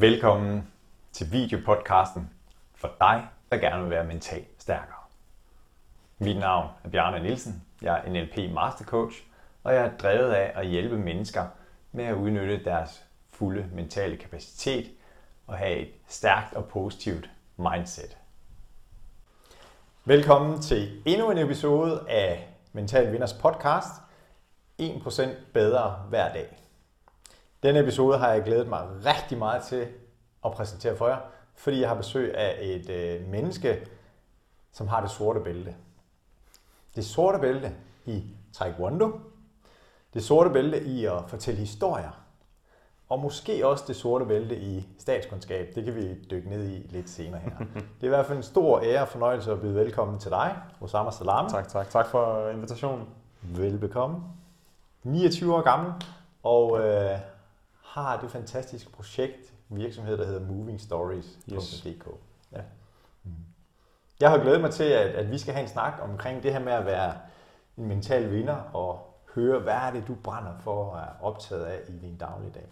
Velkommen 0.00 0.68
til 1.12 1.32
videopodcasten 1.32 2.30
for 2.74 2.90
dig, 3.00 3.28
der 3.50 3.56
gerne 3.56 3.82
vil 3.82 3.90
være 3.90 4.04
mentalt 4.04 4.48
stærkere. 4.58 5.02
Mit 6.18 6.36
navn 6.36 6.68
er 6.84 6.88
Bjarne 6.88 7.22
Nielsen. 7.22 7.62
Jeg 7.82 8.02
er 8.04 8.10
NLP 8.10 8.54
Mastercoach, 8.54 9.22
og 9.64 9.74
jeg 9.74 9.84
er 9.84 9.96
drevet 9.96 10.32
af 10.32 10.52
at 10.54 10.66
hjælpe 10.66 10.98
mennesker 10.98 11.46
med 11.92 12.04
at 12.04 12.14
udnytte 12.14 12.64
deres 12.64 13.04
fulde 13.30 13.66
mentale 13.72 14.16
kapacitet 14.16 14.90
og 15.46 15.58
have 15.58 15.76
et 15.76 15.90
stærkt 16.08 16.54
og 16.54 16.64
positivt 16.68 17.30
mindset. 17.56 18.16
Velkommen 20.04 20.60
til 20.62 21.02
endnu 21.06 21.30
en 21.30 21.38
episode 21.38 22.04
af 22.08 22.48
Mental 22.72 23.12
Vinders 23.12 23.32
podcast. 23.32 23.92
1% 24.80 25.28
bedre 25.52 25.90
hver 26.08 26.32
dag. 26.32 26.67
Denne 27.62 27.80
episode 27.80 28.18
har 28.18 28.32
jeg 28.32 28.42
glædet 28.42 28.68
mig 28.68 28.86
rigtig 29.04 29.38
meget 29.38 29.62
til 29.62 29.88
at 30.44 30.52
præsentere 30.52 30.96
for 30.96 31.08
jer, 31.08 31.18
fordi 31.54 31.80
jeg 31.80 31.88
har 31.88 31.96
besøg 31.96 32.34
af 32.34 32.58
et 32.60 32.90
øh, 32.90 33.28
menneske, 33.28 33.86
som 34.72 34.88
har 34.88 35.00
det 35.00 35.10
sorte 35.10 35.40
bælte. 35.40 35.74
Det 36.94 37.04
sorte 37.04 37.38
bælte 37.38 37.72
i 38.06 38.24
Taekwondo, 38.52 39.20
det 40.14 40.24
sorte 40.24 40.50
bælte 40.50 40.84
i 40.84 41.04
at 41.04 41.24
fortælle 41.26 41.60
historier, 41.60 42.24
og 43.08 43.20
måske 43.20 43.66
også 43.66 43.84
det 43.86 43.96
sorte 43.96 44.24
bælte 44.24 44.58
i 44.58 44.88
statskundskab. 44.98 45.74
Det 45.74 45.84
kan 45.84 45.94
vi 45.94 46.14
dykke 46.30 46.48
ned 46.48 46.68
i 46.70 46.86
lidt 46.88 47.10
senere 47.10 47.40
her. 47.40 47.50
Det 48.00 48.02
er 48.02 48.06
i 48.06 48.08
hvert 48.08 48.26
fald 48.26 48.38
en 48.38 48.42
stor 48.42 48.80
ære 48.80 49.02
og 49.02 49.08
fornøjelse 49.08 49.52
at 49.52 49.60
byde 49.60 49.74
velkommen 49.74 50.18
til 50.18 50.30
dig, 50.30 50.56
Osama 50.80 51.10
Salam. 51.10 51.48
Tak, 51.50 51.68
tak. 51.68 51.90
Tak 51.90 52.06
for 52.06 52.48
invitationen. 52.48 53.06
Velbekomme. 53.42 54.22
29 55.02 55.54
år 55.54 55.60
gammel, 55.60 55.92
og 56.42 56.80
øh, 56.80 57.18
har 58.02 58.20
det 58.20 58.30
fantastiske 58.30 58.90
projekt, 58.90 59.52
virksomhed, 59.68 60.18
der 60.18 60.26
hedder 60.26 60.46
Moving 60.46 60.80
Stories.dk. 60.80 61.52
Yes. 61.52 61.86
Ja. 62.52 62.60
Mm. 63.24 63.30
Jeg 64.20 64.30
har 64.30 64.38
glædet 64.38 64.60
mig 64.60 64.70
til, 64.70 64.84
at, 64.84 65.06
at 65.06 65.30
vi 65.30 65.38
skal 65.38 65.54
have 65.54 65.62
en 65.62 65.68
snak 65.68 65.92
omkring 66.02 66.42
det 66.42 66.52
her 66.52 66.60
med 66.60 66.72
at 66.72 66.86
være 66.86 67.14
en 67.76 67.86
mental 67.86 68.30
vinder 68.30 68.56
og 68.72 69.08
høre, 69.34 69.58
hvad 69.58 69.74
er 69.74 69.90
det, 69.90 70.08
du 70.08 70.14
brænder 70.14 70.52
for 70.60 70.84
og 70.84 70.98
er 70.98 71.22
optaget 71.22 71.64
af 71.64 71.80
i 71.88 71.98
din 71.98 72.16
dagligdag. 72.16 72.66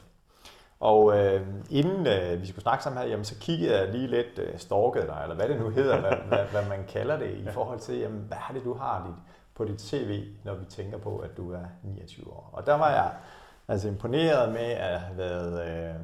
Og 0.81 1.19
øh, 1.19 1.47
inden 1.71 2.07
øh, 2.07 2.41
vi 2.41 2.47
skulle 2.47 2.63
snakke 2.63 2.85
sammen 2.85 3.03
her, 3.03 3.09
jamen, 3.09 3.25
så 3.25 3.35
kiggede 3.41 3.79
jeg 3.79 3.89
lige 3.89 4.07
lidt 4.07 4.39
øh, 4.39 4.59
stalket 4.59 5.03
dig, 5.07 5.21
eller 5.23 5.37
hvad 5.37 5.49
det 5.49 5.61
nu 5.61 5.69
hedder, 5.69 6.01
hvad, 6.01 6.13
hvad, 6.29 6.45
hvad 6.45 6.69
man 6.69 6.85
kalder 6.89 7.19
det, 7.19 7.31
i 7.31 7.47
forhold 7.51 7.81
til, 7.81 7.99
jamen, 7.99 8.21
hvad 8.21 8.37
er 8.49 8.53
det, 8.53 8.65
du 8.65 8.75
har 8.75 9.07
dit, 9.07 9.35
på 9.55 9.65
dit 9.65 9.81
CV, 9.81 10.25
når 10.45 10.55
vi 10.55 10.65
tænker 10.65 10.99
på, 10.99 11.19
at 11.19 11.37
du 11.37 11.53
er 11.53 11.65
29 11.83 12.33
år. 12.33 12.51
Og 12.53 12.67
der 12.67 12.75
var 12.75 12.91
jeg 12.91 13.13
altså 13.69 13.89
imponeret 13.89 14.53
med 14.53 14.71
at 14.71 15.01
have 15.01 15.19
været 15.19 15.69
øh, 15.69 15.95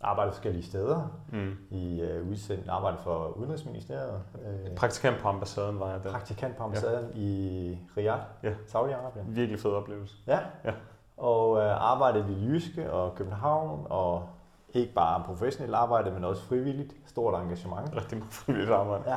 arbejdet 0.00 0.34
forskellige 0.34 0.64
steder. 0.64 1.08
Mm. 1.32 1.56
I 1.70 2.00
øh, 2.00 2.30
udsendt 2.30 2.68
arbejde 2.68 2.96
for 2.98 3.26
Udenrigsministeriet. 3.28 4.22
Øh, 4.46 4.76
praktikant 4.76 5.16
på 5.22 5.28
ambassaden 5.28 5.80
var 5.80 5.90
jeg 5.90 6.04
der. 6.04 6.10
Praktikant 6.10 6.56
på 6.56 6.64
ambassaden 6.64 7.10
ja. 7.14 7.20
i 7.20 7.78
Riyadh, 7.96 8.22
ja. 8.42 8.52
Saudi-Arabien. 8.66 9.24
Virkelig 9.26 9.60
fed 9.60 9.70
oplevelse. 9.70 10.16
Ja. 10.26 10.38
ja. 10.64 10.72
Og 11.16 11.58
øh, 11.58 11.92
arbejdet 11.92 12.30
i 12.30 12.46
Jyske 12.46 12.92
og 12.92 13.14
København, 13.14 13.86
og 13.90 14.28
ikke 14.74 14.94
bare 14.94 15.22
professionelt 15.26 15.74
arbejde, 15.74 16.10
men 16.10 16.24
også 16.24 16.42
frivilligt. 16.42 16.94
Stort 17.06 17.42
engagement. 17.42 17.96
Rigtig 17.96 18.18
meget 18.18 18.32
frivilligt 18.32 18.72
arbejde. 18.72 19.04
Ja. 19.06 19.16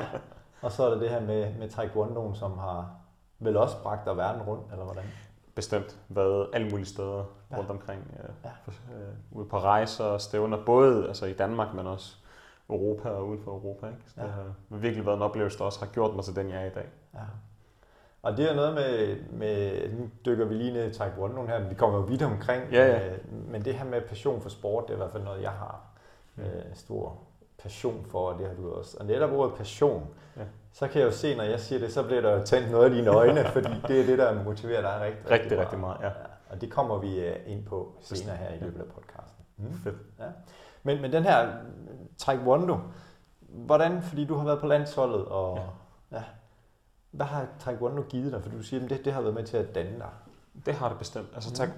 Og 0.62 0.72
så 0.72 0.86
er 0.86 0.90
der 0.90 1.00
det 1.00 1.10
her 1.10 1.22
med, 1.22 1.54
med 1.60 1.70
Taekwondo, 1.70 2.34
som 2.34 2.58
har 2.58 2.90
vel 3.40 3.58
også 3.58 3.84
bragt 3.84 4.06
dig 4.06 4.18
verden 4.18 4.42
rundt, 4.42 4.72
eller 4.72 4.86
hvordan? 4.86 5.04
Bestemt 5.58 5.98
været 6.10 6.50
alle 6.54 6.70
mulige 6.70 6.86
steder 6.86 7.24
ja. 7.52 7.58
rundt 7.58 7.70
omkring. 7.70 8.02
Øh, 8.20 8.30
ja. 8.46 8.50
øh, 8.96 9.14
ude 9.32 9.46
på 9.46 9.60
rejser 9.60 10.04
og 10.04 10.22
stævner, 10.22 10.66
både 10.66 11.08
altså 11.08 11.26
i 11.26 11.34
Danmark, 11.34 11.74
men 11.74 11.88
også 11.88 12.16
Europa 12.70 13.10
og 13.10 13.28
uden 13.28 13.44
for 13.44 13.52
Europa. 13.52 13.88
Ikke? 13.88 14.00
Så 14.08 14.14
ja. 14.18 14.24
det 14.24 14.34
har 14.34 14.54
virkelig 14.70 15.06
været 15.06 15.16
en 15.16 15.22
oplevelse, 15.22 15.58
der 15.58 15.64
også 15.64 15.80
har 15.80 15.88
gjort 15.88 16.16
mig 16.16 16.24
til 16.24 16.36
den, 16.36 16.50
jeg 16.50 16.62
er 16.62 16.66
i 16.66 16.74
dag. 16.74 16.86
Ja. 17.14 17.20
Og 18.22 18.38
det 18.38 18.52
er 18.52 18.56
noget 18.56 18.74
med, 18.74 19.18
med, 19.32 19.90
nu 19.94 20.10
dykker 20.26 20.46
vi 20.46 20.54
lige 20.54 20.74
ned 20.74 20.92
i 20.92 20.94
Taekwondo 20.94 21.46
her, 21.46 21.68
vi 21.70 21.76
kommer 21.76 21.98
jo 21.98 22.04
vidt 22.04 22.22
omkring, 22.22 22.64
ja, 22.72 22.86
ja. 22.86 23.14
Øh, 23.14 23.34
men 23.34 23.66
det 23.66 23.74
her 23.74 23.86
med 23.86 24.02
passion 24.02 24.42
for 24.42 24.50
sport, 24.50 24.84
det 24.84 24.90
er 24.90 24.94
i 24.94 24.98
hvert 24.98 25.12
fald 25.12 25.24
noget, 25.24 25.42
jeg 25.42 25.52
har 25.52 25.82
mm. 26.36 26.44
øh, 26.44 26.64
stor 26.74 27.18
passion 27.64 28.06
for, 28.06 28.32
og 28.32 28.40
det 28.40 28.48
har 28.48 28.56
du 28.56 28.72
også. 28.72 28.98
Og 29.00 29.06
netop 29.06 29.32
ordet 29.32 29.54
passion, 29.58 30.08
ja 30.38 30.44
så 30.78 30.88
kan 30.88 31.02
jeg 31.02 31.08
jo 31.08 31.12
se, 31.12 31.36
når 31.36 31.44
jeg 31.44 31.60
siger 31.60 31.80
det, 31.80 31.94
så 31.94 32.04
bliver 32.04 32.22
der 32.22 32.46
tændt 32.46 32.72
noget 32.72 32.86
af 32.86 32.92
dine 32.92 33.10
øjne, 33.10 33.46
fordi 33.54 33.70
det 33.88 34.02
er 34.02 34.06
det, 34.06 34.18
der 34.18 34.44
motiverer 34.44 34.82
dig 34.82 35.02
rigtig, 35.02 35.32
rigtig, 35.32 35.32
rigtig, 35.32 35.60
rigtig 35.60 35.80
meget. 35.80 35.98
Ja. 36.02 36.06
ja. 36.06 36.12
Og 36.50 36.62
det 36.62 36.72
kommer 36.72 36.98
vi 36.98 37.20
øh, 37.20 37.36
ind 37.46 37.66
på 37.66 37.98
senere 38.02 38.36
her 38.36 38.50
i 38.50 38.60
løbet 38.60 38.80
af 38.80 38.86
podcasten. 38.86 39.46
Mm. 39.58 39.74
Fedt. 39.84 39.96
Ja. 40.20 40.26
Men, 40.84 41.02
men 41.02 41.14
den 41.14 41.24
her 41.24 41.48
Taekwondo, 42.18 42.78
hvordan, 43.40 44.02
fordi 44.02 44.26
du 44.26 44.36
har 44.36 44.46
været 44.46 44.60
på 44.60 44.68
landsholdet, 44.68 45.26
og 45.26 45.58
ja. 46.12 46.18
Ja, 46.18 46.24
hvad 47.12 47.26
har 47.26 47.48
Taekwondo 47.60 48.02
givet 48.02 48.32
dig? 48.32 48.44
For 48.44 48.50
du 48.50 48.64
siger, 48.64 48.84
at 48.84 48.90
det, 48.90 49.06
det 49.06 49.14
har 49.14 49.22
været 49.22 49.34
med 49.34 49.44
til 49.44 49.58
at 49.58 49.76
danne 49.76 50.00
dig. 50.00 50.10
Det 50.66 50.74
har 50.74 50.90
det 50.90 50.98
bestemt. 50.98 51.28
Altså, 51.36 51.66
mm. 51.66 51.72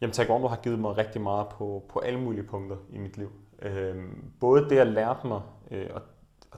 jamen, 0.00 0.12
Taekwondo 0.12 0.48
har 0.48 0.56
givet 0.56 0.78
mig 0.78 0.98
rigtig 0.98 1.20
meget 1.20 1.48
på, 1.48 1.84
på 1.88 1.98
alle 1.98 2.20
mulige 2.20 2.44
punkter 2.44 2.76
i 2.90 2.98
mit 2.98 3.16
liv. 3.16 3.32
Øhm, 3.62 4.32
både 4.40 4.68
det, 4.68 4.76
jeg 4.76 4.86
lærte 4.86 5.26
mig, 5.26 5.40
øh, 5.70 5.90
og 5.94 6.02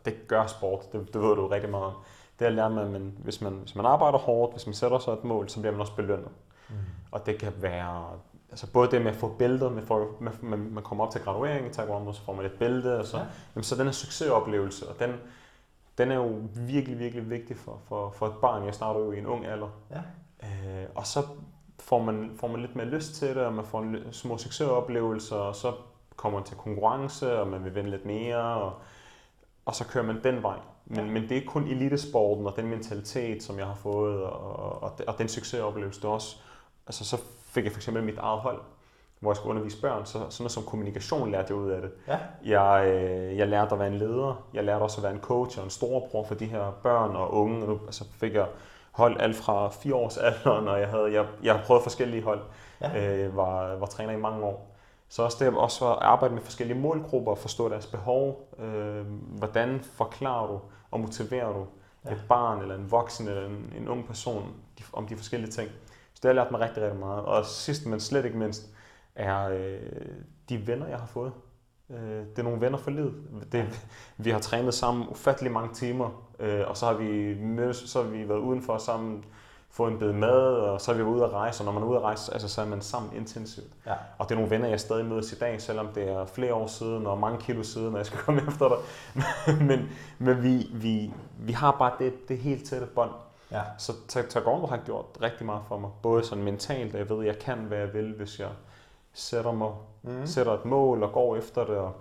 og 0.01 0.07
det 0.07 0.29
gør 0.29 0.47
sport, 0.47 0.93
det, 0.93 1.15
det 1.15 1.23
ved 1.23 1.37
du 1.37 1.47
rigtig 1.47 1.71
meget 1.71 1.85
om. 1.85 1.93
Det 2.39 2.45
er 2.45 2.49
at 2.49 2.55
lære, 2.55 2.67
at 2.67 2.91
man, 2.91 3.15
hvis, 3.19 3.41
man, 3.41 3.53
hvis 3.53 3.75
man 3.75 3.87
arbejder 3.87 4.19
hårdt, 4.19 4.53
hvis 4.53 4.67
man 4.67 4.75
sætter 4.75 4.99
sig 4.99 5.13
et 5.13 5.25
mål, 5.25 5.49
så 5.49 5.61
bliver 5.61 5.73
man 5.73 5.81
også 5.81 5.97
belønnet. 5.97 6.31
Mm. 6.69 6.75
Og 7.11 7.27
det 7.27 7.39
kan 7.39 7.53
være 7.57 8.05
altså 8.51 8.73
både 8.73 8.91
det 8.91 9.03
med 9.03 9.11
at 9.11 9.17
få 9.17 9.29
bæltet, 9.29 9.73
med, 9.73 9.83
for, 9.83 10.09
med, 10.21 10.33
med, 10.43 10.59
man 10.59 10.83
kommer 10.83 11.05
op 11.05 11.13
til 11.13 11.21
graduering 11.21 11.67
i 11.67 11.71
Taekwondo, 11.71 12.13
så 12.13 12.23
får 12.23 12.35
man 12.35 12.45
et 12.45 12.53
bælte, 12.53 12.99
og 12.99 13.07
så, 13.07 13.17
ja. 13.17 13.25
jamen, 13.55 13.65
så 13.65 13.77
den 13.77 13.87
er 13.87 13.93
succesoplevelse, 13.93 14.89
og 14.89 14.99
den, 14.99 15.15
den 15.99 16.11
er 16.11 16.15
jo 16.15 16.41
virkelig, 16.55 16.99
virkelig 16.99 17.31
vigtig 17.31 17.57
for, 17.57 17.79
for, 17.89 18.11
for 18.11 18.27
et 18.27 18.35
barn. 18.41 18.65
Jeg 18.65 18.75
starter 18.75 19.01
jo 19.01 19.13
i 19.13 19.19
en 19.19 19.27
ung 19.27 19.47
alder. 19.47 19.69
Ja. 19.91 20.01
Øh, 20.43 20.87
og 20.95 21.07
så 21.07 21.23
får 21.81 22.03
man, 22.03 22.31
får 22.37 22.49
man 22.49 22.61
lidt 22.61 22.77
mere 22.77 22.87
lyst 22.87 23.15
til 23.15 23.29
det, 23.29 23.37
og 23.37 23.53
man 23.53 23.65
får 23.65 24.13
små 24.13 24.39
succesoplevelser, 24.39 25.37
og 25.37 25.57
så 25.57 25.73
kommer 26.17 26.39
man 26.39 26.47
til 26.47 26.57
konkurrence, 26.57 27.41
og 27.41 27.49
man 27.49 27.65
vil 27.65 27.75
vinde 27.75 27.91
lidt 27.91 28.05
mere, 28.05 28.55
og 28.55 28.73
og 29.65 29.75
så 29.75 29.87
kører 29.87 30.05
man 30.05 30.21
den 30.25 30.43
vej. 30.43 30.57
Men, 30.87 31.07
ja. 31.07 31.13
men 31.13 31.29
det 31.29 31.37
er 31.37 31.43
kun 31.47 31.67
elitesporten 31.67 32.47
og 32.47 32.57
den 32.57 32.67
mentalitet, 32.67 33.43
som 33.43 33.59
jeg 33.59 33.67
har 33.67 33.75
fået, 33.75 34.23
og, 34.23 34.83
og, 34.83 34.93
og 35.07 35.19
den 35.19 35.29
succesoplevelse, 35.29 36.01
det 36.01 36.11
også. 36.11 36.37
Altså, 36.87 37.05
så 37.05 37.17
fik 37.43 37.65
jeg 37.65 37.73
for 37.73 37.79
eksempel 37.79 38.03
mit 38.03 38.19
eget 38.19 38.41
hold, 38.41 38.61
hvor 39.21 39.31
jeg 39.31 39.37
skulle 39.37 39.51
undervise 39.51 39.81
børn, 39.81 40.07
så 40.07 40.13
sådan 40.13 40.29
noget 40.39 40.53
som 40.53 40.63
kommunikation 40.63 41.31
lærte 41.31 41.47
jeg 41.49 41.57
ud 41.57 41.71
af 41.71 41.83
det. 41.83 41.91
Ja. 42.09 42.19
Jeg, 42.45 42.89
øh, 42.89 43.37
jeg 43.37 43.49
lærte 43.49 43.73
at 43.73 43.79
være 43.79 43.89
en 43.89 43.99
leder, 43.99 44.47
jeg 44.55 44.65
lærte 44.65 44.83
også 44.83 44.99
at 44.99 45.03
være 45.03 45.13
en 45.13 45.21
coach 45.21 45.59
og 45.59 45.65
en 45.65 45.71
storebror 45.71 46.25
for 46.25 46.35
de 46.35 46.47
her 46.47 46.73
børn 46.83 47.17
og 47.17 47.35
unge. 47.35 47.63
Og 47.63 47.69
nu 47.69 47.81
altså, 47.87 48.05
fik 48.21 48.35
jeg 48.35 48.47
hold 48.91 49.21
alt 49.21 49.37
fra 49.37 49.69
fire 49.69 49.95
års 49.95 50.17
alderen, 50.17 50.69
og 50.69 50.81
jeg, 50.81 50.89
havde, 50.89 51.13
jeg, 51.13 51.27
jeg 51.43 51.55
har 51.55 51.63
prøvet 51.65 51.83
forskellige 51.83 52.23
hold. 52.23 52.41
Ja. 52.81 53.17
Øh, 53.25 53.37
var, 53.37 53.77
var 53.77 53.87
træner 53.87 54.13
i 54.13 54.17
mange 54.17 54.45
år. 54.45 54.70
Så 55.11 55.23
også 55.23 55.45
det 55.45 55.55
også 55.55 55.93
at 55.93 55.99
arbejde 56.01 56.35
med 56.35 56.43
forskellige 56.43 56.79
målgrupper, 56.79 57.35
forstå 57.35 57.69
deres 57.69 57.87
behov. 57.87 58.55
Øh, 58.59 59.07
hvordan 59.39 59.81
forklarer 59.81 60.47
du 60.47 60.61
og 60.91 61.01
motiverer 61.01 61.53
du 61.53 61.67
ja. 62.05 62.13
et 62.13 62.25
barn 62.29 62.63
eller 62.63 62.75
en 62.75 62.91
voksen 62.91 63.29
eller 63.29 63.47
en, 63.47 63.73
en 63.77 63.89
ung 63.89 64.07
person 64.07 64.55
de, 64.79 64.85
om 64.93 65.07
de 65.07 65.17
forskellige 65.17 65.51
ting. 65.51 65.71
Så 66.15 66.21
det 66.23 66.29
har 66.29 66.33
lært 66.33 66.51
mig 66.51 66.61
rigtig, 66.61 66.83
rigtig 66.83 66.99
meget. 66.99 67.25
Og 67.25 67.47
sidst, 67.47 67.87
men 67.87 68.01
slet 68.01 68.25
ikke 68.25 68.39
mindst, 68.39 68.69
er 69.15 69.49
øh, 69.49 69.81
de 70.49 70.67
venner, 70.67 70.87
jeg 70.87 70.99
har 70.99 71.07
fået. 71.07 71.33
Øh, 71.91 72.27
det 72.27 72.39
er 72.39 72.43
nogle 72.43 72.61
venner 72.61 72.79
for 72.79 72.91
livet. 72.91 73.15
Det, 73.53 73.87
vi 74.17 74.31
har 74.31 74.39
trænet 74.39 74.75
sammen 74.75 75.09
ufattelig 75.09 75.53
mange 75.53 75.75
timer, 75.75 76.31
øh, 76.39 76.69
og 76.69 76.77
så 76.77 76.87
har 76.87 76.95
vi 76.95 77.35
mødtes, 77.35 77.77
så 77.77 78.03
har 78.03 78.11
vi 78.11 78.29
været 78.29 78.39
udenfor 78.39 78.79
sammen 78.79 79.25
få 79.73 79.87
en 79.87 79.99
bed 79.99 80.13
mad, 80.13 80.57
og 80.57 80.81
så 80.81 80.93
er 80.93 80.97
vi 80.97 81.03
ude 81.03 81.25
at 81.25 81.33
rejse, 81.33 81.61
og 81.61 81.65
når 81.65 81.73
man 81.73 81.83
er 81.83 81.87
ude 81.87 81.97
at 81.97 82.03
rejse, 82.03 82.33
altså, 82.33 82.49
så 82.49 82.61
er 82.61 82.67
man 82.67 82.83
sammen 82.83 83.17
intensivt. 83.17 83.73
Ja. 83.87 83.93
Og 84.19 84.29
det 84.29 84.35
er 84.35 84.37
nogle 84.37 84.51
venner, 84.51 84.69
jeg 84.69 84.81
stadig 84.81 85.05
mødes 85.05 85.33
i 85.33 85.39
dag, 85.39 85.63
selvom 85.63 85.89
det 85.89 86.09
er 86.09 86.25
flere 86.25 86.55
år 86.55 86.67
siden 86.67 87.07
og 87.07 87.19
mange 87.19 87.39
kilo 87.39 87.63
siden, 87.63 87.93
og 87.93 87.99
jeg 87.99 88.07
skal 88.07 88.19
komme 88.27 88.43
efter 88.49 88.69
dig. 88.69 88.79
men 89.69 89.89
men 90.19 90.43
vi, 90.43 90.69
vi, 90.73 91.13
vi 91.39 91.53
har 91.53 91.77
bare 91.79 91.93
det, 91.99 92.29
det 92.29 92.39
helt 92.39 92.67
tætte 92.67 92.87
bånd. 92.87 93.11
Ja. 93.51 93.63
Så 93.79 93.93
Taekwondo 94.09 94.67
har 94.67 94.77
gjort 94.77 95.05
rigtig 95.23 95.47
meget 95.47 95.63
for 95.69 95.79
mig, 95.79 95.91
både 96.03 96.25
sådan 96.25 96.45
mentalt, 96.45 96.95
at 96.95 96.99
jeg 96.99 97.11
ved, 97.11 97.21
at 97.21 97.27
jeg 97.27 97.39
kan, 97.39 97.59
hvad 97.59 97.79
jeg 97.79 97.95
vil, 97.95 98.15
hvis 98.17 98.41
jeg 98.41 98.49
sætter, 99.13 99.53
mig, 99.53 99.73
mm. 100.03 100.27
sætter 100.27 100.53
et 100.53 100.65
mål 100.65 101.03
og 101.03 101.13
går 101.13 101.37
efter 101.37 101.65
det, 101.65 101.77
og 101.77 101.93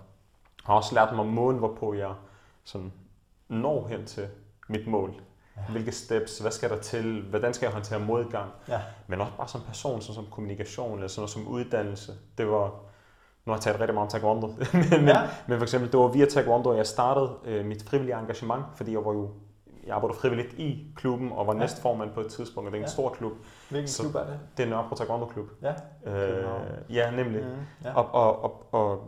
har 0.64 0.74
også 0.74 0.94
lært 0.94 1.16
mig 1.16 1.26
måden, 1.26 1.58
hvorpå 1.58 1.94
jeg 1.94 2.12
sådan 2.64 2.92
når 3.48 3.86
hen 3.88 4.06
til 4.06 4.28
mit 4.68 4.86
mål. 4.86 5.14
Hvilke 5.68 5.92
steps, 5.92 6.38
hvad 6.38 6.50
skal 6.50 6.70
der 6.70 6.78
til, 6.78 7.22
hvordan 7.30 7.54
skal 7.54 7.66
jeg 7.66 7.72
håndtere 7.72 8.00
modgang? 8.00 8.50
Ja. 8.68 8.80
Men 9.06 9.20
også 9.20 9.32
bare 9.36 9.48
som 9.48 9.60
person, 9.60 10.00
som, 10.00 10.14
som 10.14 10.26
kommunikation 10.30 10.94
eller 10.94 11.08
sådan 11.08 11.20
noget 11.20 11.30
som 11.30 11.48
uddannelse. 11.48 12.12
Det 12.38 12.46
var, 12.46 12.64
nu 13.44 13.52
har 13.52 13.54
jeg 13.54 13.60
talt 13.60 13.80
rigtig 13.80 13.94
meget 13.94 14.06
om 14.06 14.10
taekwondo, 14.10 14.46
men, 14.90 15.08
ja. 15.08 15.22
men 15.48 15.58
for 15.58 15.62
eksempel, 15.62 15.92
det 15.92 16.00
var 16.00 16.08
via 16.08 16.26
taekwondo, 16.26 16.74
jeg 16.74 16.86
startede 16.86 17.32
øh, 17.44 17.64
mit 17.64 17.82
frivillige 17.82 18.18
engagement, 18.18 18.64
fordi 18.76 18.92
jeg 18.92 19.04
var 19.04 19.12
jo 19.12 19.30
jeg 19.86 19.94
arbejdede 19.94 20.18
frivilligt 20.18 20.52
i 20.58 20.86
klubben 20.96 21.32
og 21.32 21.46
var 21.46 21.52
ja. 21.52 21.58
næstformand 21.58 22.10
på 22.14 22.20
et 22.20 22.26
tidspunkt, 22.26 22.66
og 22.66 22.72
det 22.72 22.78
er 22.78 22.82
en 22.82 22.88
ja. 22.88 22.92
stor 22.92 23.08
klub. 23.08 23.32
Hvilken 23.70 23.88
så 23.88 24.02
klub 24.02 24.14
er 24.14 24.24
det? 24.26 24.38
Det 24.56 24.64
er 24.64 24.68
Nørrebro 24.68 24.94
Taekwondo 24.94 25.26
Klub. 25.26 25.46
Ja, 25.62 25.74
øh, 26.10 26.44
ja 26.90 27.10
nemlig. 27.10 27.42
Mm, 27.42 27.84
ja. 27.84 27.94
Og, 27.94 28.14
og, 28.14 28.44
og, 28.44 28.66
og, 28.72 29.04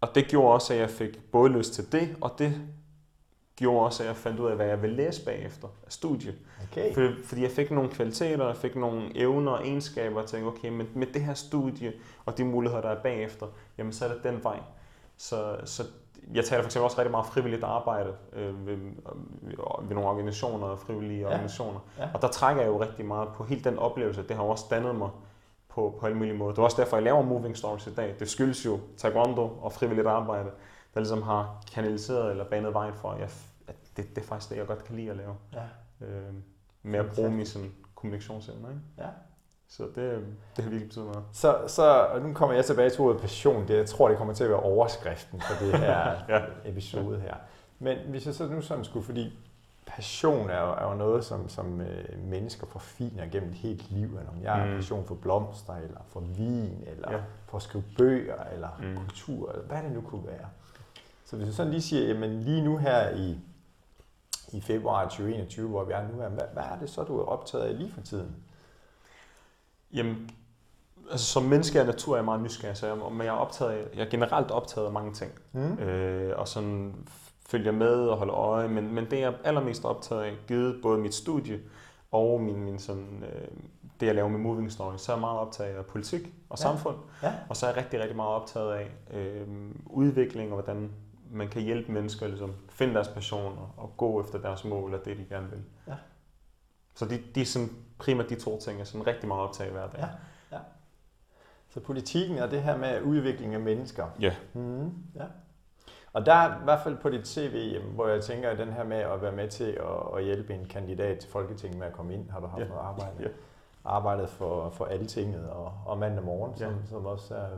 og 0.00 0.14
det 0.14 0.26
gjorde 0.28 0.54
også, 0.54 0.72
at 0.72 0.80
jeg 0.80 0.90
fik 0.90 1.30
både 1.32 1.52
lyst 1.52 1.74
til 1.74 1.92
det, 1.92 2.16
og 2.20 2.32
det 2.38 2.54
gjorde 3.56 3.86
også, 3.86 4.02
at 4.02 4.08
jeg 4.08 4.16
fandt 4.16 4.40
ud 4.40 4.50
af, 4.50 4.56
hvad 4.56 4.66
jeg 4.66 4.82
ville 4.82 4.96
læse 4.96 5.24
bagefter 5.24 5.68
af 5.86 5.92
studie. 5.92 6.34
Okay. 6.72 6.94
Fordi, 6.94 7.08
fordi 7.24 7.42
jeg 7.42 7.50
fik 7.50 7.70
nogle 7.70 7.90
kvaliteter, 7.90 8.46
jeg 8.46 8.56
fik 8.56 8.76
nogle 8.76 9.10
evner 9.14 9.52
og 9.52 9.66
egenskaber, 9.66 10.22
og 10.22 10.28
tænkte, 10.28 10.48
okay, 10.48 10.68
med, 10.68 10.84
med 10.94 11.06
det 11.06 11.22
her 11.22 11.34
studie 11.34 11.92
og 12.26 12.38
de 12.38 12.44
muligheder, 12.44 12.82
der 12.82 12.88
er 12.88 13.02
bagefter, 13.02 13.46
jamen 13.78 13.92
så 13.92 14.04
er 14.04 14.08
det 14.08 14.24
den 14.24 14.44
vej. 14.44 14.58
Så, 15.16 15.56
så 15.64 15.82
jeg 16.34 16.44
taler 16.44 16.62
for 16.62 16.68
eksempel 16.68 16.84
også 16.84 16.98
rigtig 16.98 17.10
meget 17.10 17.26
frivilligt 17.26 17.64
arbejde 17.64 18.12
øh, 18.32 18.66
ved, 18.66 18.76
ved 19.82 19.94
nogle 19.94 20.08
organisationer 20.08 20.66
og 20.66 20.78
frivillige 20.78 21.20
ja. 21.20 21.26
organisationer. 21.26 21.80
Ja. 21.98 22.08
Og 22.14 22.22
der 22.22 22.28
trækker 22.28 22.62
jeg 22.62 22.68
jo 22.68 22.80
rigtig 22.80 23.04
meget 23.04 23.28
på 23.36 23.44
hele 23.44 23.60
den 23.64 23.78
oplevelse. 23.78 24.22
Det 24.28 24.36
har 24.36 24.42
også 24.42 24.64
dannet 24.70 24.94
mig 24.94 25.10
på, 25.68 25.96
på 26.00 26.06
alle 26.06 26.18
mulige 26.18 26.36
måder. 26.36 26.50
Det 26.50 26.58
er 26.58 26.62
også 26.62 26.82
derfor, 26.82 26.96
jeg 26.96 27.04
laver 27.04 27.22
Moving 27.22 27.56
Stories 27.56 27.86
i 27.86 27.94
dag. 27.94 28.14
Det 28.18 28.30
skyldes 28.30 28.66
jo 28.66 28.80
taekwondo 28.96 29.50
og 29.62 29.72
frivilligt 29.72 30.06
arbejde, 30.06 30.50
der 30.96 31.00
ligesom 31.00 31.22
har 31.22 31.62
kanaliseret 31.74 32.30
eller 32.30 32.44
banet 32.44 32.74
vejen 32.74 32.94
for, 32.94 33.10
at, 33.10 33.20
jeg, 33.20 33.28
at 33.66 33.74
det, 33.96 34.16
det 34.16 34.22
er 34.22 34.26
faktisk 34.26 34.50
det, 34.50 34.56
jeg 34.56 34.66
godt 34.66 34.84
kan 34.84 34.96
lide 34.96 35.10
at 35.10 35.16
lave. 35.16 35.34
Ja. 35.52 36.06
Øh, 36.06 36.34
med 36.82 36.98
at 36.98 37.06
bruge 37.14 37.30
min 37.30 37.46
sådan, 37.46 37.72
kommunikationsevne. 37.94 38.68
Ikke? 38.68 38.80
Ja. 38.98 39.08
Så 39.68 39.82
det, 39.82 39.96
det 40.56 40.64
har 40.64 40.70
virkelig 40.70 40.88
betydet 40.88 41.06
meget. 41.06 41.24
Så, 41.32 41.58
så 41.66 42.08
nu 42.22 42.32
kommer 42.32 42.54
jeg 42.54 42.64
tilbage 42.64 42.90
til 42.90 43.00
ordet 43.00 43.20
passion. 43.20 43.68
Det, 43.68 43.76
jeg 43.76 43.86
tror, 43.86 44.08
det 44.08 44.18
kommer 44.18 44.34
til 44.34 44.44
at 44.44 44.50
være 44.50 44.60
overskriften 44.60 45.40
for 45.40 45.64
det 45.64 45.78
her 45.78 46.12
ja. 46.28 46.42
episode 46.70 47.20
her. 47.20 47.34
Men 47.78 47.98
hvis 48.08 48.26
jeg 48.26 48.34
så 48.34 48.46
nu 48.46 48.60
sådan 48.60 48.84
skulle, 48.84 49.06
fordi 49.06 49.38
passion 49.86 50.50
er 50.50 50.60
jo, 50.60 50.72
er 50.72 50.90
jo 50.90 50.94
noget, 50.94 51.24
som, 51.24 51.48
som 51.48 51.80
øh, 51.80 52.18
mennesker 52.18 52.66
forfiner 52.66 53.26
gennem 53.26 53.50
et 53.50 53.56
helt 53.56 53.90
liv. 53.90 54.18
Jeg 54.42 54.52
har 54.52 54.66
mm. 54.66 54.74
passion 54.74 55.06
for 55.06 55.14
blomster, 55.14 55.74
eller 55.74 56.00
for 56.08 56.20
vin, 56.20 56.84
eller 56.86 57.12
ja. 57.12 57.18
for 57.46 57.56
at 57.56 57.62
skrive 57.62 57.84
bøger, 57.98 58.44
eller 58.52 58.68
mm. 58.80 58.96
kultur, 58.96 59.50
eller 59.50 59.64
hvad 59.64 59.82
det 59.82 59.92
nu 59.92 60.00
kunne 60.00 60.26
være. 60.26 60.48
Så 61.26 61.36
hvis 61.36 61.46
jeg 61.46 61.54
sådan 61.54 61.72
lige 61.72 61.82
siger, 61.82 62.06
jamen 62.06 62.42
lige 62.42 62.62
nu 62.62 62.76
her 62.76 63.10
i, 63.10 63.38
i 64.52 64.60
februar 64.60 65.04
2021, 65.04 65.68
hvor 65.68 65.84
vi 65.84 65.92
er 65.92 66.08
nu, 66.08 66.14
hvad, 66.14 66.30
hvad 66.52 66.62
er 66.62 66.78
det 66.80 66.90
så, 66.90 67.04
du 67.04 67.18
er 67.18 67.24
optaget 67.24 67.64
af 67.64 67.78
lige 67.78 67.92
for 67.92 68.00
tiden? 68.00 68.36
Jamen, 69.92 70.30
altså 71.10 71.26
som 71.26 71.42
menneske 71.42 71.80
af 71.80 71.86
natur 71.86 72.12
er 72.12 72.18
jeg 72.18 72.24
meget 72.24 72.40
nysgerrig, 72.40 72.76
så 72.76 72.86
jeg, 72.86 72.96
men 72.96 73.20
jeg 73.20 73.26
er, 73.26 73.38
optaget, 73.38 73.88
jeg 73.94 74.06
er 74.06 74.10
generelt 74.10 74.50
optaget 74.50 74.86
af 74.86 74.92
mange 74.92 75.12
ting. 75.12 75.32
Mm. 75.52 75.78
Øh, 75.78 76.38
og 76.38 76.48
sådan 76.48 76.94
følger 77.48 77.72
med 77.72 78.08
og 78.08 78.16
holder 78.16 78.34
øje, 78.34 78.68
men, 78.68 78.94
men 78.94 79.10
det 79.10 79.20
jeg 79.20 79.32
er 79.32 79.34
allermest 79.44 79.84
optaget 79.84 80.22
af, 80.22 80.32
givet 80.48 80.78
både 80.82 80.98
mit 80.98 81.14
studie 81.14 81.60
og 82.12 82.40
min, 82.40 82.64
min 82.64 82.78
sådan, 82.78 83.24
øh, 83.32 83.48
det 84.00 84.06
jeg 84.06 84.14
laver 84.14 84.28
med 84.28 84.38
Moving 84.38 84.72
Stories, 84.72 85.00
så 85.00 85.12
er 85.12 85.16
jeg 85.16 85.20
meget 85.20 85.38
optaget 85.38 85.76
af 85.76 85.86
politik 85.86 86.22
og 86.48 86.58
ja. 86.58 86.62
samfund, 86.62 86.96
ja. 87.22 87.32
og 87.48 87.56
så 87.56 87.66
er 87.66 87.70
jeg 87.70 87.76
rigtig, 87.76 88.00
rigtig 88.00 88.16
meget 88.16 88.30
optaget 88.30 88.72
af 88.72 88.90
øh, 89.10 89.46
udvikling 89.86 90.52
og 90.52 90.62
hvordan 90.62 90.90
man 91.36 91.48
kan 91.48 91.62
hjælpe 91.62 91.92
mennesker 91.92 92.26
ligesom 92.26 92.54
finde 92.68 92.94
deres 92.94 93.08
passioner 93.08 93.74
og 93.76 93.92
gå 93.96 94.20
efter 94.20 94.38
deres 94.38 94.64
mål 94.64 94.94
og 94.94 95.04
det, 95.04 95.16
de 95.16 95.24
gerne 95.28 95.50
vil. 95.50 95.62
Ja. 95.88 95.94
Så 96.94 97.06
de, 97.06 97.22
de 97.34 97.40
er 97.40 97.44
sådan, 97.44 97.68
primært 97.98 98.28
de 98.28 98.34
to 98.34 98.60
ting, 98.60 98.78
jeg 98.78 98.86
sådan 98.86 99.06
rigtig 99.06 99.28
meget 99.28 99.42
optaget 99.42 99.72
hver 99.72 99.88
dag. 99.88 100.00
Ja. 100.00 100.08
Ja. 100.56 100.62
Så 101.68 101.80
politikken 101.80 102.38
og 102.38 102.50
det 102.50 102.62
her 102.62 102.76
med 102.76 103.02
udvikling 103.02 103.54
af 103.54 103.60
mennesker. 103.60 104.06
Ja. 104.20 104.34
Mm, 104.54 104.92
ja. 105.14 105.24
Og 106.12 106.26
der 106.26 106.32
er 106.32 106.60
i 106.60 106.64
hvert 106.64 106.80
fald 106.80 106.96
på 106.96 107.10
dit 107.10 107.28
CV, 107.28 107.80
hvor 107.94 108.08
jeg 108.08 108.22
tænker, 108.22 108.50
at 108.50 108.58
den 108.58 108.72
her 108.72 108.84
med 108.84 108.96
at 108.96 109.22
være 109.22 109.32
med 109.32 109.48
til 109.48 109.64
at, 109.64 110.18
at 110.18 110.24
hjælpe 110.24 110.54
en 110.54 110.64
kandidat 110.64 111.18
til 111.18 111.30
Folketinget 111.30 111.78
med 111.78 111.86
at 111.86 111.92
komme 111.92 112.14
ind, 112.14 112.30
har 112.30 112.40
du 112.40 112.46
haft 112.46 112.62
ja. 112.62 112.68
noget 112.68 112.82
arbejde. 112.82 113.22
Ja. 113.22 113.28
Arbejdet 113.84 114.28
for, 114.28 114.70
for 114.70 114.84
Altinget 114.84 115.50
og, 115.50 115.72
og 115.86 115.98
mandag 115.98 116.24
morgen, 116.24 116.52
ja. 116.52 116.58
som, 116.58 116.86
som 116.86 117.06
også 117.06 117.34
er, 117.34 117.48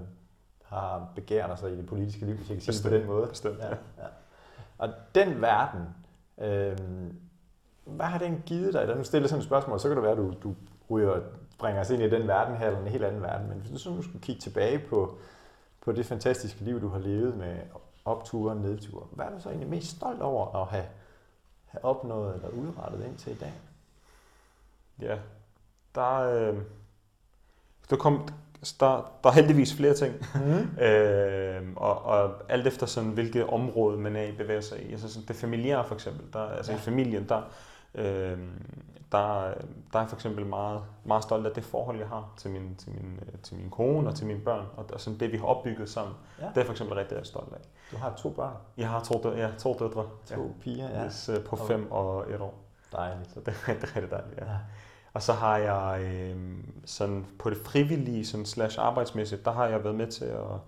har 0.68 1.08
begært 1.14 1.58
sig 1.58 1.72
i 1.72 1.76
det 1.76 1.86
politiske 1.86 2.26
liv, 2.26 2.34
hvis 2.34 2.50
jeg 2.50 2.56
kan 2.56 2.72
sige 2.72 2.74
det 2.74 2.90
på 2.90 2.96
den 2.96 3.06
måde. 3.06 3.26
Bestemt, 3.26 3.58
ja. 3.58 3.68
Ja. 3.68 4.08
Og 4.78 4.88
den 5.14 5.40
verden, 5.40 5.80
øh, 6.38 6.78
hvad 7.84 8.06
har 8.06 8.18
den 8.18 8.42
givet 8.46 8.74
dig? 8.74 8.88
Da 8.88 8.94
du 8.94 9.04
stiller 9.04 9.28
sådan 9.28 9.40
et 9.40 9.46
spørgsmål, 9.46 9.80
så 9.80 9.88
kan 9.88 9.96
det 9.96 10.02
være, 10.02 10.12
at 10.12 10.18
du, 10.18 10.34
du 10.42 10.54
ryger, 10.90 11.20
bringer 11.58 11.80
os 11.80 11.90
ind 11.90 12.02
i 12.02 12.10
den 12.10 12.28
verden 12.28 12.56
her, 12.56 12.66
eller 12.66 12.80
en 12.80 12.88
helt 12.88 13.04
anden 13.04 13.22
verden. 13.22 13.48
Men 13.48 13.58
hvis 13.58 13.70
du 13.70 13.78
så 13.78 13.90
nu 13.90 14.02
skulle 14.02 14.20
kigge 14.22 14.40
tilbage 14.40 14.78
på, 14.78 15.18
på 15.80 15.92
det 15.92 16.06
fantastiske 16.06 16.64
liv, 16.64 16.80
du 16.80 16.88
har 16.88 16.98
levet 16.98 17.36
med 17.36 17.56
opture 18.04 18.52
og 18.52 18.56
nedture, 18.56 19.06
hvad 19.12 19.26
er 19.26 19.30
du 19.30 19.40
så 19.40 19.48
egentlig 19.48 19.70
mest 19.70 19.96
stolt 19.96 20.22
over 20.22 20.62
at 20.62 20.66
have, 20.66 20.86
have 21.66 21.84
opnået 21.84 22.34
eller 22.34 22.48
udrettet 22.48 23.04
indtil 23.06 23.32
i 23.32 23.36
dag? 23.36 23.52
Ja, 25.00 25.18
der, 25.94 26.14
øh, 26.18 26.58
der, 27.90 27.96
kom, 27.96 28.28
der, 28.80 29.12
der 29.22 29.30
er 29.30 29.34
heldigvis 29.34 29.74
flere 29.74 29.94
ting. 29.94 30.14
Mm. 30.34 30.82
øh, 30.82 31.62
og, 31.76 32.04
og 32.04 32.30
alt 32.48 32.66
efter 32.66 32.86
sådan, 32.86 33.10
hvilket 33.10 33.46
område 33.46 33.98
man 33.98 34.16
er 34.16 34.22
i 34.22 34.32
bevæger 34.32 34.60
sig 34.60 34.82
i. 34.82 34.92
Altså 34.92 35.08
sådan 35.08 35.28
det 35.28 35.36
familiære 35.36 35.84
for 35.84 35.94
eksempel, 35.94 36.32
der, 36.32 36.40
altså 36.40 36.72
ja. 36.72 36.78
i 36.78 36.80
familien, 36.80 37.28
der, 37.28 37.42
øh, 37.94 38.38
der, 39.12 39.54
der 39.92 39.98
er 39.98 40.06
for 40.06 40.16
eksempel 40.16 40.46
meget, 40.46 40.82
meget 41.04 41.22
stolt 41.22 41.46
af 41.46 41.52
det 41.52 41.64
forhold, 41.64 41.98
jeg 41.98 42.08
har 42.08 42.32
til 42.36 42.50
min, 42.50 42.76
til 42.76 42.92
min, 42.92 43.20
til 43.42 43.56
min 43.56 43.70
kone 43.70 44.08
og 44.08 44.14
til 44.14 44.26
mine 44.26 44.40
børn, 44.40 44.66
og, 44.76 44.86
og 44.92 45.00
sådan 45.00 45.20
det, 45.20 45.32
vi 45.32 45.36
har 45.36 45.44
opbygget 45.44 45.90
sammen. 45.90 46.14
Ja. 46.40 46.46
Det 46.54 46.60
er 46.60 46.64
for 46.64 46.72
eksempel 46.72 46.96
rigtig, 46.96 47.16
rigtig 47.16 47.30
stolt 47.30 47.52
af. 47.52 47.60
Du 47.92 47.96
har 47.96 48.14
to 48.16 48.30
børn? 48.30 48.54
Jeg 48.76 48.88
har 48.88 49.00
to, 49.00 49.34
ja, 49.36 49.50
to 49.58 49.76
døtre. 49.78 50.06
To 50.26 50.42
ja. 50.42 50.62
piger, 50.62 50.90
ja. 50.90 51.02
Hvis, 51.02 51.28
uh, 51.28 51.44
på 51.44 51.56
fem 51.56 51.92
og 51.92 52.34
et 52.34 52.40
år. 52.40 52.54
Dejligt. 52.92 53.30
Så 53.30 53.40
det 53.40 53.48
er 53.48 53.68
rigtig, 53.68 53.96
rigtig 53.96 54.10
dejligt, 54.10 54.40
ja. 54.40 54.44
ja. 54.44 54.58
Og 55.18 55.22
så 55.22 55.32
har 55.32 55.56
jeg 55.56 56.02
øh, 56.02 56.36
sådan 56.84 57.26
på 57.38 57.50
det 57.50 57.58
frivillige 57.58 58.26
sådan 58.26 58.46
slash 58.46 58.80
arbejdsmæssigt, 58.80 59.44
der 59.44 59.52
har 59.52 59.66
jeg 59.66 59.84
været 59.84 59.96
med 59.96 60.06
til 60.06 60.24
at 60.24 60.60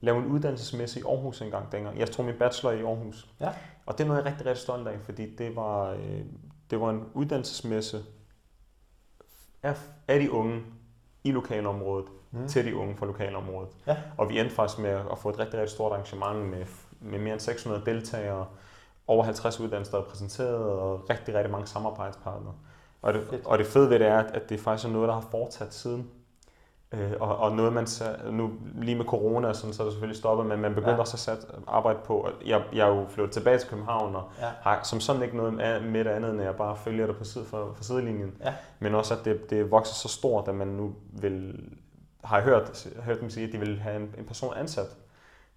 lave 0.00 0.18
en 0.18 0.26
uddannelsesmæssig 0.26 1.02
i 1.02 1.04
Aarhus 1.08 1.42
engang 1.42 1.72
dengang. 1.72 1.98
Jeg 1.98 2.10
tog 2.10 2.24
min 2.24 2.34
bachelor 2.38 2.72
i 2.72 2.82
Aarhus. 2.82 3.28
Ja. 3.40 3.50
Og 3.86 3.98
det 3.98 4.04
er 4.04 4.08
noget, 4.08 4.20
jeg 4.20 4.26
er 4.26 4.30
rigtig, 4.30 4.46
rigtig 4.46 4.62
stolt 4.62 4.88
af, 4.88 5.00
fordi 5.00 5.36
det 5.36 5.56
var, 5.56 5.90
øh, 5.90 6.24
det 6.70 6.80
var 6.80 6.90
en 6.90 7.04
uddannelsesmesse 7.14 8.04
af, 9.62 9.76
af 10.08 10.20
de 10.20 10.32
unge 10.32 10.62
i 11.24 11.32
lokalområdet 11.32 12.06
mm. 12.30 12.48
til 12.48 12.66
de 12.66 12.76
unge 12.76 12.96
fra 12.96 13.06
lokalområdet. 13.06 13.70
Ja. 13.86 13.96
Og 14.18 14.28
vi 14.28 14.40
endte 14.40 14.54
faktisk 14.54 14.78
med 14.78 14.90
at 14.90 15.18
få 15.18 15.28
et 15.28 15.38
rigtig, 15.38 15.60
rigtig 15.60 15.74
stort 15.74 15.92
arrangement 15.92 16.50
med, 16.50 16.66
med 17.00 17.18
mere 17.18 17.32
end 17.32 17.40
600 17.40 17.82
deltagere, 17.86 18.46
over 19.06 19.24
50 19.24 19.60
uddannelser 19.60 20.02
præsenteret 20.02 20.64
og 20.64 21.10
rigtig, 21.10 21.34
rigtig 21.34 21.52
mange 21.52 21.66
samarbejdspartnere. 21.66 22.54
Og 23.02 23.14
det, 23.14 23.40
og 23.44 23.58
det 23.58 23.66
fede 23.66 23.90
ved 23.90 23.98
det 23.98 24.06
er, 24.06 24.18
at 24.18 24.48
det 24.48 24.60
faktisk 24.60 24.88
er 24.88 24.92
noget, 24.92 25.08
der 25.08 25.14
har 25.14 25.26
fortsat 25.30 25.74
siden. 25.74 26.10
Øh, 26.92 27.12
og, 27.20 27.36
og 27.36 27.56
noget 27.56 27.72
man 27.72 27.86
nu 28.30 28.52
lige 28.74 28.96
med 28.96 29.04
corona 29.04 29.52
sådan, 29.52 29.72
så 29.72 29.82
er 29.82 29.84
det 29.84 29.92
selvfølgelig 29.92 30.18
stoppet, 30.18 30.46
men 30.46 30.60
man 30.60 30.74
begynder 30.74 30.94
ja. 30.94 31.00
også 31.00 31.30
at 31.30 31.46
arbejde 31.66 31.98
på, 32.04 32.28
jeg, 32.46 32.62
jeg 32.72 32.88
er 32.88 32.94
jo 32.94 33.06
flyttet 33.08 33.32
tilbage 33.32 33.58
til 33.58 33.68
København, 33.68 34.16
og 34.16 34.22
ja. 34.40 34.48
har 34.60 34.80
som 34.82 35.00
sådan 35.00 35.22
ikke 35.22 35.36
noget 35.36 35.54
med 35.82 36.04
det 36.04 36.10
andet, 36.10 36.30
end 36.30 36.42
jeg 36.42 36.56
bare 36.56 36.76
følger 36.76 37.06
det 37.06 37.16
på 37.16 37.24
side, 37.24 37.44
for, 37.44 37.72
for 37.76 37.84
sidelinjen. 37.84 38.34
Ja. 38.44 38.54
Men 38.78 38.94
også 38.94 39.14
at 39.14 39.24
det, 39.24 39.50
det 39.50 39.70
vokser 39.70 39.94
så 39.94 40.08
stort, 40.08 40.48
at 40.48 40.54
man 40.54 40.68
nu 40.68 40.94
vil, 41.12 41.64
har 42.24 42.40
hørt, 42.40 42.88
hørt 43.04 43.20
dem 43.20 43.30
sige, 43.30 43.46
at 43.46 43.52
de 43.52 43.58
vil 43.58 43.78
have 43.78 43.96
en, 43.96 44.14
en 44.18 44.24
person 44.24 44.54
ansat 44.56 44.96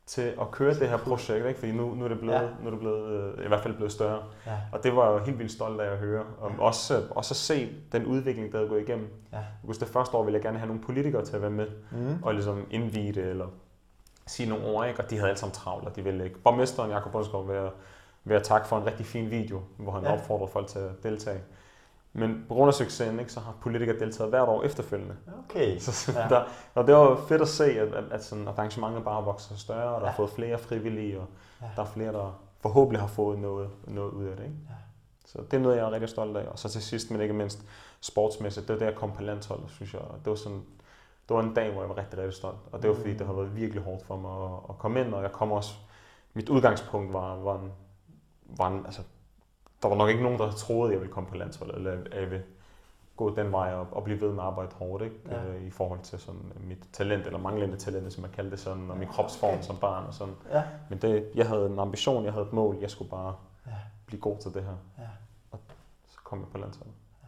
til 0.05 0.33
at 0.41 0.51
køre 0.51 0.73
det 0.73 0.89
her 0.89 0.97
projekt, 0.97 1.45
ikke? 1.45 1.59
fordi 1.59 1.71
nu, 1.71 1.95
nu 1.95 2.03
er 2.03 2.09
det 2.09 2.19
blevet, 2.19 2.35
ja. 2.35 2.47
nu 2.61 2.65
er 2.65 2.69
det 2.69 2.79
blevet 2.79 3.35
øh, 3.37 3.45
i 3.45 3.47
hvert 3.47 3.61
fald 3.63 3.73
blevet 3.73 3.91
større. 3.91 4.23
Ja. 4.45 4.57
Og 4.71 4.83
det 4.83 4.95
var 4.95 5.11
jeg 5.11 5.21
helt 5.25 5.39
vildt 5.39 5.51
stolt 5.51 5.81
af 5.81 5.91
at 5.91 5.97
høre. 5.97 6.23
Og 6.39 6.51
ja. 6.51 6.63
også, 6.63 7.03
også 7.09 7.31
at 7.31 7.35
se 7.35 7.69
den 7.91 8.05
udvikling, 8.05 8.51
der 8.51 8.59
er 8.61 8.67
gået 8.67 8.81
igennem. 8.81 9.07
Ja. 9.33 9.37
Jeg 9.37 9.75
det 9.79 9.87
første 9.87 10.17
år 10.17 10.23
ville 10.23 10.35
jeg 10.35 10.43
gerne 10.43 10.57
have 10.57 10.67
nogle 10.67 10.81
politikere 10.81 11.25
til 11.25 11.35
at 11.35 11.41
være 11.41 11.51
med, 11.51 11.67
mm. 11.91 12.23
og 12.23 12.33
ligesom 12.33 12.67
indvide 12.71 13.21
det, 13.21 13.29
eller 13.29 13.47
sige 14.27 14.49
nogle 14.49 14.65
ord, 14.65 14.87
ikke? 14.87 15.03
og 15.03 15.09
de 15.09 15.15
havde 15.15 15.29
alle 15.29 15.39
sammen 15.39 15.53
travlt, 15.53 15.87
og 15.87 15.95
de 15.95 16.03
ville 16.03 16.23
ikke. 16.23 16.39
Borgmesteren 16.39 16.91
Jakob 16.91 17.11
Bundsgaard 17.11 17.47
vil 17.47 17.55
jeg, 17.55 17.69
vil 18.23 18.33
jeg 18.33 18.43
takke 18.43 18.67
for 18.67 18.77
en 18.77 18.85
rigtig 18.85 19.05
fin 19.05 19.31
video, 19.31 19.61
hvor 19.77 19.91
han 19.91 20.03
ja. 20.03 20.13
opfordrer 20.13 20.47
folk 20.47 20.67
til 20.67 20.79
at 20.79 21.03
deltage. 21.03 21.41
Men 22.13 22.45
på 22.47 22.53
grund 22.53 22.67
af 22.67 22.73
succesen, 22.73 23.19
ikke, 23.19 23.31
så 23.31 23.39
har 23.39 23.53
politikere 23.61 23.99
deltaget 23.99 24.29
hvert 24.29 24.49
år 24.49 24.63
efterfølgende. 24.63 25.15
Okay. 25.49 25.79
Så, 25.79 26.11
ja. 26.11 26.27
der, 26.29 26.43
og 26.75 26.87
det 26.87 26.95
var 26.95 27.25
fedt 27.27 27.41
at 27.41 27.47
se, 27.47 27.63
at, 27.63 27.93
at, 27.93 28.03
at, 28.11 28.23
sådan, 28.23 28.47
arrangementet 28.47 29.03
bare 29.03 29.23
vokser 29.23 29.55
større, 29.55 29.95
og 29.95 30.01
der 30.01 30.07
ja. 30.07 30.11
har 30.11 30.15
fået 30.15 30.29
flere 30.29 30.57
frivillige, 30.57 31.19
og 31.19 31.25
ja. 31.61 31.67
der 31.75 31.81
er 31.81 31.85
flere, 31.85 32.13
der 32.13 32.41
forhåbentlig 32.59 33.01
har 33.01 33.07
fået 33.07 33.39
noget, 33.39 33.69
noget 33.87 34.11
ud 34.11 34.25
af 34.25 34.37
det. 34.37 34.43
Ikke? 34.43 34.55
Ja. 34.69 34.75
Så 35.25 35.37
det 35.51 35.53
er 35.53 35.61
noget, 35.61 35.77
jeg 35.77 35.85
er 35.85 35.91
rigtig 35.91 36.09
stolt 36.09 36.37
af. 36.37 36.47
Og 36.47 36.59
så 36.59 36.69
til 36.69 36.81
sidst, 36.81 37.11
men 37.11 37.21
ikke 37.21 37.33
mindst 37.33 37.65
sportsmæssigt, 38.01 38.67
det 38.67 38.73
var 38.73 38.79
der, 38.79 38.85
jeg 38.85 38.95
kom 38.95 39.11
på 39.11 39.23
landsholdet, 39.23 39.69
synes 39.69 39.93
jeg. 39.93 40.01
Det 40.01 40.29
var, 40.29 40.35
sådan, 40.35 40.61
det 41.29 41.35
var 41.35 41.39
en 41.39 41.53
dag, 41.53 41.71
hvor 41.71 41.81
jeg 41.81 41.89
var 41.89 41.97
rigtig, 41.97 42.19
rigtig 42.19 42.33
stolt. 42.33 42.57
Og 42.71 42.81
det 42.81 42.89
var 42.89 42.95
fordi, 42.95 43.13
det 43.13 43.27
har 43.27 43.33
været 43.33 43.55
virkelig 43.55 43.83
hårdt 43.83 44.05
for 44.05 44.17
mig 44.17 44.45
at, 44.45 44.59
at 44.69 44.77
komme 44.77 45.01
ind, 45.01 45.13
og 45.13 45.23
jeg 45.23 45.31
kom 45.31 45.51
også... 45.51 45.73
Mit 46.33 46.49
udgangspunkt 46.49 47.13
var, 47.13 47.35
var, 47.35 47.59
en, 47.59 47.71
var 48.45 48.67
en, 48.67 48.85
altså, 48.85 49.01
der 49.81 49.87
var 49.87 49.95
nok 49.95 50.09
ikke 50.09 50.23
nogen, 50.23 50.39
der 50.39 50.51
troede, 50.51 50.91
jeg 50.91 50.99
ville 50.99 51.13
komme 51.13 51.29
på 51.29 51.35
landsholdet, 51.35 51.75
eller 51.75 51.91
at 51.91 52.21
jeg 52.21 52.31
ville 52.31 52.45
gå 53.15 53.35
den 53.35 53.51
vej 53.51 53.73
og, 53.73 53.87
og 53.91 54.03
blive 54.03 54.21
ved 54.21 54.29
med 54.29 54.39
at 54.39 54.45
arbejde 54.45 54.71
hårdt, 54.75 55.03
ikke? 55.03 55.15
Ja. 55.29 55.43
Øh, 55.43 55.61
i 55.61 55.69
forhold 55.69 55.99
til 55.99 56.19
sådan 56.19 56.51
mit 56.55 56.77
talent, 56.93 57.25
eller 57.25 57.39
manglende 57.39 57.77
talent, 57.77 58.13
som 58.13 58.21
man 58.21 58.31
kalder 58.31 58.49
det 58.49 58.59
sådan, 58.59 58.91
og 58.91 58.97
min 58.97 59.07
kropsform 59.07 59.53
okay. 59.53 59.63
som 59.63 59.77
barn 59.77 60.05
og 60.05 60.13
sådan. 60.13 60.35
Ja. 60.51 60.63
Men 60.89 61.01
det, 61.01 61.29
jeg 61.35 61.47
havde 61.47 61.65
en 61.65 61.79
ambition, 61.79 62.25
jeg 62.25 62.33
havde 62.33 62.45
et 62.45 62.53
mål, 62.53 62.77
jeg 62.81 62.91
skulle 62.91 63.11
bare 63.11 63.35
ja. 63.67 63.71
blive 64.05 64.21
god 64.21 64.37
til 64.37 64.53
det 64.53 64.63
her. 64.63 64.75
Ja. 64.97 65.09
Og 65.51 65.59
så 66.07 66.17
kom 66.23 66.39
jeg 66.39 66.47
på 66.51 66.57
landsholdet. 66.57 66.93
Ja. 67.23 67.27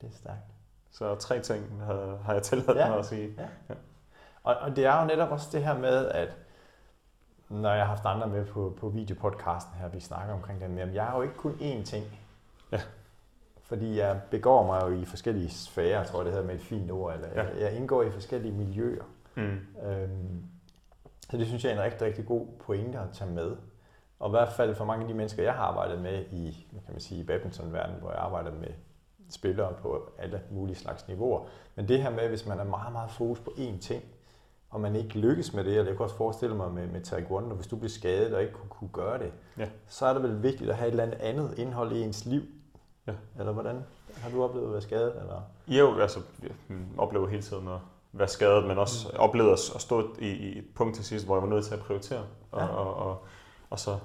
Det 0.00 0.12
er 0.12 0.16
stærkt. 0.16 0.52
Så 0.90 1.14
tre 1.14 1.40
ting 1.40 1.82
har, 1.86 2.18
har 2.24 2.32
jeg 2.32 2.42
tilladt 2.42 2.78
ja. 2.78 2.88
mig 2.88 2.98
at 2.98 3.06
sige. 3.06 3.34
Ja. 3.38 3.46
Ja. 3.68 3.74
Og, 4.42 4.56
og 4.56 4.76
det 4.76 4.86
er 4.86 5.00
jo 5.00 5.06
netop 5.06 5.30
også 5.30 5.48
det 5.52 5.64
her 5.64 5.78
med, 5.78 6.08
at 6.08 6.36
når 7.52 7.70
jeg 7.70 7.80
har 7.80 7.88
haft 7.94 8.04
andre 8.04 8.26
med 8.26 8.46
på, 8.46 8.76
på 8.80 8.88
videopodcasten 8.88 9.74
her, 9.80 9.88
vi 9.88 10.00
snakker 10.00 10.34
omkring 10.34 10.60
det, 10.60 10.70
men 10.70 10.94
jeg 10.94 11.08
er 11.08 11.16
jo 11.16 11.22
ikke 11.22 11.34
kun 11.34 11.52
én 11.52 11.84
ting. 11.84 12.04
Ja. 12.72 12.80
Fordi 13.62 13.98
jeg 13.98 14.20
begår 14.30 14.66
mig 14.66 14.82
jo 14.82 15.00
i 15.00 15.04
forskellige 15.04 15.50
sfærer, 15.50 16.04
tror 16.04 16.18
jeg 16.18 16.24
det 16.24 16.32
hedder 16.32 16.46
med 16.46 16.54
et 16.54 16.60
fint 16.60 16.90
ord, 16.90 17.14
eller 17.14 17.28
Ja. 17.28 17.42
ja. 17.42 17.64
jeg 17.64 17.76
indgår 17.76 18.02
i 18.02 18.10
forskellige 18.10 18.52
miljøer. 18.54 19.04
Mm. 19.34 19.58
Øhm, 19.86 20.42
så 21.30 21.36
det 21.36 21.46
synes 21.46 21.64
jeg 21.64 21.70
er 21.72 21.76
en 21.76 21.82
rigtig, 21.82 22.02
rigtig 22.06 22.26
god 22.26 22.46
pointe 22.66 22.98
at 22.98 23.06
tage 23.12 23.30
med. 23.30 23.56
Og 24.18 24.28
i 24.28 24.30
hvert 24.30 24.48
fald 24.48 24.74
for 24.74 24.84
mange 24.84 25.02
af 25.02 25.08
de 25.08 25.14
mennesker, 25.14 25.42
jeg 25.42 25.52
har 25.52 25.62
arbejdet 25.62 26.02
med 26.02 26.24
i, 26.30 26.66
kan 26.70 26.92
man 26.94 27.00
sige, 27.00 27.20
i 27.20 27.24
badmintonverdenen, 27.24 28.00
hvor 28.00 28.10
jeg 28.10 28.18
arbejder 28.20 28.52
med 28.52 28.68
spillere 29.30 29.72
på 29.82 30.10
alle 30.18 30.40
mulige 30.50 30.76
slags 30.76 31.08
niveauer. 31.08 31.46
Men 31.74 31.88
det 31.88 32.02
her 32.02 32.10
med, 32.10 32.28
hvis 32.28 32.46
man 32.46 32.58
er 32.58 32.64
meget, 32.64 32.92
meget 32.92 33.10
fokus 33.10 33.40
på 33.40 33.50
én 33.50 33.78
ting, 33.80 34.02
og 34.72 34.80
man 34.80 34.96
ikke 34.96 35.18
lykkes 35.18 35.54
med 35.54 35.64
det, 35.64 35.80
og 35.80 35.86
jeg 35.86 35.96
kan 35.96 36.04
også 36.04 36.16
forestille 36.16 36.56
mig 36.56 36.72
med, 36.72 36.86
med 36.86 37.00
taekwondo, 37.00 37.54
hvis 37.54 37.66
du 37.66 37.76
bliver 37.76 37.90
skadet 37.90 38.34
og 38.34 38.42
ikke 38.42 38.54
kunne, 38.54 38.68
kunne 38.68 38.90
gøre 38.92 39.18
det, 39.18 39.32
Ja. 39.58 39.68
så 39.88 40.06
er 40.06 40.12
det 40.12 40.22
vel 40.22 40.42
vigtigt 40.42 40.70
at 40.70 40.76
have 40.76 40.88
et 40.88 41.00
eller 41.00 41.14
andet 41.20 41.54
indhold 41.58 41.92
i 41.92 42.00
ens 42.02 42.24
liv. 42.24 42.42
Ja. 43.06 43.12
Eller 43.38 43.52
hvordan? 43.52 43.80
Har 44.16 44.30
du 44.30 44.42
oplevet 44.44 44.66
at 44.66 44.72
være 44.72 44.82
skadet? 44.82 45.12
Eller? 45.20 45.40
Jo, 45.68 45.98
altså, 45.98 46.20
jeg 46.42 46.50
oplever 46.98 47.28
hele 47.28 47.42
tiden 47.42 47.68
at 47.68 47.78
være 48.12 48.28
skadet, 48.28 48.66
men 48.66 48.78
også 48.78 49.08
mm. 49.12 49.18
oplevet 49.18 49.52
at 49.52 49.58
stå 49.80 50.16
i, 50.18 50.26
i 50.26 50.58
et 50.58 50.64
punkt 50.74 50.94
til 50.96 51.04
sidst, 51.04 51.26
hvor 51.26 51.36
jeg 51.36 51.42
var 51.42 51.48
nødt 51.48 51.64
til 51.64 51.74
at 51.74 51.80
prioritere, 51.80 52.24
og, 52.52 52.60
Ja. 52.60 52.66
og, 52.66 52.94
og, 52.94 53.24
og 53.70 53.78
så 53.78 53.98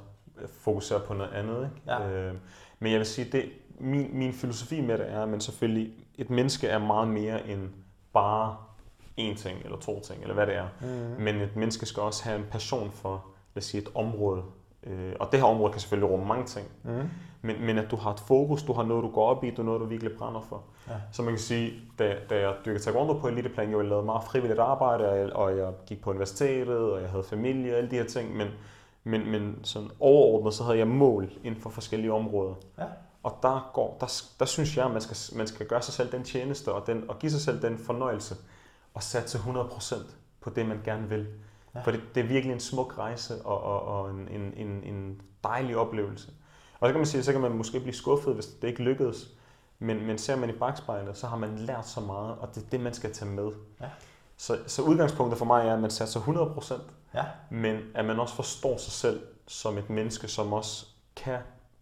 fokusere 0.47 0.99
på 0.99 1.13
noget 1.13 1.31
andet. 1.31 1.57
Ikke? 1.63 1.81
Ja. 2.03 2.09
Øh, 2.09 2.33
men 2.79 2.91
jeg 2.91 2.99
vil 2.99 3.07
sige, 3.07 3.31
det, 3.31 3.49
min, 3.79 4.09
min 4.17 4.33
filosofi 4.33 4.81
med 4.81 4.97
det 4.97 5.11
er, 5.11 5.21
at 5.23 5.29
man 5.29 5.41
selvfølgelig, 5.41 5.93
et 6.15 6.29
menneske 6.29 6.67
er 6.67 6.79
meget 6.79 7.07
mere 7.07 7.47
end 7.47 7.69
bare 8.13 8.57
én 9.19 9.35
ting, 9.35 9.61
eller 9.63 9.77
to 9.77 9.99
ting, 9.99 10.21
eller 10.21 10.33
hvad 10.33 10.47
det 10.47 10.55
er. 10.55 10.67
Mm. 10.81 11.23
Men 11.23 11.35
et 11.35 11.55
menneske 11.55 11.85
skal 11.85 12.03
også 12.03 12.23
have 12.23 12.39
en 12.39 12.45
passion 12.51 12.91
for, 12.91 13.25
lad 13.55 13.61
os 13.61 13.65
sige, 13.65 13.81
et 13.81 13.89
område. 13.95 14.41
Øh, 14.83 15.13
og 15.19 15.27
det 15.31 15.39
her 15.39 15.47
område 15.47 15.71
kan 15.71 15.81
selvfølgelig 15.81 16.11
rumme 16.11 16.25
mange 16.25 16.45
ting. 16.45 16.67
Mm. 16.83 17.09
Men, 17.41 17.65
men 17.65 17.77
at 17.77 17.91
du 17.91 17.95
har 17.95 18.13
et 18.13 18.19
fokus, 18.19 18.63
du 18.63 18.73
har 18.73 18.83
noget, 18.83 19.03
du 19.03 19.11
går 19.11 19.25
op 19.25 19.43
i, 19.43 19.49
du 19.49 19.55
har 19.55 19.63
noget, 19.63 19.81
du 19.81 19.85
virkelig 19.85 20.17
brænder 20.17 20.41
for. 20.41 20.63
Ja. 20.87 20.93
Så 21.11 21.21
man 21.21 21.31
kan 21.31 21.39
sige, 21.39 21.73
da, 21.99 22.15
da 22.29 22.39
jeg 22.39 22.55
dyrkede 22.65 22.83
taekwondo 22.83 23.13
på 23.13 23.27
eliteplan, 23.27 23.71
jo, 23.71 23.79
jeg 23.79 23.89
lavede 23.89 24.05
meget 24.05 24.23
frivilligt 24.23 24.59
arbejde, 24.59 25.09
og 25.09 25.17
jeg, 25.17 25.33
og 25.33 25.57
jeg 25.57 25.73
gik 25.85 26.01
på 26.01 26.09
universitetet, 26.09 26.77
og 26.77 27.01
jeg 27.01 27.09
havde 27.09 27.23
familie 27.23 27.73
og 27.73 27.77
alle 27.77 27.91
de 27.91 27.95
her 27.95 28.05
ting, 28.05 28.37
men, 28.37 28.47
men, 29.03 29.31
men 29.31 29.59
sådan 29.63 29.89
overordnet, 29.99 30.53
så 30.53 30.63
havde 30.63 30.77
jeg 30.77 30.87
mål 30.87 31.29
inden 31.43 31.61
for 31.61 31.69
forskellige 31.69 32.13
områder. 32.13 32.53
Ja. 32.77 32.85
Og 33.23 33.37
der, 33.41 33.71
går, 33.73 33.97
der, 33.99 34.23
der 34.39 34.45
synes 34.45 34.77
jeg, 34.77 34.85
at 34.85 34.91
man 34.91 35.01
skal, 35.01 35.37
man 35.37 35.47
skal 35.47 35.67
gøre 35.67 35.81
sig 35.81 35.93
selv 35.93 36.11
den 36.11 36.23
tjeneste, 36.23 36.73
og, 36.73 36.87
den, 36.87 37.03
og 37.07 37.19
give 37.19 37.31
sig 37.31 37.41
selv 37.41 37.61
den 37.61 37.77
fornøjelse, 37.77 38.35
og 38.97 39.03
satse 39.03 39.37
100% 39.37 39.95
på 40.41 40.49
det, 40.49 40.65
man 40.65 40.81
gerne 40.85 41.09
vil. 41.09 41.27
Ja. 41.75 41.81
For 41.81 41.91
det, 41.91 42.01
det 42.15 42.23
er 42.23 42.27
virkelig 42.27 42.53
en 42.53 42.59
smuk 42.59 42.97
rejse, 42.97 43.41
og, 43.45 43.63
og, 43.63 43.81
og 43.81 44.09
en, 44.09 44.27
en, 44.27 44.53
en, 44.67 44.83
en 44.83 45.21
dejlig 45.43 45.77
oplevelse. 45.77 46.31
Og 46.79 46.87
så 46.87 46.91
kan 46.93 46.99
man 46.99 47.05
sige, 47.05 47.23
så 47.23 47.31
kan 47.31 47.41
man 47.41 47.51
måske 47.51 47.79
blive 47.79 47.93
skuffet, 47.93 48.33
hvis 48.33 48.45
det 48.45 48.67
ikke 48.67 48.83
lykkedes. 48.83 49.27
Men, 49.79 50.05
men 50.07 50.17
ser 50.17 50.35
man 50.35 50.49
i 50.49 50.53
bagspejlet, 50.53 51.17
så 51.17 51.27
har 51.27 51.37
man 51.37 51.57
lært 51.57 51.87
så 51.87 51.99
meget, 52.01 52.35
og 52.37 52.55
det 52.55 52.63
er 52.65 52.69
det, 52.69 52.79
man 52.79 52.93
skal 52.93 53.13
tage 53.13 53.31
med. 53.31 53.51
Ja. 53.81 53.85
Så, 54.37 54.57
så 54.67 54.81
udgangspunktet 54.81 55.37
for 55.37 55.45
mig 55.45 55.67
er, 55.67 55.73
at 55.73 55.79
man 55.79 55.91
satser 55.91 56.19
100%, 56.19 56.81
Ja. 57.15 57.23
men 57.49 57.79
at 57.95 58.05
man 58.05 58.19
også 58.19 58.35
forstår 58.35 58.77
sig 58.77 58.93
selv 58.93 59.21
som 59.47 59.77
et 59.77 59.89
menneske, 59.89 60.27
som 60.27 60.53
også 60.53 60.85
kan 61.15 61.39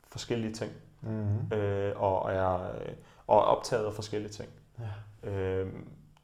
forskellige 0.10 0.54
ting, 0.54 0.72
Mm. 1.02 1.56
øh, 1.58 2.02
og, 2.02 2.32
er, 2.34 2.54
øh, 2.54 2.92
og 3.28 3.38
er 3.38 3.42
optaget 3.42 3.86
af 3.86 3.94
forskellige 3.94 4.32
ting. 4.32 4.50
Ja. 5.24 5.30
Øh, 5.30 5.74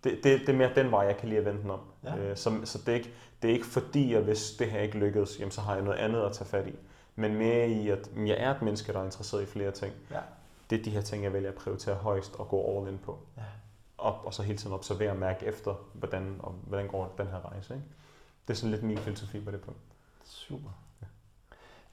det, 0.03 0.23
det, 0.23 0.39
det 0.39 0.49
er 0.49 0.53
mere 0.53 0.71
den 0.75 0.91
vej, 0.91 1.01
jeg 1.01 1.17
kan 1.17 1.29
lide 1.29 1.39
at 1.39 1.45
vende 1.45 1.61
den 1.61 1.69
om. 1.69 1.79
Ja. 2.03 2.17
Øh, 2.17 2.37
så 2.37 2.61
så 2.63 2.77
det, 2.77 2.87
er 2.89 2.95
ikke, 2.95 3.13
det 3.41 3.49
er 3.49 3.53
ikke 3.53 3.65
fordi, 3.65 4.13
at 4.13 4.23
hvis 4.23 4.51
det 4.59 4.71
her 4.71 4.79
ikke 4.79 4.97
lykkedes, 4.97 5.39
jamen, 5.39 5.51
så 5.51 5.61
har 5.61 5.75
jeg 5.75 5.83
noget 5.83 5.97
andet 5.97 6.21
at 6.21 6.33
tage 6.33 6.47
fat 6.47 6.67
i. 6.67 6.75
Men 7.15 7.35
mere 7.35 7.69
i, 7.69 7.89
at 7.89 8.09
jeg 8.15 8.35
er 8.39 8.55
et 8.55 8.61
menneske, 8.61 8.93
der 8.93 8.99
er 8.99 9.05
interesseret 9.05 9.41
i 9.41 9.45
flere 9.45 9.71
ting. 9.71 9.93
Ja. 10.11 10.19
Det 10.69 10.79
er 10.79 10.83
de 10.83 10.89
her 10.89 11.01
ting, 11.01 11.23
jeg 11.23 11.33
vælger 11.33 11.49
at 11.49 11.55
prioritere 11.55 11.95
højst 11.95 12.35
og 12.35 12.47
gå 12.47 12.77
all 12.77 12.93
in 12.93 12.97
på. 12.97 13.19
Ja. 13.37 13.41
Og, 13.97 14.25
og 14.25 14.33
så 14.33 14.43
hele 14.43 14.57
tiden 14.57 14.73
observere 14.73 15.11
og 15.11 15.17
mærke 15.17 15.45
efter, 15.45 15.73
hvordan, 15.93 16.35
og, 16.39 16.51
hvordan 16.51 16.87
går 16.87 17.13
den 17.17 17.27
her 17.27 17.51
rejse. 17.51 17.73
Ikke? 17.73 17.85
Det 18.47 18.53
er 18.53 18.57
sådan 18.57 18.71
lidt 18.71 18.83
min 18.83 18.97
filosofi 18.97 19.39
på 19.39 19.51
det 19.51 19.61
punkt. 19.61 19.79
Super. 20.25 20.69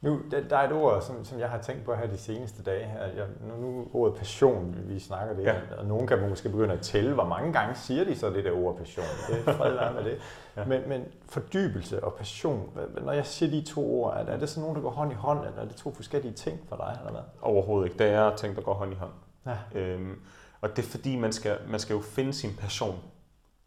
Nu, 0.01 0.21
der, 0.31 0.41
der 0.49 0.57
er 0.57 0.67
et 0.69 0.73
ord, 0.73 1.03
som, 1.03 1.25
som 1.25 1.39
jeg 1.39 1.49
har 1.51 1.59
tænkt 1.59 1.85
på 1.85 1.95
her 1.95 2.07
de 2.07 2.19
seneste 2.19 2.63
dage. 2.63 2.93
Jeg, 3.17 3.27
nu, 3.49 3.57
nu 3.71 3.87
ordet 3.93 4.17
passion, 4.19 4.75
vi, 4.87 4.99
snakker 5.01 5.35
det, 5.37 5.43
Ja. 5.45 5.55
og 5.79 5.85
nogen 5.87 6.07
kan 6.07 6.29
måske 6.29 6.49
begynde 6.49 6.75
at 6.75 6.81
tælle, 6.81 7.15
hvor 7.15 7.25
mange 7.25 7.53
gange 7.53 7.75
siger 7.75 8.05
de 8.05 8.17
så 8.19 8.31
det 8.31 8.45
der 8.45 8.53
ord 8.53 8.77
passion. 8.77 9.05
Det 9.29 9.49
er 9.49 9.53
fred 9.53 9.95
med 9.95 10.05
det. 10.05 10.19
Ja. 10.57 10.65
men, 10.65 10.89
men 10.89 11.05
fordybelse 11.29 12.05
og 12.05 12.15
passion, 12.15 12.79
når 13.05 13.13
jeg 13.13 13.27
siger 13.27 13.51
de 13.51 13.63
to 13.65 14.03
ord, 14.03 14.15
er, 14.15 14.19
er 14.33 14.37
det 14.39 14.49
sådan 14.49 14.61
nogen, 14.63 14.77
der 14.77 14.83
går 14.83 14.91
hånd 14.91 15.13
i 15.13 15.15
hånd, 15.15 15.39
eller 15.47 15.61
er 15.63 15.65
det 15.65 15.77
to 15.77 15.95
forskellige 15.95 16.33
ting 16.33 16.61
for 16.69 16.77
dig, 16.77 16.97
eller 16.99 17.11
hvad? 17.13 17.21
Overhovedet 17.43 17.87
ikke. 17.91 17.99
Det 18.05 18.13
er 18.13 18.37
ting, 18.37 18.57
der 18.57 18.63
går 18.63 18.75
hånd 18.75 18.93
i 18.93 18.97
hånd. 18.97 19.11
Ja. 19.47 19.81
Øhm, 19.81 20.21
og 20.61 20.77
det 20.77 20.85
er 20.85 20.89
fordi, 20.89 21.17
man 21.17 21.33
skal, 21.33 21.59
man 21.69 21.81
skal 21.81 21.95
jo 21.95 22.01
finde 22.01 22.33
sin 22.33 22.51
passion 22.61 22.97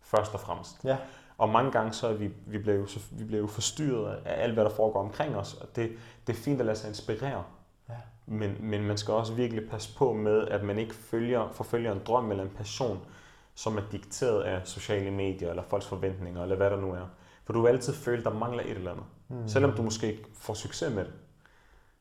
først 0.01 0.33
og 0.33 0.39
fremmest. 0.39 0.83
Ja. 0.83 0.97
Og 1.41 1.49
mange 1.49 1.71
gange 1.71 1.93
så 1.93 2.07
er 2.07 2.13
vi, 2.13 2.29
vi 2.45 2.57
bliver 2.57 2.77
jo, 2.77 2.85
så, 2.85 2.99
vi 3.11 3.37
jo 3.37 3.47
forstyrret 3.47 4.17
af 4.25 4.43
alt, 4.43 4.53
hvad 4.53 4.63
der 4.63 4.69
foregår 4.69 4.99
omkring 4.99 5.35
os. 5.35 5.53
Og 5.53 5.75
det, 5.75 5.91
det 6.27 6.33
er 6.33 6.37
fint 6.37 6.59
at 6.59 6.65
lade 6.65 6.77
sig 6.77 6.89
inspirere. 6.89 7.43
Ja. 7.89 7.93
Men, 8.25 8.55
men 8.59 8.83
man 8.83 8.97
skal 8.97 9.13
også 9.13 9.33
virkelig 9.33 9.69
passe 9.69 9.97
på 9.97 10.13
med, 10.13 10.47
at 10.47 10.63
man 10.63 10.79
ikke 10.79 10.95
følger, 10.95 11.49
forfølger 11.51 11.91
en 11.91 12.01
drøm 12.07 12.31
eller 12.31 12.43
en 12.43 12.49
passion, 12.49 12.99
som 13.55 13.77
er 13.77 13.81
dikteret 13.91 14.41
af 14.41 14.67
sociale 14.67 15.11
medier 15.11 15.49
eller 15.49 15.63
folks 15.63 15.85
forventninger, 15.85 16.43
eller 16.43 16.55
hvad 16.55 16.69
der 16.69 16.81
nu 16.81 16.91
er. 16.91 17.05
For 17.45 17.53
du 17.53 17.61
vil 17.61 17.69
altid 17.69 17.93
føle, 17.93 18.17
at 18.17 18.25
der 18.25 18.33
mangler 18.33 18.63
et 18.63 18.69
eller 18.69 18.91
andet. 18.91 19.05
Mm. 19.27 19.47
Selvom 19.47 19.71
du 19.71 19.81
måske 19.81 20.07
ikke 20.07 20.25
får 20.33 20.53
succes 20.53 20.93
med 20.95 21.05
det. 21.05 21.13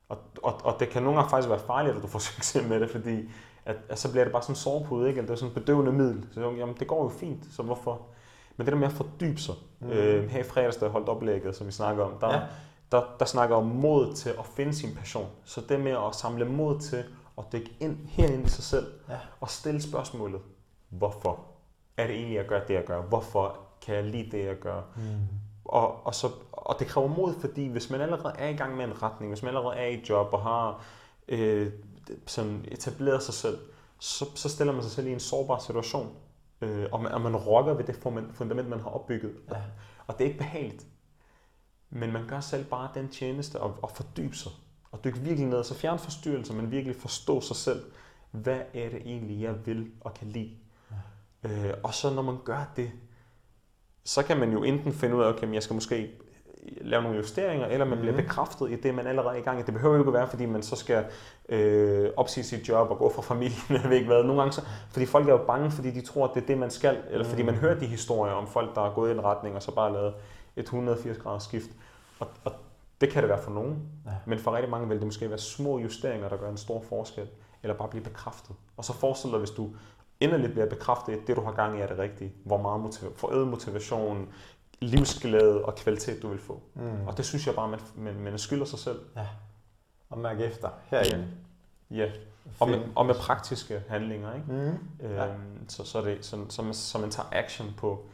Og, 0.09 0.19
og, 0.43 0.61
og 0.65 0.81
det 0.81 0.89
kan 0.89 1.03
nogle 1.03 1.19
gange 1.19 1.31
faktisk 1.31 1.51
være 1.51 1.61
farligt, 1.67 1.97
at 1.97 2.03
du 2.03 2.09
får 2.09 2.19
succes 2.35 2.69
med 2.69 2.81
det, 2.81 2.91
fordi 2.91 3.31
at, 3.65 3.77
at 3.89 3.99
så 3.99 4.11
bliver 4.11 4.25
det 4.25 4.33
bare 4.33 4.43
sådan 4.43 4.53
en 4.53 4.57
sovepude, 4.57 5.09
ikke? 5.09 5.19
Eller 5.19 5.27
det 5.27 5.35
er 5.35 5.39
sådan 5.47 5.57
et 5.57 5.63
bedøvende 5.63 5.93
middel. 5.93 6.27
Så 6.33 6.41
jamen, 6.41 6.77
det 6.79 6.89
går 6.89 7.03
jo 7.03 7.09
fint, 7.09 7.45
så 7.51 7.63
hvorfor? 7.63 8.07
Men 8.57 8.67
det 8.67 8.73
der 8.73 8.79
med 8.79 8.87
at 8.87 8.93
fordybe 8.93 9.41
sig. 9.41 9.55
Mm. 9.81 9.91
Øh, 9.91 10.29
her 10.31 10.41
i 10.41 10.43
fredags, 10.43 10.77
da 10.77 10.85
jeg 10.85 10.93
holdt 10.93 11.09
oplægget, 11.09 11.57
som 11.57 11.67
vi 11.67 11.73
snakker 11.73 12.05
om, 12.05 12.13
der, 12.21 12.33
Ja. 12.35 12.41
der, 12.93 13.03
der 13.19 13.25
snakker 13.25 13.57
om 13.57 13.67
mod 13.67 14.15
til 14.15 14.31
at 14.31 14.47
finde 14.47 14.75
sin 14.75 14.95
passion. 14.95 15.27
Så 15.45 15.61
det 15.69 15.81
med 15.81 15.93
at 15.93 16.15
samle 16.15 16.45
mod 16.45 16.81
til 16.81 17.05
at 17.39 17.45
dykke 17.53 17.71
ind 17.81 17.99
herinde 18.09 18.45
i 18.45 18.49
sig 18.49 18.65
selv, 18.65 18.87
Ja. 19.09 19.19
og 19.41 19.51
stille 19.51 19.83
spørgsmålet, 19.83 20.41
hvorfor 20.89 21.41
er 21.97 22.07
det 22.07 22.17
egentlig, 22.17 22.37
jeg 22.37 22.47
gør 22.47 22.61
det, 22.65 22.75
jeg 22.75 22.85
gør? 22.85 23.03
Hvorfor 23.03 23.57
kan 23.87 23.95
jeg 23.95 24.05
lide 24.05 24.31
det, 24.37 24.45
jeg 24.45 24.57
gør? 24.57 24.81
Mm. 24.97 25.03
Og, 25.65 26.07
og, 26.07 26.15
så, 26.15 26.31
og 26.53 26.77
det 26.79 26.87
kræver 26.87 27.09
mod, 27.09 27.35
fordi 27.41 27.67
hvis 27.69 27.91
man 27.91 28.01
allerede 28.01 28.35
er 28.39 28.49
i 28.49 28.57
gang 28.57 28.77
med 28.77 28.85
en 28.85 29.03
retning, 29.03 29.33
hvis 29.33 29.43
man 29.43 29.49
allerede 29.57 29.77
er 29.77 29.87
i 29.87 29.95
et 30.03 30.09
job 30.09 30.29
og 30.33 30.43
har 30.43 30.85
øh, 31.29 31.73
sådan 32.27 32.65
etableret 32.69 33.23
sig 33.23 33.35
selv, 33.35 33.59
så, 33.99 34.25
så 34.35 34.49
stiller 34.49 34.73
man 34.73 34.83
sig 34.83 34.93
selv 34.93 35.07
i 35.07 35.13
en 35.13 35.21
sårbar 35.21 35.59
situation. 35.59 36.09
Øh, 36.61 36.89
og, 36.93 37.03
man, 37.03 37.13
og 37.13 37.21
man 37.21 37.37
rokker 37.37 37.75
ved 37.75 37.85
det 37.85 37.95
funda- 37.95 38.33
fundament, 38.33 38.69
man 38.69 38.81
har 38.81 38.91
opbygget. 38.91 39.35
Ja. 39.51 39.63
Og 40.07 40.19
det 40.19 40.25
er 40.25 40.29
ikke 40.29 40.39
behageligt. 40.39 40.87
Men 41.91 42.13
man 42.13 42.27
gør 42.27 42.41
selv 42.41 42.65
bare 42.65 42.91
den 42.95 43.09
tjeneste 43.09 43.61
og, 43.61 43.79
og 43.83 43.91
fordybe 43.91 44.37
sig. 44.37 44.53
Og 44.93 45.05
dykke 45.05 45.19
virkelig 45.19 45.49
ned, 45.49 45.65
så 45.65 45.75
fjern 45.75 45.99
forstyrrelser, 45.99 46.55
men 46.55 46.71
virkelig 46.71 46.97
forstå 46.97 47.41
sig 47.41 47.57
selv. 47.57 47.85
Hvad 48.31 48.61
er 48.75 48.89
det 48.89 49.03
egentlig, 49.05 49.43
jeg 49.43 49.67
vil 49.67 49.91
og 50.01 50.15
kan 50.15 50.29
lide? 50.29 50.57
Øh, 51.43 51.75
og 51.83 51.95
så 51.95 52.15
når 52.15 52.23
man 52.23 52.37
gør 52.45 52.73
det, 52.77 52.93
så 54.05 54.23
kan 54.23 54.37
man 54.41 54.53
jo 54.53 54.63
enten 54.63 54.93
finde 54.93 55.17
ud 55.17 55.23
af, 55.23 55.29
okay, 55.29 55.55
jeg 55.55 55.63
skal 55.63 55.75
måske 55.75 56.21
lave 56.81 57.03
nogle 57.03 57.17
justeringer, 57.19 57.67
eller 57.67 57.87
man 57.87 57.99
bliver 57.99 58.13
Mhm. 58.15 58.23
bekræftet 58.23 58.71
i 58.71 58.77
det, 58.81 58.95
man 58.95 59.07
allerede 59.07 59.35
er 59.35 59.39
i 59.41 59.43
gang 59.43 59.61
i. 59.61 59.63
Det 59.63 59.75
behøver 59.75 59.95
jo 59.95 60.01
ikke 60.01 60.09
at 60.09 60.15
være, 60.15 60.29
fordi 60.29 60.47
man 60.47 60.63
så 60.63 60.77
skal 60.77 61.05
øh, 61.49 62.11
opsige 62.17 62.45
sit 62.45 62.69
job 62.69 62.91
og 62.91 62.99
gå 62.99 63.13
fra 63.13 63.23
familien, 63.23 63.61
jeg 63.83 63.91
ved 63.91 63.97
ikke 63.97 64.07
hvad. 64.07 64.25
Nogle 64.25 64.41
gange 64.41 64.53
så, 64.53 64.63
fordi 64.91 65.07
folk 65.07 65.29
er 65.29 65.33
jo 65.33 65.45
bange, 65.47 65.71
fordi 65.71 65.91
de 65.91 66.01
tror, 66.01 66.29
at 66.29 66.35
det 66.35 66.43
er 66.43 66.47
det, 66.47 66.59
man 66.59 66.71
skal, 66.71 66.99
eller 67.11 67.25
fordi 67.27 67.43
man 67.43 67.55
Mhm. 67.55 67.61
hører 67.61 67.79
de 67.79 67.87
historier 67.87 68.33
om 68.33 68.47
folk, 68.47 68.75
der 68.75 68.81
er 68.91 68.95
gået 68.95 69.11
i 69.11 69.13
en 69.13 69.25
retning, 69.25 69.57
og 69.57 69.63
så 69.63 69.75
bare 69.75 69.93
lavet 69.93 70.15
et 70.57 70.65
180 70.65 71.19
graders 71.19 71.43
skift. 71.43 71.71
Og, 72.19 72.27
og 72.45 72.53
det 73.01 73.09
kan 73.11 73.23
det 73.23 73.29
være 73.31 73.43
for 73.43 73.51
nogen, 73.51 73.79
Ja. 74.07 74.11
men 74.27 74.39
for 74.39 74.53
rigtig 74.53 74.71
mange 74.71 74.89
vil 74.89 74.97
det 74.99 75.07
måske 75.07 75.29
være 75.31 75.39
små 75.39 75.79
justeringer, 75.79 76.29
der 76.29 76.37
gør 76.37 76.51
en 76.51 76.57
stor 76.57 76.81
forskel, 76.89 77.27
eller 77.63 77.77
bare 77.77 77.89
blive 77.89 78.05
bekræftet. 78.05 78.57
Og 78.77 78.85
så 78.85 78.93
forestil 78.93 79.31
dig, 79.31 79.39
hvis 79.39 79.51
du 79.51 79.69
inderligt 80.21 80.53
bliver 80.53 80.67
bekræftet, 80.69 81.13
at 81.13 81.19
det 81.27 81.37
du 81.37 81.41
har 81.41 81.53
gang 81.53 81.79
i 81.79 81.81
er 81.81 81.87
det 81.87 81.99
rigtige, 81.99 82.33
hvor 82.45 82.57
meget 82.63 82.81
motiv- 82.81 83.17
forøget 83.17 83.49
motivation, 83.49 84.29
livsglæde 84.81 85.65
og 85.65 85.75
kvalitet 85.75 86.23
du 86.23 86.29
vil 86.29 86.39
få. 86.39 86.61
Mm. 86.75 87.07
Og 87.07 87.17
det 87.17 87.25
synes 87.25 87.47
jeg 87.47 87.55
bare, 87.55 87.69
man, 87.69 87.81
man, 87.97 88.15
man 88.21 88.39
skylder 88.39 88.65
sig 88.65 88.79
selv. 88.79 89.01
Og 90.11 90.19
mærke 90.19 90.45
efter 90.45 90.69
herinde. 90.87 91.29
Ja, 91.91 92.11
og 92.61 92.69
med, 92.69 92.81
og 92.97 93.07
med 93.07 93.15
praktiske 93.15 93.83
handlinger, 93.89 94.35
ikke? 94.35 94.47
Mm. 94.53 94.79
Ja. 95.09 95.27
Øhm, 95.27 95.69
så, 95.69 95.85
så, 95.85 95.99
er 95.99 96.03
det, 96.03 96.25
så, 96.25 96.39
så, 96.49 96.63
man, 96.63 96.75
så 96.75 96.99
man 96.99 97.11
tager 97.11 97.29
action 97.33 97.75
på, 97.77 98.07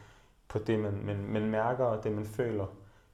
på 0.47 0.59
det, 0.59 0.79
man, 0.79 1.01
man, 1.03 1.17
man 1.17 1.41
mærker 1.49 1.85
og 1.85 2.03
det, 2.03 2.11
man 2.11 2.25
føler. 2.25 2.65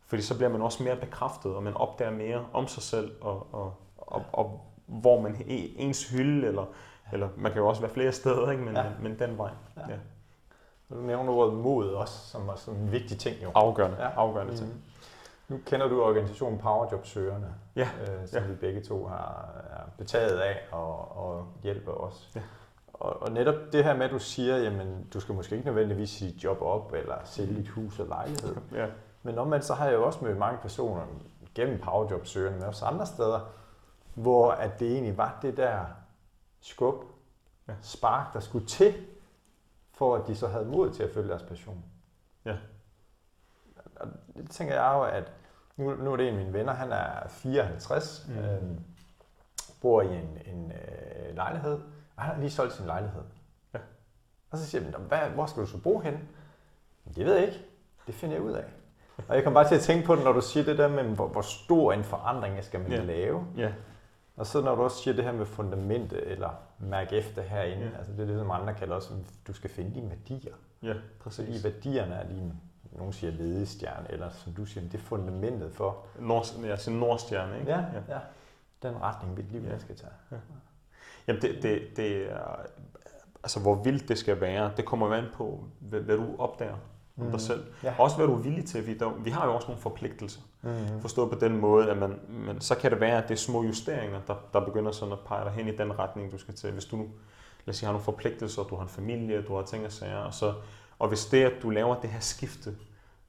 Fordi 0.06 0.22
så 0.22 0.36
bliver 0.38 0.50
man 0.50 0.62
også 0.62 0.84
mere 0.84 0.96
bekræftet, 0.96 1.56
og 1.56 1.64
man 1.64 1.74
opdager 1.74 2.12
mere 2.12 2.46
om 2.54 2.68
sig 2.68 2.84
selv, 2.84 3.12
og, 3.22 3.48
og, 3.54 3.74
og, 3.98 4.26
og 4.34 4.62
hvor 4.86 5.22
man 5.22 5.42
i 5.48 5.76
ens 5.78 6.10
hylde, 6.10 6.48
eller, 6.48 6.66
eller 7.14 7.30
man 7.38 7.52
kan 7.52 7.62
jo 7.62 7.68
også 7.68 7.82
være 7.82 7.92
flere 7.92 8.12
steder, 8.12 8.52
ikke? 8.52 8.64
Men, 8.64 8.74
Ja. 8.76 8.84
ja. 8.84 8.90
men, 8.90 9.04
men 9.12 9.20
den 9.20 9.38
vej. 9.38 9.52
Ja. 9.78 9.82
Ja. 9.90 9.96
Du 10.94 10.98
nævner 11.02 11.34
ordet 11.34 11.54
mod 11.54 11.90
også, 11.90 12.14
som 12.14 12.50
er 12.50 12.56
sådan 12.56 12.80
en 12.80 12.92
vigtig 12.92 13.20
ting 13.20 13.44
jo. 13.44 13.52
Afgørende, 13.56 13.98
Ja. 14.00 14.10
afgørende 14.16 14.56
ting. 14.58 14.70
Mhm. 14.70 14.82
Nu 15.48 15.60
kender 15.66 15.88
du 15.88 16.02
organisationen 16.04 16.60
Powerjob-søgerne, 16.60 17.54
Ja, 17.76 17.90
øh, 18.02 18.28
som 18.28 18.42
ja. 18.42 18.48
vi 18.48 18.56
begge 18.56 18.82
to 18.84 19.06
har 19.08 19.50
er 19.70 19.82
betaget 19.98 20.40
af 20.40 20.60
og, 20.72 21.18
og 21.18 21.46
hjælper 21.64 21.92
os. 21.92 22.30
Ja. 22.36 22.42
Og, 22.94 23.22
og 23.22 23.32
netop 23.32 23.56
det 23.72 23.84
her 23.84 23.94
med, 23.96 24.06
at 24.06 24.12
du 24.12 24.20
siger, 24.20 24.58
jamen 24.58 25.08
du 25.14 25.20
skal 25.20 25.36
måske 25.36 25.56
ikke 25.56 25.68
nødvendigvis 25.68 26.10
sige 26.10 26.32
job 26.44 26.62
op 26.62 26.94
eller 26.94 27.16
sælge 27.24 27.56
dit 27.56 27.70
hus 27.70 28.00
og 28.00 28.08
lejlighed. 28.08 28.56
ja, 28.82 28.86
Men 29.24 29.38
omvendt 29.38 29.66
så 29.66 29.74
har 29.74 29.86
jeg 29.86 29.94
jo 29.94 30.06
også 30.06 30.20
mødt 30.22 30.38
mange 30.38 30.58
personer 30.62 31.02
gennem 31.56 31.80
Powerjob-søgerne, 31.80 32.56
men 32.58 32.66
også 32.66 32.86
andre 32.86 33.06
steder, 33.06 33.40
hvor 34.14 34.52
at 34.52 34.80
det 34.80 34.92
egentlig 34.92 35.18
var 35.18 35.40
det 35.42 35.58
der 35.58 35.80
skub, 36.62 36.96
Ja. 37.68 37.74
spark, 37.82 38.34
der 38.34 38.40
skulle 38.40 38.66
til, 38.66 38.94
for 40.04 40.16
at 40.16 40.28
de 40.28 40.36
så 40.36 40.48
havde 40.48 40.66
mod 40.66 40.92
til 40.94 41.04
at 41.04 41.10
følge 41.14 41.30
deres 41.30 41.44
passion. 41.44 41.84
Ja. 42.46 42.56
Og 43.96 44.08
det 44.38 44.50
tænker 44.52 44.74
jeg 44.74 44.92
jo, 44.96 45.02
at 45.04 45.32
nu, 45.78 45.96
nu 45.96 46.12
er 46.14 46.18
det 46.18 46.28
en 46.28 46.34
af 46.34 46.40
mine 46.40 46.54
venner, 46.54 46.74
han 46.74 46.92
er 46.92 47.28
54, 47.28 48.26
Mm. 48.30 48.38
øhm, 48.38 48.80
bor 49.82 50.02
i 50.02 50.06
en, 50.16 50.38
en 50.46 50.72
øh, 50.72 51.36
lejlighed, 51.36 51.74
og 52.16 52.24
han 52.24 52.34
har 52.36 52.42
lige 52.42 52.52
solgt 52.52 52.74
sin 52.74 52.86
lejlighed. 52.86 53.22
Ja. 53.74 53.80
Og 54.52 54.58
så 54.58 54.66
siger 54.66 54.82
jeg, 54.82 54.92
"Nå, 54.92 54.98
hvad, 54.98 55.20
hvor 55.20 55.46
skal 55.46 55.62
du 55.64 55.68
så 55.68 55.82
bo 55.82 56.00
henne? 56.00 56.20
Det 57.16 57.26
ved 57.26 57.34
jeg 57.36 57.46
ikke. 57.46 57.66
Det 58.08 58.16
finder 58.16 58.36
jeg 58.36 58.44
ud 58.44 58.52
af. 58.52 58.64
Og 59.28 59.36
jeg 59.36 59.44
kom 59.44 59.54
bare 59.54 59.68
til 59.68 59.76
at 59.76 59.82
tænke 59.82 60.06
på 60.06 60.16
det, 60.16 60.24
når 60.24 60.32
du 60.32 60.42
siger 60.42 60.64
det 60.64 60.78
der 60.78 60.88
med, 60.88 61.04
hvor, 61.04 61.28
hvor 61.28 61.42
stor 61.42 61.94
en 61.94 62.04
forandring 62.04 62.64
skal 62.64 62.80
man 62.80 62.92
Ja. 62.92 63.04
lave. 63.04 63.46
ja, 63.58 63.74
Og 64.36 64.48
så 64.48 64.62
når 64.62 64.76
du 64.76 64.82
også 64.82 64.98
siger 65.04 65.16
det 65.16 65.24
her 65.24 65.32
med 65.32 65.46
fundamentet, 65.46 66.32
eller 66.32 66.50
mærke 66.80 67.16
efter 67.16 67.42
herinde, 67.42 67.84
Ja. 67.94 67.98
altså 67.98 68.12
det 68.12 68.20
er 68.20 68.26
det, 68.26 68.40
som 68.40 68.52
andre 68.52 68.74
kalder 68.74 68.96
også, 68.96 69.10
du 69.48 69.54
skal 69.54 69.70
finde 69.70 69.94
dine 69.96 70.10
værdier. 70.10 70.54
ja, 70.84 70.94
Fordi 70.94 71.02
præcis. 71.20 71.64
værdierne 71.64 72.16
er 72.16 72.28
din, 72.28 72.54
nogen 72.92 73.14
siger 73.14 73.32
ledestjerne, 73.34 74.12
eller 74.12 74.30
som 74.30 74.54
du 74.54 74.66
siger, 74.66 74.84
det 74.90 74.94
er 74.94 75.04
fundamentet 75.04 75.72
for, 75.72 76.06
Nord, 76.20 76.46
ja, 76.64 76.76
sin 76.78 77.00
nordstjerne, 77.00 77.60
ikke? 77.60 77.72
ja, 77.72 77.80
ja. 78.10 78.20
den 78.84 79.02
retning, 79.02 79.38
mit 79.38 79.52
liv 79.52 79.62
Ja. 79.64 79.70
ja. 79.72 79.80
skal 79.80 79.96
tage. 79.96 80.12
Jamen 81.28 81.42
det, 81.42 81.64
det, 81.64 81.82
det 81.98 82.32
er, 82.32 82.56
altså 83.44 83.60
hvor 83.60 83.76
vildt 83.84 84.10
det 84.10 84.18
skal 84.18 84.42
være, 84.42 84.72
det 84.78 84.86
kommer 84.86 85.14
an 85.16 85.26
på, 85.34 85.64
hvad, 85.80 86.00
hvad 86.00 86.18
du 86.18 86.26
opdager 86.38 86.76
om 87.22 87.32
dig 87.32 87.42
selv. 87.42 87.66
Ja. 87.84 87.94
Også 88.00 88.16
hvad 88.18 88.28
du 88.28 88.34
er 88.34 88.38
villig 88.42 88.66
til, 88.66 88.84
fordi 88.84 88.98
der, 88.98 89.10
vi 89.10 89.30
har 89.30 89.46
jo 89.46 89.56
også 89.56 89.68
nogle 89.68 89.82
forpligtelser. 89.82 90.42
Mm-hmm. 90.64 91.02
Forstået 91.02 91.32
på 91.32 91.40
den 91.40 91.58
måde, 91.58 91.90
at 91.90 91.98
man, 91.98 92.20
man, 92.30 92.62
så 92.62 92.76
kan 92.76 92.92
det 92.92 93.00
være, 93.00 93.24
at 93.24 93.30
det 93.30 93.34
er 93.34 93.40
små 93.40 93.64
justeringer, 93.64 94.22
der, 94.28 94.36
der 94.54 94.66
begynder 94.66 94.92
sådan 94.92 95.12
at 95.12 95.20
pege 95.20 95.46
dig 95.46 95.52
hen 95.52 95.68
i 95.68 95.76
den 95.76 96.00
retning, 96.00 96.32
du 96.32 96.38
skal 96.38 96.54
til. 96.54 96.72
Hvis 96.72 96.86
du 96.86 96.96
nu, 96.96 97.04
lad 97.66 97.74
os 97.74 97.78
sige, 97.78 97.86
har 97.86 97.94
nogle 97.94 98.06
forpligtelser, 98.06 98.64
du 98.64 98.76
har 98.76 98.84
en 98.84 98.90
familie, 98.90 99.42
du 99.42 99.56
har 99.56 99.64
ting 99.64 99.86
og 99.86 99.92
sager, 99.92 100.18
og, 100.18 100.34
så, 100.34 100.54
og 101.00 101.08
hvis 101.08 101.26
det, 101.26 101.44
at 101.44 101.54
du 101.64 101.70
laver 101.70 101.96
det 101.96 102.10
her 102.10 102.20
skifte, 102.20 102.76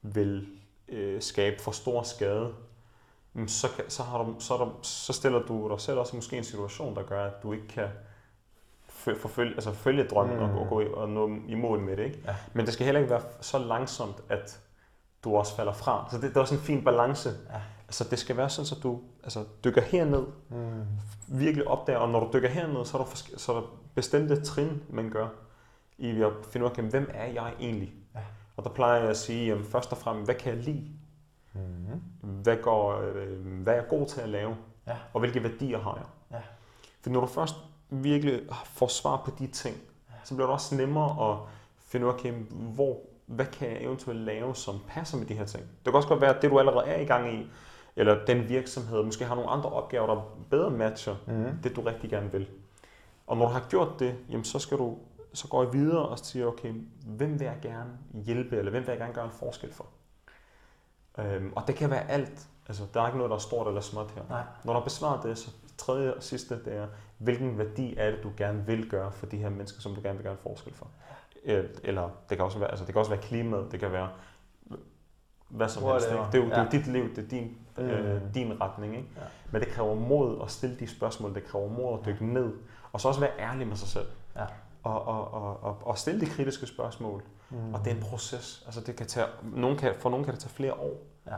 vil 0.02 0.46
øh, 0.88 1.22
skabe 1.22 1.62
for 1.62 1.70
stor 1.70 2.02
skade, 2.02 2.54
så, 3.46 3.68
kan, 3.76 3.84
så, 3.90 4.02
har 4.02 4.22
du, 4.22 4.34
så, 4.38 4.54
er 4.54 4.58
der, 4.58 4.78
så 4.82 5.12
stiller 5.12 5.42
du 5.42 5.68
dig 5.68 5.80
selv 5.80 5.98
også 5.98 6.16
måske 6.16 6.36
en 6.36 6.44
situation, 6.44 6.96
der 6.96 7.02
gør, 7.02 7.24
at 7.24 7.42
du 7.42 7.52
ikke 7.52 7.68
kan 7.68 7.88
fø- 8.88 9.18
forfølge, 9.18 9.54
altså 9.54 9.72
følge 9.72 10.04
drømmen 10.04 10.36
mm. 10.36 10.42
og, 10.42 10.60
og 10.60 10.68
gå 10.68 10.80
i, 10.80 10.86
og 10.94 11.08
nå 11.08 11.36
i 11.48 11.54
mål 11.54 11.80
med 11.80 11.96
det. 11.96 12.04
Ikke? 12.04 12.20
Ja. 12.26 12.34
Men 12.52 12.66
det 12.66 12.74
skal 12.74 12.84
heller 12.84 13.00
ikke 13.00 13.10
være 13.10 13.22
så 13.40 13.58
langsomt, 13.58 14.16
at 14.28 14.60
du 15.24 15.36
også 15.36 15.56
falder 15.56 15.72
fra. 15.72 16.08
Så 16.10 16.16
det, 16.16 16.22
det 16.28 16.36
er 16.36 16.40
også 16.40 16.54
en 16.54 16.60
fin 16.60 16.84
balance. 16.84 17.28
Ja. 17.28 17.60
Altså 17.86 18.04
det 18.10 18.18
skal 18.18 18.36
være 18.36 18.50
sådan, 18.50 18.66
så 18.66 18.74
du 18.82 19.00
altså, 19.22 19.44
dykker 19.64 19.82
herned, 19.82 20.24
Mm. 20.48 20.84
virkelig 21.28 21.68
opdager, 21.68 21.98
og 21.98 22.08
når 22.08 22.20
du 22.20 22.30
dykker 22.32 22.48
herned, 22.48 22.84
så 22.84 22.98
er 22.98 23.02
der, 23.02 23.10
så 23.36 23.52
er 23.52 23.60
der 23.60 23.66
bestemte 23.94 24.44
trin, 24.44 24.82
man 24.90 25.10
gør, 25.10 25.28
i 25.98 26.22
at 26.22 26.32
finde 26.50 26.66
ud 26.66 26.70
af, 26.78 26.84
hvem 26.84 27.10
er 27.14 27.26
jeg 27.26 27.52
egentlig? 27.60 27.92
Ja. 28.14 28.20
Og 28.56 28.64
der 28.64 28.70
plejer 28.70 29.00
jeg 29.00 29.10
at 29.10 29.16
sige, 29.16 29.46
jamen, 29.46 29.64
først 29.64 29.92
og 29.92 29.98
fremmest, 29.98 30.26
hvad 30.26 30.34
kan 30.34 30.54
jeg 30.56 30.62
lide? 30.64 30.88
Mm. 31.54 32.30
Hvad, 32.42 32.56
går, 32.56 33.00
øh, 33.00 33.46
hvad 33.62 33.72
er 33.72 33.76
jeg 33.76 33.88
god 33.88 34.06
til 34.06 34.20
at 34.20 34.28
lave? 34.28 34.56
Ja. 34.86 34.96
Og 35.12 35.20
hvilke 35.20 35.42
værdier 35.42 35.78
har 35.80 35.94
jeg? 35.96 36.38
Ja. 36.38 36.42
For 37.02 37.10
når 37.10 37.20
du 37.20 37.26
først 37.26 37.54
virkelig 37.90 38.40
får 38.64 38.86
svar 38.88 39.22
på 39.24 39.30
de 39.38 39.46
ting, 39.46 39.76
så 40.24 40.34
bliver 40.34 40.46
det 40.46 40.54
også 40.54 40.74
nemmere 40.74 41.32
at 41.32 41.38
finde 41.86 42.06
ud 42.06 42.10
af, 42.10 42.14
okay, 42.14 42.32
hvor, 42.50 42.98
hvad 43.26 43.46
kan 43.46 43.70
jeg 43.70 43.82
eventuelt 43.82 44.20
lave, 44.20 44.54
som 44.54 44.74
passer 44.88 45.18
med 45.18 45.26
de 45.26 45.34
her 45.34 45.44
ting. 45.44 45.62
Det 45.62 45.84
kan 45.84 45.94
også 45.94 46.08
godt 46.08 46.20
være, 46.20 46.36
at 46.36 46.42
det 46.42 46.50
du 46.50 46.58
allerede 46.58 46.86
er 46.86 47.00
i 47.00 47.04
gang 47.04 47.34
i, 47.34 47.50
eller 47.96 48.24
den 48.24 48.48
virksomhed, 48.48 49.02
måske 49.02 49.24
har 49.24 49.34
nogle 49.34 49.50
andre 49.50 49.70
opgaver, 49.70 50.06
der 50.06 50.36
bedre 50.50 50.70
matcher 50.70 51.14
Mm. 51.26 51.58
det, 51.62 51.76
du 51.76 51.80
rigtig 51.80 52.10
gerne 52.10 52.32
vil. 52.32 52.48
Og 53.26 53.36
når 53.36 53.46
du 53.46 53.52
har 53.52 53.66
gjort 53.70 53.88
det, 53.98 54.14
jamen 54.30 54.44
så 54.44 54.58
skal 54.58 54.78
du 54.78 54.98
så 55.34 55.48
går 55.48 55.62
jeg 55.62 55.72
videre 55.72 56.08
og 56.08 56.18
siger, 56.18 56.46
okay, 56.46 56.74
hvem 57.06 57.40
vil 57.40 57.44
jeg 57.44 57.56
gerne 57.62 57.90
hjælpe, 58.12 58.56
eller 58.56 58.70
hvem 58.70 58.82
vil 58.82 58.90
jeg 58.90 58.98
gerne 58.98 59.14
gøre 59.14 59.24
en 59.24 59.30
forskel 59.30 59.72
for? 59.72 59.86
Øhm, 61.18 61.52
og 61.56 61.62
det 61.66 61.74
kan 61.74 61.90
være 61.90 62.10
alt. 62.10 62.48
Altså, 62.68 62.82
der 62.94 63.00
er 63.02 63.06
ikke 63.06 63.18
noget, 63.18 63.30
der 63.30 63.36
er 63.36 63.40
stort 63.40 63.66
eller 63.68 63.80
småt 63.80 64.10
her. 64.10 64.22
Nej. 64.28 64.42
Når 64.64 64.72
du 64.72 64.78
har 64.78 64.84
besvaret 64.84 65.22
det, 65.22 65.38
så 65.38 65.50
tredje 65.78 66.14
og 66.14 66.22
sidste, 66.22 66.64
det 66.64 66.76
er, 66.76 66.86
hvilken 67.18 67.58
værdi 67.58 67.94
er 67.96 68.10
det, 68.10 68.22
du 68.22 68.30
gerne 68.36 68.66
vil 68.66 68.90
gøre 68.90 69.12
for 69.12 69.26
de 69.26 69.36
her 69.36 69.48
mennesker, 69.48 69.80
som 69.80 69.94
du 69.94 70.00
gerne 70.00 70.14
vil 70.14 70.22
gøre 70.22 70.32
en 70.32 70.38
forskel 70.42 70.74
for? 70.74 70.88
Øh, 71.44 71.64
Eller 71.84 72.08
det 72.28 72.36
kan 72.38 72.44
også 72.44 72.58
være, 72.58 72.70
altså, 72.70 72.84
det 72.84 72.92
kan 72.94 72.98
også 72.98 73.10
være 73.10 73.22
klimaet, 73.22 73.72
det 73.72 73.80
kan 73.80 73.92
være 73.92 74.08
hvad 75.48 75.68
som 75.68 75.82
helst. 75.82 76.06
Ikke? 76.10 76.18
Det, 76.32 76.34
er 76.34 76.38
jo, 76.44 76.44
det 76.50 76.56
er 76.58 76.62
jo 76.62 76.68
dit 76.70 76.86
liv, 76.86 77.16
det 77.16 77.24
er 77.24 77.28
din, 77.28 77.58
øh, 77.78 78.14
Mm. 78.22 78.32
din 78.34 78.60
retning. 78.60 78.96
Ikke? 78.96 79.08
Ja. 79.16 79.20
Men 79.50 79.60
det 79.60 79.68
kræver 79.70 79.94
mod 79.94 80.42
at 80.42 80.50
stille 80.50 80.76
de 80.78 80.86
spørgsmål, 80.88 81.34
det 81.34 81.44
kræver 81.44 81.68
mod 81.68 81.98
at 82.00 82.06
dykke 82.06 82.26
ned, 82.26 82.52
og 82.92 83.00
så 83.00 83.08
også 83.08 83.20
være 83.20 83.30
ærlig 83.38 83.66
med 83.66 83.76
sig 83.76 83.88
selv. 83.88 84.06
Ja. 84.36 84.44
Og, 84.82 85.04
og, 85.06 85.34
og, 85.34 85.62
og, 85.62 85.78
og 85.82 85.98
stille 85.98 86.20
de 86.20 86.26
kritiske 86.26 86.66
spørgsmål. 86.66 87.22
Mm. 87.50 87.74
Og 87.74 87.84
det 87.84 87.90
er 87.92 87.94
en 87.96 88.02
proces. 88.02 88.62
Altså 88.66 88.80
det 88.80 88.96
kan 88.96 89.06
tage, 89.06 89.26
nogen 89.42 89.76
kan, 89.78 89.94
for 89.98 90.10
nogen 90.10 90.24
kan 90.24 90.34
det 90.34 90.40
tage 90.42 90.50
flere 90.50 90.72
år. 90.74 90.96
Ja. 91.26 91.36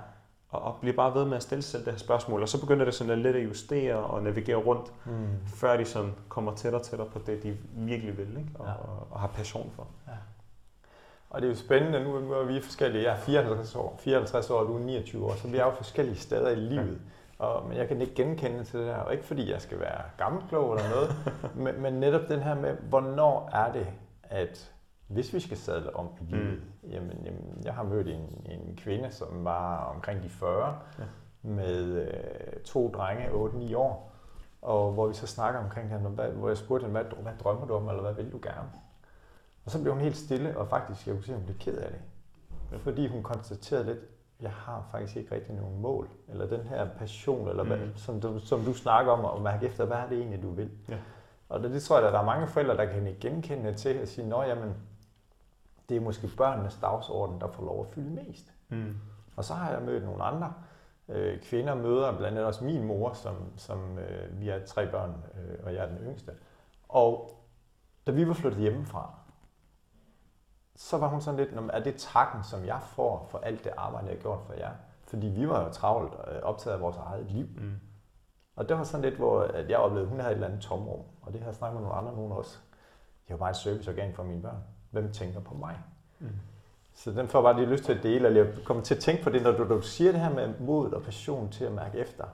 Og, 0.57 0.63
og 0.75 0.77
blive 0.81 0.95
bare 0.95 1.15
ved 1.15 1.25
med 1.25 1.37
at 1.37 1.43
stille 1.43 1.63
sig 1.63 1.71
selv 1.71 1.85
det 1.85 1.93
her 1.93 1.99
spørgsmål. 1.99 2.43
Og 2.43 2.49
så 2.49 2.61
begynder 2.61 2.85
det 2.85 2.95
sådan 2.95 3.23
lidt 3.23 3.37
at 3.37 3.45
justere 3.45 3.95
og 3.97 4.23
navigere 4.23 4.57
rundt, 4.57 4.93
Mm. 5.05 5.13
før 5.47 5.77
de 5.77 5.85
sådan 5.85 6.15
kommer 6.29 6.55
tættere 6.55 6.81
og 6.81 6.87
tættere 6.87 7.09
på 7.09 7.19
det, 7.27 7.43
de 7.43 7.57
virkelig 7.75 8.19
vil, 8.19 8.29
ikke? 8.29 8.51
Og, 8.55 8.67
Ja. 8.67 8.73
og, 8.73 9.07
og 9.11 9.21
har 9.21 9.27
passion 9.29 9.71
for. 9.77 9.87
Og 11.31 11.43
det 11.43 11.47
er 11.49 11.51
jo 11.53 11.57
spændende, 11.59 12.05
nu 12.05 12.19
nu 12.21 12.33
er 12.33 12.45
vi 12.45 12.61
forskellige. 12.61 13.05
Jeg 13.05 13.13
er 13.13 13.17
54 13.21 13.75
år, 13.77 13.97
54 14.01 14.51
år, 14.51 14.59
og 14.59 14.67
du 14.67 14.75
er 14.77 14.81
29 14.81 15.27
år, 15.27 15.35
så 15.35 15.49
vi 15.49 15.57
er 15.57 15.65
jo 15.65 15.71
forskellige 15.71 16.17
steder 16.17 16.51
i 16.51 16.55
livet. 16.55 17.01
Og, 17.39 17.69
men 17.69 17.77
jeg 17.77 17.89
kan 17.89 18.01
ikke 18.01 18.15
genkende 18.15 18.65
til 18.65 18.79
det 18.81 18.87
her, 18.89 18.97
og 18.97 19.13
ikke 19.13 19.25
fordi 19.25 19.51
jeg 19.53 19.61
skal 19.63 19.81
være 19.81 20.01
gammelklog 20.19 20.75
eller 20.77 20.91
noget, 20.91 21.15
men, 21.65 21.83
men 21.83 21.93
netop 21.93 22.21
den 22.29 22.41
her 22.41 22.55
med, 22.55 22.77
hvornår 22.89 23.51
er 23.53 23.73
det, 23.73 23.87
at 24.23 24.73
hvis 25.09 25.35
vi 25.35 25.41
skal 25.41 25.57
sadle 25.57 25.97
om 25.97 26.09
i 26.21 26.25
livet, 26.25 26.63
mm. 26.83 26.91
jamen, 26.91 27.21
jamen, 27.25 27.63
jeg 27.65 27.75
har 27.75 27.83
mødt 27.83 28.09
en, 28.09 28.47
en 28.47 28.77
kvinde, 28.77 29.11
som 29.11 29.45
var 29.45 29.85
omkring 29.95 30.23
de 30.23 30.29
40, 30.29 30.79
Ja. 30.99 31.05
med 31.43 31.85
øh, 31.87 32.61
to 32.65 32.91
drenge, 32.91 33.27
8-9 33.27 33.77
år, 33.77 34.13
og 34.63 34.93
hvor 34.93 35.07
vi 35.07 35.15
så 35.15 35.27
snakker 35.27 35.61
omkring 35.61 35.91
det 35.91 36.01
her, 36.01 36.09
hvad, 36.09 36.29
hvor 36.29 36.49
jeg 36.49 36.57
spurgte 36.57 36.87
hende, 36.87 37.01
hvad, 37.01 37.11
hvad 37.23 37.33
drømmer 37.45 37.67
du 37.67 37.75
om, 37.75 37.89
eller 37.89 38.03
hvad 38.03 38.15
vil 38.15 38.33
du 38.33 38.39
gerne? 38.43 38.69
Og 39.65 39.71
så 39.71 39.81
blev 39.83 39.93
hun 39.93 40.03
helt 40.03 40.17
stille, 40.17 40.59
og 40.59 40.69
faktisk, 40.69 41.07
jeg 41.07 41.15
kunne 41.15 41.25
se, 41.25 41.33
at 41.33 41.39
hun 41.39 41.45
blev 41.47 41.59
ked 41.59 41.77
af 41.77 41.91
det. 41.91 42.01
Ja. 42.73 42.77
Fordi 42.77 43.07
hun 43.09 43.23
konstaterede 43.23 43.85
lidt, 43.87 43.99
jeg 44.41 44.51
har 44.51 44.89
faktisk 44.91 45.17
ikke 45.17 45.35
rigtig 45.35 45.55
nogen 45.55 45.81
mål, 45.81 46.09
eller 46.29 46.47
den 46.47 46.61
her 46.61 46.89
passion, 46.99 47.49
eller 47.49 47.65
hvad, 47.65 47.77
Mhm. 47.79 47.97
som, 47.97 48.21
du, 48.21 48.39
som 48.39 48.61
du 48.61 48.75
snakker 48.75 49.13
om, 49.13 49.25
og 49.25 49.43
mærke 49.43 49.67
efter, 49.67 49.85
hvad 49.85 49.97
er 49.97 50.09
det 50.09 50.19
egentlig, 50.19 50.43
du 50.43 50.51
vil? 50.51 50.71
Ja. 50.89 50.99
Og 51.49 51.63
det, 51.63 51.71
det 51.71 51.83
tror 51.83 51.99
jeg, 51.99 52.07
at 52.07 52.13
der 52.13 52.21
er 52.21 52.25
mange 52.25 52.47
forældre, 52.47 52.77
der 52.77 52.85
kan 52.87 53.17
genkende 53.21 53.75
til 53.75 53.89
at 53.89 54.09
sige, 54.09 54.29
nå 54.29 54.43
jamen, 54.43 54.75
det 55.89 55.97
er 55.97 56.01
måske 56.01 56.31
børnenes 56.37 56.79
dagsorden, 56.83 57.41
der 57.41 57.47
får 57.53 57.65
lov 57.65 57.87
at 57.87 57.93
fylde 57.95 58.11
mest. 58.11 58.53
Mm. 58.69 58.95
Og 59.37 59.45
så 59.45 59.55
har 59.55 59.71
jeg 59.71 59.83
mødt 59.83 60.05
nogle 60.05 60.23
andre 60.25 60.53
øh, 61.09 61.41
kvinder, 61.43 61.75
møder 61.75 62.11
blandt 62.17 62.27
andet 62.27 62.45
også 62.45 62.65
min 62.65 62.85
mor, 62.85 63.13
som, 63.13 63.35
som 63.57 63.99
øh, 63.99 64.41
vi 64.41 64.49
er 64.49 64.65
tre 64.67 64.91
børn, 64.91 65.25
øh, 65.35 65.59
og 65.65 65.75
jeg 65.75 65.85
er 65.85 65.89
den 65.89 65.99
yngste. 65.99 66.33
Og 66.89 67.31
da 68.07 68.13
vi 68.13 68.29
var 68.29 68.35
flyttet 68.35 68.61
hjemmefra, 68.61 69.11
så 70.77 70.99
var 70.99 71.09
hun 71.09 71.21
sådan 71.21 71.41
lidt, 71.41 71.55
"Nå, 71.55 71.61
men 71.61 71.71
er 71.71 71.81
det 71.81 71.95
takken, 71.97 72.45
som 72.45 72.65
jeg 72.65 72.81
får 72.83 73.27
for 73.31 73.39
alt 73.39 73.65
det 73.65 73.73
arbejde, 73.77 74.07
jeg 74.07 74.17
har 74.17 74.23
gjort 74.23 74.41
for 74.47 74.53
jer? 74.53 74.71
Fordi 75.07 75.27
vi 75.27 75.49
var 75.49 75.65
jo 75.65 75.73
travlt 75.73 76.15
øh, 76.15 76.43
optaget 76.43 76.75
af 76.75 76.81
vores 76.81 76.97
eget 76.97 77.27
liv. 77.27 77.47
Mm. 77.57 77.73
Og 78.57 78.69
det 78.69 78.79
var 78.79 78.85
sådan 78.85 79.05
lidt, 79.05 79.15
hvor 79.15 79.41
at 79.43 79.71
jeg 79.71 79.79
oplevede, 79.79 80.05
at 80.07 80.11
hun 80.11 80.21
havde 80.21 80.33
et 80.33 80.35
eller 80.35 80.47
andet 80.47 80.63
tomrum. 80.63 81.01
Og 81.23 81.33
det 81.33 81.41
har 81.41 81.49
jeg 81.49 81.55
snakket 81.55 81.75
med 81.81 81.83
nogle 81.89 81.99
andre, 81.99 82.13
nogen 82.13 82.33
også. 82.33 82.59
Jeg 83.29 83.35
var 83.35 83.39
bare 83.39 83.51
et 83.51 83.57
serviceorgan 83.57 84.15
for 84.15 84.23
mine 84.23 84.43
børn. 84.43 84.63
Hvem 85.01 85.13
tænker 85.13 85.41
på 85.41 85.55
mig? 85.55 85.79
Mm. 86.19 86.29
Så 86.95 87.11
den 87.11 87.29
får 87.29 87.43
bare 87.43 87.57
lige 87.57 87.67
lyst 87.67 87.85
til 87.85 87.93
at 87.93 88.03
dele, 88.03 88.27
eller 88.27 88.45
jeg 88.45 88.55
kommer 88.65 88.83
til 88.83 88.95
at 88.95 89.01
tænke 89.01 89.23
på 89.23 89.31
det, 89.31 89.43
når 89.43 89.53
du, 89.53 89.69
du 89.69 89.81
siger 89.81 90.13
det 90.13 90.21
her 90.21 90.35
med 90.35 90.55
mod 90.61 90.93
og 90.93 91.03
passion 91.03 91.51
til 91.51 91.65
at 91.65 91.73
mærke 91.73 91.99
efter 91.99 92.25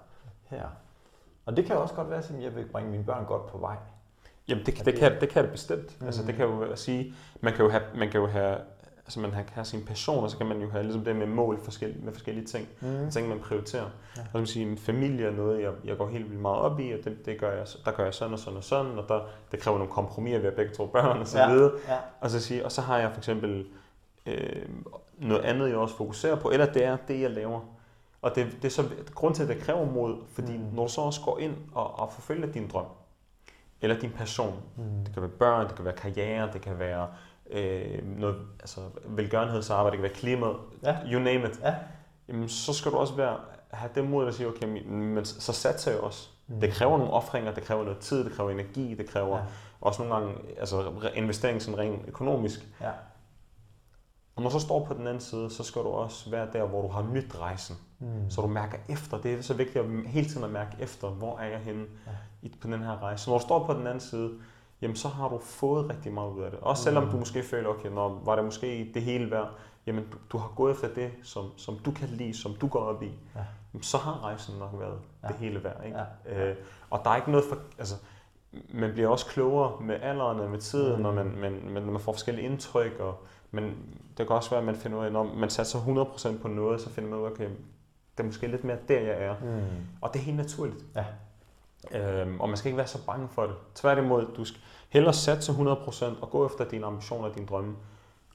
her. 0.44 0.66
Og 1.46 1.56
det 1.56 1.64
kan 1.64 1.76
jo 1.76 1.82
også 1.82 1.94
godt 1.94 2.10
være, 2.10 2.18
at 2.18 2.42
jeg 2.42 2.56
vil 2.56 2.64
bringe 2.64 2.90
mine 2.90 3.04
børn 3.04 3.24
godt 3.24 3.46
på 3.46 3.58
vej. 3.58 3.76
Jamen 4.48 4.66
det, 4.66 4.84
det, 4.84 4.94
kan, 4.94 5.20
det 5.20 5.28
kan 5.28 5.42
det 5.42 5.52
bestemt. 5.52 6.00
Mm. 6.00 6.06
Altså 6.06 6.26
det 6.26 6.34
kan 6.34 6.46
jo 6.46 6.62
at 6.62 6.78
sige, 6.78 7.14
man 7.40 7.52
kan 7.52 7.64
jo 7.64 7.70
have, 7.70 7.82
man 7.94 8.10
kan 8.10 8.20
jo 8.20 8.26
have 8.26 8.58
altså 9.06 9.20
man 9.20 9.30
kan 9.30 9.44
have 9.52 9.64
sin 9.64 9.84
passion, 9.84 10.24
og 10.24 10.30
så 10.30 10.36
kan 10.38 10.46
man 10.46 10.60
jo 10.60 10.70
have 10.70 10.82
ligesom 10.84 11.04
det 11.04 11.16
med 11.16 11.26
mål 11.26 11.60
forskellige, 11.64 12.04
med 12.04 12.12
forskellige 12.12 12.46
ting. 12.46 12.68
Mm. 12.80 13.10
ting, 13.10 13.28
man 13.28 13.38
prioriterer. 13.40 13.88
Ja. 14.16 14.22
Og 14.22 14.28
som 14.32 14.46
sige, 14.46 14.66
min 14.66 14.78
familie 14.78 15.26
er 15.26 15.30
noget, 15.30 15.62
jeg, 15.62 15.72
jeg 15.84 15.96
går 15.96 16.08
helt 16.08 16.28
vildt 16.30 16.42
meget 16.42 16.58
op 16.58 16.80
i, 16.80 16.92
og 16.92 16.98
det, 17.04 17.26
det 17.26 17.40
gør 17.40 17.52
jeg, 17.52 17.66
der 17.84 17.90
gør 17.92 18.04
jeg 18.04 18.14
sådan 18.14 18.32
og 18.32 18.38
sådan 18.38 18.56
og 18.56 18.64
sådan, 18.64 18.98
og 18.98 19.04
der, 19.08 19.20
det 19.52 19.60
kræver 19.60 19.78
nogle 19.78 19.92
kompromiser 19.92 20.38
ved 20.38 20.48
at 20.48 20.54
begge 20.54 20.74
to 20.74 20.86
børn 20.86 21.18
og 21.20 21.26
så 21.28 21.38
Ja. 21.38 21.52
videre. 21.52 21.72
Ja. 21.88 21.96
Og 22.20 22.30
så, 22.30 22.40
sige, 22.40 22.64
og 22.64 22.72
så 22.72 22.80
har 22.80 22.98
jeg 22.98 23.10
for 23.10 23.18
eksempel 23.18 23.66
øh, 24.26 24.68
noget 25.18 25.42
andet, 25.42 25.68
jeg 25.68 25.76
også 25.76 25.96
fokuserer 25.96 26.36
på, 26.36 26.50
eller 26.50 26.66
det 26.72 26.84
er 26.84 26.96
det, 27.08 27.20
jeg 27.20 27.30
laver. 27.30 27.60
Og 28.22 28.34
det, 28.34 28.46
det 28.62 28.64
er 28.64 28.72
så 28.72 28.84
grund 29.14 29.34
til, 29.34 29.42
at 29.42 29.48
det 29.48 29.58
kræver 29.58 29.84
mod, 29.84 30.16
fordi 30.32 30.56
mm. 30.56 30.64
når 30.72 30.82
du 30.86 30.92
så 30.92 31.00
også 31.00 31.20
går 31.20 31.38
ind 31.38 31.54
og, 31.74 31.98
og 31.98 32.12
forfølger 32.12 32.52
din 32.52 32.68
drøm, 32.68 32.84
eller 33.80 33.98
din 33.98 34.10
passion, 34.10 34.54
Mm. 34.76 35.04
det 35.04 35.12
kan 35.12 35.22
være 35.22 35.30
børn, 35.30 35.66
det 35.68 35.74
kan 35.76 35.84
være 35.84 35.94
karriere, 35.94 36.48
det 36.52 36.60
kan 36.60 36.78
være 36.78 37.08
øh, 37.52 38.18
noget, 38.18 38.36
altså 38.60 38.80
velgørenhedsarbejde, 39.06 39.90
det 39.90 39.98
kan 39.98 40.02
være 40.02 40.12
klimaet, 40.20 40.56
Ja. 40.82 40.96
you 41.12 41.20
name 41.20 41.48
it. 41.48 41.60
Ja. 41.62 41.74
Jamen, 42.28 42.48
så 42.48 42.72
skal 42.72 42.92
du 42.92 42.96
også 42.96 43.14
være, 43.14 43.36
have 43.70 43.90
det 43.94 44.04
mod 44.10 44.28
at 44.28 44.34
sige, 44.34 44.48
okay, 44.48 44.66
men- 44.66 45.24
så 45.24 45.52
satser 45.52 45.90
jeg 45.90 46.00
også. 46.00 46.28
Mm. 46.46 46.60
Det 46.60 46.70
kræver 46.72 46.98
nogle 46.98 47.12
offringer, 47.12 47.54
det 47.54 47.62
kræver 47.62 47.84
noget 47.84 47.98
tid, 47.98 48.24
det 48.24 48.32
kræver 48.32 48.50
energi, 48.50 48.94
det 48.94 49.06
kræver 49.08 49.36
Ja. 49.36 49.42
også 49.80 50.02
nogle 50.02 50.14
gange 50.14 50.34
altså, 50.58 50.90
investering 51.14 51.62
sådan 51.62 51.78
rent 51.78 52.08
økonomisk. 52.08 52.68
Ja. 52.80 52.90
Og 54.36 54.42
når 54.42 54.50
så 54.50 54.58
står 54.58 54.84
på 54.84 54.94
den 54.94 55.06
anden 55.06 55.20
side, 55.20 55.50
så 55.50 55.62
skal 55.62 55.82
du 55.82 55.88
også 55.88 56.30
være 56.30 56.48
der, 56.52 56.64
hvor 56.66 56.82
du 56.82 56.88
har 56.88 57.02
nyt 57.02 57.34
rejsen. 57.40 57.76
Mm. 57.98 58.30
Så 58.30 58.40
du 58.40 58.46
mærker 58.46 58.78
efter. 58.88 59.18
Det 59.20 59.34
er 59.34 59.42
så 59.42 59.54
vigtigt 59.54 59.84
at 59.84 59.90
hele 60.06 60.28
tiden 60.28 60.44
at 60.44 60.50
mærke 60.50 60.76
efter, 60.80 61.08
hvor 61.08 61.38
er 61.38 61.46
jeg 61.48 61.58
henne 61.58 61.84
ja. 62.42 62.48
på 62.60 62.68
den 62.68 62.82
her 62.82 63.02
rejse. 63.02 63.24
Så 63.24 63.30
når 63.30 63.38
du 63.38 63.44
står 63.44 63.66
på 63.66 63.72
den 63.74 63.86
anden 63.86 64.00
side, 64.00 64.30
jamen 64.82 64.96
så 64.96 65.08
har 65.08 65.28
du 65.28 65.38
fået 65.38 65.90
rigtig 65.90 66.12
meget 66.12 66.30
ud 66.30 66.42
af 66.42 66.50
det. 66.50 66.60
Også 66.60 66.82
selvom 66.82 67.04
Mm. 67.04 67.10
du 67.10 67.16
måske 67.16 67.42
føler, 67.42 67.68
okay, 67.68 67.88
når 67.88 68.20
var 68.24 68.36
det 68.36 68.44
måske 68.44 68.90
det 68.94 69.02
hele 69.02 69.30
værd, 69.30 69.48
jamen 69.86 70.04
du, 70.12 70.18
du 70.32 70.38
har 70.38 70.52
gået 70.56 70.72
efter 70.72 70.88
det, 70.94 71.10
som, 71.22 71.44
som 71.56 71.78
du 71.78 71.90
kan 71.90 72.08
lide, 72.08 72.34
som 72.38 72.54
du 72.54 72.66
går 72.68 72.80
op 72.80 73.02
i, 73.02 73.06
Ja. 73.34 73.40
jamen, 73.74 73.82
så 73.82 73.96
har 73.98 74.24
rejsen 74.24 74.54
nok 74.58 74.70
været 74.80 74.98
Ja. 75.22 75.28
det 75.28 75.36
hele 75.36 75.64
værd. 75.64 75.84
Ikke? 75.84 75.98
Ja. 76.26 76.48
Øh, 76.50 76.56
og 76.90 77.00
der 77.04 77.10
er 77.10 77.16
ikke 77.16 77.30
noget 77.30 77.46
for, 77.48 77.56
altså, 77.78 77.94
man 78.74 78.92
bliver 78.92 79.08
også 79.08 79.26
klogere 79.26 79.72
med 79.80 79.94
alderen 80.02 80.40
og 80.40 80.50
med 80.50 80.58
tiden, 80.58 80.96
Mm. 80.96 81.02
når 81.02 81.12
man, 81.12 81.26
man, 81.40 81.60
man, 81.70 81.82
man 81.86 82.00
får 82.00 82.12
forskellige 82.12 82.46
indtryk, 82.46 83.00
og, 83.00 83.14
men 83.50 83.64
det 84.18 84.26
kan 84.26 84.36
også 84.36 84.50
være, 84.50 84.60
at 84.60 84.66
man 84.66 84.74
finder 84.76 84.98
ud 84.98 85.04
af, 85.04 85.12
når 85.12 85.24
man 85.34 85.50
satser 85.50 85.78
100% 85.78 86.42
på 86.42 86.48
noget, 86.48 86.80
så 86.80 86.90
finder 86.90 87.10
man 87.10 87.18
ud 87.18 87.24
af, 87.24 87.30
okay, 87.30 87.48
det 88.16 88.20
er 88.20 88.24
måske 88.24 88.46
lidt 88.46 88.64
mere 88.64 88.76
der, 88.88 89.00
jeg 89.00 89.24
er. 89.24 89.34
Mm. 89.42 89.60
Og 90.00 90.12
det 90.12 90.18
er 90.20 90.24
helt 90.24 90.36
naturligt. 90.36 90.84
Ja. 90.96 91.04
Øhm, 91.90 92.40
og 92.40 92.48
man 92.48 92.56
skal 92.56 92.68
ikke 92.68 92.76
være 92.78 92.86
så 92.86 93.06
bange 93.06 93.28
for 93.28 93.42
det. 93.42 93.54
Tværtimod, 93.74 94.26
du 94.36 94.44
skal 94.44 94.60
hellere 94.88 95.12
satse 95.14 95.52
100% 95.52 96.04
og 96.22 96.30
gå 96.30 96.46
efter 96.46 96.64
dine 96.64 96.86
ambitioner 96.86 97.28
og 97.28 97.34
dine 97.34 97.46
drømme. 97.46 97.76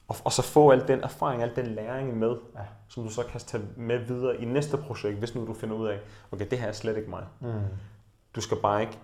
Og, 0.08 0.16
og 0.24 0.32
så 0.32 0.42
få 0.42 0.70
al 0.70 0.88
den 0.88 1.00
erfaring, 1.00 1.42
al 1.42 1.56
den 1.56 1.66
læring 1.66 2.18
med, 2.18 2.36
Ja. 2.54 2.60
som 2.88 3.04
du 3.04 3.10
så 3.10 3.22
kan 3.22 3.40
tage 3.40 3.62
med 3.76 3.98
videre 3.98 4.36
i 4.36 4.44
næste 4.44 4.76
projekt, 4.76 5.18
hvis 5.18 5.34
nu 5.34 5.46
du 5.46 5.54
finder 5.54 5.76
ud 5.76 5.88
af, 5.88 5.98
okay, 6.32 6.46
det 6.50 6.58
her 6.58 6.68
er 6.68 6.72
slet 6.72 6.96
ikke 6.96 7.10
mig. 7.10 7.24
Mm. 7.40 7.52
Du 8.34 8.40
skal 8.40 8.56
bare 8.62 8.80
ikke, 8.80 8.98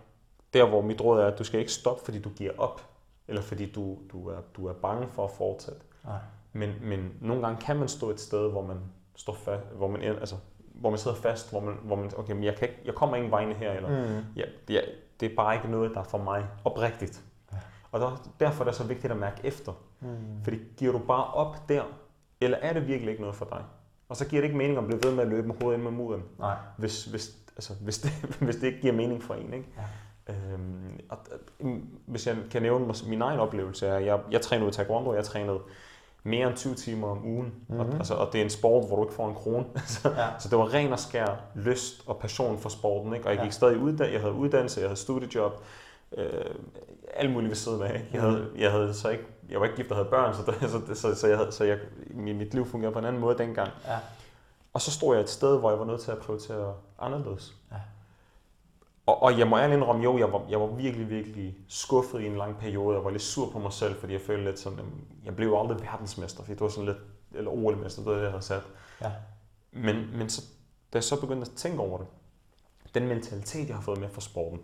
der 0.55 0.69
hvor 0.69 0.81
mit 0.83 1.01
råd 1.01 1.21
er, 1.21 1.27
at 1.27 1.39
du 1.39 1.45
skal 1.45 1.61
ikke 1.61 1.73
stoppe, 1.73 2.05
fordi 2.05 2.21
du 2.23 2.29
giver 2.29 2.53
op, 2.59 2.83
eller 3.29 3.43
fordi 3.43 3.71
du, 3.73 3.99
du, 4.13 4.29
er, 4.29 4.37
du 4.57 4.67
er 4.67 4.73
bange 4.73 5.09
for 5.13 5.25
at 5.25 5.31
fortsætte. 5.31 5.81
Nej. 6.05 6.19
Men, 6.53 6.75
men 6.83 7.13
nogle 7.21 7.43
gange 7.47 7.61
kan 7.61 7.77
man 7.77 7.89
stå 7.89 8.11
et 8.11 8.21
sted, 8.21 8.51
hvor 8.51 8.63
man 8.63 8.77
står 9.17 9.35
fast, 9.35 9.65
hvor 9.77 9.89
man, 9.89 10.03
altså, 10.03 10.37
hvor 10.75 10.91
man 10.91 10.99
sidder 10.99 11.17
fast, 11.17 11.51
hvor 11.51 11.61
man, 11.61 11.75
hvor 11.83 11.97
man 11.97 12.11
okay, 12.17 12.33
men 12.33 12.45
jeg, 12.45 12.57
kan 12.57 12.69
ikke, 12.69 12.81
jeg 12.85 12.95
kommer 12.95 13.17
ingen 13.17 13.31
vegne 13.33 13.55
her, 13.55 13.73
eller 13.73 13.89
Mm. 13.89 14.25
ja, 14.37 14.43
det, 14.69 14.77
er, 14.77 14.83
det 15.21 15.33
er 15.33 15.37
bare 15.37 15.55
ikke 15.55 15.69
noget, 15.71 15.91
der 15.95 16.01
er 16.01 16.05
for 16.05 16.19
mig 16.19 16.47
oprigtigt. 16.65 17.23
Ja. 17.53 17.57
Og 17.93 18.01
der, 18.01 18.31
derfor 18.41 18.65
er 18.65 18.69
det 18.69 18.75
så 18.77 18.85
vigtigt 18.85 19.13
at 19.13 19.19
mærke 19.19 19.41
efter. 19.45 19.73
Mm. 20.01 20.09
Fordi 20.45 20.59
giver 20.77 20.93
du 20.93 20.99
bare 20.99 21.25
op 21.25 21.69
der, 21.69 21.83
eller 22.41 22.59
er 22.59 22.73
det 22.73 22.87
virkelig 22.87 23.11
ikke 23.11 23.23
noget 23.23 23.37
for 23.37 23.45
dig? 23.45 23.65
Og 24.09 24.17
så 24.17 24.29
giver 24.29 24.43
det 24.43 24.47
ikke 24.47 24.59
mening 24.59 24.79
at 24.79 24.85
blive 24.87 25.01
ved 25.05 25.15
med 25.15 25.23
at 25.23 25.29
løbe 25.29 25.47
med 25.47 25.55
hovedet 25.63 25.79
ind 25.79 25.85
med 25.85 25.93
muren, 25.93 26.23
Nej. 26.39 26.57
hvis, 26.77 27.05
hvis, 27.05 27.37
altså, 27.57 27.73
hvis, 27.81 27.99
det, 27.99 28.11
hvis 28.45 28.57
det 28.57 28.67
ikke 28.67 28.81
giver 28.81 28.93
mening 28.95 29.23
for 29.23 29.35
en. 29.35 29.55
Ikke? 29.55 29.67
Ja. 29.77 29.83
Øhm, 30.35 31.01
og, 31.09 31.19
øh, 31.61 31.71
hvis 32.07 32.27
jeg 32.27 32.37
kan 32.51 32.63
nævne 32.63 32.95
min 33.09 33.23
egen 33.23 33.41
oplevelse, 33.41 33.87
er, 33.87 33.99
jeg, 33.99 34.21
jeg 34.31 34.41
trænede 34.41 34.69
i 34.69 34.73
taekwondo, 34.73 35.15
jeg 35.15 35.25
trænede 35.25 35.59
mere 36.25 36.49
end 36.49 36.57
20 36.57 36.75
timer 36.75 37.09
om 37.09 37.25
ugen. 37.25 37.45
Mm-hmm. 37.69 37.81
Og, 37.81 37.87
Mhm. 37.87 37.97
altså, 37.97 38.15
og 38.15 38.33
det 38.33 38.39
er 38.41 38.45
en 38.45 38.51
sport, 38.51 38.87
hvor 38.87 38.97
du 38.97 39.03
ikke 39.03 39.15
får 39.15 39.29
en 39.29 39.35
krone. 39.35 39.65
så, 39.87 40.09
Ja. 40.11 40.27
så 40.39 40.49
det 40.49 40.59
var 40.59 40.75
ren 40.75 40.93
og 40.93 40.99
skær 40.99 41.27
lyst 41.55 42.03
og 42.07 42.17
passion 42.19 42.59
for 42.59 42.69
sporten. 42.69 43.15
Ikke? 43.15 43.27
Og 43.27 43.31
jeg 43.31 43.39
Ja. 43.39 43.45
gik 43.45 43.53
stadig 43.53 43.79
ud, 43.79 43.97
jeg 44.13 44.21
havde 44.21 44.33
uddannelse, 44.35 44.81
jeg 44.81 44.89
havde 44.89 45.01
studiejob, 45.01 45.53
øh, 46.17 46.45
alt 47.15 47.33
muligt 47.33 47.49
ved 47.51 47.57
siden 47.57 47.83
af. 47.83 48.05
Jeg, 48.13 48.21
havde, 48.21 48.49
jeg, 48.59 48.71
havde 48.71 48.95
så 48.95 49.09
ikke, 49.09 49.25
jeg 49.51 49.59
var 49.61 49.65
ikke 49.67 49.77
gift 49.77 49.91
og 49.91 49.97
havde 49.97 50.09
børn, 50.09 50.35
så, 50.35 50.43
der, 50.47 50.69
så, 50.69 50.95
så, 51.01 51.15
så, 51.21 51.27
jeg 51.27 51.37
havde, 51.37 51.53
så 51.53 51.65
jeg, 51.65 51.79
mit 52.15 52.55
liv 52.55 52.67
fungerede 52.67 52.93
på 52.93 52.99
en 52.99 53.05
anden 53.05 53.21
måde 53.21 53.39
dengang. 53.39 53.71
Ja. 53.87 53.97
Og 54.73 54.81
så 54.81 54.91
stod 54.91 55.15
jeg 55.15 55.23
et 55.23 55.31
sted, 55.31 55.59
hvor 55.59 55.71
jeg 55.71 55.79
var 55.79 55.85
nødt 55.85 56.01
til 56.01 56.11
at 56.11 56.19
prioritere 56.19 56.75
anderledes. 56.99 57.55
Ja. 57.73 57.77
Og, 59.07 59.23
og 59.23 59.39
jeg 59.39 59.47
må 59.49 59.59
ærligt 59.59 59.77
indrømme, 59.77 60.03
jo, 60.05 60.19
jeg 60.19 60.33
var, 60.33 60.43
jeg 60.51 60.61
var 60.61 60.67
virkelig, 60.67 61.11
virkelig 61.11 61.57
skuffet 61.69 62.21
i 62.21 62.27
en 62.27 62.37
lang 62.37 62.59
periode. 62.59 62.97
Jeg 62.97 63.05
var 63.05 63.11
lidt 63.11 63.23
sur 63.23 63.51
på 63.53 63.59
mig 63.59 63.73
selv, 63.73 63.95
fordi 64.01 64.13
jeg 64.13 64.21
følte 64.21 64.45
lidt 64.45 64.59
sådan, 64.59 64.79
jeg 65.25 65.37
blev 65.37 65.55
aldrig 65.61 65.81
verdensmester, 65.81 66.43
fordi 66.43 66.53
det 66.53 66.61
var 66.61 66.69
sådan 66.69 66.85
lidt, 66.87 66.99
eller 67.35 67.51
OL-mester, 67.51 68.03
det 68.03 68.11
var 68.11 68.17
det, 68.17 68.23
jeg 68.23 68.31
havde 68.31 68.43
sat. 68.45 68.63
Ja. 69.01 69.11
Men, 69.73 69.97
men 70.19 70.29
så, 70.29 70.43
da 70.93 70.97
jeg 70.97 71.05
så 71.05 71.21
begyndte 71.21 71.43
at 71.51 71.57
tænke 71.57 71.81
over 71.81 71.99
det, 71.99 72.07
den 72.95 73.09
mentalitet, 73.09 73.69
jeg 73.69 73.77
har 73.77 73.83
fået 73.83 74.01
med 74.01 74.09
fra 74.09 74.21
sporten, 74.21 74.61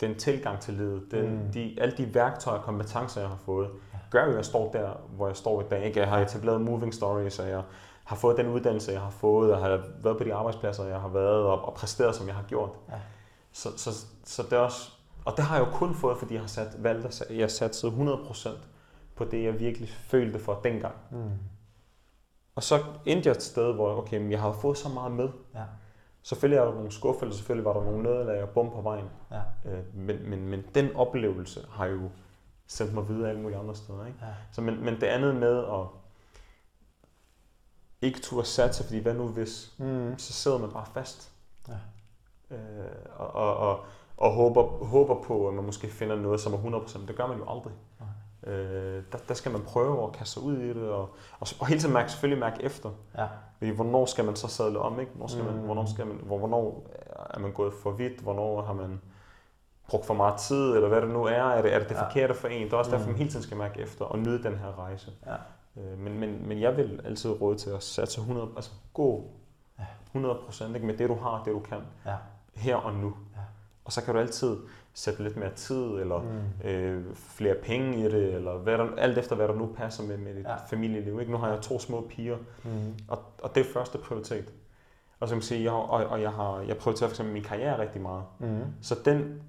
den 0.00 0.14
tilgang 0.18 0.60
til 0.60 0.74
livet, 0.74 1.02
den, 1.10 1.30
Mm. 1.46 1.52
de, 1.52 1.76
alle 1.80 1.96
de 1.96 2.14
værktøjer 2.14 2.58
og 2.58 2.64
kompetencer, 2.64 3.20
jeg 3.20 3.30
har 3.30 3.38
fået, 3.44 3.70
gør 4.10 4.24
jo, 4.24 4.30
at 4.30 4.36
jeg 4.36 4.44
står 4.44 4.72
der, 4.72 4.90
hvor 5.16 5.26
jeg 5.26 5.36
står 5.36 5.60
i 5.60 5.64
dag. 5.70 5.84
Ikke? 5.84 6.00
Jeg 6.00 6.08
har 6.08 6.18
etableret 6.20 6.60
Moving 6.60 6.94
Stories, 6.94 7.38
og 7.38 7.48
jeg 7.48 7.62
har 8.04 8.16
fået 8.16 8.36
den 8.36 8.48
uddannelse, 8.48 8.92
jeg 8.92 9.00
har 9.00 9.10
fået, 9.10 9.52
og 9.54 9.58
har 9.60 9.82
været 10.02 10.18
på 10.18 10.24
de 10.24 10.34
arbejdspladser, 10.34 10.84
jeg 10.84 11.00
har 11.00 11.08
været, 11.08 11.44
og, 11.44 11.64
og 11.64 11.74
præsteret, 11.74 12.14
som 12.14 12.26
jeg 12.26 12.34
har 12.34 12.42
gjort. 12.42 12.70
Ja. 12.88 12.94
Så, 13.54 13.76
så, 13.78 13.90
så 14.24 14.42
det 14.42 14.52
er 14.52 14.58
også, 14.58 14.90
og 15.24 15.36
det 15.36 15.44
har 15.44 15.56
jeg 15.56 15.66
jo 15.66 15.70
kun 15.72 15.94
fået, 15.94 16.18
fordi 16.18 16.34
jeg 16.34 16.42
har 16.42 16.48
sat, 16.48 16.82
valgt 16.82 17.06
at 17.06 17.22
jeg 17.30 17.42
har 17.42 17.48
sat 17.48 17.84
100% 17.84 18.48
på 19.16 19.24
det, 19.24 19.44
jeg 19.44 19.60
virkelig 19.60 19.88
følte 19.88 20.38
for 20.38 20.60
dengang. 20.64 20.94
Mm. 21.10 21.30
Og 22.54 22.62
så 22.62 22.84
endte 23.06 23.28
jeg 23.28 23.36
et 23.36 23.42
sted, 23.42 23.72
hvor 23.74 23.96
okay, 23.96 24.18
men 24.18 24.30
jeg 24.32 24.40
har 24.40 24.52
fået 24.52 24.78
så 24.78 24.88
meget 24.88 25.12
med. 25.12 25.28
Ja. 25.54 25.64
Selvfølgelig 26.22 26.56
er 26.58 26.64
der 26.64 26.74
nogle 26.74 26.92
skuffelser, 26.92 27.36
selvfølgelig 27.36 27.64
var 27.64 27.72
der 27.72 27.84
nogle 27.84 28.02
nederlag 28.02 28.42
og 28.42 28.48
bum 28.48 28.70
på 28.70 28.80
vejen. 28.80 29.08
Ja. 29.30 29.40
Øh, 29.70 29.94
men, 29.96 30.30
men, 30.30 30.48
men 30.48 30.64
den 30.74 30.96
oplevelse 30.96 31.66
har 31.70 31.86
jo 31.86 32.10
sendt 32.66 32.94
mig 32.94 33.08
videre 33.08 33.28
alle 33.28 33.40
mulige 33.42 33.58
andre 33.58 33.74
steder. 33.74 34.06
Ikke? 34.06 34.18
Ja. 34.22 34.34
Så, 34.52 34.60
men, 34.60 34.84
men 34.84 34.94
det 34.94 35.06
andet 35.06 35.34
med 35.36 35.58
at 35.64 35.86
ikke 38.02 38.20
turde 38.20 38.46
satse, 38.46 38.84
fordi 38.84 38.98
hvad 38.98 39.14
nu 39.14 39.28
hvis, 39.28 39.74
Mm. 39.78 40.14
så 40.18 40.32
sidder 40.32 40.58
man 40.58 40.70
bare 40.70 40.86
fast. 40.94 41.32
Ja. 41.68 41.74
Øh, 42.54 42.84
og, 43.16 43.34
og, 43.34 43.56
og, 43.56 43.80
og 44.16 44.30
håber, 44.32 44.62
håber 44.84 45.22
på, 45.22 45.48
at 45.48 45.54
man 45.54 45.64
måske 45.64 45.88
finder 45.88 46.16
noget, 46.16 46.40
som 46.40 46.52
er 46.54 46.58
100%, 46.58 46.98
men 46.98 47.08
det 47.08 47.16
gør 47.16 47.26
man 47.26 47.38
jo 47.38 47.44
aldrig. 47.48 47.72
Øh, 48.46 49.02
der, 49.12 49.18
der 49.28 49.34
skal 49.34 49.52
man 49.52 49.60
prøve 49.62 50.04
at 50.04 50.12
kaste 50.12 50.34
sig 50.34 50.42
ud 50.42 50.56
i 50.56 50.68
det, 50.68 50.88
og, 50.90 51.00
og, 51.40 51.46
og 51.60 51.66
hele 51.66 51.80
tiden 51.80 51.94
mærke, 51.94 52.10
selvfølgelig 52.10 52.40
mærke 52.40 52.62
efter. 52.62 52.90
Ja. 53.18 53.26
Fordi 53.58 53.70
hvornår 53.70 54.06
skal 54.06 54.24
man 54.24 54.36
så 54.36 54.48
sadle 54.48 54.78
om, 54.78 55.00
ikke? 55.00 55.12
Hvornår, 55.12 55.28
skal 55.28 55.44
man, 55.44 55.54
Mm. 55.54 55.60
hvornår, 55.60 55.84
skal 55.86 56.06
man, 56.06 56.16
hvor, 56.22 56.38
hvornår 56.38 56.86
er 57.34 57.38
man 57.38 57.52
gået 57.52 57.72
for 57.82 57.90
vidt? 57.90 58.20
Hvornår 58.20 58.62
har 58.62 58.72
man 58.72 59.00
brugt 59.88 60.06
for 60.06 60.14
meget 60.14 60.36
tid, 60.40 60.74
eller 60.74 60.88
hvad 60.88 61.00
det 61.02 61.10
nu 61.10 61.24
er? 61.24 61.30
Er 61.42 61.62
det 61.62 61.74
er 61.74 61.78
det, 61.78 61.88
det 61.88 61.94
Ja. 61.94 62.04
forkerte 62.08 62.34
for 62.34 62.48
en? 62.48 62.64
Det 62.66 62.72
er 62.72 62.76
også 62.76 62.90
derfor, 62.90 63.04
Mm. 63.04 63.10
man 63.10 63.18
hele 63.18 63.30
tiden 63.30 63.42
skal 63.42 63.56
mærke 63.56 63.80
efter 63.80 64.04
og 64.04 64.18
nyde 64.18 64.42
den 64.42 64.56
her 64.58 64.78
rejse. 64.78 65.10
Ja. 65.26 65.34
Øh, 65.82 65.98
men, 65.98 66.18
men, 66.20 66.48
men 66.48 66.60
jeg 66.60 66.76
vil 66.76 67.00
altid 67.04 67.40
råde 67.40 67.58
til 67.58 67.70
at 67.70 67.82
satse 67.82 68.20
100, 68.20 68.48
altså 68.56 68.70
gå 68.94 69.24
Ja. 69.78 69.84
100 70.06 70.38
procent 70.46 70.84
med 70.84 70.96
det, 70.96 71.08
du 71.08 71.14
har, 71.14 71.42
det 71.44 71.52
du 71.52 71.60
kan, 71.60 71.78
Ja. 72.06 72.14
Her 72.56 72.76
og 72.76 72.94
nu. 72.94 73.06
Ja. 73.36 73.40
Og 73.84 73.92
så 73.92 74.02
kan 74.04 74.14
du 74.14 74.20
altid 74.20 74.56
sætte 74.94 75.22
lidt 75.22 75.36
mere 75.36 75.52
tid, 75.54 75.84
eller 75.84 76.22
Mm. 76.22 76.68
øh, 76.68 77.04
flere 77.16 77.54
penge 77.54 77.98
i 77.98 78.02
det, 78.02 78.34
eller 78.34 78.58
hvad 78.58 78.78
der, 78.78 78.96
alt 78.96 79.18
efter 79.18 79.36
hvad 79.36 79.48
der 79.48 79.54
nu 79.54 79.66
passer 79.76 80.02
med, 80.02 80.16
med 80.16 80.34
dit 80.34 80.44
Ja. 80.44 80.54
familieliv. 80.70 81.20
Ikke? 81.20 81.32
Nu 81.32 81.38
har 81.38 81.48
jeg 81.48 81.60
to 81.60 81.78
små 81.78 82.06
piger, 82.10 82.36
Mm. 82.64 82.94
og, 83.08 83.22
og 83.42 83.54
det 83.54 83.60
er 83.66 83.72
første 83.72 83.98
prioritet. 83.98 84.44
Og 85.20 85.28
så 85.28 85.32
kan 85.32 85.36
man 85.36 85.42
sige, 85.42 85.62
jeg, 85.64 85.72
og, 85.72 85.88
og 86.06 86.22
jeg, 86.22 86.30
har, 86.32 86.60
jeg 86.60 86.76
prioriterer 86.76 87.08
for 87.08 87.12
eksempel 87.12 87.32
min 87.34 87.42
karriere 87.42 87.78
rigtig 87.80 88.00
meget. 88.00 88.24
Mm. 88.38 88.60
Så 88.82 88.96
den, 89.04 89.42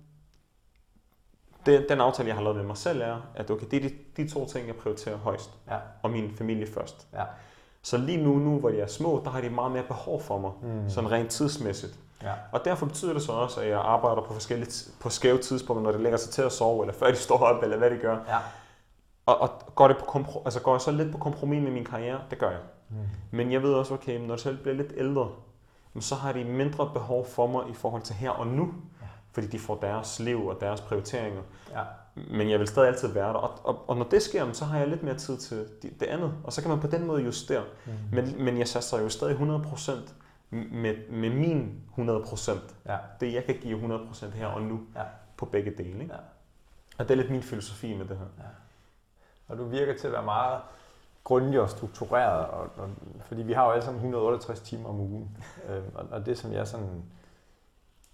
den, 1.66 1.84
den 1.90 2.02
aftale, 2.02 2.28
jeg 2.28 2.36
har 2.36 2.44
lavet 2.44 2.58
med 2.58 2.66
mig 2.66 2.78
selv, 2.78 3.02
er, 3.02 3.22
at 3.36 3.52
okay, 3.52 3.66
det 3.72 3.86
er 3.86 3.90
de, 3.90 3.96
de 4.18 4.30
to 4.30 4.46
ting, 4.48 4.68
jeg 4.68 4.76
prioriterer 4.76 5.18
højst. 5.18 5.52
Ja. 5.70 5.78
Og 6.04 6.10
min 6.12 6.32
familie 6.36 6.68
først. 6.68 7.08
Ja. 7.14 7.24
Så 7.82 7.98
lige 7.98 8.24
nu, 8.24 8.36
nu 8.36 8.60
hvor 8.60 8.70
de 8.70 8.80
er 8.80 8.88
små, 8.88 9.22
der 9.26 9.32
har 9.32 9.42
de 9.42 9.50
meget 9.50 9.72
mere 9.72 9.84
behov 9.84 10.22
for 10.22 10.40
mig. 10.40 10.52
Mm. 10.62 10.90
Sådan 10.90 11.12
rent 11.12 11.30
tidsmæssigt. 11.30 12.00
Ja. 12.26 12.34
Og 12.52 12.66
derfor 12.66 12.86
betyder 12.86 13.14
det 13.14 13.22
så 13.22 13.32
også, 13.32 13.62
at 13.62 13.70
jeg 13.70 13.80
arbejder 13.80 14.22
på 14.22 14.34
forskellige 14.34 14.92
på 15.00 15.10
skæve 15.10 15.38
tidspunkter, 15.38 15.84
når 15.84 15.92
de 15.98 16.04
lægger 16.04 16.18
sig 16.18 16.32
til 16.32 16.42
at 16.42 16.52
sove, 16.52 16.84
eller 16.84 16.94
før 16.94 17.08
de 17.12 17.16
står 17.16 17.38
op, 17.38 17.64
eller 17.64 17.78
hvad 17.78 17.90
de 17.90 17.98
gør. 17.98 18.18
Ja. 18.28 18.38
Og, 19.26 19.42
og 19.42 19.76
går, 19.76 19.88
det 19.88 19.98
på 19.98 20.06
kompro- 20.06 20.42
altså 20.46 20.62
går 20.62 20.74
jeg 20.74 20.82
så 20.82 20.92
lidt 20.92 21.12
på 21.12 21.18
kompromis 21.18 21.64
med 21.64 21.72
min 21.72 21.86
karriere? 21.86 22.20
Det 22.30 22.38
gør 22.38 22.50
jeg. 22.50 22.60
Mm. 22.90 22.96
Men 23.32 23.52
jeg 23.52 23.64
ved 23.64 23.74
også, 23.74 23.94
okay, 23.94 24.20
når 24.20 24.34
jeg 24.34 24.40
selv 24.40 24.58
bliver 24.58 24.76
lidt 24.76 24.94
ældre, 24.98 25.30
så 26.00 26.16
har 26.16 26.32
de 26.32 26.44
mindre 26.44 26.90
behov 26.94 27.28
for 27.28 27.48
mig 27.48 27.70
i 27.70 27.74
forhold 27.74 28.02
til 28.02 28.16
her 28.16 28.30
og 28.30 28.48
nu. 28.48 28.74
Ja. 29.02 29.06
Fordi 29.32 29.48
de 29.48 29.60
får 29.60 29.76
deres 29.76 30.20
liv 30.20 30.48
og 30.48 30.58
deres 30.62 30.82
prioriteringer. 30.82 31.42
Ja. 31.72 31.82
Men 32.16 32.50
jeg 32.50 32.60
vil 32.60 32.68
stadig 32.68 32.88
altid 32.88 33.08
være 33.08 33.28
der. 33.28 33.40
Og, 33.40 33.60
og, 33.64 33.90
og 33.90 33.98
når 33.98 34.06
det 34.06 34.22
sker, 34.22 34.52
så 34.54 34.66
har 34.66 34.80
jeg 34.80 34.88
lidt 34.88 35.04
mere 35.04 35.16
tid 35.16 35.38
til 35.38 35.68
det, 35.82 36.00
det 36.00 36.06
andet. 36.06 36.34
Og 36.44 36.54
så 36.54 36.62
kan 36.62 36.70
man 36.70 36.80
på 36.80 36.88
den 36.88 37.08
måde 37.08 37.24
justere. 37.24 37.64
Mm. 37.86 37.92
Men, 38.12 38.44
men 38.44 38.58
jeg 38.58 38.68
satser 38.68 39.02
jo 39.02 39.10
stadig 39.10 39.36
100% 39.36 39.92
med, 40.50 41.10
med 41.10 41.30
min 41.30 41.82
100%. 41.98 42.52
Ja. 42.86 42.98
Det 43.20 43.34
jeg 43.34 43.44
kan 43.44 43.56
give 43.56 43.98
100% 43.98 44.26
her 44.26 44.48
og 44.48 44.62
nu 44.62 44.80
Ja. 44.96 45.04
på 45.38 45.46
begge 45.46 45.72
dele. 45.72 46.02
Ikke? 46.02 46.14
Ja. 46.14 46.20
Og 46.98 47.08
det 47.08 47.12
er 47.12 47.16
lidt 47.16 47.32
min 47.32 47.44
filosofi 47.44 47.98
med 47.98 48.06
det 48.06 48.18
her. 48.18 48.46
Og 49.48 49.58
du 49.58 49.64
virker 49.66 49.98
til 49.98 50.08
at 50.08 50.14
være 50.14 50.24
meget 50.24 50.62
grundig 51.24 51.62
og 51.62 51.70
struktureret, 51.70 52.46
og, 52.48 52.70
og, 52.78 52.90
fordi 53.22 53.42
vi 53.42 53.54
har 53.54 53.66
jo 53.66 53.72
alle 53.72 53.84
sammen 53.84 54.00
168 54.00 54.60
timer 54.62 54.90
om 54.90 55.00
ugen. 55.00 55.38
Øh, 55.70 55.84
og, 55.96 56.06
og 56.12 56.26
det, 56.26 56.38
som 56.38 56.54
jeg 56.54 56.68
sådan 56.68 57.04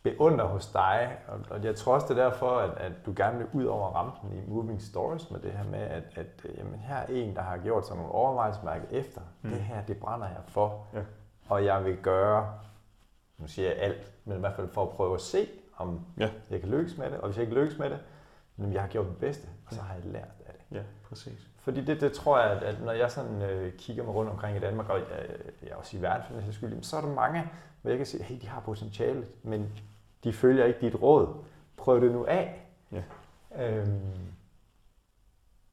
beundrer 0.04 0.46
hos 0.46 0.68
dig, 0.68 1.18
og, 1.28 1.40
og 1.50 1.64
jeg 1.64 1.76
tror 1.76 1.94
også, 1.94 2.08
det 2.10 2.18
er 2.20 2.30
derfor, 2.30 2.58
at, 2.58 2.70
at 2.78 2.92
du 3.06 3.14
gerne 3.16 3.38
vil 3.38 3.48
ud 3.54 3.66
over 3.66 3.88
rampen 3.90 4.32
i 4.38 4.50
Moving 4.50 4.82
Stories 4.82 5.32
med 5.32 5.40
det 5.40 5.52
her 5.52 5.64
med, 5.64 5.80
at, 5.80 6.04
at 6.16 6.46
jamen, 6.58 6.80
her 6.80 6.96
er 6.96 7.06
en, 7.10 7.36
der 7.36 7.42
har 7.42 7.58
gjort 7.58 7.88
sig 7.88 7.96
nogle 7.96 8.12
overvejelsesmærke 8.12 8.86
efter. 8.92 9.22
Mm. 9.42 9.50
Det 9.50 9.60
her, 9.60 9.86
det 9.86 9.98
brænder 9.98 10.28
jeg 10.28 10.42
for. 10.48 10.88
Ja. 10.94 11.02
Og 11.52 11.66
jeg 11.66 11.86
vil 11.86 11.98
gøre, 11.98 12.54
nu 13.38 13.48
siger 13.48 13.68
jeg 13.70 13.78
alt, 13.78 14.14
men 14.26 14.38
i 14.38 14.40
hvert 14.40 14.56
fald 14.56 14.70
for 14.70 14.84
at 14.84 14.90
prøve 14.90 15.16
at 15.16 15.22
se, 15.22 15.48
om 15.78 16.06
ja. 16.18 16.30
jeg 16.50 16.60
kan 16.60 16.70
lykkes 16.70 16.98
med 16.98 17.12
det. 17.12 17.18
Og 17.18 17.28
hvis 17.28 17.38
jeg 17.38 17.44
ikke 17.44 17.56
lykkes 17.56 17.78
med 17.80 17.90
det, 17.90 18.00
men 18.58 18.74
jeg 18.74 18.82
har 18.82 18.88
gjort 18.88 19.06
det 19.06 19.18
bedste, 19.18 19.48
og 19.66 19.74
så 19.74 19.82
har 19.82 19.94
jeg 19.94 20.04
lært 20.06 20.30
af 20.46 20.54
det. 20.54 20.78
Ja, 20.78 20.84
præcis. 21.04 21.48
Fordi 21.60 21.86
det, 21.86 22.02
det 22.02 22.14
tror 22.14 22.40
jeg, 22.40 22.52
at, 22.52 22.64
at 22.64 22.82
når 22.82 22.92
jeg 22.92 23.12
sådan 23.12 23.42
øh, 23.42 23.74
kigger 23.74 24.04
mig 24.04 24.16
rundt 24.16 24.32
omkring 24.32 24.58
i 24.58 24.60
Danmark, 24.60 24.90
og 24.90 25.00
jeg, 25.00 25.30
jeg 25.64 25.76
også 25.76 25.98
i 25.98 26.02
verden 26.02 26.24
for 26.28 26.42
den 26.42 26.54
skyld, 26.54 26.84
så 26.84 26.98
er 26.98 27.02
der 27.02 27.14
mange, 27.14 27.44
hvor 27.82 27.90
jeg 27.90 27.98
kan 27.98 28.08
sige, 28.08 28.24
hey, 28.24 28.42
de 28.42 28.48
har 28.48 28.60
potentiale, 28.60 29.26
men 29.44 29.72
de 30.24 30.34
følger 30.34 30.66
ikke 30.66 30.82
dit 30.82 31.02
råd. 31.02 31.44
Prøv 31.78 32.02
det 32.02 32.12
nu 32.12 32.26
af. 32.26 32.68
Ja. 32.92 33.04
Øhm, 33.56 34.12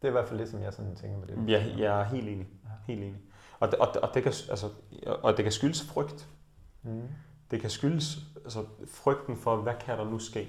det 0.02 0.04
er 0.04 0.08
i 0.08 0.10
hvert 0.10 0.28
fald 0.28 0.40
det, 0.40 0.48
som 0.48 0.62
jeg 0.62 0.72
sådan 0.72 0.96
tænker 0.96 1.18
med 1.18 1.26
det. 1.26 1.48
Ja, 1.48 1.64
jeg 1.78 2.00
er 2.00 2.04
helt 2.04 2.28
enig. 2.28 2.48
Ja. 2.64 2.70
Helt 2.86 3.02
enig. 3.02 3.20
Og, 3.60 3.70
det, 3.70 3.78
og, 3.78 3.88
og, 4.02 4.14
det 4.14 4.22
kan, 4.22 4.32
altså, 4.50 4.68
og 5.06 5.36
det 5.36 5.42
kan 5.42 5.52
skyldes 5.52 5.82
frygt. 5.82 6.28
Mm. 6.82 7.08
Det 7.50 7.60
kan 7.60 7.70
skyldes 7.70 8.18
altså, 8.44 8.64
frygten 8.86 9.36
for, 9.36 9.56
hvad 9.56 9.74
kan 9.80 9.98
der 9.98 10.04
nu 10.04 10.18
ske? 10.18 10.48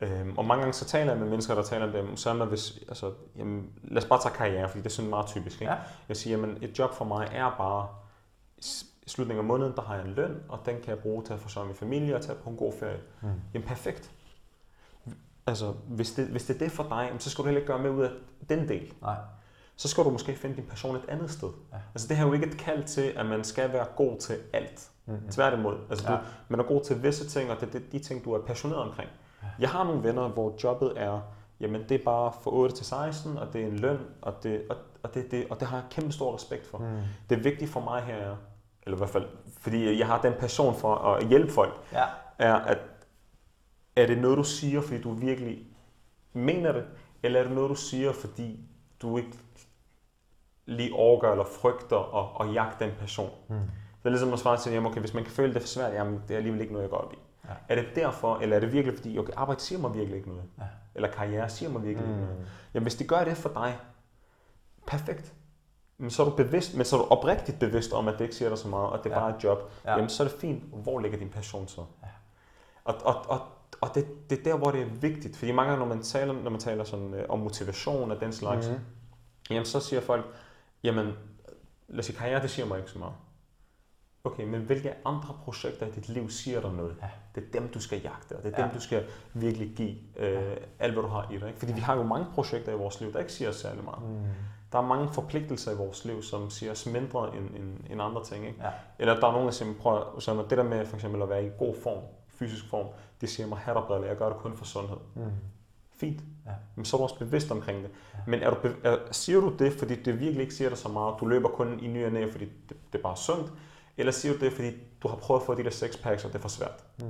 Øhm, 0.00 0.38
og 0.38 0.44
mange 0.44 0.60
gange 0.62 0.72
så 0.72 0.84
taler 0.84 1.12
jeg 1.12 1.20
med 1.20 1.28
mennesker, 1.28 1.54
der 1.54 1.62
taler 1.62 1.86
om 1.86 1.92
det, 1.92 2.18
så 2.18 2.30
er 2.30 2.34
man, 2.34 2.48
hvis, 2.48 2.78
altså, 2.88 3.12
jamen, 3.36 3.72
lad 3.84 4.02
os 4.02 4.08
bare 4.08 4.22
tage 4.22 4.34
karriere, 4.34 4.68
fordi 4.68 4.82
det 4.82 4.86
er 4.86 4.90
sådan 4.90 5.10
meget 5.10 5.26
typisk. 5.26 5.60
Ikke? 5.60 5.72
Ja. 5.72 5.78
Jeg 6.08 6.16
siger, 6.16 6.42
at 6.42 6.62
et 6.62 6.78
job 6.78 6.94
for 6.94 7.04
mig 7.04 7.28
er 7.32 7.54
bare, 7.58 7.88
i 9.06 9.10
slutningen 9.10 9.44
af 9.44 9.46
måneden, 9.46 9.72
der 9.76 9.82
har 9.82 9.94
jeg 9.94 10.04
en 10.04 10.12
løn, 10.12 10.42
og 10.48 10.58
den 10.66 10.76
kan 10.76 10.88
jeg 10.88 10.98
bruge 10.98 11.24
til 11.24 11.32
at 11.32 11.40
forsørge 11.40 11.66
min 11.66 11.76
familie 11.76 12.16
og 12.16 12.22
tage 12.22 12.38
på 12.44 12.50
en 12.50 12.56
god 12.56 12.72
ferie. 12.80 13.00
Mm. 13.22 13.28
Jamen 13.54 13.68
perfekt. 13.68 14.10
Altså, 15.46 15.74
hvis 15.88 16.12
det, 16.12 16.26
hvis 16.26 16.44
det 16.44 16.54
er 16.54 16.58
det 16.58 16.72
for 16.72 16.82
dig, 16.82 17.12
så 17.18 17.30
skal 17.30 17.42
du 17.42 17.46
heller 17.46 17.60
ikke 17.60 17.72
gøre 17.72 17.82
med 17.82 17.90
ud 17.90 18.02
af 18.02 18.10
den 18.48 18.68
del. 18.68 18.94
Nej. 19.00 19.16
Så 19.76 19.88
skal 19.88 20.04
du 20.04 20.10
måske 20.10 20.34
finde 20.34 20.56
din 20.56 20.64
passion 20.64 20.96
et 20.96 21.04
andet 21.08 21.30
sted. 21.30 21.48
Ja. 21.72 21.76
Altså, 21.94 22.08
det 22.08 22.16
her 22.16 22.24
er 22.24 22.28
jo 22.28 22.34
ikke 22.34 22.46
et 22.46 22.56
kald 22.56 22.84
til, 22.84 23.12
at 23.16 23.26
man 23.26 23.44
skal 23.44 23.72
være 23.72 23.86
god 23.96 24.18
til 24.18 24.36
alt. 24.52 24.90
Mm-hmm. 25.06 25.28
Tværtimod. 25.28 25.76
Altså, 25.90 26.12
ja. 26.12 26.16
du, 26.16 26.22
man 26.48 26.60
er 26.60 26.64
god 26.64 26.84
til 26.84 27.02
visse 27.02 27.28
ting, 27.28 27.50
og 27.50 27.60
det 27.60 27.74
er 27.74 27.78
de 27.92 27.98
ting, 27.98 28.24
du 28.24 28.32
er 28.32 28.40
passioneret 28.46 28.82
omkring. 28.82 29.10
Ja. 29.42 29.48
Jeg 29.58 29.70
har 29.70 29.84
nogle 29.84 30.02
venner, 30.02 30.28
hvor 30.28 30.54
jobbet 30.64 30.92
er, 30.96 31.20
jamen 31.60 31.82
det 31.88 32.00
er 32.00 32.04
bare 32.04 32.32
fra 32.42 32.50
8 32.52 32.76
til 32.76 32.86
16, 32.86 33.38
og 33.38 33.52
det 33.52 33.62
er 33.62 33.66
en 33.66 33.78
løn, 33.78 33.98
og 34.22 34.34
det, 34.42 34.62
og, 34.70 34.76
og 35.02 35.14
det, 35.14 35.30
det, 35.30 35.46
og 35.50 35.60
det 35.60 35.68
har 35.68 35.76
jeg 35.76 35.86
kæmpe 35.90 36.12
stor 36.12 36.34
respekt 36.34 36.66
for. 36.66 36.78
Mm. 36.78 37.00
Det 37.30 37.38
er 37.38 37.42
vigtigt 37.42 37.70
for 37.70 37.80
mig 37.80 38.02
her, 38.02 38.36
eller 38.82 38.96
i 38.96 38.98
hvert 38.98 39.10
fald, 39.10 39.26
fordi 39.60 39.98
jeg 39.98 40.06
har 40.06 40.22
den 40.22 40.32
passion 40.40 40.74
for 40.74 40.94
at 40.94 41.28
hjælpe 41.28 41.52
folk, 41.52 41.74
ja. 41.92 42.04
er, 42.38 42.54
at 42.54 42.78
er 43.96 44.06
det 44.06 44.18
noget, 44.18 44.38
du 44.38 44.44
siger, 44.44 44.80
fordi 44.80 45.00
du 45.00 45.12
virkelig 45.12 45.66
mener 46.32 46.72
det, 46.72 46.84
eller 47.22 47.40
er 47.40 47.44
det 47.44 47.52
noget, 47.52 47.70
du 47.70 47.74
siger, 47.74 48.12
fordi 48.12 48.60
du 49.02 49.16
ikke 49.16 49.38
lige 50.66 50.94
overgør 50.94 51.30
eller 51.30 51.44
frygter 51.44 52.16
at, 52.16 52.48
at 52.48 52.54
jagte 52.54 52.84
den 52.84 52.94
person? 52.98 53.30
Mm. 53.48 53.54
Det 53.54 54.04
er 54.04 54.08
ligesom 54.08 54.32
at 54.32 54.38
svare 54.38 54.56
til, 54.56 54.72
jamen 54.72 54.90
okay, 54.90 55.00
hvis 55.00 55.14
man 55.14 55.24
kan 55.24 55.32
føle 55.32 55.54
det 55.54 55.62
for 55.62 55.68
svært, 55.68 55.94
jamen 55.94 56.22
det 56.28 56.34
er 56.34 56.36
alligevel 56.36 56.60
ikke 56.60 56.72
noget, 56.72 56.82
jeg 56.82 56.90
går 56.90 56.98
op 56.98 57.12
i. 57.12 57.18
Ja. 57.44 57.50
Er 57.68 57.74
det 57.74 57.86
derfor, 57.94 58.38
eller 58.38 58.56
er 58.56 58.60
det 58.60 58.72
virkelig 58.72 58.96
fordi, 58.96 59.18
okay, 59.18 59.32
arbejde 59.36 59.60
siger 59.60 59.78
mig 59.78 59.94
virkelig 59.94 60.16
ikke 60.16 60.28
noget? 60.28 60.44
Ja. 60.58 60.64
Eller 60.94 61.10
karriere 61.10 61.48
siger 61.48 61.70
mig 61.70 61.82
virkelig 61.82 62.08
mm. 62.08 62.14
ikke 62.14 62.26
noget? 62.26 62.46
Jamen 62.74 62.84
hvis 62.84 62.94
det 62.94 63.08
gør 63.08 63.24
det 63.24 63.36
for 63.36 63.48
dig, 63.48 63.78
perfekt. 64.86 65.32
Men 65.98 66.10
så 66.10 66.24
er 66.24 66.30
du 66.30 66.36
bevidst, 66.36 66.76
men 66.76 66.84
så 66.84 66.96
er 66.96 67.00
du 67.00 67.08
oprigtigt 67.08 67.58
bevidst 67.58 67.92
om, 67.92 68.08
at 68.08 68.14
det 68.14 68.20
ikke 68.20 68.34
siger 68.34 68.48
dig 68.48 68.58
så 68.58 68.68
meget, 68.68 68.90
og 68.90 69.04
det 69.04 69.12
er 69.12 69.14
ja. 69.14 69.20
bare 69.20 69.36
et 69.36 69.44
job. 69.44 69.72
Ja. 69.84 69.90
Jamen 69.90 70.08
så 70.08 70.22
er 70.22 70.28
det 70.28 70.36
fint. 70.36 70.62
Hvor 70.72 71.00
ligger 71.00 71.18
din 71.18 71.28
passion 71.28 71.68
så? 71.68 71.80
Ja. 72.02 72.08
Og, 72.84 72.94
og, 73.04 73.14
og, 73.28 73.40
og 73.80 73.94
det, 73.94 74.30
det 74.30 74.38
er 74.38 74.42
der, 74.42 74.56
hvor 74.56 74.70
det 74.70 74.80
er 74.80 74.86
vigtigt. 75.00 75.36
Fordi 75.36 75.52
mange 75.52 75.70
gange, 75.70 75.86
når 75.86 75.94
man 75.94 76.02
taler, 76.02 76.32
når 76.32 76.50
man 76.50 76.60
taler 76.60 76.84
sådan, 76.84 77.14
øh, 77.14 77.24
om 77.28 77.38
motivation 77.38 78.10
og 78.10 78.20
den 78.20 78.32
slags, 78.32 78.68
mm. 78.68 78.74
jamen 79.50 79.66
så 79.66 79.80
siger 79.80 80.00
folk, 80.00 80.26
jamen 80.82 81.12
lad 81.88 81.98
os 81.98 82.06
sige, 82.06 82.16
karriere, 82.16 82.42
det 82.42 82.50
siger 82.50 82.66
mig 82.66 82.78
ikke 82.78 82.90
så 82.90 82.98
meget. 82.98 83.14
Okay, 84.24 84.44
men 84.44 84.60
hvilke 84.60 84.94
andre 85.04 85.38
projekter 85.44 85.86
i 85.86 85.90
dit 85.90 86.08
liv 86.08 86.30
siger 86.30 86.60
dig 86.60 86.72
noget? 86.72 86.96
Ja. 87.02 87.08
Det 87.34 87.44
er 87.44 87.60
dem, 87.60 87.68
du 87.68 87.80
skal 87.80 88.00
jagte, 88.00 88.36
og 88.36 88.42
det 88.42 88.54
er 88.54 88.62
ja. 88.62 88.64
dem, 88.64 88.74
du 88.74 88.80
skal 88.80 89.04
virkelig 89.34 89.72
give 89.76 89.96
øh, 90.16 90.32
ja. 90.32 90.54
alt, 90.78 90.92
hvad 90.92 91.02
du 91.02 91.08
har 91.08 91.30
i 91.32 91.38
dig. 91.38 91.46
Ikke? 91.48 91.58
Fordi 91.58 91.72
vi 91.72 91.80
har 91.80 91.96
jo 91.96 92.02
mange 92.02 92.26
projekter 92.34 92.72
i 92.72 92.76
vores 92.76 93.00
liv, 93.00 93.12
der 93.12 93.18
ikke 93.18 93.32
siger 93.32 93.48
os 93.48 93.56
særlig 93.56 93.84
meget. 93.84 94.02
Mm. 94.02 94.26
Der 94.72 94.78
er 94.78 94.82
mange 94.82 95.08
forpligtelser 95.12 95.72
i 95.72 95.76
vores 95.76 96.04
liv, 96.04 96.22
som 96.22 96.50
siger 96.50 96.72
os 96.72 96.86
mindre 96.86 97.36
end, 97.36 97.50
end, 97.56 97.80
end 97.90 98.02
andre 98.02 98.24
ting. 98.24 98.46
Ikke? 98.46 98.58
Ja. 98.62 98.70
Eller 98.98 99.20
der 99.20 99.26
er 99.26 99.32
nogen, 99.32 99.46
der 99.46 99.52
siger, 99.52 99.74
prøv, 99.80 100.20
så 100.20 100.46
det 100.50 100.58
der 100.58 100.64
med 100.64 100.86
for 100.86 100.96
eksempel 100.96 101.22
at 101.22 101.28
være 101.28 101.46
i 101.46 101.50
god 101.58 101.74
form, 101.82 102.02
fysisk 102.28 102.70
form, 102.70 102.86
det 103.20 103.28
siger 103.28 103.46
mig 103.46 103.58
hatterbrille, 103.58 104.06
jeg 104.06 104.16
gør 104.16 104.28
det 104.28 104.38
kun 104.38 104.56
for 104.56 104.64
sundhed. 104.64 104.96
Mm. 105.14 105.22
Fint. 106.00 106.20
Ja. 106.46 106.50
Men 106.74 106.84
så 106.84 106.96
er 106.96 106.98
du 106.98 107.02
også 107.02 107.18
bevidst 107.18 107.50
omkring 107.50 107.82
det. 107.82 107.90
Ja. 108.14 108.18
Men 108.26 108.42
er 108.42 108.50
du, 108.50 108.68
er, 108.84 108.98
siger 109.10 109.40
du 109.40 109.52
det, 109.58 109.72
fordi 109.72 109.94
det 109.94 110.20
virkelig 110.20 110.40
ikke 110.40 110.54
siger 110.54 110.68
dig 110.68 110.78
så 110.78 110.88
meget, 110.88 111.14
du 111.20 111.26
løber 111.26 111.48
kun 111.48 111.80
i 111.80 111.86
ny 111.86 112.06
og 112.06 112.12
næ, 112.12 112.30
fordi 112.30 112.44
det, 112.44 112.76
det 112.92 112.98
er 112.98 113.02
bare 113.02 113.16
sundt, 113.16 113.52
eller 113.96 114.12
siger 114.12 114.34
du 114.34 114.44
det, 114.44 114.52
fordi 114.52 114.70
du 115.02 115.08
har 115.08 115.16
prøvet 115.16 115.40
at 115.40 115.46
få 115.46 115.54
de 115.54 115.64
der 115.64 115.70
six 115.70 116.02
packs, 116.02 116.24
og 116.24 116.32
det 116.32 116.38
er 116.38 116.42
for 116.42 116.48
svært? 116.48 116.84
Mm. 116.98 117.06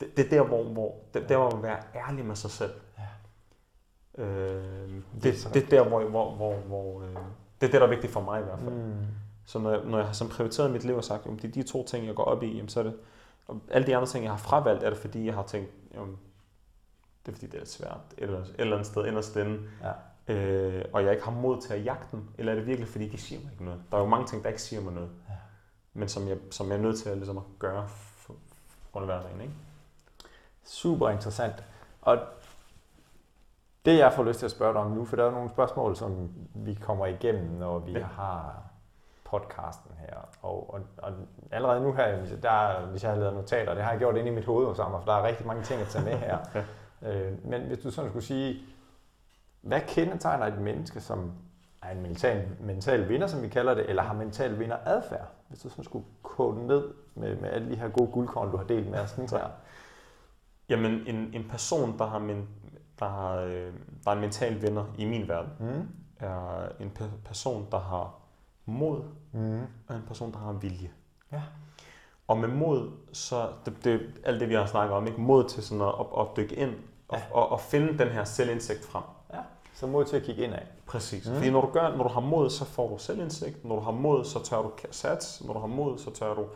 Det, 0.00 0.16
det 0.16 0.26
er 0.26 0.30
der, 0.30 0.42
hvor, 0.42 0.64
hvor, 0.64 0.94
det, 1.14 1.28
der, 1.28 1.36
hvor 1.36 1.50
man 1.50 1.62
være 1.62 1.78
ærlig 1.94 2.24
med 2.24 2.36
sig 2.36 2.50
selv. 2.50 2.72
Ja. 2.98 4.24
Øh, 4.24 4.90
det, 5.22 5.22
det, 5.22 5.54
det 5.54 5.62
er 5.62 5.68
der, 5.68 5.88
hvor, 5.88 6.04
hvor, 6.04 6.34
hvor, 6.34 6.54
hvor 6.54 7.02
øh, 7.02 7.08
det 7.60 7.66
er 7.66 7.70
det, 7.70 7.72
der 7.72 7.86
er 7.86 7.90
vigtigt 7.90 8.12
for 8.12 8.20
mig 8.20 8.40
i 8.40 8.44
hvert 8.44 8.58
fald. 8.58 8.74
Mm. 8.74 8.92
Så 9.44 9.58
når 9.58 9.70
jeg, 9.70 9.80
når 9.84 9.98
jeg 9.98 10.06
har 10.06 10.12
som 10.12 10.28
prioriteret 10.28 10.70
mit 10.70 10.84
liv 10.84 10.96
og 10.96 11.04
sagt, 11.04 11.26
at 11.26 11.32
det 11.42 11.44
er 11.44 11.52
de 11.52 11.62
to 11.62 11.84
ting, 11.86 12.06
jeg 12.06 12.14
går 12.14 12.24
op 12.24 12.42
i, 12.42 12.46
jamen, 12.46 12.68
så 12.68 12.80
er 12.80 12.84
det, 12.84 12.96
og 13.46 13.60
alle 13.70 13.86
de 13.86 13.96
andre 13.96 14.08
ting, 14.08 14.24
jeg 14.24 14.32
har 14.32 14.38
fravalgt, 14.38 14.82
er 14.82 14.90
det 14.90 14.98
fordi, 14.98 15.26
jeg 15.26 15.34
har 15.34 15.42
tænkt, 15.42 15.70
jamen, 15.94 16.18
det 17.26 17.32
er 17.32 17.36
fordi, 17.36 17.46
det 17.46 17.60
er 17.60 17.66
svært 17.66 18.14
eller, 18.18 18.38
et 18.38 18.54
eller 18.58 18.76
andet 18.76 18.86
sted 18.86 19.06
inderst 19.06 19.36
inde. 19.36 19.60
Ja. 19.82 19.92
Øh, 20.34 20.84
og 20.92 21.04
jeg 21.04 21.12
ikke 21.12 21.24
har 21.24 21.32
mod 21.32 21.62
til 21.62 21.72
at 21.72 21.84
jagte 21.84 22.06
dem, 22.12 22.28
eller 22.38 22.52
er 22.52 22.56
det 22.56 22.66
virkelig, 22.66 22.88
fordi 22.88 23.08
de 23.08 23.18
siger 23.18 23.40
mig 23.42 23.52
ikke 23.52 23.64
noget? 23.64 23.82
Der 23.90 23.96
er 23.96 24.00
jo 24.00 24.08
mange 24.08 24.26
ting, 24.26 24.42
der 24.42 24.48
ikke 24.48 24.62
siger 24.62 24.82
mig 24.82 24.92
noget. 24.92 25.10
Ja 25.28 25.34
men 25.94 26.08
som 26.08 26.28
jeg, 26.28 26.36
som 26.50 26.68
jeg 26.68 26.76
er 26.76 26.80
nødt 26.80 26.98
til 26.98 27.08
at, 27.08 27.16
ligesom 27.16 27.36
at 27.36 27.42
gøre 27.58 27.88
for, 27.88 28.34
for 28.92 29.00
hverdagen. 29.00 29.40
Ikke? 29.40 29.54
Super 30.64 31.08
interessant. 31.08 31.64
Og 32.02 32.18
det 33.84 33.98
jeg 33.98 34.12
får 34.12 34.24
lyst 34.24 34.38
til 34.38 34.46
at 34.46 34.52
spørge 34.52 34.74
dig 34.74 34.82
om 34.82 34.90
nu, 34.90 35.04
for 35.04 35.16
der 35.16 35.24
er 35.24 35.30
nogle 35.30 35.50
spørgsmål, 35.50 35.96
som 35.96 36.30
vi 36.54 36.74
kommer 36.74 37.06
igennem, 37.06 37.50
når 37.50 37.78
vi 37.78 37.92
ja. 37.92 38.04
har 38.04 38.62
podcasten 39.24 39.90
her. 39.98 40.16
Og, 40.42 40.74
og, 40.74 40.80
og 40.98 41.12
allerede 41.50 41.80
nu 41.80 41.92
her, 41.92 42.16
hvis, 42.16 42.30
der, 42.42 42.86
hvis 42.86 43.02
jeg 43.02 43.12
har 43.12 43.18
lavet 43.18 43.34
notater, 43.34 43.74
det 43.74 43.82
har 43.82 43.90
jeg 43.90 43.98
gjort 43.98 44.16
inde 44.16 44.30
i 44.30 44.34
mit 44.34 44.44
hoved 44.44 44.74
sammen, 44.74 45.02
for 45.02 45.12
der 45.12 45.18
er 45.18 45.26
rigtig 45.26 45.46
mange 45.46 45.62
ting 45.62 45.80
at 45.80 45.88
tage 45.88 46.04
med 46.04 46.12
her. 46.12 46.38
øh, 47.04 47.46
men 47.46 47.60
hvis 47.60 47.78
du 47.78 47.90
sådan 47.90 48.10
skulle 48.10 48.24
sige, 48.24 48.60
hvad 49.60 49.80
kendetegner 49.88 50.46
et 50.46 50.58
menneske, 50.58 51.00
som 51.00 51.32
er 51.82 51.90
en 51.90 52.02
mental, 52.02 52.48
mental 52.60 53.08
vinder, 53.08 53.26
som 53.26 53.42
vi 53.42 53.48
kalder 53.48 53.74
det, 53.74 53.88
eller 53.88 54.02
har 54.02 54.14
mental 54.14 54.58
vinder 54.58 54.76
adfærd? 54.84 55.28
Hvis 55.48 55.60
du 55.60 55.68
sådan 55.68 55.84
skulle 55.84 56.04
kode 56.22 56.66
ned 56.66 56.94
med, 57.14 57.36
med 57.36 57.50
alle 57.50 57.70
de 57.70 57.76
her 57.76 57.88
gode 57.88 58.10
guldkorn, 58.10 58.50
du 58.50 58.56
har 58.56 58.64
delt 58.64 58.90
med 58.90 58.98
os. 58.98 59.10
Sådan 59.10 59.28
her. 59.28 59.48
Jamen, 60.68 61.06
en, 61.06 61.30
en 61.34 61.48
person, 61.50 61.98
der 61.98 62.06
har, 62.06 62.18
men, 62.18 62.48
der, 62.98 63.08
har, 63.08 63.36
øh, 63.36 63.72
der 64.04 64.10
er 64.10 64.14
en 64.14 64.20
mental 64.20 64.62
vinder 64.62 64.84
i 64.98 65.04
min 65.04 65.28
verden, 65.28 65.50
mm. 65.60 65.88
er 66.20 66.68
en 66.80 66.92
pe- 66.98 67.22
person, 67.24 67.66
der 67.70 67.78
har 67.78 68.14
mod, 68.64 69.02
mm. 69.32 69.60
og 69.88 69.96
en 69.96 70.02
person, 70.06 70.32
der 70.32 70.38
har 70.38 70.52
vilje. 70.52 70.90
Ja. 71.32 71.42
Og 72.28 72.38
med 72.38 72.48
mod, 72.48 72.90
så 73.12 73.48
det, 73.64 73.84
det 73.84 74.00
alt 74.24 74.40
det, 74.40 74.48
vi 74.48 74.54
har 74.54 74.66
snakket 74.66 74.96
om, 74.96 75.06
ikke? 75.06 75.20
mod 75.20 75.48
til 75.48 75.62
sådan 75.62 75.82
at, 75.82 76.20
at 76.20 76.26
dykke 76.36 76.54
ind 76.54 76.74
og, 77.08 77.18
ja. 77.18 77.24
og, 77.32 77.52
og 77.52 77.60
finde 77.60 77.98
den 77.98 78.08
her 78.08 78.24
selvindsigt 78.24 78.84
frem. 78.84 79.02
Så 79.74 79.86
mod 79.86 80.04
til 80.04 80.16
at 80.16 80.22
kigge 80.22 80.44
ind 80.44 80.54
af. 80.54 80.66
Præcis. 80.86 81.28
Mm. 81.28 81.34
Fordi 81.34 81.50
når 81.50 81.60
du, 81.60 81.66
gør, 81.66 81.96
når 81.96 82.04
du 82.04 82.08
har 82.08 82.20
mod, 82.20 82.50
så 82.50 82.64
får 82.64 82.88
du 82.88 82.98
selvindsigt. 82.98 83.64
Når 83.64 83.74
du 83.74 83.80
har 83.82 83.90
mod, 83.90 84.24
så 84.24 84.42
tør 84.42 84.62
du 84.62 84.72
sats. 84.90 85.44
Når 85.44 85.52
du 85.52 85.60
har 85.60 85.66
mod, 85.66 85.98
så 85.98 86.10
tør 86.10 86.34
du 86.34 86.46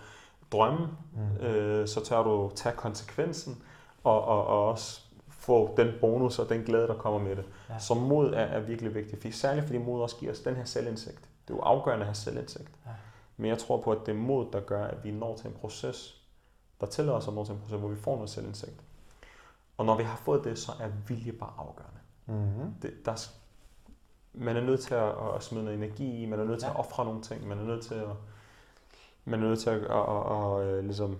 drømme. 0.53 0.89
Mm. 1.13 1.47
Øh, 1.47 1.89
så 1.89 2.05
tør 2.05 2.23
du 2.23 2.51
tage 2.55 2.77
konsekvensen. 2.77 3.63
Og, 4.05 4.25
og, 4.25 4.47
og 4.47 4.69
også 4.69 5.01
få 5.29 5.75
den 5.77 5.93
bonus 6.01 6.39
og 6.39 6.49
den 6.49 6.61
glæde, 6.61 6.89
der 6.89 6.95
kommer 6.95 7.21
med 7.21 7.37
det. 7.37 7.45
Ja. 7.69 7.79
Så 7.79 7.95
mod 7.95 8.33
er, 8.33 8.41
er 8.41 8.61
virkelig 8.61 8.95
vigtigt. 8.95 9.21
Fordi, 9.21 9.33
særligt 9.33 9.67
fordi 9.67 9.79
mod 9.79 10.03
også 10.03 10.17
giver 10.17 10.33
os 10.33 10.41
den 10.41 10.57
her 10.57 10.65
selvindsigt. 10.65 11.21
Det 11.49 11.55
er 11.55 11.57
jo 11.57 11.61
afgørende 11.61 12.03
at 12.03 12.07
have 12.07 12.15
selvindsigt. 12.15 12.69
Ja. 12.87 12.91
Men 13.37 13.49
jeg 13.49 13.59
tror 13.59 13.81
på, 13.81 13.93
at 13.93 13.99
det 14.07 14.13
er 14.13 14.19
mod, 14.19 14.47
der 14.53 14.61
gør, 14.61 14.85
at 14.85 15.05
vi 15.05 15.11
når 15.11 15.37
til 15.37 15.47
en 15.47 15.57
proces, 15.61 16.23
der 16.81 16.87
tillader 16.87 17.19
os 17.19 17.29
at 17.29 17.35
nå 17.35 17.45
til 17.45 17.55
en 17.55 17.61
proces, 17.61 17.79
hvor 17.79 17.89
vi 17.89 17.97
får 17.97 18.15
noget 18.15 18.31
selvindsigt. 18.31 18.81
Og 19.79 19.87
når 19.87 19.97
vi 19.97 20.03
har 20.03 20.17
fået 20.17 20.45
det, 20.45 20.59
så 20.59 20.73
er 20.81 20.89
vilje 21.09 21.33
bare 21.33 21.53
afgørende. 21.59 22.01
Mm-hmm. 22.27 22.75
Det, 22.83 23.07
der, 23.07 23.31
man 24.33 24.57
er 24.57 24.61
nødt 24.61 24.81
til 24.81 24.95
at, 24.95 25.13
at 25.35 25.43
smide 25.43 25.65
noget 25.65 25.79
energi 25.79 26.23
i, 26.23 26.27
man 26.27 26.41
er 26.41 26.45
nødt 26.45 26.59
til 26.59 26.67
ja. 26.67 26.73
at 26.73 26.79
ofre 26.79 27.05
nogle 27.05 27.23
ting, 27.23 27.49
man 27.49 27.59
er 27.59 27.65
nødt 27.65 27.85
til 27.85 27.95
at, 27.95 28.09
man 29.25 29.43
er 29.43 29.49
nødt 29.49 29.61
til 29.61 29.71
at, 29.71 29.77
at, 29.77 29.91
at, 29.91 30.31
at, 30.31 30.79
at 30.79 30.85
ligesom 30.85 31.19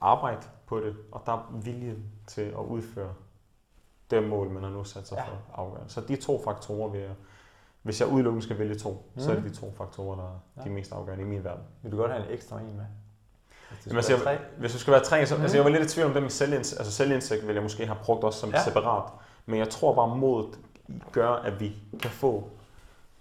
arbejde 0.00 0.46
på 0.66 0.80
det, 0.80 0.96
og 1.12 1.22
der 1.26 1.32
er 1.32 1.52
vilje 1.52 1.96
til 2.26 2.42
at 2.42 2.64
udføre 2.68 3.14
det 4.10 4.28
mål, 4.28 4.50
man 4.50 4.62
har 4.62 4.70
nu 4.70 4.84
sat 4.84 5.08
sig 5.08 5.16
ja. 5.16 5.24
for 5.24 5.38
afgørende. 5.54 5.90
Så 5.90 6.00
de 6.00 6.16
to 6.16 6.42
faktorer 6.44 6.88
vil 6.88 7.00
jeg, 7.00 7.14
hvis 7.82 8.00
jeg 8.00 8.08
udelukkende 8.08 8.42
skal 8.42 8.58
vælge 8.58 8.74
to, 8.74 9.10
mm. 9.14 9.20
så 9.20 9.30
er 9.30 9.34
det 9.34 9.44
de 9.44 9.54
to 9.54 9.72
faktorer, 9.72 10.16
der 10.16 10.24
er 10.24 10.38
ja. 10.56 10.62
de 10.62 10.70
mest 10.70 10.92
afgørende 10.92 11.24
i 11.24 11.26
min 11.26 11.44
verden. 11.44 11.64
Vil 11.82 11.92
du 11.92 11.96
godt 11.96 12.12
have 12.12 12.26
en 12.26 12.32
ekstra 12.32 12.60
en 12.60 12.76
med? 12.76 12.84
Hvis, 13.70 14.10
altså, 14.10 14.30
jeg, 14.30 14.38
hvis 14.58 14.72
du 14.72 14.78
skal 14.78 14.92
være 14.92 15.04
tre, 15.04 15.26
så 15.26 15.36
mm. 15.36 15.42
altså, 15.42 15.56
jeg 15.56 15.64
var 15.64 15.70
lidt 15.70 15.84
i 15.84 15.94
tvivl 15.94 16.06
om 16.06 16.14
det 16.14 16.22
med 16.22 16.30
selvindsigt. 16.30 16.80
Altså 16.80 16.92
selvindsigt 16.92 17.46
vil 17.46 17.54
jeg 17.54 17.62
måske 17.62 17.86
have 17.86 17.98
brugt 18.02 18.24
også 18.24 18.40
som 18.40 18.50
ja. 18.50 18.64
separat. 18.64 19.12
Men 19.46 19.58
jeg 19.58 19.68
tror 19.68 19.94
bare, 19.94 20.16
modet 20.16 20.58
gør, 21.12 21.28
at 21.28 21.60
vi 21.60 21.72
kan 22.00 22.10
få 22.10 22.50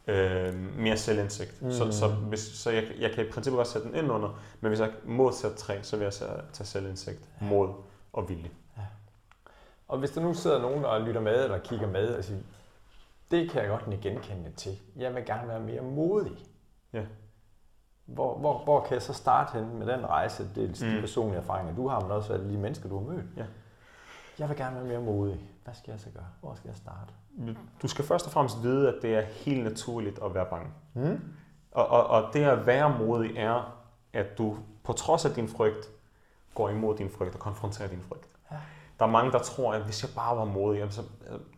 øh, 0.08 0.53
mere 0.77 0.97
selvindsigt. 0.97 1.62
Mm. 1.62 1.71
Så, 1.71 1.91
så, 1.91 2.08
hvis, 2.08 2.39
så 2.39 2.71
jeg, 2.71 2.84
jeg 2.99 3.12
kan 3.12 3.25
i 3.25 3.29
princippet 3.29 3.60
også 3.60 3.71
sætte 3.71 3.88
den 3.88 3.95
ind 3.95 4.12
under, 4.12 4.41
men 4.62 4.69
hvis 4.69 4.79
jeg 4.79 4.91
må 5.05 5.31
sætte 5.31 5.58
tre, 5.58 5.84
så 5.84 5.97
vil 5.97 6.03
jeg 6.03 6.13
tage 6.53 6.67
selvindsigt, 6.67 7.19
ja. 7.41 7.45
mod 7.45 7.69
og 8.13 8.29
vilje. 8.29 8.49
Ja. 8.77 8.84
Og 9.88 9.97
hvis 9.97 10.12
der 10.12 10.21
nu 10.21 10.34
sidder 10.34 10.62
nogen 10.62 10.86
og 10.86 11.01
lytter 11.01 11.21
med, 11.21 11.43
eller 11.43 11.60
kigger 11.60 11.88
med, 11.88 12.08
og 12.15 12.23
siger, 12.23 12.39
det 13.31 13.51
kan 13.51 13.62
jeg 13.62 13.69
godt 13.69 14.01
genkende 14.01 14.51
til. 14.58 14.79
Jeg 14.95 15.15
vil 15.15 15.25
gerne 15.25 15.47
være 15.47 15.60
mere 15.60 15.81
modig. 15.81 16.38
Ja. 16.93 17.01
Hvor, 18.06 18.38
hvor, 18.38 18.63
hvor 18.63 18.82
kan 18.82 18.94
jeg 18.94 19.02
så 19.02 19.13
starte 19.13 19.58
hen 19.58 19.80
med 19.80 19.88
den 19.88 20.06
rejse? 20.06 20.50
Det 20.56 20.63
er 20.63 20.74
de 20.74 20.96
mm. 20.96 21.02
personlige 21.02 21.38
erfaringer, 21.38 21.76
du 21.76 21.88
har, 21.88 22.00
men 22.00 22.12
også 22.12 22.38
de 22.38 22.58
mennesker, 22.58 22.89
du 22.89 22.98
har 23.00 23.13
mødt. 23.13 23.26
Ja. 23.38 23.46
Jeg 24.39 24.50
vil 24.50 24.58
gerne 24.58 24.76
være 24.76 24.86
mere 24.86 25.02
modig. 25.02 25.39
Hvad 25.63 25.74
skal 25.74 25.91
jeg 25.91 26.00
så 26.00 26.10
gøre? 26.13 26.26
Hvor 26.41 26.54
skal 26.56 26.68
jeg 26.68 26.78
starte? 26.78 27.13
Du 27.82 27.88
skal 27.88 28.06
først 28.06 28.26
og 28.26 28.32
fremmest 28.32 28.63
vide, 28.63 28.89
at 28.89 28.96
det 29.02 29.15
er 29.15 29.22
helt 29.22 29.63
naturligt 29.63 30.20
at 30.26 30.34
være 30.34 30.46
bange. 30.46 30.68
Mm. 30.94 31.22
Og, 31.72 31.88
og, 31.88 32.08
og 32.08 32.34
det 32.34 32.44
at 32.44 32.65
være 32.65 32.98
modig 33.00 33.38
er, 33.38 33.78
at 34.13 34.38
du 34.38 34.58
på 34.84 34.94
trods 34.94 35.26
af 35.26 35.32
din 35.32 35.48
frygt, 35.48 35.89
går 36.56 36.70
imod 36.70 36.96
din 36.96 37.10
frygt 37.10 37.34
og 37.34 37.39
konfronterer 37.39 37.88
din 37.88 38.02
frygt. 38.02 38.30
Ja. 38.52 38.56
Der 39.00 39.06
er 39.06 39.10
mange, 39.10 39.32
der 39.32 39.39
tror, 39.39 39.74
at 39.74 39.82
hvis 39.82 40.04
jeg 40.04 40.12
bare 40.15 40.38
var 40.38 40.46
modig, 40.46 40.94
så, 40.94 41.02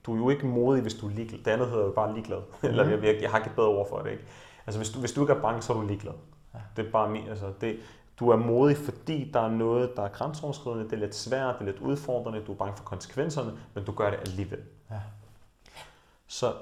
du 0.05 0.13
er 0.13 0.17
jo 0.17 0.29
ikke 0.29 0.45
modig, 0.45 0.81
hvis 0.81 0.93
du 0.93 1.07
er 1.07 1.11
ligeglad. 1.11 1.39
Det 1.39 1.51
andet 1.51 1.67
hedder 1.67 1.85
jo 1.85 1.91
bare 1.91 2.13
ligeglad. 2.13 2.37
Mm. 2.37 2.67
Eller 2.69 2.89
jeg, 2.89 3.03
jeg, 3.03 3.17
jeg 3.21 3.31
har 3.31 3.37
ikke 3.37 3.49
et 3.49 3.55
bedre 3.55 3.69
ord 3.69 3.89
for 3.89 3.97
det. 3.97 4.11
Ikke? 4.11 4.23
Altså 4.67 4.79
hvis 4.79 4.89
du, 4.89 4.99
hvis 4.99 5.11
du 5.11 5.21
ikke 5.21 5.33
er 5.33 5.41
bange, 5.41 5.61
så 5.61 5.73
er 5.73 5.77
du 5.77 5.87
ligeglad. 5.87 6.13
Ja. 6.53 6.59
Det 6.75 6.87
er 6.87 6.91
bare 6.91 7.09
min, 7.09 7.27
altså 7.27 7.53
det, 7.61 7.79
du 8.19 8.29
er 8.29 8.35
modig, 8.35 8.77
fordi 8.77 9.31
der 9.33 9.39
er 9.39 9.49
noget, 9.49 9.91
der 9.95 10.03
er 10.03 10.07
grænseoverskridende, 10.09 10.83
det 10.83 10.93
er 10.93 10.97
lidt 10.97 11.15
svært, 11.15 11.55
det 11.59 11.61
er 11.61 11.71
lidt 11.71 11.81
udfordrende, 11.81 12.43
du 12.45 12.51
er 12.51 12.55
bange 12.55 12.77
for 12.77 12.83
konsekvenserne, 12.83 13.51
men 13.73 13.85
du 13.85 13.91
gør 13.91 14.09
det 14.09 14.19
alligevel. 14.19 14.59
Ja. 14.91 14.99
Så 16.27 16.53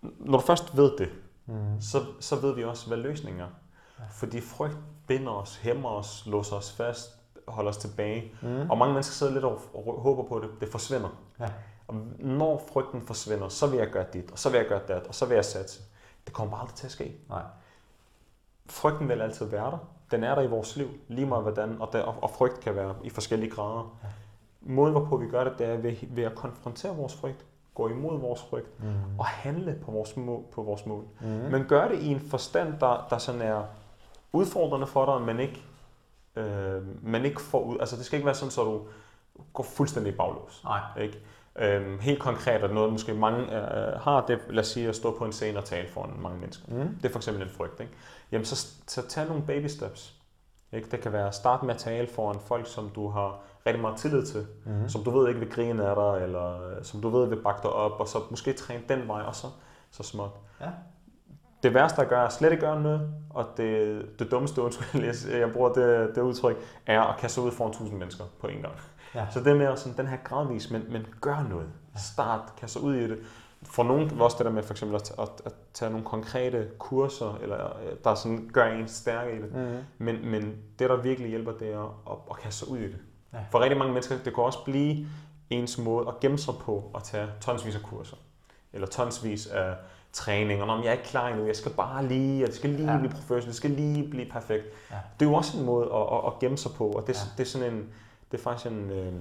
når 0.00 0.38
du 0.38 0.44
først 0.46 0.76
ved 0.76 0.96
det, 0.98 1.08
mm. 1.46 1.80
så, 1.80 2.04
så 2.20 2.36
ved 2.36 2.54
vi 2.54 2.64
også, 2.64 2.88
hvad 2.88 2.98
løsningen 2.98 3.40
er. 3.40 3.48
Ja. 3.98 4.04
Fordi 4.10 4.40
frygt 4.40 4.76
binder 5.06 5.32
os, 5.32 5.56
hæmmer 5.56 5.88
os, 5.88 6.22
låser 6.26 6.56
os 6.56 6.72
fast, 6.72 7.10
holder 7.48 7.70
os 7.70 7.76
tilbage. 7.76 8.32
Mm. 8.42 8.70
Og 8.70 8.78
mange 8.78 8.94
mennesker 8.94 9.12
sidder 9.12 9.32
lidt 9.32 9.44
og, 9.44 9.60
og 9.74 10.00
håber 10.00 10.22
på, 10.28 10.36
at 10.36 10.42
det, 10.42 10.50
det 10.60 10.68
forsvinder. 10.68 11.08
Ja. 11.40 11.48
Og 11.88 11.94
når 12.18 12.62
frygten 12.72 13.02
forsvinder, 13.06 13.48
så 13.48 13.66
vil 13.66 13.78
jeg 13.78 13.90
gøre 13.90 14.06
dit, 14.12 14.30
og 14.30 14.38
så 14.38 14.50
vil 14.50 14.58
jeg 14.58 14.66
gøre 14.68 14.80
det, 14.88 15.06
og 15.06 15.14
så 15.14 15.26
vil 15.26 15.34
jeg 15.34 15.44
satse. 15.44 15.82
Det 16.26 16.34
kommer 16.34 16.50
bare 16.50 16.60
aldrig 16.60 16.76
til 16.76 16.86
at 16.86 16.92
ske. 16.92 17.16
Nej. 17.28 17.42
Frygten 18.72 19.08
vil 19.08 19.22
altid 19.22 19.46
være 19.46 19.70
der. 19.70 19.78
Den 20.10 20.24
er 20.24 20.34
der 20.34 20.42
i 20.42 20.46
vores 20.46 20.76
liv, 20.76 20.88
lige 21.08 21.26
meget 21.26 21.42
hvordan, 21.42 21.80
og, 21.80 21.88
der, 21.92 22.02
og, 22.02 22.30
frygt 22.30 22.60
kan 22.60 22.76
være 22.76 22.94
i 23.04 23.10
forskellige 23.10 23.50
grader. 23.50 23.98
Ja. 24.02 24.08
Måden, 24.60 24.92
hvorpå 24.92 25.16
vi 25.16 25.26
gør 25.26 25.44
det, 25.44 25.52
det 25.58 25.66
er 25.66 25.76
ved, 25.76 25.94
ved 26.08 26.24
at 26.24 26.34
konfrontere 26.34 26.96
vores 26.96 27.14
frygt, 27.14 27.44
gå 27.74 27.88
imod 27.88 28.20
vores 28.20 28.42
frygt 28.42 28.80
mm. 28.80 29.18
og 29.18 29.24
handle 29.26 29.78
på 29.84 29.90
vores 29.90 30.16
mål. 30.16 30.42
På 30.52 30.62
vores 30.62 30.86
mål. 30.86 31.04
Mm. 31.20 31.26
Men 31.26 31.64
gør 31.64 31.88
det 31.88 31.98
i 31.98 32.08
en 32.08 32.20
forstand, 32.20 32.74
der, 32.80 33.06
der 33.10 33.18
sådan 33.18 33.42
er 33.42 33.62
udfordrende 34.32 34.86
for 34.86 35.04
dig, 35.04 35.26
men 35.26 35.40
ikke, 35.40 35.62
øh, 36.36 37.04
men 37.04 37.24
ikke 37.24 37.40
får 37.40 37.60
ud. 37.60 37.76
Altså 37.80 37.96
det 37.96 38.04
skal 38.04 38.16
ikke 38.16 38.26
være 38.26 38.34
sådan, 38.34 38.50
så 38.50 38.64
du 38.64 38.80
går 39.52 39.62
fuldstændig 39.62 40.16
baglås. 40.16 40.64
Nej. 40.64 40.80
Ikke? 40.98 41.18
Øhm, 41.58 41.98
helt 41.98 42.20
konkret, 42.20 42.62
og 42.62 42.74
noget 42.74 42.92
måske 42.92 43.14
mange 43.14 43.42
øh, 43.42 44.00
har, 44.00 44.26
det 44.26 44.38
lad 44.50 44.62
os 44.62 44.66
sige 44.68 44.88
at 44.88 44.96
stå 44.96 45.18
på 45.18 45.24
en 45.24 45.32
scene 45.32 45.58
og 45.58 45.64
tale 45.64 45.88
foran 45.88 46.10
mange 46.18 46.38
mennesker. 46.38 46.64
Mm. 46.68 46.96
Det 46.96 47.04
er 47.04 47.12
for 47.12 47.18
eksempel 47.18 47.42
en 47.42 47.48
frygt. 47.48 47.80
Ikke? 47.80 47.92
Jamen 48.32 48.44
så, 48.44 48.68
så 48.88 49.08
tag 49.08 49.28
nogle 49.28 49.42
baby 49.42 49.66
steps. 49.66 50.14
Ikke? 50.72 50.90
Det 50.90 51.00
kan 51.00 51.12
være 51.12 51.28
at 51.28 51.34
starte 51.34 51.66
med 51.66 51.74
at 51.74 51.80
tale 51.80 52.08
foran 52.08 52.40
folk, 52.40 52.66
som 52.66 52.90
du 52.94 53.08
har 53.08 53.40
rigtig 53.66 53.80
meget 53.80 53.96
tillid 53.96 54.26
til, 54.26 54.46
mm. 54.66 54.88
som 54.88 55.04
du 55.04 55.10
ved 55.10 55.28
ikke 55.28 55.40
vil 55.40 55.50
grine 55.50 55.86
af 55.86 55.94
dig, 55.94 56.24
eller 56.24 56.68
øh, 56.68 56.84
som 56.84 57.00
du 57.00 57.08
ved 57.08 57.28
vil 57.28 57.42
bakke 57.42 57.62
dig 57.62 57.70
op, 57.70 58.00
og 58.00 58.08
så 58.08 58.18
måske 58.30 58.52
træne 58.52 58.82
den 58.88 59.08
vej, 59.08 59.20
og 59.20 59.34
så, 59.34 59.46
så 59.90 60.02
småt. 60.02 60.30
Ja. 60.60 60.68
Det 61.62 61.74
værste 61.74 62.02
at 62.02 62.08
gøre 62.08 62.24
er 62.24 62.28
slet 62.28 62.52
ikke 62.52 62.60
gøre 62.60 62.80
noget, 62.80 63.14
og 63.30 63.46
det, 63.56 64.02
det 64.18 64.30
dummeste 64.30 64.62
undskyld, 64.62 65.04
jeg, 65.04 65.40
jeg 65.40 65.52
bruger 65.52 65.72
det, 65.72 66.12
det 66.14 66.22
udtryk, 66.22 66.56
er 66.86 67.00
at 67.00 67.18
kaste 67.18 67.40
ud 67.40 67.50
foran 67.50 67.72
tusind 67.72 67.98
mennesker 67.98 68.24
på 68.40 68.46
en 68.46 68.60
gang. 68.62 68.74
Ja. 69.14 69.26
Så 69.30 69.40
det 69.40 69.56
med 69.56 69.76
sådan, 69.76 69.96
den 69.96 70.06
her 70.06 70.16
gradvis, 70.24 70.70
men, 70.70 70.84
men 70.90 71.06
gør 71.20 71.46
noget. 71.50 71.68
Start, 71.96 72.40
kaste 72.60 72.80
ud 72.80 72.94
i 72.94 73.08
det. 73.08 73.18
For 73.62 73.82
nogen 73.82 74.20
også 74.20 74.36
det 74.38 74.46
der 74.46 74.52
med 74.52 74.62
for 74.62 74.74
eksempel 74.74 74.96
at, 74.96 75.12
at, 75.18 75.28
at 75.44 75.52
tage 75.74 75.90
nogle 75.90 76.06
konkrete 76.06 76.68
kurser, 76.78 77.38
eller 77.42 77.64
øh, 77.64 77.96
der 78.04 78.14
sådan 78.14 78.50
gør 78.52 78.66
en 78.66 78.88
stærk 78.88 79.34
i 79.34 79.36
det. 79.36 79.54
Mm. 79.54 79.78
Men, 79.98 80.30
men 80.30 80.56
det, 80.78 80.90
der 80.90 80.96
virkelig 80.96 81.30
hjælper, 81.30 81.52
det 81.52 81.72
er 81.72 82.12
at, 82.12 82.18
at 82.30 82.36
kaste 82.36 82.58
sig 82.58 82.68
ud 82.68 82.78
i 82.78 82.86
det. 82.86 82.98
Ja. 83.32 83.38
For 83.50 83.60
rigtig 83.60 83.78
mange 83.78 83.92
mennesker, 83.92 84.18
det 84.24 84.34
kan 84.34 84.44
også 84.44 84.64
blive 84.64 85.06
ens 85.50 85.78
måde 85.78 86.08
at 86.08 86.20
gemme 86.20 86.38
sig 86.38 86.54
på 86.60 86.90
at 86.94 87.02
tage 87.02 87.28
tonsvis 87.40 87.74
af 87.74 87.82
kurser. 87.82 88.16
Eller 88.72 88.86
tonsvis 88.86 89.46
af 89.46 89.74
træning, 90.12 90.60
og 90.60 90.66
når 90.66 90.78
jeg 90.78 90.88
er 90.88 90.92
ikke 90.92 91.04
klar 91.04 91.28
endnu, 91.28 91.46
jeg 91.46 91.56
skal 91.56 91.72
bare 91.72 92.06
lige, 92.06 92.46
det 92.46 92.54
skal 92.54 92.70
lige 92.70 92.92
ja. 92.92 92.98
blive 92.98 93.10
professionel, 93.10 93.46
det 93.46 93.54
skal 93.54 93.70
lige 93.70 94.10
blive 94.10 94.30
perfekt. 94.30 94.64
Ja. 94.90 94.96
Det 95.20 95.26
er 95.26 95.30
jo 95.30 95.36
også 95.36 95.58
en 95.58 95.64
måde 95.64 95.84
at, 95.84 96.02
at, 96.12 96.26
at 96.26 96.38
gemme 96.40 96.58
sig 96.58 96.70
på, 96.76 96.86
og 96.88 97.06
det, 97.06 97.14
ja. 97.14 97.20
det 97.36 97.42
er 97.42 97.50
sådan 97.50 97.72
en, 97.72 97.88
det 98.32 98.38
er 98.38 98.42
faktisk 98.42 98.66
en, 98.66 98.90
øh, 98.90 99.12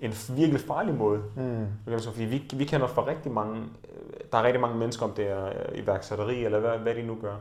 en 0.00 0.12
virkelig 0.36 0.60
farlig 0.60 0.94
måde. 0.94 1.22
Mm. 1.36 1.66
Fordi 1.84 2.24
vi, 2.24 2.42
vi 2.54 2.64
kender 2.64 2.86
for 2.86 3.06
rigtig 3.06 3.32
mange, 3.32 3.60
øh, 3.60 4.20
der 4.32 4.38
er 4.38 4.42
rigtig 4.42 4.60
mange 4.60 4.78
mennesker, 4.78 5.06
om 5.06 5.12
det 5.12 5.28
er 5.28 5.46
øh, 5.46 5.78
iværksætteri, 5.78 6.44
eller 6.44 6.58
hvad, 6.58 6.78
hvad 6.78 6.94
de 6.94 7.02
nu 7.02 7.18
gør. 7.20 7.36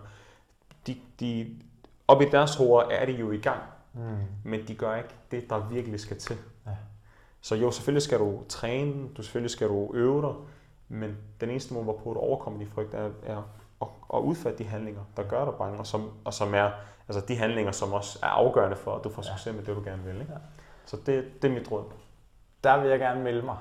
De, 0.88 0.96
de, 1.20 1.56
op 2.08 2.22
i 2.22 2.26
deres 2.26 2.56
hoveder 2.56 2.90
er 2.90 3.06
de 3.06 3.12
jo 3.12 3.32
i 3.32 3.38
gang, 3.38 3.62
mm. 3.94 4.02
men 4.44 4.68
de 4.68 4.76
gør 4.76 4.96
ikke 4.96 5.16
det, 5.32 5.50
der 5.50 5.68
virkelig 5.68 6.00
skal 6.00 6.18
til. 6.18 6.38
Ja. 6.66 6.72
Så 7.42 7.56
jo, 7.56 7.72
selvfølgelig 7.72 8.04
skal 8.04 8.20
du 8.20 8.44
træne, 8.50 9.10
du 9.18 9.22
selvfølgelig 9.22 9.52
skal 9.52 9.68
du 9.68 9.92
øve 9.94 10.22
dig, 10.22 10.34
men 10.90 11.18
den 11.42 11.50
eneste 11.50 11.74
måde, 11.74 11.84
hvorpå 11.84 12.14
du 12.14 12.20
overkommer 12.20 12.60
de 12.60 12.66
frygt, 12.66 12.94
er, 12.94 13.10
er 13.26 13.44
at, 13.82 13.88
at 14.14 14.20
udføre 14.20 14.56
de 14.58 14.64
handlinger, 14.64 15.02
der 15.18 15.24
gør 15.24 15.46
dig 15.46 15.54
bange, 15.54 15.80
og 15.80 15.88
som, 15.88 16.12
og 16.26 16.34
som 16.34 16.54
er 16.54 16.72
altså 17.08 17.26
de 17.28 17.36
handlinger, 17.36 17.72
som 17.72 17.94
også 17.94 18.20
er 18.24 18.28
afgørende 18.28 18.78
for, 18.78 18.96
at 18.96 19.04
du 19.04 19.10
får 19.10 19.22
succes 19.22 19.48
ja. 19.48 19.52
med 19.52 19.64
det, 19.64 19.76
du 19.76 19.82
gerne 19.84 20.04
vil. 20.04 20.16
Ikke? 20.16 20.34
Ja. 20.34 20.38
Så 20.88 20.98
det, 21.06 21.42
det 21.42 21.50
er 21.50 21.54
mit 21.54 21.72
råd. 21.72 21.84
Der 22.64 22.82
vil 22.82 22.90
jeg 22.90 23.00
gerne 23.00 23.24
melde 23.24 23.42
mig, 23.42 23.58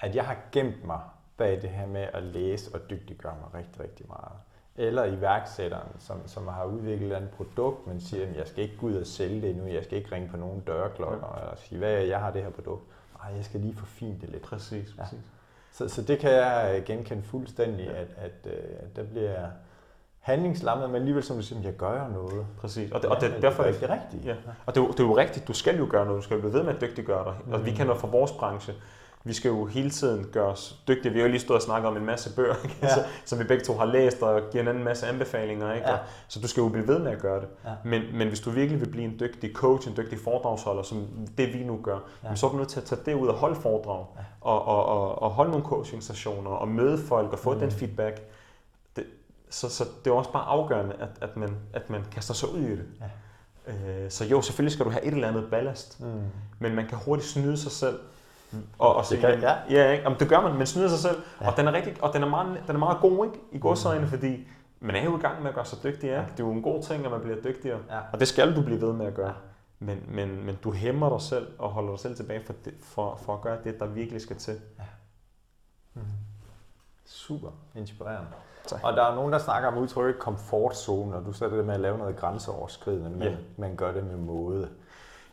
at 0.00 0.14
jeg 0.14 0.26
har 0.26 0.36
gemt 0.52 0.84
mig 0.84 1.00
bag 1.36 1.62
det 1.62 1.70
her 1.70 1.86
med 1.86 2.06
at 2.12 2.22
læse 2.22 2.74
og 2.74 2.90
dygtiggøre 2.90 3.36
mig 3.40 3.54
rigtig, 3.54 3.82
rigtig 3.82 4.06
meget. 4.08 4.32
Eller 4.76 5.04
iværksætteren, 5.04 5.88
som, 5.98 6.28
som 6.28 6.48
har 6.48 6.64
udviklet 6.64 7.16
et 7.16 7.30
produkt, 7.36 7.86
men 7.86 8.00
siger, 8.00 8.26
at 8.26 8.36
jeg 8.36 8.46
skal 8.46 8.64
ikke 8.64 8.76
gå 8.76 8.86
ud 8.86 8.94
og 8.94 9.06
sælge 9.06 9.42
det 9.42 9.56
nu, 9.56 9.66
jeg 9.66 9.84
skal 9.84 9.98
ikke 9.98 10.12
ringe 10.12 10.28
på 10.28 10.36
nogen 10.36 10.60
dørklokker, 10.60 11.34
ja. 11.36 11.42
eller 11.42 11.56
sige, 11.56 11.78
hvad 11.78 11.92
jeg 11.92 12.20
har 12.20 12.30
det 12.30 12.42
her 12.42 12.50
produkt. 12.50 12.82
Nej, 13.22 13.36
jeg 13.36 13.44
skal 13.44 13.60
lige 13.60 13.76
forfine 13.76 14.18
det 14.20 14.28
lidt. 14.28 14.42
Præcis, 14.42 14.94
ja. 14.96 15.02
præcis. 15.02 15.32
Så, 15.72 15.88
så 15.88 16.02
det 16.02 16.18
kan 16.18 16.30
jeg 16.30 16.82
genkende 16.86 17.22
fuldstændig, 17.22 17.86
ja. 17.86 18.00
at, 18.00 18.08
at, 18.16 18.52
øh, 18.52 18.76
at 18.78 18.96
der 18.96 19.04
bliver 19.04 19.46
handlingslammet, 20.28 20.90
men 20.90 20.96
alligevel 20.96 21.22
som 21.22 21.36
du 21.36 21.42
siger, 21.42 21.62
jeg 21.62 21.72
gør 21.72 22.04
jo 22.04 22.12
noget. 22.12 22.46
Præcis, 22.60 22.92
og, 22.92 23.02
det, 23.02 23.10
og 23.10 23.20
det, 23.20 23.30
det, 23.30 23.42
derfor 23.42 23.62
er 23.62 23.72
det 23.72 23.90
rigtigt. 23.90 24.24
Ja. 24.24 24.34
Og 24.66 24.74
det, 24.74 24.82
det 24.92 25.00
er 25.00 25.04
jo 25.04 25.16
rigtigt, 25.16 25.48
du 25.48 25.52
skal 25.52 25.78
jo 25.78 25.86
gøre 25.90 26.04
noget, 26.04 26.18
du 26.18 26.24
skal 26.24 26.34
jo 26.34 26.40
blive 26.40 26.52
ved 26.52 26.62
med 26.62 26.74
at 26.74 26.80
dygtiggøre 26.80 27.24
dig. 27.24 27.34
Mm. 27.46 27.52
Og 27.52 27.66
vi 27.66 27.70
kender 27.70 27.94
fra 27.94 28.08
vores 28.08 28.32
branche, 28.32 28.74
vi 29.24 29.32
skal 29.32 29.48
jo 29.48 29.64
hele 29.64 29.90
tiden 29.90 30.26
gøre 30.32 30.46
os 30.46 30.78
dygtige. 30.88 31.12
Vi 31.12 31.18
har 31.18 31.26
jo 31.26 31.30
lige 31.30 31.40
stået 31.40 31.56
og 31.56 31.62
snakket 31.62 31.88
om 31.88 31.96
en 31.96 32.06
masse 32.06 32.36
bøger, 32.36 32.54
ja. 32.82 32.94
så, 32.94 33.04
som 33.24 33.38
vi 33.38 33.44
begge 33.44 33.64
to 33.64 33.74
har 33.74 33.84
læst 33.84 34.22
og 34.22 34.42
giver 34.52 34.70
en 34.70 34.84
masse 34.84 35.06
anbefalinger. 35.06 35.72
Ikke? 35.72 35.88
Ja. 35.88 35.92
Og, 35.92 35.98
så 36.28 36.40
du 36.40 36.48
skal 36.48 36.60
jo 36.60 36.68
blive 36.68 36.88
ved 36.88 36.98
med 36.98 37.12
at 37.12 37.18
gøre 37.18 37.40
det. 37.40 37.48
Ja. 37.64 37.70
Men, 37.84 38.02
men 38.12 38.28
hvis 38.28 38.40
du 38.40 38.50
virkelig 38.50 38.80
vil 38.80 38.88
blive 38.88 39.04
en 39.04 39.16
dygtig 39.20 39.52
coach, 39.52 39.88
en 39.88 39.96
dygtig 39.96 40.18
foredragsholder, 40.18 40.82
som 40.82 41.06
det 41.38 41.54
vi 41.54 41.64
nu 41.64 41.80
gør, 41.82 41.98
ja. 42.24 42.34
så 42.34 42.46
er 42.46 42.50
du 42.50 42.56
nødt 42.56 42.68
til 42.68 42.80
at 42.80 42.86
tage 42.86 43.00
det 43.06 43.14
ud 43.14 43.28
og 43.28 43.34
holde 43.34 43.54
foredrag, 43.54 44.04
ja. 44.16 44.22
og, 44.40 44.64
og, 44.64 44.86
og, 44.86 45.22
og 45.22 45.30
holde 45.30 45.50
nogle 45.50 45.66
coaching-stationer, 45.66 46.50
og 46.50 46.68
møde 46.68 46.98
folk 46.98 47.32
og 47.32 47.38
få 47.38 47.52
mm. 47.52 47.60
den 47.60 47.70
feedback 47.70 48.20
så, 49.50 49.68
så 49.68 49.84
det 50.04 50.10
er 50.10 50.14
også 50.14 50.32
bare 50.32 50.44
afgørende, 50.44 50.94
at, 51.00 51.08
at, 51.20 51.36
man, 51.36 51.56
at 51.72 51.90
man 51.90 52.04
kaster 52.12 52.34
sig 52.34 52.54
ud 52.54 52.60
i 52.60 52.70
det. 52.70 52.86
Ja. 53.00 53.06
Øh, 53.72 54.10
så 54.10 54.24
jo, 54.24 54.42
selvfølgelig 54.42 54.72
skal 54.72 54.84
du 54.84 54.90
have 54.90 55.04
et 55.04 55.14
eller 55.14 55.28
andet 55.28 55.50
ballast, 55.50 56.00
mm. 56.00 56.22
men 56.58 56.74
man 56.74 56.86
kan 56.86 56.98
hurtigt 56.98 57.28
snyde 57.28 57.56
sig 57.56 57.72
selv. 57.72 57.98
Og, 58.78 58.96
og 58.96 59.04
det 59.10 59.18
kan, 59.18 59.40
ja. 59.40 59.54
Ja, 59.70 59.90
ikke? 59.90 60.04
Jamen, 60.04 60.18
det 60.18 60.28
gør 60.28 60.40
man, 60.40 60.54
man 60.54 60.66
snyder 60.66 60.88
sig 60.88 60.98
selv, 60.98 61.16
ja. 61.40 61.50
og 61.50 61.56
den 61.56 61.68
er 61.68 61.72
rigtig, 61.72 61.96
og 62.02 62.14
den 62.14 62.22
er 62.22 62.28
meget, 62.28 62.62
den 62.66 62.74
er 62.74 62.78
meget 62.78 62.98
god, 63.00 63.26
ikke? 63.26 63.38
I 63.52 63.58
godsøjne, 63.58 64.00
mm. 64.00 64.08
fordi 64.08 64.48
man 64.80 64.96
er 64.96 65.04
jo 65.04 65.18
i 65.18 65.20
gang 65.20 65.42
med 65.42 65.48
at 65.48 65.54
gøre 65.54 65.64
sig 65.64 65.78
dygtig, 65.82 66.06
ja. 66.06 66.18
Det 66.36 66.42
er 66.42 66.46
jo 66.46 66.52
en 66.52 66.62
god 66.62 66.82
ting, 66.82 67.04
at 67.04 67.10
man 67.10 67.20
bliver 67.20 67.36
dygtigere, 67.44 67.78
ja. 67.90 67.98
og 68.12 68.20
det 68.20 68.28
skal 68.28 68.56
du 68.56 68.62
blive 68.62 68.80
ved 68.80 68.92
med 68.92 69.06
at 69.06 69.14
gøre. 69.14 69.34
Men, 69.78 70.02
men, 70.08 70.46
men 70.46 70.58
du 70.64 70.72
hæmmer 70.72 71.08
dig 71.08 71.20
selv 71.20 71.46
og 71.58 71.70
holder 71.70 71.90
dig 71.90 72.00
selv 72.00 72.16
tilbage 72.16 72.44
for, 72.46 72.54
det, 72.64 72.74
for, 72.82 73.20
for 73.24 73.34
at 73.34 73.40
gøre 73.40 73.58
det, 73.64 73.80
der 73.80 73.86
virkelig 73.86 74.20
skal 74.20 74.36
til. 74.36 74.54
Ja. 74.78 74.84
Mm. 77.28 77.36
Super 77.36 77.50
inspirerende. 77.74 78.28
Tak. 78.66 78.80
Og 78.82 78.92
der 78.92 79.02
er 79.02 79.14
nogen, 79.14 79.32
der 79.32 79.38
snakker 79.38 79.68
om 79.68 79.78
udtrykket 79.78 80.18
komfortzone, 80.18 81.16
og 81.16 81.26
du 81.26 81.32
sætter 81.32 81.56
det 81.56 81.66
med 81.66 81.74
at 81.74 81.80
lave 81.80 81.98
noget 81.98 82.16
grænseoverskridende, 82.16 83.10
men 83.10 83.22
yeah. 83.22 83.36
man 83.56 83.76
gør 83.76 83.92
det 83.92 84.04
med 84.04 84.16
måde. 84.16 84.68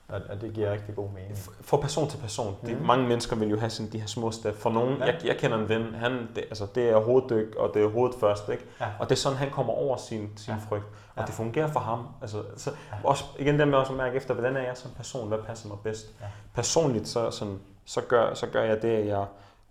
Og, 0.08 0.22
og 0.30 0.42
det 0.42 0.54
giver 0.54 0.72
rigtig 0.72 0.96
god 0.96 1.10
mening. 1.10 1.38
For 1.62 1.78
person 1.78 2.10
til 2.10 2.18
person. 2.18 2.56
Mm. 2.62 2.68
De, 2.68 2.76
mange 2.86 3.08
mennesker 3.08 3.36
vil 3.36 3.50
jo 3.50 3.60
have 3.60 3.70
sådan 3.70 3.92
de 3.92 4.00
her 4.00 4.08
små 4.08 4.32
step. 4.32 4.56
For 4.56 4.70
nogen, 4.70 4.98
ja. 4.98 5.06
jeg, 5.06 5.16
jeg 5.26 5.38
kender 5.38 5.58
en 5.58 5.70
ven, 5.70 5.94
han, 5.94 6.12
det, 6.36 6.38
altså, 6.38 6.68
det 6.76 6.90
er 6.90 7.00
hoveddyk, 7.00 7.56
og 7.56 7.72
det 7.74 7.84
er 7.84 7.88
hovedet 7.90 8.20
først. 8.20 8.50
Ikke? 8.50 8.66
Ja. 8.82 8.88
Og 9.00 9.10
det 9.10 9.16
er 9.16 9.20
sådan, 9.20 9.38
han 9.38 9.50
kommer 9.50 9.74
over 9.74 9.98
sin, 9.98 10.30
sin 10.36 10.54
ja. 10.54 10.60
frygt. 10.70 10.86
Og 11.16 11.22
ja. 11.22 11.26
det 11.26 11.34
fungerer 11.34 11.68
for 11.68 11.80
ham. 11.80 12.08
Altså, 12.22 12.44
så, 12.58 12.72
ja. 12.92 12.98
også, 13.10 13.24
igen 13.40 13.60
det 13.60 13.68
med 13.68 13.78
også 13.78 13.92
at 13.92 13.98
mærke 13.98 14.16
efter, 14.16 14.34
hvordan 14.34 14.58
er 14.58 14.62
jeg 14.62 14.78
som 14.78 14.92
person, 14.98 15.28
hvad 15.28 15.38
passer 15.38 15.68
mig 15.68 15.78
bedst. 15.84 16.06
Ja. 16.22 16.26
Personligt, 16.54 17.08
så, 17.08 17.32
sådan, 17.32 17.60
så, 17.86 18.02
gør, 18.02 18.34
så 18.34 18.48
gør 18.48 18.64
jeg 18.64 18.82
det, 18.82 18.90
at 18.90 19.08
jeg 19.08 19.26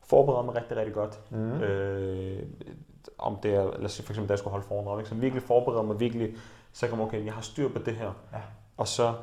forbereder 0.06 0.42
mig 0.42 0.54
rigtig, 0.54 0.76
rigtig 0.76 0.94
godt. 0.94 1.20
Mm. 1.30 1.62
Øh, 1.62 2.42
om 3.18 3.36
det 3.42 3.54
er, 3.54 3.64
lad 3.64 3.84
os 3.84 3.92
sige, 3.92 4.06
for 4.06 4.12
eksempel, 4.12 4.28
da 4.28 4.32
jeg 4.32 4.38
skulle 4.38 4.52
holde 4.52 4.66
foredrag, 4.66 4.98
ikke? 4.98 5.08
så 5.08 5.14
virkelig 5.14 5.42
forbereder 5.42 5.82
mig 5.82 6.00
virkelig, 6.00 6.36
så 6.72 6.86
jeg 6.86 7.00
okay, 7.00 7.24
jeg 7.24 7.34
har 7.34 7.42
styr 7.42 7.68
på 7.68 7.78
det 7.78 7.94
her. 7.96 8.12
Ja. 8.32 8.40
Og 8.76 8.88
så 8.88 9.14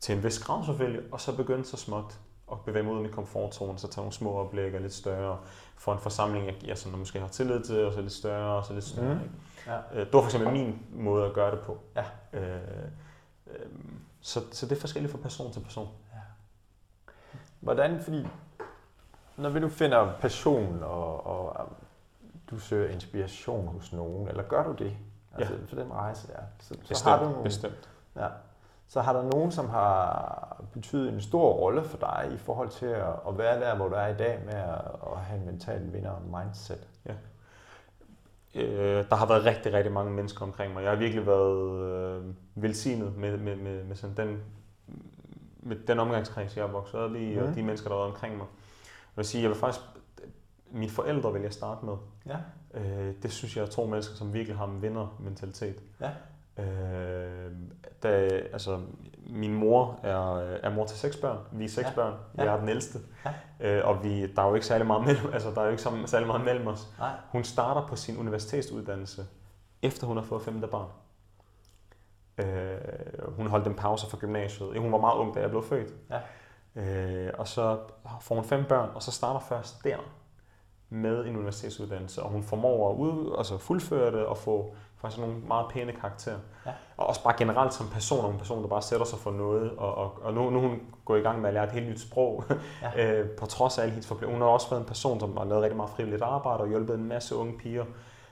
til 0.00 0.16
en 0.16 0.24
vis 0.24 0.38
grad 0.38 0.64
selvfølgelig, 0.64 1.02
og 1.12 1.20
så 1.20 1.36
begynde 1.36 1.64
så 1.64 1.76
småt 1.76 2.18
at 2.52 2.60
bevæge 2.60 2.82
mig 2.82 2.92
ud 2.92 2.96
af 2.96 3.02
min 3.02 3.12
komfortzone, 3.12 3.78
så 3.78 3.88
tage 3.88 4.02
nogle 4.02 4.12
små 4.12 4.32
oplæg 4.32 4.74
og 4.74 4.80
lidt 4.80 4.94
større, 4.94 5.38
for 5.76 5.92
en 5.92 5.98
forsamling, 5.98 6.46
jeg, 6.46 6.54
jeg 6.64 6.78
sådan, 6.78 6.98
måske 6.98 7.20
har 7.20 7.28
tillid 7.28 7.62
til, 7.62 7.84
og 7.84 7.92
så 7.92 8.00
lidt 8.00 8.12
større, 8.12 8.56
og 8.56 8.64
så 8.64 8.72
lidt 8.72 8.84
større. 8.84 9.14
Mm. 9.14 9.20
Ikke? 9.20 9.34
Ja. 9.66 10.00
Øh, 10.00 10.06
det 10.06 10.12
var 10.12 10.20
for 10.20 10.26
eksempel 10.26 10.52
min 10.52 10.86
måde 10.92 11.26
at 11.26 11.32
gøre 11.32 11.50
det 11.50 11.60
på. 11.60 11.78
Ja. 11.96 12.04
Øh, 12.32 12.58
øh, 13.46 13.66
så, 14.20 14.40
så 14.52 14.66
det 14.66 14.76
er 14.76 14.80
forskelligt 14.80 15.12
fra 15.12 15.18
person 15.18 15.52
til 15.52 15.60
person. 15.60 15.88
Ja. 16.12 16.18
Hvordan, 17.60 18.00
fordi 18.00 18.26
når 19.36 19.48
vi 19.48 19.60
nu 19.60 19.68
finder 19.68 20.12
passion, 20.20 20.82
og, 20.82 21.26
og 21.26 21.68
du 22.50 22.58
søger 22.58 22.92
inspiration 22.92 23.68
hos 23.68 23.92
nogen, 23.92 24.28
eller 24.28 24.42
gør 24.42 24.64
du 24.64 24.72
det? 24.72 24.96
Altså 25.34 25.54
ja. 25.54 25.60
for 25.66 25.76
den 25.76 25.92
rejse 25.92 26.28
der. 26.28 26.38
Så, 26.60 26.68
så 26.68 26.88
bestemt, 26.88 27.10
har 27.10 27.18
du 27.18 27.24
nogle, 27.24 27.44
bestemt. 27.44 27.90
Ja. 28.16 28.26
Så 28.86 29.00
har 29.00 29.12
der 29.12 29.22
nogen, 29.22 29.52
som 29.52 29.68
har 29.68 30.62
betydet 30.72 31.12
en 31.12 31.20
stor 31.20 31.52
rolle 31.52 31.84
for 31.84 31.98
dig 31.98 32.30
i 32.34 32.38
forhold 32.38 32.68
til 32.68 32.86
at, 32.86 33.12
at 33.28 33.38
være 33.38 33.60
der, 33.60 33.76
hvor 33.76 33.88
du 33.88 33.94
er 33.94 34.06
i 34.06 34.16
dag 34.16 34.40
med 34.44 34.54
at, 34.54 34.80
at 35.12 35.20
have 35.20 35.40
en 35.40 35.46
mental 35.46 35.92
vinder 35.92 36.12
mindset? 36.38 36.88
Ja. 37.06 37.12
Øh, 38.54 39.04
der 39.10 39.16
har 39.16 39.26
været 39.26 39.44
rigtig, 39.44 39.72
rigtig 39.72 39.92
mange 39.92 40.12
mennesker 40.12 40.42
omkring 40.42 40.74
mig. 40.74 40.82
Jeg 40.82 40.90
har 40.90 40.96
virkelig 40.96 41.26
været 41.26 41.82
øh, 41.82 42.24
velsignet 42.54 43.16
med, 43.16 43.38
med, 43.38 43.56
med, 43.56 43.84
med 43.84 43.96
sådan 43.96 44.16
den, 44.16 44.42
med 45.60 45.76
den 45.76 45.98
omgangskreds, 45.98 46.56
jeg 46.56 46.64
har 46.64 46.72
vokset 46.72 47.00
op 47.00 47.14
i, 47.14 47.38
mm. 47.38 47.42
og 47.42 47.54
de 47.54 47.62
mennesker, 47.62 47.88
der 47.88 47.96
har 47.96 48.02
været 48.02 48.14
omkring 48.14 48.36
mig. 48.36 48.46
Vil 49.16 49.24
sige, 49.24 49.42
jeg 49.42 49.50
vil 49.50 49.58
faktisk, 49.58 49.84
mine 50.70 50.90
forældre 50.90 51.32
vil 51.32 51.42
jeg 51.42 51.52
starte 51.52 51.86
med. 51.86 51.94
Ja. 52.26 52.36
Øh, 52.74 53.14
det 53.22 53.32
synes 53.32 53.56
jeg 53.56 53.62
er 53.62 53.66
to 53.66 53.86
mennesker, 53.86 54.16
som 54.16 54.32
virkelig 54.32 54.58
har 54.58 54.66
en 54.66 54.82
vindermentalitet. 54.82 55.82
Ja. 56.00 56.10
Øh, 56.58 57.52
da, 58.02 58.08
altså, 58.52 58.80
min 59.26 59.54
mor 59.54 60.00
er, 60.02 60.38
er 60.38 60.74
mor 60.74 60.86
til 60.86 60.98
seks 60.98 61.16
børn. 61.16 61.38
Vi 61.52 61.64
er 61.64 61.68
seks 61.68 61.88
ja. 61.88 61.94
børn. 61.94 62.14
Jeg 62.34 62.44
ja. 62.44 62.52
er 62.52 62.60
den 62.60 62.68
ældste. 62.68 62.98
Ja. 63.60 63.78
Øh, 63.78 63.88
og 63.88 64.04
vi, 64.04 64.26
der 64.26 64.42
er 64.42 64.48
jo 64.48 64.54
ikke 64.54 64.66
særlig 64.66 64.86
meget 64.86 65.04
mellem, 65.06 65.32
altså, 65.32 65.50
der 65.50 65.60
er 65.60 65.64
jo 65.64 65.70
ikke 65.70 65.82
særlig 66.06 66.26
meget 66.26 66.44
mellem 66.44 66.66
os. 66.66 66.88
Nej. 66.98 67.12
Hun 67.28 67.44
starter 67.44 67.86
på 67.86 67.96
sin 67.96 68.18
universitetsuddannelse, 68.18 69.26
efter 69.82 70.06
hun 70.06 70.16
har 70.16 70.24
fået 70.24 70.42
femte 70.42 70.66
barn. 70.66 70.88
Øh, 72.38 73.36
hun 73.36 73.46
holdt 73.46 73.66
en 73.66 73.74
pause 73.74 74.10
fra 74.10 74.18
gymnasiet. 74.18 74.78
Hun 74.78 74.92
var 74.92 74.98
meget 74.98 75.16
ung, 75.16 75.34
da 75.34 75.40
jeg 75.40 75.50
blev 75.50 75.62
født. 75.62 75.94
Ja. 76.10 76.20
Øh, 76.76 77.30
og 77.38 77.48
så 77.48 77.78
får 78.20 78.34
hun 78.34 78.44
fem 78.44 78.64
børn, 78.68 78.90
og 78.94 79.02
så 79.02 79.10
starter 79.10 79.40
først 79.40 79.84
der 79.84 79.96
med 80.88 81.24
en 81.24 81.36
universitetsuddannelse, 81.36 82.22
og 82.22 82.30
hun 82.30 82.42
formår 82.42 82.90
at 82.90 82.96
ud, 82.96 83.34
altså 83.38 83.58
fuldføre 83.58 84.12
det 84.12 84.26
og 84.26 84.38
få 84.38 84.74
faktisk 84.96 85.20
nogle 85.20 85.36
meget 85.48 85.66
pæne 85.70 85.92
karakterer. 85.92 86.38
Ja. 86.66 86.70
Og 86.96 87.06
også 87.06 87.22
bare 87.22 87.34
generelt 87.38 87.74
som 87.74 87.88
person, 87.88 88.32
en 88.32 88.38
person, 88.38 88.62
der 88.62 88.68
bare 88.68 88.82
sætter 88.82 89.06
sig 89.06 89.18
for 89.18 89.30
noget, 89.30 89.70
og, 89.70 89.94
og, 89.94 90.18
og 90.22 90.34
nu, 90.34 90.50
nu 90.50 90.60
hun 90.60 90.80
gået 91.04 91.20
i 91.20 91.22
gang 91.22 91.40
med 91.40 91.48
at 91.48 91.54
lære 91.54 91.64
et 91.64 91.72
helt 91.72 91.88
nyt 91.88 92.00
sprog, 92.00 92.44
ja. 92.82 93.18
øh, 93.20 93.30
på 93.30 93.46
trods 93.46 93.78
af 93.78 93.82
alle 93.82 93.92
hendes 93.92 94.08
problemer. 94.08 94.32
Hun 94.32 94.42
har 94.42 94.48
også 94.48 94.70
været 94.70 94.80
en 94.80 94.86
person, 94.86 95.20
som 95.20 95.36
har 95.36 95.44
lavet 95.44 95.62
rigtig 95.62 95.76
meget 95.76 95.90
frivilligt 95.90 96.22
arbejde 96.22 96.60
og 96.60 96.68
hjulpet 96.68 96.94
en 96.94 97.04
masse 97.04 97.36
unge 97.36 97.58
piger. 97.58 97.84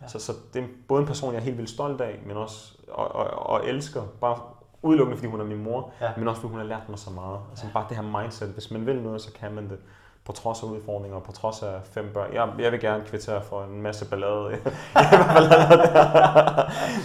Ja. 0.02 0.08
Så, 0.08 0.18
så 0.18 0.32
det 0.54 0.62
er 0.62 0.66
både 0.88 1.00
en 1.00 1.06
person, 1.06 1.32
jeg 1.32 1.40
er 1.40 1.44
helt 1.44 1.58
vildt 1.58 1.70
stolt 1.70 2.00
af, 2.00 2.18
men 2.26 2.36
også 2.36 2.78
og, 2.88 3.14
og, 3.14 3.26
og 3.26 3.66
elsker, 3.66 4.02
bare 4.20 4.38
udelukkende 4.82 5.16
fordi 5.16 5.30
hun 5.30 5.40
er 5.40 5.44
min 5.44 5.62
mor, 5.62 5.90
ja. 6.00 6.10
men 6.16 6.28
også 6.28 6.40
fordi 6.40 6.50
hun 6.50 6.60
har 6.60 6.66
lært 6.66 6.88
mig 6.88 6.98
så 6.98 7.10
meget. 7.10 7.38
Altså 7.50 7.66
bare 7.74 7.86
det 7.88 7.96
her 7.96 8.20
mindset, 8.20 8.48
hvis 8.48 8.70
man 8.70 8.86
vil 8.86 9.02
noget, 9.02 9.22
så 9.22 9.32
kan 9.32 9.54
man 9.54 9.68
det 9.68 9.78
på 10.24 10.32
trods 10.32 10.62
af 10.62 10.66
udfordringer, 10.66 11.20
på 11.20 11.32
trods 11.32 11.62
af 11.62 11.80
fem 11.84 12.10
børn. 12.14 12.34
Jeg, 12.34 12.48
jeg 12.58 12.72
vil 12.72 12.80
gerne 12.80 13.04
kvittere 13.04 13.42
for 13.42 13.64
en 13.64 13.82
masse 13.82 14.10
ballade. 14.10 14.50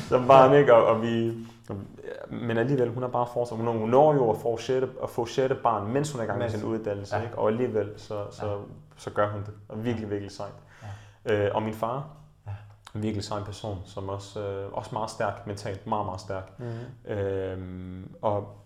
Som 0.09 0.27
barn, 0.27 0.53
ikke? 0.53 0.73
Og, 0.73 0.85
og 0.85 1.01
vi, 1.01 1.33
men 2.29 2.57
alligevel, 2.57 2.93
hun 2.93 3.03
er 3.03 3.07
bare 3.07 3.27
fortsat. 3.33 3.57
Hun 3.57 3.89
når 3.89 4.13
jo 4.13 4.29
at 4.29 4.37
få 4.37 4.57
sjette, 4.57 4.89
at 5.03 5.09
få 5.09 5.25
sjette 5.25 5.55
barn, 5.55 5.93
mens 5.93 6.11
hun 6.11 6.19
er 6.19 6.23
i 6.23 6.27
gang 6.27 6.39
med 6.39 6.49
sin 6.49 6.63
uddannelse. 6.63 7.15
Ja. 7.15 7.21
Ikke? 7.23 7.37
Og 7.37 7.47
alligevel, 7.47 7.89
så, 7.97 8.23
så, 8.31 8.45
ja. 8.45 8.55
så 8.97 9.09
gør 9.09 9.31
hun 9.31 9.41
det. 9.41 9.53
Og 9.69 9.85
virkelig, 9.85 10.09
virkelig 10.09 10.31
sejt. 10.31 10.53
Ja. 11.25 11.45
Øh, 11.45 11.55
og 11.55 11.63
min 11.63 11.73
far, 11.73 12.07
virkelig 13.01 13.23
sej 13.23 13.43
person, 13.43 13.81
som 13.85 14.09
også, 14.09 14.39
øh, 14.41 14.73
også 14.73 14.89
meget 14.93 15.09
stærk 15.09 15.47
mentalt, 15.47 15.87
meget, 15.87 16.05
meget 16.05 16.21
stærk. 16.21 16.59
Mm-hmm. 16.59 17.11
Øh, 17.11 18.03
og 18.21 18.57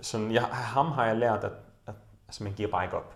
sådan, 0.00 0.32
jeg, 0.32 0.42
ham 0.42 0.86
har 0.86 1.06
jeg 1.06 1.16
lært, 1.16 1.44
at, 1.44 1.52
at 1.86 1.94
altså, 2.28 2.44
man 2.44 2.52
giver 2.52 2.70
bare 2.70 2.84
ikke 2.84 2.96
op. 2.96 3.14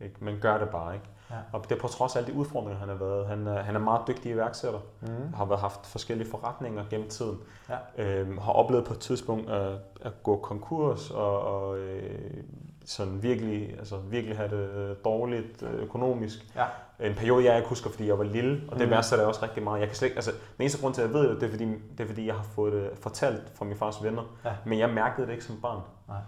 Ikke? 0.00 0.24
Man 0.24 0.38
gør 0.40 0.58
det 0.58 0.68
bare 0.68 0.94
ikke. 0.94 1.06
Ja. 1.30 1.36
Og 1.52 1.64
det 1.68 1.76
er 1.76 1.80
på 1.80 1.88
trods 1.88 2.16
af 2.16 2.20
alle 2.20 2.32
de 2.32 2.38
udfordringer, 2.38 2.78
han 2.78 2.88
har 2.88 2.96
været. 2.96 3.26
Han, 3.26 3.46
er, 3.46 3.62
han 3.62 3.74
er 3.74 3.80
meget 3.80 4.08
dygtig 4.08 4.32
iværksætter. 4.32 4.80
Mm. 5.00 5.32
Har 5.34 5.44
været, 5.44 5.60
haft 5.60 5.86
forskellige 5.86 6.30
forretninger 6.30 6.84
gennem 6.90 7.08
tiden. 7.08 7.38
Ja. 7.68 8.04
Øhm, 8.04 8.38
har 8.38 8.52
oplevet 8.52 8.84
på 8.84 8.92
et 8.92 8.98
tidspunkt 9.00 9.50
at, 9.50 9.78
at 10.00 10.22
gå 10.22 10.36
konkurs 10.36 11.10
og, 11.10 11.40
og 11.40 11.78
øh, 11.78 12.44
sådan 12.84 13.22
virkelig, 13.22 13.78
altså 13.78 13.96
virkelig 13.96 14.36
have 14.36 14.50
det 14.50 14.70
øh, 14.70 14.96
dårligt 15.04 15.62
øh, 15.62 15.82
økonomisk. 15.82 16.46
Ja. 16.56 16.66
En 17.00 17.14
periode, 17.14 17.44
jeg 17.44 17.56
ikke 17.56 17.68
husker, 17.68 17.90
fordi 17.90 18.06
jeg 18.06 18.18
var 18.18 18.24
lille, 18.24 18.62
og 18.68 18.78
det 18.78 18.88
mm. 18.88 18.90
værste 18.90 19.16
er 19.16 19.26
også 19.26 19.42
rigtig 19.42 19.62
meget. 19.62 19.80
Jeg 19.80 19.88
kan 19.88 19.96
slet 19.96 20.08
ikke, 20.08 20.16
altså, 20.16 20.30
den 20.30 20.60
eneste 20.60 20.80
grund 20.80 20.94
til, 20.94 21.02
at 21.02 21.08
jeg 21.08 21.14
ved 21.14 21.28
det, 21.28 21.40
det 21.40 21.46
er, 21.46 21.50
fordi, 21.50 21.64
det 21.64 22.00
er, 22.00 22.06
fordi 22.06 22.26
jeg 22.26 22.34
har 22.34 22.42
fået 22.42 22.72
det 22.72 22.90
fortalt 23.02 23.52
fra 23.54 23.64
min 23.64 23.76
fars 23.76 24.02
venner. 24.02 24.36
Ja. 24.44 24.52
Men 24.66 24.78
jeg 24.78 24.90
mærkede 24.90 25.26
det 25.26 25.32
ikke 25.32 25.44
som 25.44 25.60
barn. 25.60 25.80
Nej 26.08 26.18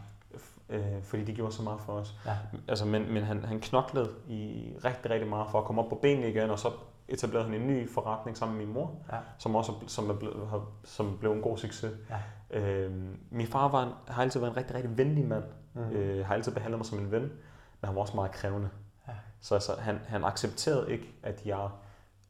øh, 0.69 1.03
fordi 1.03 1.25
de 1.25 1.35
gjorde 1.35 1.53
så 1.53 1.63
meget 1.63 1.81
for 1.81 1.93
os. 1.93 2.15
Ja. 2.27 2.37
Altså, 2.69 2.85
men 2.85 3.13
men 3.13 3.23
han, 3.23 3.45
han 3.45 3.61
knoklede 3.61 4.11
i 4.29 4.73
rigtig, 4.85 5.11
rigtig 5.11 5.29
meget 5.29 5.51
for 5.51 5.59
at 5.59 5.65
komme 5.65 5.83
op 5.83 5.89
på 5.89 5.99
benene 6.03 6.31
igen, 6.31 6.51
og 6.51 6.59
så 6.59 6.71
etablerede 7.09 7.49
han 7.49 7.61
en 7.61 7.67
ny 7.67 7.91
forretning 7.91 8.37
sammen 8.37 8.59
med 8.59 8.67
min 8.67 8.75
mor, 8.75 8.95
ja. 9.13 9.19
som 9.39 9.57
også 9.57 9.73
som 9.87 10.11
er 10.11 10.15
blevet, 10.15 10.49
har, 10.49 10.67
som 10.85 11.17
blev 11.21 11.33
en 11.33 11.43
god 11.43 11.59
succes. 11.59 11.93
Ja. 12.51 12.59
Øh, 12.61 12.93
min 13.31 13.47
far 13.47 13.69
var 13.69 13.83
en, 13.83 13.93
har 14.09 14.23
altid 14.23 14.41
været 14.41 14.51
en 14.51 14.57
rigtig, 14.57 14.77
rigtig 14.77 14.99
venlig 14.99 15.27
mand. 15.27 15.45
Mm. 15.75 15.91
Øh, 15.91 16.27
har 16.27 16.35
altid 16.35 16.53
behandlet 16.53 16.79
mig 16.79 16.87
som 16.87 16.99
en 16.99 17.11
ven, 17.11 17.23
men 17.23 17.85
han 17.85 17.95
var 17.95 18.01
også 18.01 18.15
meget 18.15 18.31
krævende. 18.31 18.69
Så 19.41 19.55
altså, 19.55 19.73
han, 19.79 20.01
han 20.07 20.25
accepterede 20.25 20.93
ikke, 20.93 21.15
at 21.23 21.43
jeg 21.45 21.69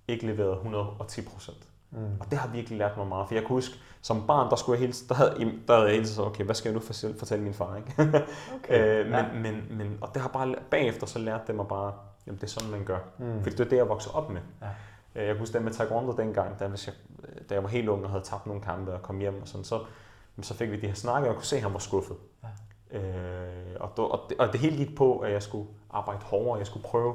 ikke 0.09 0.27
leverede 0.27 0.53
110 0.53 1.23
procent. 1.23 1.69
Mm. 1.91 2.21
Og 2.21 2.31
det 2.31 2.39
har 2.39 2.49
virkelig 2.49 2.79
lært 2.79 2.97
mig 2.97 3.07
meget, 3.07 3.29
for 3.29 3.35
jeg 3.35 3.43
kan 3.43 3.49
huske, 3.49 3.75
som 4.03 4.27
barn, 4.27 4.51
der, 4.51 4.57
skulle 4.57 4.81
jeg 4.81 4.81
hele, 4.81 4.99
der, 5.09 5.15
havde, 5.15 5.31
der 5.69 5.75
havde 5.75 5.87
jeg 5.87 5.95
hele 5.95 6.07
tiden 6.07 6.25
okay, 6.25 6.45
hvad 6.45 6.55
skal 6.55 6.69
jeg 6.69 6.75
nu 6.75 6.81
fortælle, 6.81 7.19
fortælle 7.19 7.45
min 7.45 7.55
far, 7.55 7.77
ikke? 7.77 7.93
Okay. 8.59 9.01
øh, 9.01 9.07
men, 9.07 9.15
ja. 9.15 9.33
men, 9.33 9.67
men, 9.71 9.99
og 10.01 10.11
det 10.15 10.23
har 10.23 10.29
bare, 10.29 10.55
bagefter 10.71 11.07
så 11.07 11.19
lærte 11.19 11.45
det 11.47 11.55
mig 11.55 11.67
bare, 11.69 11.93
jamen 12.27 12.37
det 12.41 12.45
er 12.45 12.51
sådan, 12.51 12.71
man 12.71 12.85
gør. 12.85 12.99
Mm. 13.19 13.43
Fordi 13.43 13.57
det 13.57 13.65
er 13.65 13.69
det, 13.69 13.77
jeg 13.77 13.89
voksede 13.89 14.15
op 14.15 14.31
med. 14.31 14.41
Ja. 14.63 14.67
Øh, 15.15 15.27
jeg 15.27 15.35
kan 15.35 15.39
huske 15.39 15.53
det 15.53 15.63
med 15.63 15.73
taekwondo 15.73 16.13
dengang, 16.13 16.59
da, 16.59 16.67
hvis 16.67 16.87
jeg, 16.87 16.95
da 17.49 17.55
jeg 17.55 17.63
var 17.63 17.69
helt 17.69 17.89
ung 17.89 18.05
og 18.05 18.11
havde 18.11 18.25
tabt 18.25 18.47
nogle 18.47 18.63
kampe 18.63 18.95
og 18.95 19.03
kom 19.03 19.19
hjem 19.19 19.43
og 19.43 19.49
sådan, 19.49 19.65
så, 19.65 19.81
så 20.43 20.55
fik 20.55 20.71
vi 20.71 20.81
de 20.81 20.87
her 20.87 20.95
snakke, 20.95 21.25
og 21.25 21.27
jeg 21.27 21.35
kunne 21.35 21.47
se, 21.47 21.57
at 21.57 21.63
han 21.63 21.73
var 21.73 21.79
skuffet. 21.79 22.17
Ja. 22.43 22.99
Øh, 22.99 23.77
og, 23.81 24.11
og, 24.11 24.21
det, 24.29 24.39
og 24.39 24.53
det 24.53 24.61
hele 24.61 24.77
gik 24.77 24.97
på, 24.97 25.19
at 25.19 25.33
jeg 25.33 25.43
skulle 25.43 25.69
arbejde 25.91 26.21
hårdere, 26.25 26.59
jeg 26.59 26.67
skulle 26.67 26.85
prøve. 26.85 27.15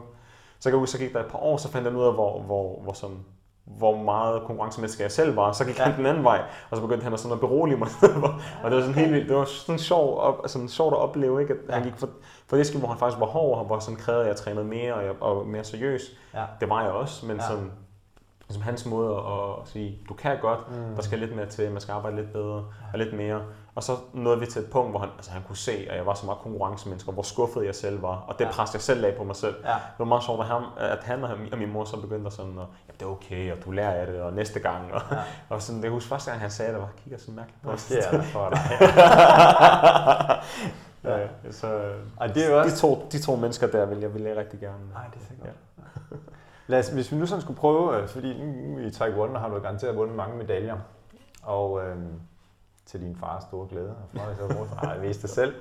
Så 0.59 0.69
jeg 0.69 0.71
kan 0.71 0.79
huske, 0.79 0.91
så 0.91 0.97
gik 0.97 1.13
der 1.13 1.19
et 1.19 1.31
par 1.31 1.39
år, 1.39 1.57
så 1.57 1.71
fandt 1.71 1.87
jeg 1.87 1.95
ud 1.95 2.03
af, 2.03 2.13
hvor, 2.13 2.41
hvor, 2.41 2.81
hvor 2.81 2.93
sådan, 2.93 3.25
hvor 3.65 3.97
meget 3.97 4.43
konkurrencemenneske 4.45 5.03
jeg 5.03 5.11
selv 5.11 5.35
var. 5.35 5.51
Så 5.51 5.65
gik 5.65 5.79
ja. 5.79 5.83
han 5.83 5.97
den 5.97 6.05
anden 6.05 6.23
vej, 6.23 6.41
og 6.69 6.77
så 6.77 6.81
begyndte 6.81 7.03
han 7.03 7.13
at, 7.13 7.19
sådan 7.19 7.33
at 7.33 7.39
berolige 7.39 7.77
mig. 7.77 7.87
og 8.63 8.71
det 8.71 8.77
var 8.77 8.81
sådan 8.81 8.93
helt 8.93 9.29
det 9.29 9.37
var 9.37 9.45
sådan 9.45 9.79
sjovt, 9.79 10.19
op, 10.19 10.41
sådan 10.45 10.69
sjovt 10.69 10.93
at 10.93 10.99
opleve, 10.99 11.41
ikke? 11.41 11.53
at 11.53 11.59
ja. 11.69 11.73
han 11.73 11.83
gik 11.83 11.93
for, 11.97 12.09
for 12.47 12.57
det 12.57 12.75
hvor 12.75 12.87
han 12.87 12.97
faktisk 12.97 13.19
var 13.19 13.25
hård, 13.25 13.59
og 13.59 13.65
hvor 13.65 13.79
sådan 13.79 13.99
krævede, 13.99 14.23
at 14.23 14.27
jeg 14.27 14.35
trænede 14.35 14.65
mere 14.65 14.93
og, 14.93 15.03
jeg, 15.03 15.21
og 15.21 15.47
mere 15.47 15.63
seriøs. 15.63 16.01
Ja. 16.33 16.43
Det 16.59 16.69
var 16.69 16.81
jeg 16.81 16.91
også, 16.91 17.25
men 17.25 17.37
ja. 17.37 17.47
sådan, 17.47 17.71
ligesom 18.47 18.63
hans 18.63 18.85
måde 18.85 19.15
at, 19.15 19.67
sige, 19.67 19.97
du 20.09 20.13
kan 20.13 20.37
godt, 20.41 20.59
mm. 20.69 20.95
der 20.95 21.01
skal 21.01 21.19
lidt 21.19 21.35
mere 21.35 21.45
til, 21.45 21.71
man 21.71 21.81
skal 21.81 21.91
arbejde 21.91 22.15
lidt 22.15 22.33
bedre 22.33 22.65
og 22.93 22.99
lidt 22.99 23.13
mere. 23.13 23.41
Og 23.75 23.83
så 23.83 23.97
nåede 24.13 24.39
vi 24.39 24.45
til 24.45 24.61
et 24.61 24.69
punkt, 24.69 24.91
hvor 24.91 24.99
han, 24.99 25.09
altså 25.17 25.31
han 25.31 25.41
kunne 25.47 25.57
se, 25.57 25.87
at 25.89 25.97
jeg 25.97 26.05
var 26.05 26.13
så 26.13 26.25
meget 26.25 26.39
konkurrencemenneske, 26.39 27.09
og 27.09 27.13
hvor 27.13 27.23
skuffet 27.23 27.65
jeg 27.65 27.75
selv 27.75 28.01
var. 28.01 28.25
Og 28.27 28.39
det 28.39 28.45
ja. 28.45 28.51
presset 28.51 28.73
jeg 28.73 28.81
selv 28.81 29.05
af 29.05 29.15
på 29.15 29.23
mig 29.23 29.35
selv. 29.35 29.55
Ja. 29.63 29.73
Det 29.73 29.99
var 29.99 30.05
meget 30.05 30.23
sjovt, 30.23 30.39
at 30.39 30.45
han, 30.45 30.63
at 30.77 31.03
han 31.03 31.23
og 31.23 31.57
min 31.57 31.71
mor 31.71 31.85
så 31.85 32.01
begyndte 32.01 32.31
sådan, 32.31 32.59
at 32.59 32.65
ja, 32.87 32.93
det 32.93 33.01
er 33.01 33.09
okay, 33.09 33.51
og 33.51 33.57
du 33.65 33.71
lærer 33.71 33.91
af 33.91 34.07
det, 34.07 34.21
og 34.21 34.33
næste 34.33 34.59
gang. 34.59 34.93
Og, 34.93 35.01
ja. 35.11 35.17
og 35.55 35.61
sådan, 35.61 35.83
det 35.83 35.91
husker 35.91 36.09
første 36.09 36.31
gang, 36.31 36.41
han 36.41 36.51
sagde 36.51 36.73
det, 36.73 36.81
var, 36.81 36.89
kigger 37.03 37.19
sådan 37.19 37.35
mærkeligt 37.35 37.61
på 37.61 37.69
os. 37.69 37.85
Det 37.85 37.99
er 37.99 38.21
for 38.21 38.49
dig. 38.49 38.59
ja. 41.11 41.17
ja, 41.17 41.27
så, 41.51 41.91
og 42.17 42.35
det 42.35 42.45
er 42.45 42.55
også... 42.55 42.75
de, 42.75 42.81
to, 42.81 43.07
de 43.11 43.21
to 43.21 43.35
mennesker 43.35 43.67
der 43.67 43.85
vil 43.85 43.99
jeg, 43.99 44.13
vil 44.13 44.21
jeg 44.21 44.37
rigtig 44.37 44.59
gerne. 44.59 44.89
Nej, 44.93 45.03
det 45.13 45.21
er 45.21 45.25
sikkert. 45.27 45.47
Ja. 45.47 45.53
Lad 46.67 46.79
os, 46.79 46.87
hvis 46.87 47.11
vi 47.11 47.17
nu 47.17 47.25
sådan 47.25 47.41
skulle 47.41 47.59
prøve, 47.59 48.01
øh, 48.01 48.07
fordi 48.07 48.43
nu 48.43 48.79
i 48.79 48.91
Taekwondo 48.91 49.39
har 49.39 49.49
du 49.49 49.59
garanteret 49.59 49.95
vundet 49.95 50.15
mange 50.15 50.37
medaljer, 50.37 50.77
og 51.43 51.85
øh, 51.85 51.97
til 52.85 53.01
din 53.01 53.15
fars 53.15 53.43
store 53.43 53.67
glæde. 53.67 53.89
Og 53.89 54.07
mig 54.13 54.35
så 54.37 54.75
nej, 54.83 54.91
jeg 54.91 55.01
vidste 55.01 55.21
det 55.21 55.29
selv. 55.29 55.55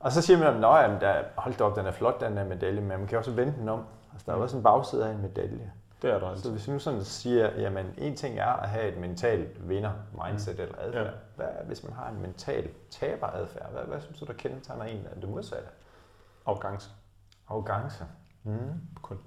Og 0.00 0.12
så 0.12 0.22
siger 0.22 0.38
man, 0.38 0.64
at 0.64 1.00
der, 1.00 1.22
hold 1.36 1.54
da 1.54 1.64
op, 1.64 1.76
den 1.76 1.86
er 1.86 1.90
flot, 1.90 2.20
den 2.20 2.36
her 2.36 2.44
medalje, 2.44 2.80
men 2.80 2.98
man 2.98 3.06
kan 3.06 3.18
også 3.18 3.30
vende 3.30 3.54
den 3.58 3.68
om. 3.68 3.84
Altså, 4.12 4.24
der 4.26 4.32
er 4.32 4.42
også 4.42 4.56
en 4.56 4.62
bagside 4.62 5.06
af 5.06 5.12
en 5.12 5.22
medalje. 5.22 5.72
Det 6.02 6.10
er 6.10 6.18
der 6.18 6.28
altså. 6.28 6.44
Så 6.44 6.50
hvis 6.50 6.68
vi 6.68 6.72
nu 6.72 6.78
sådan 6.78 7.04
siger, 7.04 7.60
jamen 7.60 7.94
en 7.98 8.16
ting 8.16 8.38
er 8.38 8.46
at 8.46 8.68
have 8.68 8.88
et 8.88 8.98
mentalt 8.98 9.68
vinder 9.68 9.92
mindset 10.24 10.56
mm. 10.56 10.62
eller 10.62 10.78
adfærd. 10.78 11.06
Ja. 11.06 11.12
Hvad 11.36 11.46
hvis 11.66 11.84
man 11.84 11.92
har 11.92 12.08
en 12.08 12.22
mental 12.22 12.70
taber 12.90 13.26
adfærd? 13.26 13.70
Hvad, 13.72 13.82
hvad 13.82 14.00
synes 14.00 14.18
du, 14.18 14.24
der 14.24 14.32
kendetegner 14.32 14.84
en 14.84 15.06
af 15.06 15.20
det 15.20 15.28
modsatte? 15.28 15.68
Arrogance. 16.46 16.90
Arrogance. 17.48 18.04
Mm. 18.42 18.80
Kun. 19.02 19.18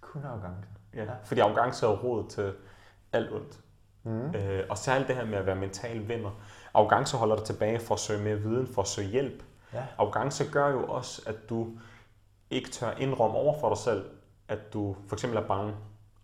Kun 0.00 0.24
arrogance. 0.24 0.68
Ja. 0.94 1.04
ja. 1.04 1.12
Fordi 1.24 1.40
arrogance 1.40 1.86
er 1.86 1.90
råd 1.90 2.28
til 2.28 2.54
alt 3.12 3.32
ondt. 3.32 3.60
Mm. 4.04 4.34
Øh, 4.34 4.64
og 4.70 4.78
særligt 4.78 5.08
det 5.08 5.16
her 5.16 5.24
med 5.24 5.38
at 5.38 5.46
være 5.46 5.56
mental 5.56 6.08
vinder. 6.08 6.30
Arrogance 6.74 7.16
holder 7.16 7.36
dig 7.36 7.44
tilbage 7.44 7.80
for 7.80 7.94
at 7.94 8.00
søge 8.00 8.22
mere 8.22 8.36
viden, 8.36 8.66
for 8.66 8.82
at 8.82 8.88
søge 8.88 9.08
hjælp. 9.08 9.42
Ja. 9.74 9.82
Arrogance 9.98 10.44
gør 10.52 10.68
jo 10.68 10.84
også, 10.84 11.22
at 11.26 11.36
du 11.48 11.68
ikke 12.50 12.70
tør 12.70 12.90
indrømme 12.90 13.36
over 13.36 13.60
for 13.60 13.68
dig 13.68 13.78
selv, 13.78 14.04
at 14.48 14.72
du 14.72 14.96
for 15.08 15.16
eksempel 15.16 15.38
er 15.38 15.46
bange, 15.46 15.74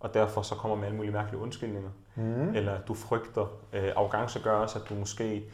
og 0.00 0.14
derfor 0.14 0.42
så 0.42 0.54
kommer 0.54 0.76
med 0.76 0.84
alle 0.84 0.96
mulige 0.96 1.12
mærkelige 1.12 1.40
undskyldninger. 1.40 1.90
Mm. 2.14 2.54
Eller 2.54 2.72
at 2.72 2.88
du 2.88 2.94
frygter. 2.94 3.46
Øh, 3.72 3.92
arrogance 3.96 4.40
gør 4.40 4.52
også, 4.52 4.78
at 4.78 4.88
du 4.88 4.94
måske 4.94 5.44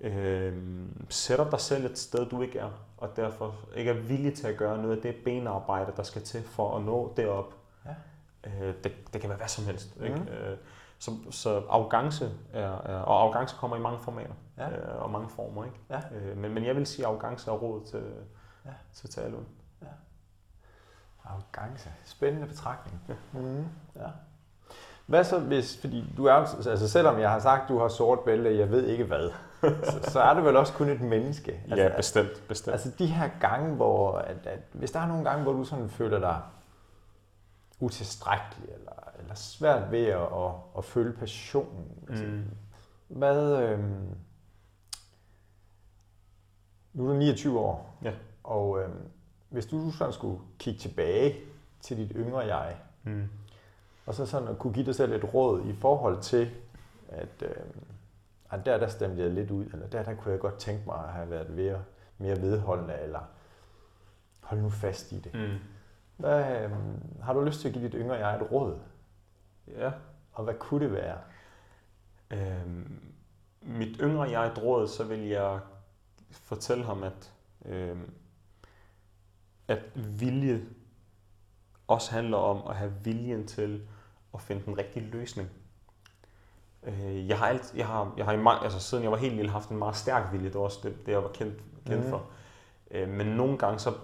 øh, 0.00 0.52
sætter 1.08 1.50
dig 1.50 1.60
selv 1.60 1.84
et 1.84 1.98
sted, 1.98 2.26
du 2.26 2.42
ikke 2.42 2.58
er, 2.58 2.70
og 2.96 3.16
derfor 3.16 3.54
ikke 3.76 3.90
er 3.90 3.94
villig 3.94 4.34
til 4.34 4.46
at 4.46 4.56
gøre 4.56 4.82
noget 4.82 4.96
af 4.96 5.02
det 5.02 5.14
benarbejde, 5.24 5.92
der 5.96 6.02
skal 6.02 6.22
til 6.22 6.42
for 6.42 6.76
at 6.76 6.82
nå 6.84 7.12
derop. 7.16 7.54
Ja. 7.86 7.90
Øh, 8.50 8.74
det, 8.84 8.92
det 9.12 9.20
kan 9.20 9.30
være 9.30 9.38
hvad 9.38 9.48
som 9.48 9.64
helst. 9.64 10.00
Mm. 10.00 10.04
Ikke? 10.04 10.16
Øh, 10.16 10.56
så, 11.02 11.10
så 11.30 11.62
arrogance 11.70 12.30
er, 12.52 12.60
er, 12.60 12.98
og 12.98 13.22
arrogance 13.22 13.56
kommer 13.56 13.76
i 13.76 13.80
mange 13.80 13.98
formater 13.98 14.34
ja. 14.58 14.70
øh, 14.70 15.02
og 15.02 15.10
mange 15.10 15.28
former. 15.28 15.64
Ikke? 15.64 15.76
Ja. 15.90 16.00
Øh, 16.14 16.36
men, 16.36 16.54
men 16.54 16.64
jeg 16.64 16.76
vil 16.76 16.86
sige, 16.86 17.06
at 17.06 17.12
arrogance 17.12 17.50
er 17.50 17.54
råd 17.54 17.84
til, 17.86 18.02
ja. 18.64 18.70
til 18.94 19.10
Talund. 19.10 19.44
Ja. 19.82 19.86
Arrogance. 21.24 21.90
Spændende 22.04 22.46
betragtning. 22.46 23.00
Ja. 23.08 23.14
Mm, 23.32 23.64
ja. 23.96 24.06
Hvad 25.06 25.24
så 25.24 25.38
hvis, 25.38 25.80
fordi 25.80 26.04
du 26.16 26.24
er, 26.24 26.32
altså 26.32 26.88
selvom 26.88 27.18
jeg 27.18 27.30
har 27.30 27.38
sagt, 27.38 27.68
du 27.68 27.78
har 27.78 27.88
sort 27.88 28.20
bælte, 28.20 28.58
jeg 28.58 28.70
ved 28.70 28.86
ikke 28.86 29.04
hvad, 29.04 29.30
så, 29.90 30.10
så 30.10 30.20
er 30.20 30.34
du 30.34 30.40
vel 30.40 30.56
også 30.56 30.72
kun 30.72 30.88
et 30.88 31.00
menneske. 31.00 31.52
Altså, 31.52 31.82
ja, 31.82 31.96
bestemt, 31.96 32.48
bestemt. 32.48 32.72
Altså 32.72 32.90
de 32.98 33.06
her 33.06 33.30
gange, 33.40 33.74
hvor, 33.74 34.18
at, 34.18 34.46
at, 34.46 34.60
hvis 34.72 34.90
der 34.90 35.00
er 35.00 35.06
nogle 35.06 35.24
gange, 35.24 35.42
hvor 35.42 35.52
du 35.52 35.64
sådan 35.64 35.88
føler 35.88 36.18
dig 36.18 36.40
utilstrækkelig, 37.82 38.68
eller, 38.74 39.12
eller 39.18 39.34
svært 39.34 39.90
ved 39.90 40.06
at, 40.06 40.22
at, 40.22 40.52
at 40.78 40.84
føle 40.84 41.12
passionen, 41.12 42.04
altså, 42.08 42.24
mm. 42.24 42.44
hvad, 43.08 43.62
øhm, 43.62 44.08
nu 46.92 47.08
er 47.08 47.12
du 47.12 47.18
29 47.18 47.58
år, 47.58 47.98
ja. 48.02 48.12
og 48.44 48.80
øhm, 48.82 49.08
hvis 49.48 49.66
du 49.66 49.90
sådan 49.90 50.12
skulle 50.12 50.40
kigge 50.58 50.80
tilbage 50.80 51.36
til 51.80 51.96
dit 51.96 52.12
yngre 52.16 52.38
jeg, 52.38 52.76
mm. 53.02 53.28
og 54.06 54.14
så 54.14 54.26
sådan 54.26 54.48
at 54.48 54.58
kunne 54.58 54.72
give 54.72 54.86
dig 54.86 54.94
selv 54.94 55.12
et 55.12 55.34
råd 55.34 55.64
i 55.66 55.72
forhold 55.72 56.22
til, 56.22 56.50
at, 57.08 57.42
øh, 57.42 58.64
der, 58.64 58.78
der 58.78 58.88
stemte 58.88 59.22
jeg 59.22 59.30
lidt 59.30 59.50
ud, 59.50 59.64
eller 59.64 59.86
der, 59.86 60.02
der 60.02 60.14
kunne 60.14 60.32
jeg 60.32 60.40
godt 60.40 60.58
tænke 60.58 60.82
mig 60.86 61.04
at 61.04 61.12
have 61.12 61.30
været 61.30 61.50
mere, 61.50 61.82
mere 62.18 62.40
vedholdende, 62.40 62.94
eller 63.02 63.20
hold 64.40 64.60
nu 64.60 64.70
fast 64.70 65.12
i 65.12 65.18
det. 65.18 65.34
Mm. 65.34 65.58
Hvad, 66.16 66.62
øh, 66.62 66.70
har 67.22 67.32
du 67.32 67.40
lyst 67.40 67.60
til 67.60 67.68
at 67.68 67.74
give 67.74 67.84
dit 67.84 67.94
yngre 67.94 68.14
jeg 68.14 68.36
et 68.36 68.52
råd? 68.52 68.78
Ja. 69.66 69.92
Og 70.32 70.44
hvad 70.44 70.54
kunne 70.54 70.84
det 70.84 70.92
være? 70.92 71.18
Øhm, 72.30 73.14
mit 73.62 73.96
yngre 74.00 74.30
jeg 74.30 74.46
et 74.46 74.62
råd, 74.62 74.88
så 74.88 75.04
vil 75.04 75.20
jeg 75.20 75.60
fortælle 76.30 76.84
ham, 76.84 77.02
at 77.02 77.32
øhm, 77.64 78.14
at 79.68 79.82
vilje 79.94 80.66
også 81.88 82.12
handler 82.12 82.36
om 82.36 82.68
at 82.68 82.76
have 82.76 82.92
viljen 83.04 83.46
til 83.46 83.88
at 84.34 84.40
finde 84.40 84.62
den 84.64 84.78
rigtige 84.78 85.06
løsning. 85.06 85.48
Øh, 86.82 87.28
jeg 87.28 87.38
har, 87.38 87.46
alt, 87.46 87.72
jeg 87.76 87.86
har, 87.86 88.14
jeg 88.16 88.24
har 88.24 88.32
i, 88.32 88.64
altså 88.64 88.80
siden 88.80 89.02
jeg 89.02 89.10
var 89.10 89.16
helt 89.16 89.34
lille 89.34 89.50
haft 89.50 89.68
en 89.68 89.78
meget 89.78 89.96
stærk 89.96 90.32
vilje, 90.32 90.46
det 90.46 90.54
var 90.54 90.60
også 90.60 90.78
det, 90.82 91.06
det 91.06 91.12
jeg 91.12 91.22
var 91.22 91.28
kendt, 91.28 91.62
kendt 91.86 92.04
mm. 92.04 92.10
for. 92.10 92.26
Øh, 92.90 93.08
men 93.08 93.26
nogle 93.26 93.58
gange 93.58 93.78
så, 93.78 93.94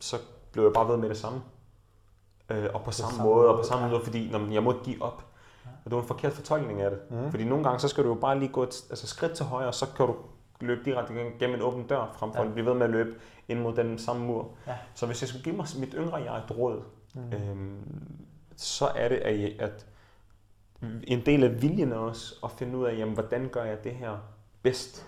så 0.00 0.16
blev 0.52 0.64
jeg 0.64 0.72
bare 0.72 0.88
ved 0.88 0.96
med 0.96 1.08
det 1.08 1.16
samme. 1.16 1.42
Øh, 2.50 2.66
og 2.74 2.82
på 2.82 2.90
samme, 2.90 3.16
samme 3.16 3.30
måde, 3.30 3.48
og 3.48 3.58
på 3.58 3.64
samme 3.64 3.88
måde, 3.88 4.00
fordi 4.04 4.30
når 4.30 4.52
jeg 4.52 4.62
må 4.62 4.72
ikke 4.72 4.84
give 4.84 5.02
op. 5.02 5.24
Og 5.84 5.90
det 5.90 5.96
var 5.96 6.02
en 6.02 6.08
forkert 6.08 6.32
fortolkning 6.32 6.82
af 6.82 6.90
det. 6.90 6.98
Mm. 7.10 7.30
Fordi 7.30 7.44
nogle 7.44 7.64
gange, 7.64 7.80
så 7.80 7.88
skal 7.88 8.04
du 8.04 8.08
jo 8.08 8.14
bare 8.14 8.38
lige 8.38 8.52
gå 8.52 8.62
et 8.62 8.84
altså 8.90 9.06
skridt 9.06 9.32
til 9.32 9.44
højre, 9.44 9.68
og 9.68 9.74
så 9.74 9.86
kan 9.96 10.06
du 10.06 10.14
løbe 10.60 10.84
direkte 10.84 11.14
gennem 11.38 11.56
en 11.56 11.62
åben 11.62 11.86
dør, 11.86 12.14
frem 12.18 12.32
for 12.32 12.40
ja. 12.40 12.46
at 12.46 12.52
blive 12.52 12.66
ved 12.66 12.74
med 12.74 12.86
at 12.86 12.90
løbe 12.90 13.14
ind 13.48 13.60
mod 13.60 13.74
den 13.74 13.98
samme 13.98 14.26
mur. 14.26 14.50
Ja. 14.66 14.76
Så 14.94 15.06
hvis 15.06 15.22
jeg 15.22 15.28
skulle 15.28 15.44
give 15.44 15.56
mig 15.56 15.66
mit 15.78 15.94
yngre 15.98 16.16
jeg 16.16 16.36
et 16.36 16.58
råd, 16.58 16.82
mm. 17.14 17.32
øhm, 17.32 18.06
så 18.56 18.86
er 18.86 19.08
det, 19.08 19.16
at, 19.16 19.60
at 19.60 19.86
en 21.02 21.26
del 21.26 21.44
af 21.44 21.62
viljen 21.62 21.92
er 21.92 21.96
også 21.96 22.34
at 22.44 22.50
finde 22.50 22.78
ud 22.78 22.84
af, 22.84 22.98
jamen, 22.98 23.14
hvordan 23.14 23.48
gør 23.48 23.64
jeg 23.64 23.84
det 23.84 23.92
her 23.92 24.16
bedst? 24.62 25.06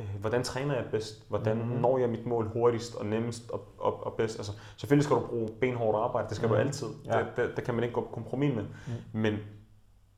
Øh, 0.00 0.06
hvordan 0.20 0.42
træner 0.42 0.74
jeg 0.74 0.84
bedst? 0.90 1.28
Hvordan 1.28 1.56
mm. 1.56 1.66
når 1.66 1.98
jeg 1.98 2.08
mit 2.08 2.26
mål 2.26 2.48
hurtigst 2.48 2.94
og 2.94 3.06
nemmest 3.06 3.50
og, 3.50 3.74
og, 3.78 4.06
og 4.06 4.12
bedst? 4.12 4.38
Altså, 4.38 4.52
selvfølgelig 4.76 5.04
skal 5.04 5.16
du 5.16 5.26
bruge 5.26 5.48
benhårdt 5.60 5.98
arbejde, 5.98 6.28
det 6.28 6.36
skal 6.36 6.48
mm. 6.48 6.54
du 6.54 6.60
altid. 6.60 6.86
Ja. 7.04 7.18
Det, 7.18 7.26
det, 7.36 7.50
det 7.56 7.64
kan 7.64 7.74
man 7.74 7.84
ikke 7.84 7.94
gå 7.94 8.08
kompromis 8.12 8.54
med. 8.54 8.64
Mm. 8.64 9.20
Men 9.20 9.38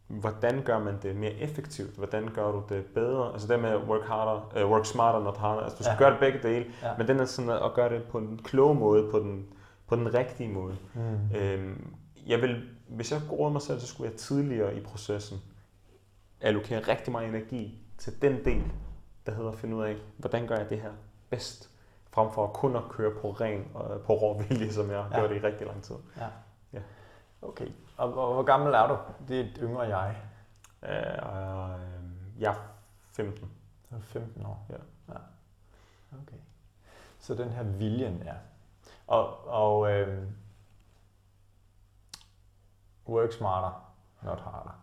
hvordan 0.07 0.62
gør 0.62 0.79
man 0.79 0.95
det 1.03 1.16
mere 1.16 1.33
effektivt? 1.33 1.97
Hvordan 1.97 2.29
gør 2.35 2.53
du 2.53 2.62
det 2.68 2.85
bedre? 2.85 3.33
Altså 3.33 3.49
det 3.49 3.61
med 3.61 3.77
work, 3.77 4.03
harder, 4.03 4.64
uh, 4.64 4.70
work 4.70 4.87
smarter, 4.87 5.20
not 5.24 5.37
harder. 5.37 5.62
Altså 5.62 5.79
du 5.79 5.83
skal 5.83 5.93
ja. 5.93 5.99
gøre 5.99 6.11
det 6.11 6.20
begge 6.20 6.39
dele, 6.43 6.66
ja. 6.83 6.91
men 6.99 7.09
den 7.09 7.20
er 7.20 7.24
sådan 7.24 7.51
at 7.51 7.74
gøre 7.74 7.95
det 7.95 8.03
på 8.05 8.18
en 8.18 8.41
klog 8.45 8.77
måde, 8.77 9.11
på 9.11 9.18
den, 9.18 9.47
på 9.87 9.97
den 9.97 10.14
rigtige 10.14 10.53
måde. 10.53 10.77
Mm. 10.95 11.37
Øhm, 11.37 11.95
jeg 12.27 12.43
vil, 12.43 12.62
hvis 12.89 13.12
jeg 13.12 13.20
går 13.29 13.49
mig 13.49 13.62
selv, 13.62 13.81
så 13.81 13.87
skulle 13.87 14.11
jeg 14.11 14.18
tidligere 14.18 14.77
i 14.77 14.81
processen 14.81 15.39
allokere 16.41 16.81
rigtig 16.81 17.12
meget 17.12 17.29
energi 17.29 17.83
til 17.99 18.22
den 18.22 18.45
del, 18.45 18.62
der 19.27 19.35
hedder 19.35 19.53
at 19.53 19.59
finde 19.59 19.77
ud 19.77 19.85
af, 19.85 19.97
hvordan 20.16 20.47
gør 20.47 20.57
jeg 20.57 20.70
det 20.70 20.81
her 20.81 20.93
bedst, 21.31 21.70
frem 22.11 22.31
for 22.31 22.47
kun 22.47 22.77
at 22.77 22.83
køre 22.91 23.20
på 23.20 23.31
ren 23.31 23.70
og 23.74 24.01
på 24.01 24.14
rå 24.14 24.43
vilje, 24.43 24.72
som 24.72 24.91
jeg 24.91 25.03
har 25.03 25.11
ja. 25.11 25.18
gjort 25.18 25.31
i 25.31 25.47
rigtig 25.47 25.66
lang 25.66 25.83
tid. 25.83 25.97
Ja. 26.16 26.29
ja. 26.72 26.81
Okay. 27.43 27.68
Og, 27.97 28.18
og 28.18 28.35
hvor 28.35 28.43
gammel 28.43 28.74
er 28.74 28.87
du? 28.89 28.99
Det 29.29 29.41
er 29.41 29.45
et 29.45 29.59
yngre 29.59 29.83
jeg. 29.83 30.16
Uh, 30.83 30.89
uh, 30.89 32.43
jeg 32.43 32.51
er 32.51 32.74
15. 33.03 33.51
Du 33.91 33.97
er 33.97 34.01
15 34.01 34.47
år? 34.47 34.66
Ja. 34.70 35.12
ja. 35.12 35.18
Okay. 36.22 36.37
Så 37.18 37.35
den 37.35 37.51
her 37.51 37.62
viljen 37.62 38.22
er. 38.27 38.35
Og, 39.07 39.49
og 39.49 39.93
øh, 39.93 40.22
work 43.09 43.33
smarter, 43.33 43.93
not 44.22 44.41
harder. 44.41 44.81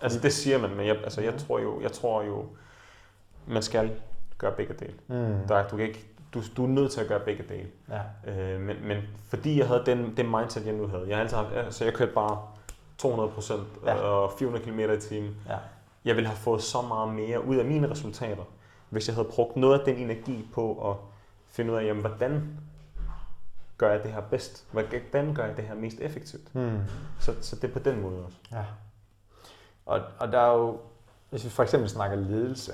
Altså 0.00 0.20
det 0.20 0.32
siger 0.32 0.58
man, 0.58 0.70
men 0.76 0.86
jeg, 0.86 0.96
altså, 0.96 1.20
jeg, 1.20 1.38
tror 1.38 1.58
jo, 1.58 1.80
jeg 1.80 1.92
tror 1.92 2.22
jo, 2.22 2.56
man 3.46 3.62
skal 3.62 3.90
gøre 4.38 4.52
begge 4.52 4.74
dele. 4.74 4.94
Mm. 5.06 5.48
Der, 5.48 5.68
du, 5.68 5.76
kan 5.76 5.86
ikke, 5.86 6.06
du, 6.34 6.42
du 6.56 6.64
er 6.64 6.68
nødt 6.68 6.92
til 6.92 7.00
at 7.00 7.08
gøre 7.08 7.20
begge 7.20 7.44
dele. 7.48 7.68
Ja. 7.88 8.32
Øh, 8.32 8.60
men, 8.60 8.76
men 8.86 8.98
fordi 9.28 9.58
jeg 9.58 9.66
havde 9.66 9.82
den, 9.86 10.16
den 10.16 10.30
mindset, 10.30 10.66
jeg 10.66 10.74
nu 10.74 10.86
havde, 10.86 11.08
jeg, 11.08 11.20
altid 11.20 11.36
haft, 11.36 11.52
altså, 11.52 11.84
jeg 11.84 11.94
kørte 11.94 12.12
bare 12.12 12.42
200 12.98 13.30
procent 13.30 13.62
ja. 13.86 13.94
og 13.94 14.32
400 14.38 14.64
km 14.64 14.78
i 14.78 15.00
timen. 15.00 15.36
Ja. 15.48 15.56
Jeg 16.04 16.16
ville 16.16 16.28
have 16.28 16.36
fået 16.36 16.62
så 16.62 16.82
meget 16.82 17.14
mere 17.14 17.44
ud 17.44 17.56
af 17.56 17.64
mine 17.64 17.90
resultater, 17.90 18.44
hvis 18.88 19.08
jeg 19.08 19.16
havde 19.16 19.28
brugt 19.28 19.56
noget 19.56 19.78
af 19.78 19.84
den 19.84 19.96
energi 19.96 20.48
på 20.54 20.90
at 20.90 20.96
finde 21.48 21.72
ud 21.72 21.78
af, 21.78 21.84
jamen, 21.84 22.00
hvordan 22.00 22.58
gør 23.78 23.90
jeg 23.90 24.02
det 24.02 24.12
her 24.12 24.20
bedst? 24.20 24.66
Hvordan 24.70 25.34
gør 25.34 25.46
jeg 25.46 25.56
det 25.56 25.64
her 25.64 25.74
mest 25.74 25.96
effektivt? 26.00 26.54
Mm. 26.54 26.78
Så, 27.20 27.34
så 27.40 27.56
det 27.56 27.64
er 27.64 27.72
på 27.72 27.78
den 27.78 28.00
måde 28.00 28.24
også. 28.24 28.36
Ja. 28.52 28.64
Og, 29.86 30.00
og 30.18 30.32
der 30.32 30.38
er 30.38 30.58
jo, 30.58 30.80
hvis 31.30 31.44
vi 31.44 31.50
for 31.50 31.62
eksempel 31.62 31.90
snakker 31.90 32.16
ledelse, 32.16 32.72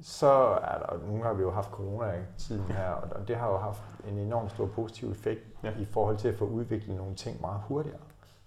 så 0.00 0.58
er 0.62 0.78
der, 0.78 1.06
nu 1.06 1.22
har 1.22 1.32
vi 1.32 1.42
jo 1.42 1.50
haft 1.50 1.70
corona 1.70 2.12
i 2.12 2.22
tiden 2.38 2.64
her, 2.64 2.90
og 2.90 3.28
det 3.28 3.36
har 3.36 3.48
jo 3.48 3.56
haft 3.56 3.82
en 4.08 4.18
enorm 4.18 4.48
stor 4.48 4.66
positiv 4.66 5.10
effekt 5.10 5.40
ja. 5.62 5.70
i 5.78 5.84
forhold 5.84 6.16
til 6.16 6.28
at 6.28 6.34
få 6.34 6.44
udviklet 6.44 6.96
nogle 6.96 7.14
ting 7.14 7.40
meget 7.40 7.60
hurtigere. 7.68 8.00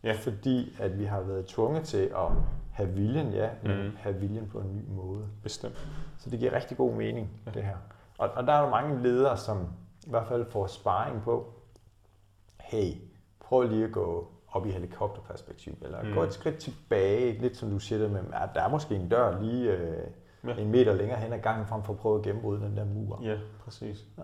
Ja. 0.03 0.13
Fordi 0.13 0.75
at 0.79 0.99
vi 0.99 1.05
har 1.05 1.21
været 1.21 1.45
tvunget 1.45 1.83
til 1.83 2.11
at 2.15 2.31
have 2.71 2.89
viljen, 2.89 3.33
ja, 3.33 3.49
men 3.63 3.83
mm. 3.83 3.91
have 3.97 4.15
viljen 4.15 4.47
på 4.47 4.59
en 4.59 4.75
ny 4.75 4.81
måde. 4.87 5.27
Bestemt. 5.43 5.87
Så 6.17 6.29
det 6.29 6.39
giver 6.39 6.53
rigtig 6.53 6.77
god 6.77 6.93
mening, 6.93 7.29
ja. 7.45 7.51
det 7.51 7.63
her. 7.63 7.77
Og, 8.17 8.29
og 8.29 8.47
der 8.47 8.53
er 8.53 8.61
jo 8.61 8.69
mange 8.69 9.03
ledere, 9.03 9.37
som 9.37 9.67
i 10.07 10.09
hvert 10.09 10.27
fald 10.27 10.45
får 10.45 10.67
sparring 10.67 11.21
på, 11.21 11.53
hey, 12.59 12.93
prøv 13.39 13.61
lige 13.61 13.85
at 13.85 13.91
gå 13.91 14.31
op 14.51 14.65
i 14.65 14.71
helikopterperspektiv, 14.71 15.73
eller 15.81 16.03
mm. 16.03 16.13
gå 16.13 16.23
et 16.23 16.33
skridt 16.33 16.57
tilbage, 16.57 17.41
lidt 17.41 17.57
som 17.57 17.69
du 17.69 17.79
siger 17.79 17.99
det 17.99 18.11
med, 18.11 18.19
at 18.33 18.49
der 18.55 18.61
er 18.61 18.69
måske 18.69 18.95
en 18.95 19.09
dør 19.09 19.41
lige 19.41 19.71
øh, 19.71 20.07
ja. 20.43 20.55
en 20.55 20.71
meter 20.71 20.93
længere 20.93 21.19
hen 21.19 21.33
ad 21.33 21.39
gangen, 21.39 21.67
frem 21.67 21.83
for 21.83 21.93
at 21.93 21.99
prøve 21.99 22.17
at 22.17 22.21
gennembryde 22.23 22.61
den 22.61 22.77
der 22.77 22.85
mur. 22.85 23.19
Ja, 23.23 23.37
præcis. 23.63 24.05
Ja. 24.17 24.23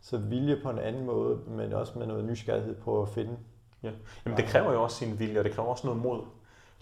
Så 0.00 0.18
vilje 0.18 0.56
på 0.62 0.70
en 0.70 0.78
anden 0.78 1.06
måde, 1.06 1.38
men 1.46 1.72
også 1.72 1.98
med 1.98 2.06
noget 2.06 2.24
nysgerrighed 2.24 2.74
på 2.74 3.02
at 3.02 3.08
finde 3.08 3.36
Ja. 3.82 3.90
Jamen 4.26 4.36
det 4.36 4.44
kræver 4.44 4.72
jo 4.72 4.82
også 4.82 4.96
sin 4.96 5.18
vilje, 5.18 5.38
og 5.38 5.44
det 5.44 5.52
kræver 5.52 5.68
også 5.68 5.86
noget 5.86 6.02
mod. 6.02 6.20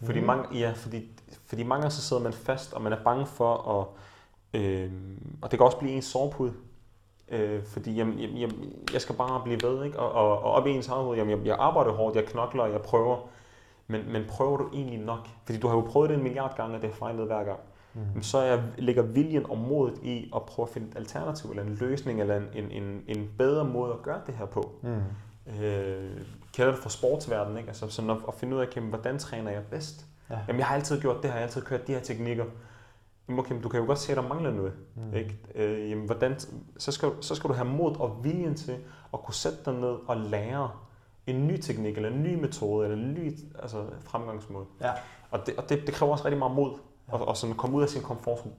Fordi, 0.05 0.19
Mhm. 0.19 0.27
mange, 0.27 0.59
ja, 0.59 0.73
fordi, 0.77 1.09
fordi 1.47 1.63
mange 1.63 1.83
gange 1.83 1.91
så 1.95 2.03
sidder 2.03 2.23
man 2.23 2.33
fast, 2.33 2.73
og 2.73 2.83
man 2.83 2.93
er 2.93 3.03
bange 3.05 3.27
for 3.27 3.55
at... 3.81 3.87
Øh, 4.61 4.93
og 5.43 5.51
det 5.51 5.59
kan 5.59 5.67
også 5.67 5.79
blive 5.79 5.93
en 5.93 6.03
sovepude. 6.03 6.53
Øh, 7.29 7.63
fordi 7.65 7.95
jamen, 7.95 8.19
jamen, 8.19 8.73
jeg 8.93 9.01
skal 9.01 9.15
bare 9.15 9.41
blive 9.45 9.59
ved, 9.63 9.85
ikke? 9.85 9.99
Og, 10.01 10.13
og, 10.13 10.43
og 10.43 10.53
op 10.53 10.67
i 10.67 10.71
ens 10.71 10.89
eget 10.89 11.05
hoved, 11.05 11.19
jamen, 11.19 11.39
jeg, 11.39 11.47
jeg 11.47 11.57
arbejder 11.59 11.93
hårdt, 11.93 12.17
jeg 12.17 12.25
knokler, 12.25 12.67
jeg 12.67 12.81
prøver. 12.83 13.17
Men, 13.87 14.13
men 14.13 14.25
prøver 14.29 14.57
du 14.57 14.69
egentlig 14.73 14.99
nok? 14.99 15.29
Fordi 15.45 15.59
du 15.59 15.69
har 15.69 15.75
jo 15.75 15.81
prøvet 15.81 16.11
det 16.11 16.17
en 16.17 16.23
milliard 16.23 16.57
gange, 16.57 16.77
og 16.77 16.83
det 16.83 16.91
har 16.91 16.97
fejlet 16.97 17.27
hver 17.27 17.45
gang. 17.45 17.59
Mm. 17.59 17.65
Så 18.23 18.39
er, 18.39 18.63
ligger 18.79 19.03
viljen 19.03 19.51
og 19.51 19.59
modet 19.59 19.99
i 20.03 20.31
at 20.37 20.43
prøve 20.43 20.67
at 20.69 20.73
finde 20.73 20.89
et 20.89 20.97
alternativ, 20.97 21.51
eller 21.51 21.63
en 21.63 21.75
løsning, 21.81 22.21
eller 22.21 22.37
en, 22.37 22.71
en, 22.71 23.03
en, 23.07 23.31
bedre 23.39 23.65
måde 23.65 23.93
at 23.93 24.03
gøre 24.03 24.21
det 24.27 24.35
her 24.35 24.47
på. 24.47 24.73
Mm. 24.83 25.63
Øh, 25.63 26.21
kender 26.53 26.73
det 26.73 26.83
fra 26.83 26.91
sportsverdenen, 26.91 27.59
ikke? 27.59 27.69
Altså 27.69 27.89
sådan 27.89 28.11
at, 28.11 28.17
at 28.29 28.35
finde 28.35 28.57
ud 28.57 28.61
af, 28.61 28.67
okay, 28.67 28.81
hvordan 28.81 29.19
træner 29.19 29.51
jeg 29.51 29.63
bedst? 29.71 30.07
Ja. 30.31 30.39
Jamen, 30.49 30.59
jeg 30.59 30.67
har 30.67 30.75
altid 30.75 31.01
gjort 31.01 31.17
det 31.17 31.25
her, 31.25 31.31
jeg 31.31 31.39
har 31.39 31.47
altid 31.47 31.63
kørt 31.63 31.87
de 31.87 31.93
her 31.93 32.01
teknikker. 32.01 32.45
Jamen, 33.29 33.39
okay, 33.39 33.63
du 33.63 33.69
kan 33.69 33.81
jo 33.81 33.87
godt 33.87 33.99
se, 33.99 34.13
at 34.13 34.17
der 34.17 34.29
mangler 34.29 34.51
noget. 34.51 34.73
Mm. 34.95 35.03
Mm. 35.03 35.15
Ikke? 35.15 35.39
Øh, 35.55 35.91
jamen, 35.91 36.07
hvordan, 36.07 36.39
så, 36.79 36.93
skal, 36.93 37.11
så 37.21 37.35
skal 37.35 37.49
du 37.49 37.55
have 37.55 37.69
mod 37.69 37.97
og 37.97 38.21
viljen 38.25 38.55
til 38.55 38.77
at 39.15 39.23
kunne 39.23 39.35
sætte 39.35 39.59
dig 39.65 39.75
ned 39.75 39.97
og 40.07 40.17
lære 40.17 40.71
en 41.27 41.47
ny 41.47 41.57
teknik, 41.57 41.97
eller 41.97 42.11
en 42.11 42.23
ny 42.23 42.35
metode, 42.35 42.89
eller 42.89 43.05
en 43.05 43.15
ny 43.15 43.33
altså, 43.59 43.85
fremgangsmåde. 44.05 44.67
Ja. 44.81 44.93
Og, 45.31 45.47
det, 45.47 45.57
og 45.57 45.69
det, 45.69 45.87
det 45.87 45.95
kræver 45.95 46.13
også 46.13 46.25
rigtig 46.25 46.39
meget 46.39 46.55
mod, 46.55 46.73
Ja. 47.09 47.15
og, 47.15 47.29
og 47.29 47.37
sådan 47.37 47.57
komme 47.57 47.77
ud 47.77 47.83
af 47.83 47.89
sin 47.89 48.03
komfortzone 48.03 48.55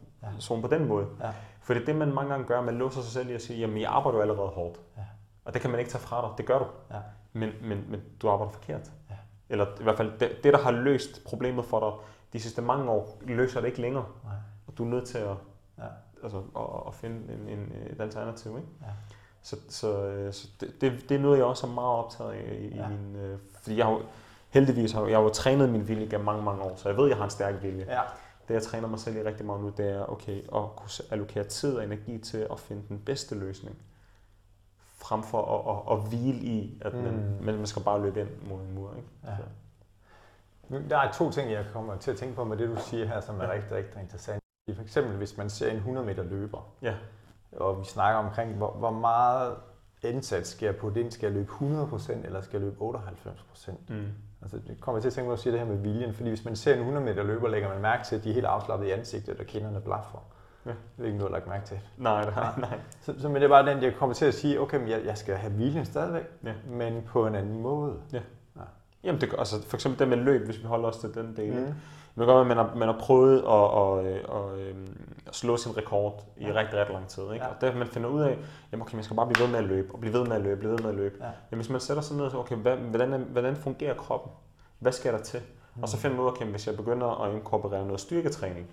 Ja. 0.62 0.62
på 0.62 0.68
den 0.68 0.88
måde. 0.88 1.08
Ja. 1.22 1.30
For 1.62 1.74
det 1.74 1.82
er 1.82 1.86
det, 1.86 1.96
man 1.96 2.14
mange 2.14 2.30
gange 2.32 2.46
gør, 2.46 2.62
man 2.62 2.78
låser 2.78 3.02
sig 3.02 3.12
selv 3.12 3.30
i 3.30 3.34
at 3.34 3.42
sige, 3.42 3.60
jamen 3.60 3.82
jeg 3.82 3.90
arbejder 3.92 4.18
jo 4.18 4.22
allerede 4.22 4.48
hårdt. 4.48 4.80
Ja. 4.98 5.02
Og 5.46 5.54
det 5.54 5.62
kan 5.62 5.70
man 5.72 5.80
ikke 5.80 5.92
tage 5.92 6.02
fra 6.02 6.22
dig, 6.28 6.30
det 6.38 6.46
gør 6.46 6.60
du. 6.60 6.66
Ja. 6.92 7.00
Men, 7.34 7.50
men, 7.62 7.86
men 7.90 8.02
du 8.22 8.30
arbejder 8.30 8.52
forkert. 8.52 8.92
Ja. 9.10 9.16
Eller 9.50 9.66
i 9.80 9.84
hvert 9.84 9.98
fald 9.98 10.12
det, 10.20 10.32
det, 10.44 10.54
der 10.54 10.60
har 10.60 10.72
løst 10.72 11.24
problemet 11.26 11.66
for 11.66 11.80
dig 11.80 11.92
de 12.34 12.40
sidste 12.40 12.62
mange 12.62 12.92
år, 12.92 13.18
løser 13.22 13.60
det 13.62 13.68
ikke 13.68 13.82
længere. 13.82 14.06
Nej. 14.24 14.34
Og 14.68 14.78
du 14.78 14.84
er 14.84 14.88
nødt 14.90 15.08
til 15.08 15.18
at, 15.18 15.36
Ja. 15.78 15.84
altså, 16.24 16.38
at, 16.38 16.64
at 16.88 16.94
finde 16.94 17.34
en, 17.34 17.50
en, 17.60 17.74
et 17.90 18.02
alternativ. 18.02 18.58
Ikke? 18.58 18.68
Ja. 18.82 18.88
Så, 19.42 19.56
så, 19.70 20.04
øh, 20.06 20.34
så 20.34 20.48
det, 20.62 20.74
det, 20.82 21.10
det 21.10 21.16
er 21.18 21.20
noget, 21.22 21.38
jeg 21.38 21.46
også 21.46 21.68
er 21.68 21.72
meget 21.72 21.90
optaget 22.06 22.32
af 22.32 22.58
i, 22.60 22.76
Ja. 22.76 22.86
i 22.86 22.90
min... 22.90 23.16
Øh, 23.16 23.40
fordi 23.62 23.78
jeg 23.78 23.86
har 23.86 23.92
jo, 23.92 24.02
heldigvis 24.50 24.92
har 24.92 25.02
jeg, 25.02 25.10
jeg 25.10 25.18
har 25.18 25.24
jo 25.24 25.30
trænet 25.30 25.70
min 25.70 25.88
vilje 25.88 26.06
gennem 26.06 26.26
mange, 26.26 26.44
mange 26.44 26.62
år, 26.62 26.76
så 26.76 26.90
jeg 26.90 26.98
ved, 26.98 27.08
jeg 27.08 27.18
har 27.18 27.24
en 27.24 27.30
stærk 27.30 27.64
vilje. 27.64 27.86
Ja. 27.90 28.02
Det, 28.50 28.56
jeg 28.56 28.64
træner 28.64 28.88
mig 28.88 29.00
selv 29.00 29.16
i 29.18 29.24
rigtig 29.24 29.46
meget 29.46 29.62
nu, 29.62 29.70
det 29.78 29.90
er 29.90 30.06
okay, 30.12 30.38
at 30.44 30.76
kunne 30.76 30.90
allokere 31.12 31.44
tid 31.44 31.76
og 31.78 31.84
energi 31.84 32.18
til 32.18 32.48
at 32.52 32.60
finde 32.60 32.82
den 32.90 33.00
bedste 33.06 33.36
løsning. 33.36 33.78
Frem 34.98 35.24
for 35.24 35.42
at, 35.56 35.94
at, 35.96 35.98
at 36.04 36.10
hvile 36.10 36.40
i, 36.40 36.82
at 36.82 36.94
man, 36.94 37.36
Mm. 37.40 37.46
man 37.46 37.68
skal 37.68 37.84
bare 37.84 38.02
løbe 38.02 38.20
ind 38.22 38.30
mod 38.50 38.62
en 38.62 38.76
mur. 38.76 38.94
Ikke? 38.98 39.08
Ja. 39.26 39.36
Så. 39.38 40.82
Der 40.90 40.98
er 40.98 41.12
to 41.12 41.32
ting, 41.32 41.52
jeg 41.52 41.66
kommer 41.74 41.98
til 41.98 42.12
at 42.12 42.18
tænke 42.18 42.36
på 42.36 42.44
med 42.44 42.58
det, 42.58 42.70
du 42.70 42.76
siger 42.82 43.06
her, 43.06 43.22
som 43.22 43.40
er 43.40 43.44
Ja. 43.46 43.52
rigtig, 43.52 43.72
rigtig 43.72 44.02
interessant. 44.02 44.44
For 44.76 44.82
eksempel, 44.84 45.16
hvis 45.18 45.38
man 45.38 45.50
ser 45.50 45.72
en 45.72 45.78
100 45.78 46.06
meter 46.06 46.24
løber, 46.24 46.68
Ja. 46.82 46.96
og 47.52 47.80
vi 47.80 47.86
snakker 47.86 48.20
omkring, 48.20 48.54
hvor, 48.56 48.72
hvor 48.72 48.92
meget 48.92 49.56
indsats 50.04 50.50
skal 50.50 50.66
jeg 50.66 50.76
putte 50.76 51.02
ind? 51.02 51.12
Skal 51.12 51.28
jeg 51.28 51.34
løbe 51.36 51.52
100% 51.52 52.26
eller 52.26 52.42
skal 52.42 52.58
jeg 52.62 52.62
løbe 52.62 52.82
98%? 52.82 53.72
Mm. 53.90 54.08
Altså, 54.42 54.58
det 54.68 54.82
kommer 54.82 54.98
jeg 54.98 55.02
til 55.02 55.10
at 55.10 55.14
tænke 55.14 55.28
på, 55.28 55.32
at 55.32 55.38
du 55.38 55.42
siger 55.42 55.52
det 55.52 55.60
her 55.60 55.68
med 55.68 55.78
viljen, 55.78 56.14
fordi 56.14 56.30
hvis 56.30 56.46
man 56.46 56.56
ser 56.56 56.74
en 56.74 56.80
100 56.80 57.06
meter 57.06 57.24
løber, 57.24 57.48
lægger 57.48 57.70
man 57.70 57.82
mærke 57.82 58.04
til, 58.04 58.16
at 58.16 58.24
de 58.24 58.30
er 58.30 58.34
helt 58.34 58.46
afslappet 58.46 58.88
i 58.88 58.92
ansigtet, 58.92 59.40
og 59.40 59.46
kinderne 59.46 59.82
blaffer. 59.82 60.18
Ja. 60.66 60.72
Det 60.98 61.04
er 61.04 61.06
ikke 61.06 61.18
noget, 61.18 61.30
du 61.30 61.34
har 61.36 61.40
lagt 61.40 61.50
mærke 61.50 61.66
til. 61.66 61.80
Nej, 61.98 62.26
nej, 62.36 62.46
nej. 62.58 62.80
Så, 63.02 63.14
så 63.20 63.28
men 63.28 63.36
det 63.36 63.44
er 63.44 63.48
bare 63.50 63.66
den, 63.74 63.84
jeg 63.84 63.96
kommer 63.96 64.14
til 64.14 64.26
at 64.26 64.34
sige, 64.34 64.62
okay, 64.62 64.78
men 64.80 64.90
jeg, 64.90 65.02
jeg 65.06 65.18
skal 65.18 65.36
have 65.36 65.54
viljen 65.54 65.86
stadigvæk, 65.86 66.24
Ja. 66.44 66.54
men 66.70 67.04
på 67.08 67.28
en 67.28 67.36
anden 67.36 67.62
måde. 67.62 67.96
Jamen, 69.04 69.22
det, 69.22 69.30
altså, 69.38 69.62
for 69.68 69.78
eksempel 69.78 70.00
det 70.00 70.08
med 70.08 70.18
løb, 70.18 70.46
hvis 70.46 70.60
vi 70.60 70.64
holder 70.68 70.88
os 70.90 70.98
til 70.98 71.14
den 71.14 71.36
del. 71.38 71.54
Mm. 71.54 71.66
Det 71.66 71.74
kan 72.18 72.26
godt 72.26 72.36
være, 72.36 72.42
at 72.42 72.48
man 72.48 72.58
har, 72.58 72.76
man 72.76 72.88
har 72.88 72.98
prøvet 73.00 73.38
at, 73.38 73.46
og, 73.48 73.92
og, 74.28 74.60
øhm, 74.60 74.98
at 75.30 75.36
slå 75.36 75.58
sin 75.58 75.78
rekord 75.78 76.24
i 76.38 76.46
Ja. 76.46 76.54
rigtig, 76.54 76.80
rigtig 76.80 76.94
lang 76.94 77.08
tid. 77.08 77.24
Ikke? 77.24 77.46
Ja. 77.46 77.52
Og 77.52 77.62
det 77.62 77.76
man 77.76 77.88
finder 77.88 78.10
ud 78.10 78.22
af, 78.22 78.38
jamen 78.72 78.82
okay, 78.82 78.96
man 78.96 79.04
skal 79.04 79.16
bare 79.16 79.28
blive 79.28 79.44
ved 79.46 79.52
med 79.52 79.60
at 79.60 79.66
løbe, 79.66 79.94
og 79.94 80.00
blive 80.00 80.14
ved 80.14 80.26
med 80.28 80.36
at 80.36 80.42
løbe, 80.42 80.60
blive 80.60 80.72
ved 80.72 80.80
med 80.80 80.90
at 80.90 80.96
løbe. 80.96 81.16
Ja. 81.20 81.26
Jamen, 81.26 81.62
hvis 81.64 81.70
man 81.70 81.80
sætter 81.82 82.04
sig 82.04 82.16
ned 82.18 82.26
og 82.26 82.32
siger, 82.32 82.42
okay, 82.42 82.56
hvad, 82.56 82.78
hvordan, 82.78 83.22
hvordan 83.22 83.56
fungerer 83.56 83.94
kroppen? 83.94 84.32
Hvad 84.80 84.92
skal 84.92 85.14
der 85.14 85.20
til? 85.22 85.40
Mm. 85.76 85.84
Og 85.84 85.90
så 85.90 85.98
finder 85.98 86.16
man 86.18 86.24
ud 86.26 86.28
af, 86.30 86.32
okay, 86.32 86.46
hvis 86.46 86.68
jeg 86.68 86.76
begynder 86.78 87.24
at 87.24 87.34
inkorporere 87.36 87.86
noget 87.86 88.00
styrketræning 88.00 88.68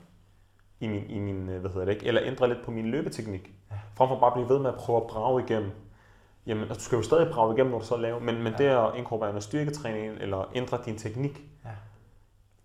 i 0.80 0.88
min, 0.88 1.04
i 1.10 1.18
min 1.18 1.48
øh, 1.48 1.60
hvad 1.60 1.70
hedder 1.70 1.84
det 1.84 1.92
ikke, 1.92 2.06
eller 2.06 2.22
ændre 2.24 2.48
lidt 2.48 2.64
på 2.64 2.70
min 2.70 2.86
løbeteknik, 2.86 3.52
frem 3.94 4.08
for 4.08 4.18
bare 4.18 4.26
at 4.26 4.32
blive 4.34 4.48
ved 4.48 4.58
med 4.58 4.70
at 4.70 4.76
prøve 4.76 4.96
at 5.00 5.06
brage 5.06 5.44
igennem, 5.44 5.70
Jamen, 6.46 6.62
altså, 6.62 6.74
du 6.78 6.80
skal 6.84 6.96
jo 6.96 7.02
stadig 7.02 7.32
brage 7.32 7.54
igennem, 7.54 7.72
når 7.72 7.78
du 7.78 7.84
så 7.84 7.96
laver, 7.96 8.20
men, 8.20 8.42
men 8.42 8.52
Ja. 8.58 8.64
det 8.64 8.64
at 8.88 8.90
inkorporere 8.98 9.32
noget 9.32 9.42
styrketræning, 9.44 10.12
eller 10.20 10.50
ændre 10.54 10.78
din 10.84 10.98
teknik, 10.98 11.42
Ja. 11.64 11.68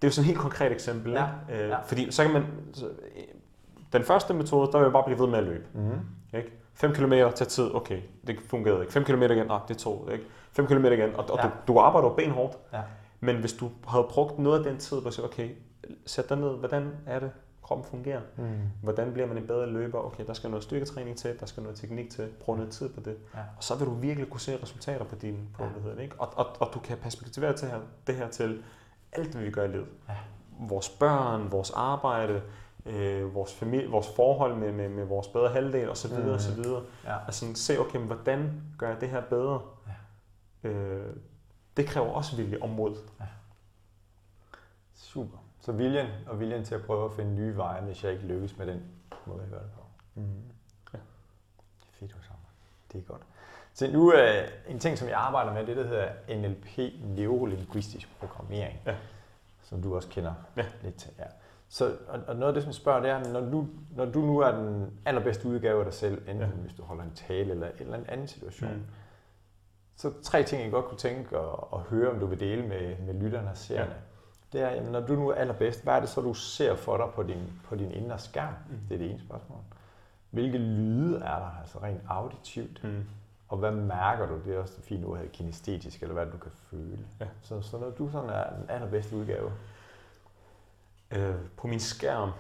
det 0.02 0.04
er 0.04 0.08
jo 0.08 0.12
sådan 0.12 0.24
et 0.24 0.28
helt 0.28 0.40
konkret 0.40 0.72
eksempel. 0.72 1.12
Ja, 1.12 1.26
Ikke? 1.52 1.64
Øh, 1.64 1.70
ja. 1.70 1.78
Fordi 1.82 2.12
så 2.12 2.24
kan 2.24 2.34
man... 2.34 2.46
Så, 2.74 2.86
den 3.94 4.04
første 4.04 4.34
metode, 4.34 4.72
der 4.72 4.78
vil 4.78 4.86
jeg 4.86 4.94
bare 4.94 5.04
blive 5.06 5.20
ved 5.20 5.28
med 5.28 5.38
at 5.38 5.44
løbe. 5.44 5.66
Mm. 5.74 6.38
Ikke? 6.38 6.52
5 6.74 6.94
km 6.94 7.14
til 7.36 7.48
tid, 7.48 7.76
okay, 7.76 8.02
det 8.28 8.40
fungerede 8.50 8.82
ikke. 8.82 8.94
5 8.94 9.04
km 9.04 9.22
igen, 9.22 9.48
nej, 9.48 9.60
det 9.68 9.78
tog 9.78 10.10
ikke. 10.12 10.26
5 10.52 10.68
km 10.68 10.86
igen, 10.86 11.16
og, 11.16 11.26
og 11.30 11.38
Ja. 11.38 11.44
du, 11.44 11.50
du 11.74 11.80
arbejder 11.80 12.08
jo 12.08 12.14
benhårdt. 12.14 12.58
Ja. 12.74 12.82
Men 13.20 13.36
hvis 13.36 13.54
du 13.54 13.70
havde 13.88 14.08
brugt 14.10 14.40
noget 14.40 14.58
af 14.58 14.64
den 14.64 14.78
tid 14.78 15.02
på 15.02 15.08
at 15.08 15.14
sige, 15.14 15.26
okay, 15.26 15.50
sæt 16.06 16.30
dig 16.30 16.38
ned, 16.38 16.50
hvordan 16.50 16.92
er 17.06 17.20
det, 17.20 17.32
kroppen 17.64 17.86
fungerer? 17.90 18.22
Mm. 18.38 18.44
Hvordan 18.84 19.14
bliver 19.14 19.28
man 19.28 19.38
en 19.38 19.48
bedre 19.48 19.66
løber? 19.70 20.00
Okay, 20.06 20.26
der 20.28 20.34
skal 20.34 20.50
noget 20.50 20.64
styrketræning 20.64 21.18
til, 21.18 21.40
der 21.40 21.46
skal 21.46 21.64
noget 21.64 21.78
teknik 21.78 22.10
til. 22.10 22.28
Brug 22.40 22.56
noget 22.58 22.72
tid 22.72 22.90
på 22.90 23.00
det. 23.00 23.16
Ja. 23.36 23.40
Og 23.58 23.64
så 23.64 23.76
vil 23.76 23.88
du 23.88 23.94
virkelig 23.94 24.30
kunne 24.30 24.40
se 24.40 24.60
resultater 24.64 25.06
på 25.06 25.16
din 25.16 25.50
på, 25.58 25.64
Ja. 25.64 25.70
hedder 25.84 26.02
ikke? 26.02 26.16
Og, 26.20 26.30
og, 26.36 26.46
og 26.60 26.70
du 26.74 26.80
kan 26.80 26.98
perspektivere 26.98 27.54
til 27.54 27.68
her, 27.68 27.80
det 28.08 28.16
her 28.16 28.28
til 28.30 28.64
alt, 29.12 29.32
hvad 29.32 29.44
vi 29.44 29.52
gør 29.52 29.64
i 29.64 29.68
livet. 29.68 29.88
Ja. 30.10 30.14
Vores 30.60 30.90
børn, 30.90 31.52
vores 31.52 31.72
arbejde, 31.72 32.42
øh, 32.86 33.36
vores, 33.36 33.54
familie, 33.54 33.90
vores 33.90 34.16
forhold 34.16 34.56
med, 34.56 34.72
med, 34.72 34.90
med 34.90 35.06
vores 35.06 35.28
bedre 35.28 35.50
halvdel 35.50 35.90
osv. 35.90 36.14
Mm. 36.14 36.30
Osv. 36.30 36.60
Ja. 37.06 37.26
Altså 37.26 37.46
se, 37.56 37.80
okay, 37.80 37.98
men 37.98 38.08
hvordan 38.08 38.62
gør 38.78 38.90
jeg 38.90 39.02
det 39.02 39.10
her 39.10 39.22
bedre? 39.22 39.62
Ja. 40.64 40.70
Øh, 40.70 41.16
det 41.78 41.86
kræver 41.88 42.08
også 42.10 42.36
vilje 42.36 42.58
og 42.62 42.70
mod. 42.70 42.96
Super. 44.96 45.38
Så 45.62 45.72
viljen 45.72 46.08
og 46.28 46.40
viljen 46.40 46.64
til 46.66 46.76
at 46.76 46.82
prøve 46.86 47.06
at 47.06 47.14
finde 47.16 47.32
nye 47.36 47.58
veje, 47.58 47.82
hvis 47.82 48.04
jeg 48.04 48.12
ikke 48.12 48.24
lykkes 48.26 48.58
med 48.58 48.68
den 48.68 48.84
måde, 49.26 49.42
jeg 49.42 49.50
gør 49.50 49.60
det 49.60 49.72
på. 49.72 49.82
Mm. 50.16 50.24
Ja. 50.94 51.00
Fedt, 51.92 52.12
Osama. 52.20 52.38
Det 52.92 52.98
er 53.00 53.04
godt. 53.04 53.22
Så 53.74 53.92
nu 53.92 54.10
er 54.12 54.44
en 54.68 54.80
ting, 54.80 54.98
som 54.98 55.08
jeg 55.08 55.18
arbejder 55.18 55.54
med, 55.54 55.66
det 55.66 55.78
der 55.78 55.88
hedder 55.88 56.10
NLP, 56.36 56.78
neurolinguistisk 57.04 58.10
programmering, 58.20 58.80
Ja. 58.86 58.96
som 59.64 59.82
du 59.82 59.96
også 59.96 60.10
kender 60.10 60.34
Ja. 60.58 60.66
lidt 60.84 60.96
til. 60.96 61.12
Ja. 61.20 61.26
Så, 61.74 61.96
og, 62.08 62.20
og 62.28 62.36
noget 62.36 62.48
af 62.48 62.54
det, 62.54 62.64
som 62.64 62.74
spørger, 62.74 63.00
det 63.02 63.10
er, 63.10 63.32
når 63.34 63.50
du, 63.50 63.68
når 63.96 64.06
du 64.06 64.20
nu 64.22 64.40
er 64.40 64.52
den 64.52 64.94
allerbedste 65.06 65.48
udgave 65.48 65.80
af 65.80 65.86
dig 65.86 65.94
selv, 65.94 66.18
enten 66.18 66.40
Ja. 66.40 66.46
hvis 66.46 66.74
du 66.74 66.84
holder 66.84 67.04
en 67.04 67.12
tale 67.16 67.52
eller 67.52 67.68
en 67.68 67.74
eller 67.80 68.00
anden 68.08 68.28
situation, 68.28 68.70
Mm. 68.74 68.82
så 69.96 70.12
tre 70.24 70.44
ting, 70.44 70.64
jeg 70.64 70.72
godt 70.72 70.86
kunne 70.86 70.98
tænke 70.98 71.38
at, 71.38 71.46
at 71.74 71.80
høre, 71.80 72.12
om 72.12 72.20
du 72.20 72.26
vil 72.26 72.40
dele 72.40 72.68
med, 72.68 72.96
med 73.06 73.14
lytterne 73.14 73.50
og 73.50 73.58
seerne. 73.58 73.92
Ja. 73.92 73.98
Det 74.54 74.62
er, 74.62 74.72
jamen, 74.72 74.92
når 74.92 75.00
du 75.00 75.14
nu 75.16 75.30
er 75.30 75.36
allerbedst, 75.36 75.84
hvad 75.84 75.94
er 75.94 76.00
det 76.00 76.10
så, 76.10 76.22
du 76.22 76.34
ser 76.34 76.76
for 76.76 76.98
dig 76.98 77.06
på 77.16 77.24
din, 77.24 77.44
på 77.64 77.76
din 77.76 77.92
indre 77.92 78.20
skærm? 78.20 78.54
Mm. 78.70 78.78
Det 78.90 78.94
er 78.96 79.00
det 79.00 79.10
ene 79.12 79.20
spørgsmål. 79.20 79.60
Hvilke 80.32 80.58
lyde 80.58 81.16
er 81.18 81.40
der, 81.40 81.58
altså 81.62 81.80
rent 81.84 82.02
auditivt? 82.10 82.84
Mm. 82.84 83.04
Og 83.48 83.58
hvad 83.58 83.72
mærker 83.72 84.26
du? 84.28 84.40
Det 84.46 84.56
er 84.56 84.60
også 84.60 84.74
det 84.78 84.84
fine 84.86 85.06
ord 85.06 85.20
kinestetisk, 85.34 86.02
eller 86.02 86.14
hvad 86.14 86.26
du 86.26 86.38
kan 86.38 86.52
føle. 86.72 87.00
Ja. 87.20 87.26
Så, 87.42 87.62
så 87.62 87.78
når 87.78 87.90
du 87.90 88.10
sådan 88.12 88.30
er 88.30 88.44
den 88.56 88.66
allerbedste 88.70 89.16
udgave, 89.16 89.52
Øh, 91.12 91.36
på 91.58 91.68
min 91.68 91.80
skærm, 91.80 92.32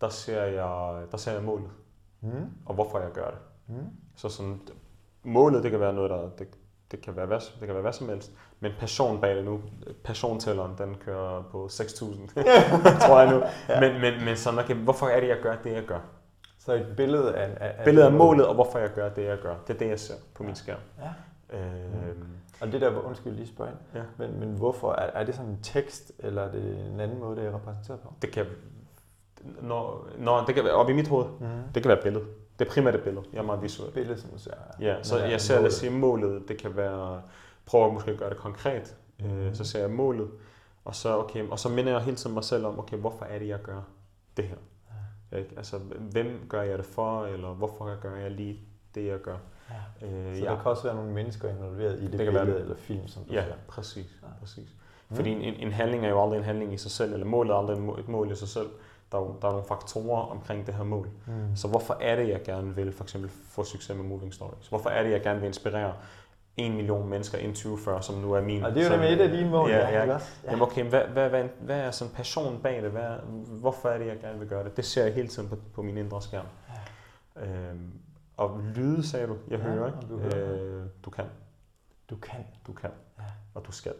der 0.00 0.08
ser 0.08 0.42
jeg, 0.42 1.02
der 1.10 1.16
ser 1.16 1.32
jeg 1.32 1.42
målet, 1.42 1.70
mm. 2.20 2.50
og 2.66 2.74
hvorfor 2.74 2.98
jeg 3.00 3.12
gør 3.12 3.30
det. 3.30 3.38
Mm. 3.66 3.86
Så 4.16 4.28
sådan, 4.28 4.60
målet, 5.22 5.62
det 5.62 5.70
kan 5.70 5.80
være 5.80 5.92
noget, 5.92 6.10
der, 6.10 6.30
det, 6.38 6.48
det, 6.90 7.00
kan 7.00 7.16
være 7.16 7.26
hvad, 7.26 7.40
det 7.40 7.66
kan 7.66 7.74
være 7.74 7.82
hvad 7.82 7.92
som 7.92 8.08
helst. 8.08 8.32
Men 8.60 8.72
passion 8.80 9.20
bag 9.20 9.36
det 9.36 9.44
nu, 9.44 9.60
passiontælleren, 10.04 10.74
den 10.78 10.94
kører 10.94 11.42
på 11.42 11.66
6.000, 11.66 13.04
tror 13.06 13.20
jeg 13.20 13.30
nu. 13.30 13.42
Ja. 13.68 13.80
Men, 13.80 14.00
men, 14.00 14.24
men 14.24 14.36
sådan, 14.36 14.58
okay, 14.58 14.74
hvorfor 14.74 15.06
er 15.06 15.20
det, 15.20 15.28
jeg 15.28 15.38
gør 15.42 15.56
det, 15.64 15.72
jeg 15.72 15.84
gør? 15.84 16.00
Så 16.58 16.72
et 16.72 16.94
billede 16.96 17.34
af... 17.34 17.56
af 17.60 17.84
Billedet 17.84 18.06
af 18.06 18.12
målet, 18.12 18.46
og 18.46 18.54
hvorfor 18.54 18.78
jeg 18.78 18.90
gør 18.94 19.08
det, 19.08 19.24
jeg 19.24 19.38
gør. 19.38 19.54
Det 19.66 19.74
er 19.74 19.78
det, 19.78 19.88
jeg 19.88 20.00
ser 20.00 20.14
på 20.34 20.42
min 20.42 20.54
skærm. 20.54 20.78
Ja. 20.98 21.58
Øh, 21.58 22.16
Og 22.60 22.72
det 22.72 22.80
der, 22.80 22.90
hvor- 22.90 23.00
undskyld 23.02 23.32
lige 23.32 23.46
spørge 23.48 23.70
ind, 23.70 23.78
Ja. 23.94 24.02
men, 24.18 24.40
men 24.40 24.48
hvorfor? 24.54 24.92
Er, 24.92 25.10
er 25.20 25.24
det 25.24 25.34
sådan 25.34 25.50
en 25.50 25.58
tekst, 25.62 26.12
eller 26.18 26.42
er 26.42 26.52
det 26.52 26.86
en 26.92 27.00
anden 27.00 27.18
måde, 27.20 27.36
det 27.36 27.44
er 27.46 27.54
repræsenteret 27.54 28.00
på? 28.00 28.12
det 28.22 28.30
kan, 28.32 28.46
når, 29.62 30.08
når, 30.18 30.44
det 30.44 30.54
kan 30.54 30.64
være 30.64 30.72
op 30.72 30.88
i 30.88 30.92
mit 30.92 31.08
hoved, 31.08 31.26
Mm. 31.40 31.46
det 31.74 31.82
kan 31.82 31.88
være 31.88 32.02
billedet. 32.02 32.28
Det 32.58 32.66
er 32.66 32.70
primært 32.70 32.94
et 32.94 33.02
billede. 33.02 33.24
Jeg 33.32 33.38
er 33.38 33.42
meget 33.42 33.62
visuel. 33.62 33.92
Billede, 33.92 34.20
som 34.20 34.30
du 34.30 34.38
ser. 34.38 34.52
Ja, 34.80 35.02
så 35.02 35.18
jeg 35.24 35.40
ser, 35.40 35.58
lad 35.60 35.66
os 35.66 35.74
sige, 35.74 35.90
målet, 35.90 36.48
det 36.48 36.58
kan 36.58 36.76
være, 36.76 37.22
prøve 37.66 37.86
at 37.86 37.92
måske 37.94 38.16
gøre 38.16 38.30
det 38.30 38.38
konkret, 38.38 38.96
øh, 39.24 39.54
så 39.54 39.64
ser 39.64 39.80
jeg 39.80 39.90
målet, 39.90 40.30
og 40.84 40.94
så, 40.94 41.18
okay, 41.18 41.48
og 41.48 41.58
så 41.58 41.68
minder 41.68 41.92
jeg 41.92 42.00
hele 42.00 42.16
tiden 42.16 42.34
mig 42.34 42.44
selv 42.44 42.66
om, 42.66 42.78
okay, 42.78 42.96
hvorfor 42.96 43.24
er 43.24 43.38
det, 43.38 43.48
jeg 43.48 43.62
gør 43.62 43.80
det 44.36 44.44
her? 44.44 44.56
Ikke? 45.38 45.50
Altså, 45.56 45.78
hvem 45.98 46.46
gør 46.48 46.62
jeg 46.62 46.78
det 46.78 46.86
for, 46.86 47.24
eller 47.26 47.48
hvorfor 47.54 48.00
gør 48.00 48.16
jeg 48.16 48.30
lige 48.30 48.60
det, 48.94 49.06
jeg 49.06 49.18
gør? 49.18 49.36
Ja. 49.70 50.06
Øh, 50.06 50.36
Så 50.36 50.44
ja. 50.44 50.50
der 50.50 50.56
kan 50.62 50.70
også 50.70 50.82
være 50.82 50.94
nogle 50.94 51.10
mennesker 51.10 51.48
involveret 51.48 51.98
i 51.98 52.02
det, 52.02 52.12
Det 52.12 52.18
kan 52.18 52.18
billede 52.18 52.46
være- 52.46 52.60
eller 52.60 52.76
film, 52.76 53.08
som 53.08 53.24
du 53.24 53.32
Ja, 53.32 53.44
ser. 53.44 53.52
præcis, 53.68 54.06
Ja. 54.22 54.28
præcis. 54.40 54.68
Mm. 55.08 55.16
Fordi 55.16 55.30
en, 55.30 55.54
en 55.54 55.72
handling 55.72 56.04
er 56.04 56.08
jo 56.08 56.22
aldrig 56.22 56.38
en 56.38 56.44
handling 56.44 56.72
i 56.74 56.76
sig 56.76 56.90
selv, 56.90 57.12
eller 57.12 57.26
målet 57.26 57.52
er 57.52 57.56
aldrig 57.58 57.98
et 57.98 58.08
mål 58.08 58.30
i 58.32 58.36
sig 58.36 58.48
selv. 58.48 58.66
Der 59.12 59.18
er, 59.18 59.38
der 59.42 59.48
er 59.48 59.52
nogle 59.52 59.66
faktorer 59.68 60.22
omkring 60.22 60.66
det 60.66 60.74
her 60.74 60.84
mål. 60.84 61.08
Mm. 61.26 61.56
Så 61.56 61.68
hvorfor 61.68 61.96
er 62.00 62.16
det, 62.16 62.28
jeg 62.28 62.42
gerne 62.42 62.74
vil 62.74 62.92
for 62.92 63.04
eksempel 63.04 63.30
få 63.30 63.64
succes 63.64 63.96
med 63.96 64.04
Moving 64.04 64.34
Stories? 64.34 64.68
Hvorfor 64.68 64.90
er 64.90 65.02
det, 65.02 65.10
jeg 65.10 65.22
gerne 65.22 65.40
vil 65.40 65.46
inspirere 65.46 65.92
en 66.56 66.74
million 66.76 67.08
mennesker 67.08 67.38
inden 67.38 67.54
2040, 67.54 68.02
som 68.02 68.14
nu 68.14 68.32
er 68.32 68.40
min... 68.40 68.64
Og 68.64 68.74
det 68.74 68.86
er 68.86 68.96
jo 68.96 69.02
det 69.02 69.12
et 69.12 69.20
af 69.20 69.30
dine 69.30 69.50
mål, 69.50 69.70
ja, 69.70 69.88
ja. 69.90 70.04
ja. 70.12 70.18
Jamen 70.44 70.62
okay, 70.62 70.84
hvad, 70.84 71.02
hvad, 71.02 71.28
hvad, 71.28 71.44
hvad 71.60 71.78
er 71.80 71.90
sådan 71.90 72.14
passion 72.14 72.60
bag 72.62 72.82
det? 72.82 72.90
Hvad, 72.90 73.10
hvorfor 73.60 73.88
er 73.88 73.98
det, 73.98 74.06
jeg 74.06 74.18
gerne 74.20 74.38
vil 74.38 74.48
gøre 74.48 74.64
det? 74.64 74.76
Det 74.76 74.84
ser 74.84 75.04
jeg 75.04 75.14
hele 75.14 75.28
tiden 75.28 75.48
på, 75.48 75.56
på 75.74 75.82
min 75.82 75.96
indre 75.96 76.22
skærm. 76.22 76.44
Ja. 77.36 77.42
Øhm, 77.42 77.90
og 78.36 78.60
lyde, 78.60 79.06
sagde 79.06 79.26
du, 79.26 79.36
jeg 79.48 79.58
ja, 79.58 79.64
hører, 79.64 79.86
ikke? 79.86 79.98
Du, 80.08 80.18
hører. 80.18 80.62
Øh, 80.62 80.86
du 81.04 81.10
kan. 81.10 81.24
Du 82.10 82.16
kan. 82.16 82.46
Du 82.66 82.72
kan. 82.72 82.90
Ja. 83.18 83.24
Og 83.54 83.66
du 83.66 83.72
skal. 83.72 83.94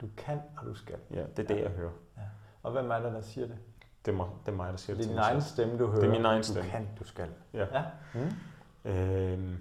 Du 0.00 0.06
kan, 0.16 0.40
og 0.56 0.66
du 0.66 0.74
skal. 0.74 0.96
Ja, 1.10 1.20
det 1.20 1.38
er 1.38 1.42
det, 1.42 1.56
ja. 1.56 1.62
jeg 1.62 1.70
hører. 1.70 1.90
Ja. 2.16 2.22
Og 2.62 2.72
hvem 2.72 2.90
er 2.90 2.98
det, 2.98 3.12
der 3.12 3.20
siger 3.20 3.46
det? 3.46 3.56
Det 4.04 4.12
er 4.12 4.16
mig, 4.16 4.26
det 4.46 4.52
er 4.52 4.56
mig 4.56 4.72
der 4.72 4.76
siger 4.76 4.96
det. 4.96 5.04
Det 5.04 5.10
er 5.10 5.14
din 5.14 5.22
egen 5.22 5.42
stemme, 5.42 5.78
du 5.78 5.86
hører. 5.86 6.00
Det 6.00 6.08
er 6.08 6.12
min 6.12 6.24
egen 6.24 6.42
stemme. 6.42 6.68
Du 6.68 6.70
kan, 6.70 6.88
du 6.98 7.04
skal. 7.04 7.28
Ja. 7.52 7.66
ja. 7.72 7.84
Mm. 8.14 8.90
Øhm, 8.90 9.56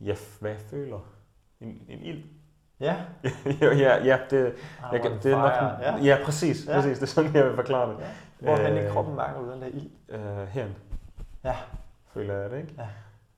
ja, 0.00 0.16
hvad 0.40 0.50
jeg 0.50 0.60
føler? 0.60 1.00
En, 1.60 1.82
en 1.88 2.02
ild. 2.02 2.24
Ja. 2.80 2.96
ja, 3.60 3.74
ja, 3.74 4.04
ja, 4.04 4.18
det, 4.30 4.54
ah, 4.82 4.92
jeg, 4.92 5.18
det 5.22 5.32
er 5.32 5.38
nok, 5.38 5.80
ja. 5.80 5.96
ja, 5.96 6.24
præcis, 6.24 6.66
ja. 6.66 6.74
præcis, 6.74 6.98
det 6.98 7.02
er 7.02 7.06
sådan, 7.06 7.34
jeg 7.34 7.46
vil 7.46 7.54
forklare 7.54 7.90
det. 7.90 7.98
Ja. 7.98 8.06
Hvor 8.38 8.70
øh, 8.70 8.84
i 8.84 8.88
kroppen 8.88 9.16
mærker 9.16 9.40
du 9.40 9.52
den 9.52 9.62
der 9.62 9.66
ild? 9.66 9.90
Øh, 10.08 10.48
herhen. 10.48 10.74
Ja. 11.44 11.56
Føler 12.14 12.34
jeg 12.34 12.50
det, 12.50 12.56
ikke? 12.56 12.74
Ja. 12.78 12.88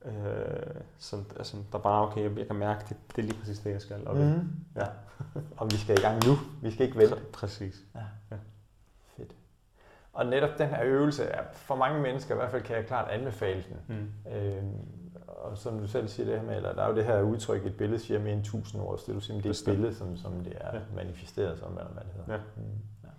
Øh, 0.05 0.81
så 0.97 1.23
altså, 1.37 1.57
der 1.71 1.77
er 1.77 1.81
bare, 1.81 2.07
okay, 2.07 2.37
jeg 2.37 2.47
kan 2.47 2.55
mærke, 2.55 2.85
det, 2.89 2.97
det 3.15 3.21
er 3.21 3.25
lige 3.25 3.39
præcis 3.39 3.59
det, 3.59 3.71
jeg 3.71 3.81
skal. 3.81 4.07
Okay. 4.07 4.35
Mm. 4.35 4.49
Ja. 4.75 4.85
og 5.57 5.71
vi 5.71 5.77
skal 5.77 5.97
i 5.99 6.01
gang 6.01 6.27
nu. 6.27 6.33
Vi 6.61 6.71
skal 6.71 6.85
ikke 6.85 6.97
vente. 6.97 7.13
Pr- 7.13 7.31
præcis. 7.33 7.75
Ja. 7.95 7.99
ja. 8.31 8.35
Fedt. 9.17 9.35
Og 10.13 10.25
netop 10.25 10.57
den 10.57 10.67
her 10.67 10.83
øvelse 10.83 11.23
er 11.23 11.43
for 11.53 11.75
mange 11.75 12.01
mennesker, 12.01 12.35
i 12.35 12.37
hvert 12.37 12.51
fald 12.51 12.61
kan 12.63 12.75
jeg 12.75 12.85
klart 12.85 13.09
anbefale 13.09 13.63
den. 13.69 13.97
Mm. 14.25 14.31
Øhm, 14.31 14.77
og 15.27 15.57
som 15.57 15.79
du 15.79 15.87
selv 15.87 16.07
siger 16.07 16.29
det 16.29 16.39
her 16.39 16.45
med, 16.45 16.55
eller 16.55 16.73
der 16.73 16.83
er 16.83 16.89
jo 16.89 16.95
det 16.95 17.05
her 17.05 17.21
udtryk, 17.21 17.65
et 17.65 17.77
billede 17.77 17.99
siger 17.99 18.19
mere 18.19 18.33
end 18.33 18.43
tusind 18.43 18.81
år, 18.81 18.97
så 18.97 19.03
det 19.05 19.11
er 19.11 19.35
jo 19.35 19.37
det 19.37 19.45
er 19.45 19.49
et 19.49 19.61
billede, 19.65 19.95
som, 19.95 20.17
som 20.17 20.43
det 20.43 20.53
er 20.57 20.75
ja. 20.75 20.81
manifesteret 20.95 21.59
som, 21.59 21.71
eller 21.77 21.91
hvad 21.91 22.03
det 22.03 22.11
hedder. 22.15 22.33
Ja. 22.33 22.39
Mm. 22.55 22.63
Ja. 23.03 23.09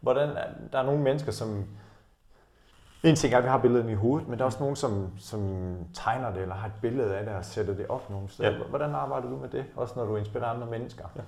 Hvordan, 0.00 0.28
der 0.72 0.78
er 0.78 0.82
nogle 0.82 1.02
mennesker, 1.02 1.32
som 1.32 1.64
en 3.02 3.16
ting 3.16 3.34
er, 3.34 3.38
at 3.38 3.44
vi 3.44 3.48
har 3.48 3.58
billedet 3.58 3.90
i 3.90 3.94
hovedet, 3.94 4.28
men 4.28 4.38
der 4.38 4.44
er 4.44 4.46
også 4.46 4.60
nogen, 4.60 4.76
som, 4.76 5.10
som 5.18 5.74
tegner 5.94 6.32
det, 6.32 6.42
eller 6.42 6.54
har 6.54 6.66
et 6.66 6.72
billede 6.82 7.16
af 7.16 7.24
det 7.24 7.34
og 7.34 7.44
sætter 7.44 7.74
det 7.74 7.86
op 7.88 8.10
nogle 8.10 8.28
steder. 8.28 8.50
Ja. 8.50 8.58
Hvordan 8.68 8.94
arbejder 8.94 9.28
du 9.28 9.36
med 9.36 9.48
det, 9.48 9.64
også 9.76 9.94
når 9.96 10.04
du 10.04 10.16
inspirerer 10.16 10.50
andre 10.50 10.66
mennesker? 10.66 11.04
Ja. 11.16 11.20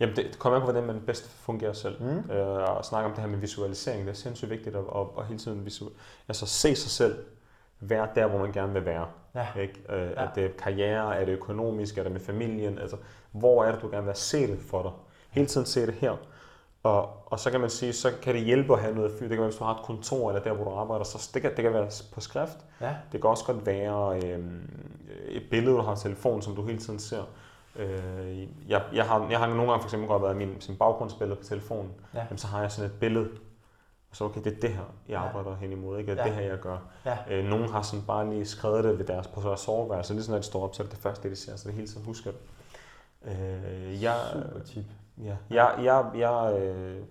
Jamen, 0.00 0.16
det 0.16 0.38
kommer 0.38 0.56
an 0.56 0.62
på, 0.62 0.72
hvordan 0.72 0.86
man 0.86 1.02
bedst 1.06 1.30
fungerer 1.30 1.72
selv. 1.72 2.02
Mm. 2.02 2.30
Øh, 2.30 2.76
og 2.76 2.84
snakke 2.84 3.08
om 3.08 3.14
det 3.14 3.20
her 3.20 3.30
med 3.30 3.38
visualisering, 3.38 4.00
det 4.06 4.10
er 4.10 4.14
sindssygt 4.14 4.50
vigtigt 4.50 4.76
at, 4.76 4.82
at, 4.96 5.06
at 5.18 5.26
hele 5.26 5.38
tiden 5.38 5.64
visual, 5.64 5.92
altså 6.28 6.46
se 6.46 6.74
sig 6.74 6.90
selv 6.90 7.18
være 7.80 8.08
der, 8.14 8.26
hvor 8.26 8.38
man 8.38 8.52
gerne 8.52 8.72
vil 8.72 8.84
være. 8.84 9.06
Ja. 9.34 9.46
Ikke? 9.60 9.82
Øh, 9.88 10.10
ja. 10.10 10.22
Er 10.22 10.28
det 10.34 10.56
karriere? 10.56 11.16
Er 11.16 11.24
det 11.24 11.32
økonomisk? 11.32 11.98
Er 11.98 12.02
det 12.02 12.12
med 12.12 12.20
familien? 12.20 12.78
Altså, 12.78 12.96
hvor 13.32 13.64
er 13.64 13.72
det, 13.72 13.82
du 13.82 13.86
gerne 13.86 14.02
vil 14.02 14.06
være? 14.06 14.14
Se 14.14 14.46
det 14.46 14.58
for 14.70 14.82
dig. 14.82 14.90
Hele 15.30 15.46
tiden 15.46 15.66
se 15.66 15.86
det 15.86 15.94
her. 15.94 16.16
Og, 16.88 17.10
og 17.26 17.40
så 17.40 17.50
kan 17.50 17.60
man 17.60 17.70
sige, 17.70 17.92
så 17.92 18.12
kan 18.22 18.34
det 18.34 18.42
hjælpe 18.42 18.72
at 18.74 18.80
have 18.80 18.94
noget 18.94 19.12
fyr. 19.12 19.28
Det 19.28 19.28
kan 19.28 19.38
være, 19.38 19.48
hvis 19.48 19.58
du 19.58 19.64
har 19.64 19.74
et 19.74 19.82
kontor 19.82 20.30
eller 20.30 20.42
der, 20.42 20.52
hvor 20.52 20.64
du 20.64 20.70
arbejder, 20.70 21.04
så 21.04 21.30
det 21.34 21.42
kan, 21.42 21.56
det 21.56 21.62
kan 21.62 21.72
være 21.72 21.90
på 22.12 22.20
skrift. 22.20 22.58
Ja. 22.80 22.94
Det 23.12 23.20
kan 23.20 23.30
også 23.30 23.44
godt 23.44 23.66
være 23.66 24.20
øh, 24.22 24.44
et 25.28 25.42
billede, 25.50 25.76
du 25.76 25.80
har 25.80 25.94
på 25.94 26.00
telefonen, 26.00 26.42
som 26.42 26.56
du 26.56 26.66
hele 26.66 26.78
tiden 26.78 26.98
ser. 26.98 27.22
Øh, 27.76 28.38
jeg, 28.68 28.82
jeg, 28.92 29.04
har, 29.04 29.28
jeg 29.30 29.38
har 29.38 29.46
nogle 29.46 29.70
gange 29.70 29.80
for 29.80 29.86
eksempel 29.86 30.08
godt 30.08 30.22
været 30.22 30.36
min, 30.36 30.60
sin 30.60 30.76
baggrundsbillede 30.76 31.36
på 31.40 31.44
telefonen. 31.44 31.92
Ja. 32.14 32.18
Jamen, 32.18 32.38
så 32.38 32.46
har 32.46 32.60
jeg 32.60 32.72
sådan 32.72 32.90
et 32.90 33.00
billede, 33.00 33.28
så 34.12 34.24
okay, 34.24 34.40
det 34.44 34.56
er 34.56 34.60
det 34.60 34.70
her, 34.70 34.94
jeg 35.08 35.20
arbejder 35.20 35.50
ja. 35.50 35.56
hen 35.56 35.72
imod, 35.72 35.98
ikke? 35.98 36.10
Det 36.10 36.20
er 36.20 36.22
ja. 36.22 36.28
det 36.28 36.38
her, 36.38 36.50
jeg 36.50 36.58
gør. 36.58 36.78
Ja. 37.04 37.16
Øh, 37.30 37.44
nogen 37.44 37.68
har 37.68 37.82
sådan 37.82 38.04
bare 38.06 38.30
lige 38.30 38.46
skrevet 38.46 38.84
det 38.84 38.98
ved 38.98 39.04
deres, 39.04 39.26
på 39.26 39.40
deres 39.40 39.60
soveværelse, 39.60 40.12
lige 40.14 40.22
sådan, 40.22 40.38
at 40.38 40.42
de 40.42 40.46
står 40.46 40.64
op, 40.64 40.74
så 40.74 40.82
det 40.82 40.90
det 40.90 40.98
første, 40.98 41.22
det 41.22 41.36
de 41.36 41.42
ser, 41.42 41.56
så 41.56 41.68
det 41.68 41.74
hele 41.74 41.86
tiden 41.86 42.04
husker 42.04 42.30
det. 42.30 42.40
Øh, 43.24 44.02
jeg, 44.02 44.16
Super 44.32 44.64
tip. 44.64 44.84
Ja, 45.22 45.36
jeg, 45.50 45.78
jeg, 45.82 46.10
jeg, 46.14 46.60
øh, 46.60 47.04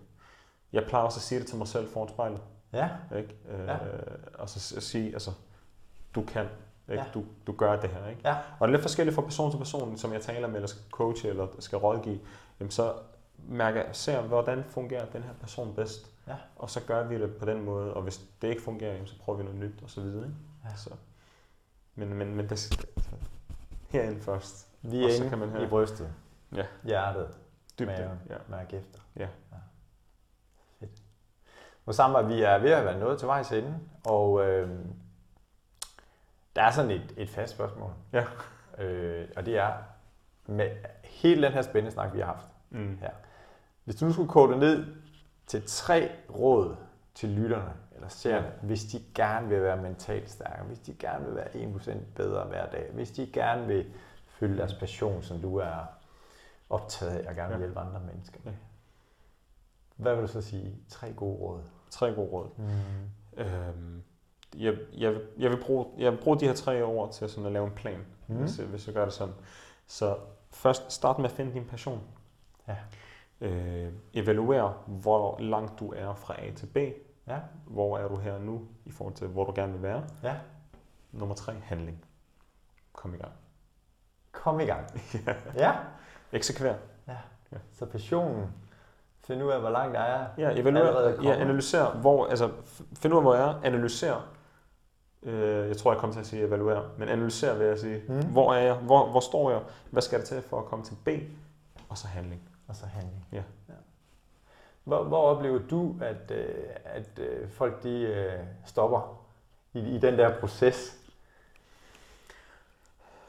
jeg 0.74 0.84
plejer 0.88 1.06
også 1.06 1.18
at 1.18 1.22
sige 1.22 1.40
det 1.40 1.48
til 1.48 1.58
mig 1.58 1.68
selv 1.68 1.90
foran 1.90 2.10
spejlet. 2.10 2.42
Ja. 2.74 2.90
Ikke? 3.18 3.36
Øh, 3.50 3.68
ja. 3.68 3.78
Og 4.34 4.50
så 4.50 4.82
sige, 4.82 5.14
altså, 5.14 5.32
du 6.16 6.24
kan, 6.24 6.46
ikke? 6.90 7.04
Ja. 7.04 7.10
Du, 7.14 7.24
du 7.48 7.52
gør 7.52 7.80
det 7.80 7.90
her. 7.90 8.08
Ikke? 8.08 8.22
Ja. 8.26 8.36
Og 8.60 8.68
det 8.68 8.74
er 8.74 8.78
lidt 8.78 8.82
forskelligt 8.82 9.16
fra 9.16 9.22
person 9.22 9.52
til 9.52 9.58
person, 9.58 9.98
som 9.98 10.14
jeg 10.14 10.22
taler 10.22 10.48
med, 10.48 10.56
eller 10.56 10.68
skal 10.68 10.82
coache, 10.92 11.30
eller 11.30 11.48
skal 11.60 11.78
rådgive. 11.78 12.20
Jamen, 12.60 12.72
så 12.72 12.94
mærker 13.38 13.82
jeg, 13.82 13.96
ser, 13.96 14.22
hvordan 14.22 14.64
fungerer 14.64 15.06
den 15.06 15.24
her 15.24 15.34
person 15.42 15.76
bedst. 15.76 16.12
Ja. 16.28 16.36
Og 16.56 16.70
så 16.70 16.82
gør 16.88 17.08
vi 17.08 17.22
det 17.22 17.36
på 17.36 17.46
den 17.46 17.66
måde, 17.66 17.94
og 17.94 18.02
hvis 18.02 18.22
det 18.42 18.48
ikke 18.48 18.62
fungerer, 18.62 19.06
så 19.06 19.20
prøver 19.20 19.38
vi 19.38 19.44
noget 19.44 19.60
nyt, 19.60 19.84
og 19.84 19.90
så 19.90 20.02
videre. 20.02 20.26
Ikke? 20.26 20.38
Ja. 20.66 20.76
Så. 20.76 20.90
Men, 21.96 22.14
men, 22.14 22.36
men 22.36 22.50
det, 22.50 22.88
herinde 23.90 24.22
først. 24.22 24.68
Vi 24.82 25.04
er 25.04 25.16
inde 25.16 25.30
kan 25.30 25.38
man 25.38 25.50
have, 25.50 25.64
i 25.64 25.68
brystet. 25.68 26.10
Ja. 26.56 26.66
Hjertet. 26.84 27.28
Dybt. 27.80 27.92
Maven. 27.92 28.22
Ja. 28.30 28.36
Mærke 28.48 28.78
efter. 28.78 29.00
Ja. 29.16 29.28
ja. 29.52 29.58
Fedt. 30.80 30.92
Sammen, 31.96 32.28
vi 32.28 32.42
er 32.42 32.58
ved 32.58 32.72
at 32.72 32.86
være 32.86 33.00
nået 33.00 33.20
til 33.20 33.28
vejs 33.28 33.52
ende, 33.52 33.80
og 34.06 34.48
øh, 34.48 34.70
der 36.56 36.64
er 36.64 36.72
sådan 36.72 36.92
et, 36.92 37.14
et 37.18 37.30
fast 37.30 37.54
spørgsmål. 37.54 37.94
Ja. 38.14 38.26
Øh, 38.78 39.28
og 39.36 39.46
det 39.46 39.58
er, 39.58 39.74
med 40.46 40.70
hele 41.04 41.42
den 41.42 41.54
her 41.54 41.62
spændende 41.62 41.92
snak, 41.92 42.14
vi 42.14 42.20
har 42.20 42.26
haft 42.26 42.48
mm. 42.70 42.98
her. 43.02 43.12
Hvis 43.84 43.96
du 43.96 44.06
nu 44.06 44.14
skulle 44.14 44.30
kode 44.30 44.52
det 44.52 44.60
ned 44.60 44.86
til 45.48 45.64
tre 45.68 46.12
råd 46.36 46.76
til 47.16 47.30
lytterne 47.30 47.74
eller 47.96 48.08
seerne, 48.08 48.48
ja. 48.48 48.52
hvis 48.62 48.84
de 48.84 49.04
gerne 49.16 49.48
vil 49.48 49.62
være 49.62 49.78
mentalt 49.78 50.30
stærkere, 50.30 50.66
hvis 50.66 50.80
de 50.80 50.94
gerne 50.94 51.26
vil 51.26 51.36
være 51.36 51.48
1% 51.48 51.98
bedre 52.16 52.46
hver 52.46 52.70
dag, 52.70 52.90
hvis 52.94 53.12
de 53.12 53.28
gerne 53.34 53.68
vil 53.68 53.86
følge 54.28 54.58
deres 54.58 54.74
passion, 54.74 55.24
som 55.24 55.42
du 55.42 55.58
er 55.58 55.97
optaget 56.70 57.12
af, 57.12 57.30
og 57.30 57.36
gerne 57.36 57.50
vil 57.50 57.60
hjælpe 57.60 57.80
andre 57.80 58.00
mennesker. 58.00 58.40
Ja. 58.46 58.52
Hvad 59.96 60.16
vil 60.16 60.22
du 60.22 60.28
så 60.28 60.42
sige? 60.42 60.76
Tre 60.90 61.14
gode 61.14 61.38
råd. 61.38 61.62
Tre 61.90 62.14
gode 62.14 62.28
råd. 62.28 62.50
Mm. 62.58 63.42
Øhm, 63.42 64.04
jeg, 64.56 64.78
jeg, 64.94 65.22
jeg, 65.38 65.52
vil 65.52 65.62
bruge, 65.62 65.86
jeg 65.98 66.12
vil 66.12 66.18
bruge 66.18 66.40
de 66.40 66.46
her 66.46 66.54
tre 66.54 66.84
ord 66.84 67.14
til 67.14 67.30
sådan 67.30 67.46
at 67.46 67.52
lave 67.52 67.66
en 67.66 67.74
plan, 67.74 68.06
mm. 68.28 68.36
hvis, 68.36 68.56
hvis 68.56 68.88
jeg 68.88 68.96
gør 68.96 69.04
det 69.04 69.14
sådan. 69.14 69.34
Så 69.88 70.18
først 70.52 70.92
start 70.92 71.20
med 71.20 71.26
at 71.26 71.32
finde 71.32 71.54
din 71.54 71.66
passion. 71.66 72.02
Ja. 72.68 72.76
Øh, 73.42 73.94
evaluer, 74.14 74.84
hvor 74.88 75.40
langt 75.40 75.80
du 75.80 75.94
er 75.96 76.14
fra 76.14 76.42
A 76.42 76.52
til 76.52 76.66
B. 76.66 76.78
Ja. 77.28 77.40
Hvor 77.66 77.98
er 77.98 78.08
du 78.08 78.16
her 78.16 78.40
nu, 78.40 78.68
i 78.86 78.92
forhold 78.92 79.16
til, 79.16 79.28
hvor 79.28 79.44
du 79.44 79.54
gerne 79.56 79.74
vil 79.74 79.82
være. 79.82 80.04
Ja. 80.24 80.36
Nummer 81.12 81.36
tre, 81.36 81.54
handling. 81.54 82.06
Kom 82.94 83.14
i 83.14 83.18
gang. 83.18 83.34
Kom 84.32 84.60
i 84.60 84.66
gang. 84.66 84.88
ja. 85.28 85.36
ja. 85.56 85.76
Eksekver. 86.34 86.74
Ja. 87.08 87.18
ja. 87.52 87.58
Så 87.74 87.86
passionen, 87.86 88.54
find 89.28 89.44
ud 89.44 89.52
af, 89.52 89.60
hvor 89.60 89.70
langt 89.70 89.94
der 89.96 90.00
er. 90.00 90.28
Ja, 90.38 90.62
evaluer, 90.62 91.24
ja, 91.24 91.36
analyser, 91.36 91.92
hvor, 91.92 92.28
altså, 92.28 92.52
find 92.94 93.14
ud 93.14 93.18
af, 93.18 93.24
hvor 93.24 93.36
jeg 93.36 93.50
er, 93.50 93.62
analyser. 93.64 94.30
Øh, 95.24 95.68
jeg 95.68 95.78
tror, 95.78 95.92
jeg 95.92 96.00
kommer 96.00 96.14
til 96.14 96.20
at 96.20 96.28
sige 96.28 96.48
evaluere, 96.48 96.90
men 96.98 97.10
analyser 97.10 97.58
vil 97.58 97.68
jeg 97.68 97.80
sige. 97.80 98.02
Mm. 98.08 98.26
Hvor 98.32 98.54
er 98.54 98.60
jeg? 98.60 98.76
Hvor, 98.76 99.12
hvor 99.12 99.20
står 99.20 99.52
jeg? 99.52 99.62
Hvad 99.92 100.02
skal 100.02 100.20
der 100.20 100.26
til 100.26 100.42
for 100.42 100.60
at 100.60 100.66
komme 100.66 100.86
til 100.86 100.96
B? 101.06 101.10
Og 101.90 101.98
så 101.98 102.08
handling. 102.08 102.42
Og 102.68 102.76
så 102.76 102.86
handling. 102.86 103.26
Ja. 103.32 103.44
ja. 103.70 103.74
Hvor, 104.84 105.04
hvor 105.04 105.22
oplever 105.22 105.60
du, 105.70 105.96
at, 106.02 106.32
øh, 106.32 106.56
at 106.86 107.20
øh, 107.20 107.50
folk 107.50 107.84
de 107.84 108.46
stopper 108.66 109.24
i, 109.74 109.80
i 109.80 109.98
den 109.98 110.18
der 110.18 110.40
proces? 110.40 110.98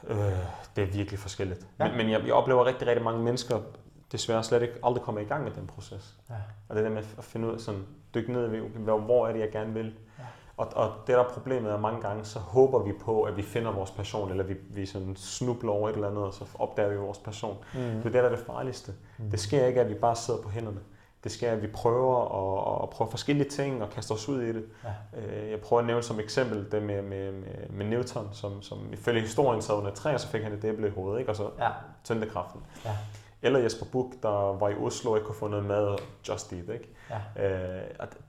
Øh, 0.07 0.19
det 0.77 0.85
er 0.85 0.93
virkelig 0.93 1.19
forskelligt. 1.19 1.67
Ja. 1.79 1.89
Men, 1.89 1.97
men 1.97 2.11
jeg, 2.11 2.27
jeg 2.27 2.35
oplever 2.35 2.65
rigtig, 2.65 2.89
rigtig 2.89 3.05
mange 3.05 3.23
mennesker 3.23 3.61
desværre 4.13 4.45
slet 4.45 4.63
ikke 4.63 4.75
aldrig 4.85 5.03
kommer 5.03 5.21
i 5.21 5.25
gang 5.25 5.45
med 5.45 5.53
den 5.53 5.67
proces. 5.67 6.15
Ja. 6.31 6.35
Og 6.69 6.77
det 6.77 6.85
der 6.85 6.91
med 6.91 7.03
at 7.19 7.25
finde 7.25 7.49
ud 7.49 7.55
af 7.55 7.61
sådan, 7.61 7.87
dykke 8.15 8.33
ned 8.33 8.55
i, 8.55 8.59
hvor 8.85 9.27
er 9.27 9.33
det, 9.33 9.41
jeg 9.41 9.51
gerne 9.51 9.75
vil. 9.75 9.95
Ja. 10.19 10.25
Og, 10.57 10.69
og 10.75 10.93
det 11.07 11.15
der 11.15 11.25
problemet 11.25 11.73
er 11.73 11.79
mange 11.79 12.01
gange, 12.01 12.25
så 12.25 12.39
håber 12.39 12.79
vi 12.79 12.93
på, 13.01 13.23
at 13.23 13.37
vi 13.37 13.43
finder 13.43 13.73
vores 13.73 13.91
passion, 13.91 14.31
eller 14.31 14.45
vi, 14.45 14.55
vi 14.71 14.87
sådan 14.87 15.17
snubler 15.17 15.73
over 15.73 15.89
et 15.89 15.95
eller 15.95 16.09
andet, 16.09 16.25
og 16.25 16.35
så 16.35 16.45
opdager 16.59 16.89
vi 16.89 16.97
vores 16.97 17.19
passion. 17.19 17.57
Mm. 17.75 17.81
Det 17.81 17.99
er 17.99 18.03
det, 18.03 18.13
der 18.13 18.23
er 18.23 18.29
det 18.29 18.39
farligste. 18.47 18.93
Mm. 19.19 19.31
Det 19.31 19.41
sker 19.41 19.67
ikke, 19.67 19.81
at 19.81 19.89
vi 19.89 19.95
bare 19.95 20.17
sidder 20.17 20.43
på 20.43 20.49
hænderne. 20.49 20.81
Det 21.29 21.35
sker, 21.35 21.53
at 21.53 21.63
vi 21.63 21.67
prøver 21.67 22.21
at, 22.21 22.83
at 22.83 22.91
prøve 22.91 23.11
forskellige 23.11 23.49
ting 23.49 23.83
og 23.83 23.91
kaste 23.91 24.13
os 24.13 24.29
ud 24.29 24.43
i 24.43 24.53
det. 24.53 24.65
Ja. 24.85 25.21
Øh, 25.21 25.51
jeg 25.51 25.61
prøver 25.61 25.81
at 25.81 25.87
nævne 25.87 26.03
som 26.03 26.21
eksempel 26.21 26.73
det 26.73 26.83
med, 26.83 27.03
med, 27.03 27.33
med, 27.33 27.69
med 27.71 27.87
Newton, 27.87 28.29
som, 28.33 28.63
som 28.63 28.93
ifølge 28.93 29.21
historien 29.21 29.63
sad 29.63 29.75
under 29.75 29.91
et 29.91 29.97
træ, 29.97 30.15
og 30.15 30.21
så 30.21 30.29
fik 30.29 30.43
han 30.43 30.53
et 30.53 30.65
æble 30.65 30.87
i 30.89 30.91
hovedet, 30.91 31.19
ikke? 31.19 31.33
og 31.33 31.37
så 31.37 31.51
ja. 31.59 31.71
tændte 32.05 32.27
kraften. 32.27 32.61
Ja. 32.85 32.97
Eller 33.43 33.59
Jesper 33.59 33.87
Buch, 33.93 34.17
der 34.23 34.59
var 34.59 34.69
i 34.69 34.75
Oslo 34.75 35.11
og 35.11 35.17
ikke 35.17 35.27
kunne 35.27 35.39
få 35.39 35.49
noget 35.49 35.65
mad, 35.65 35.99
just 36.29 36.53
eat. 36.53 36.69
Ikke? 36.69 36.95
Ja. 37.37 37.79
Øh, 37.79 37.83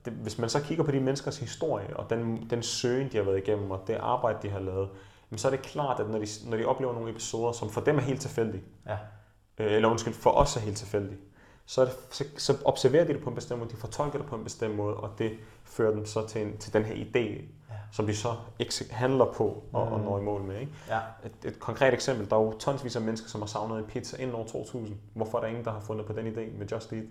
det, 0.06 0.14
hvis 0.14 0.38
man 0.38 0.50
så 0.50 0.62
kigger 0.62 0.84
på 0.84 0.92
de 0.92 1.00
menneskers 1.00 1.38
historie, 1.38 1.98
og 1.98 2.10
den, 2.10 2.50
den 2.50 2.64
søgen, 2.64 3.12
de 3.12 3.18
har 3.18 3.24
været 3.24 3.38
igennem, 3.38 3.72
og 3.72 3.84
det 3.88 3.96
arbejde, 3.96 4.40
de 4.42 4.50
har 4.50 4.60
lavet, 4.60 4.90
så 5.36 5.48
er 5.48 5.52
det 5.52 5.62
klart, 5.62 6.00
at 6.00 6.10
når 6.10 6.20
de, 6.20 6.28
når 6.46 6.58
de 6.58 6.66
oplever 6.66 6.94
nogle 6.94 7.10
episoder, 7.10 7.52
som 7.52 7.70
for 7.70 7.82
dem 7.82 7.98
er 7.98 8.02
helt 8.02 8.22
tilfældige, 8.22 8.64
ja. 8.88 8.98
øh, 9.58 9.72
eller 9.74 9.90
undskyld, 9.90 10.14
for 10.14 10.30
os 10.30 10.56
er 10.56 10.60
helt 10.60 10.78
tilfældige, 10.78 11.18
så, 11.70 11.86
det, 11.86 11.94
så, 12.10 12.24
så 12.38 12.58
observerer 12.66 13.04
de 13.04 13.14
det 13.14 13.24
på 13.24 13.30
en 13.30 13.36
bestemt 13.36 13.60
måde, 13.60 13.72
de 13.72 13.76
fortolker 13.76 14.20
det 14.20 14.28
på 14.28 14.36
en 14.36 14.44
bestemt 14.44 14.76
måde, 14.76 14.96
og 14.96 15.10
det 15.18 15.32
fører 15.64 15.92
dem 15.92 16.06
så 16.06 16.28
til, 16.28 16.42
en, 16.42 16.58
til 16.58 16.74
den 16.74 16.84
her 16.84 16.96
idé, 16.96 17.20
ja. 17.70 17.76
som 17.92 18.06
de 18.06 18.16
så 18.16 18.36
handler 18.92 19.26
på 19.26 19.64
og, 19.74 19.88
mm. 19.88 19.94
og 19.94 20.00
når 20.00 20.20
i 20.20 20.22
mål 20.22 20.42
med. 20.42 20.60
Ikke? 20.60 20.72
Ja. 20.88 21.00
Et, 21.26 21.32
et 21.46 21.60
konkret 21.60 21.94
eksempel, 21.94 22.30
der 22.30 22.36
er 22.36 22.42
jo 22.42 22.58
tonsvis 22.60 22.96
af 22.96 23.02
mennesker, 23.02 23.30
som 23.30 23.42
har 23.42 23.48
savnet 23.48 23.80
en 23.80 23.86
pizza 23.86 24.22
inden 24.22 24.36
år 24.36 24.46
2000. 24.46 24.98
Hvorfor 25.14 25.38
er 25.38 25.42
der 25.42 25.48
ingen, 25.48 25.66
der 25.66 25.72
har 25.72 25.80
fundet 25.80 26.06
på 26.06 26.14
den 26.14 26.28
idé 26.28 26.58
med 26.58 26.68
Just 26.72 26.94
Eat? 26.94 27.04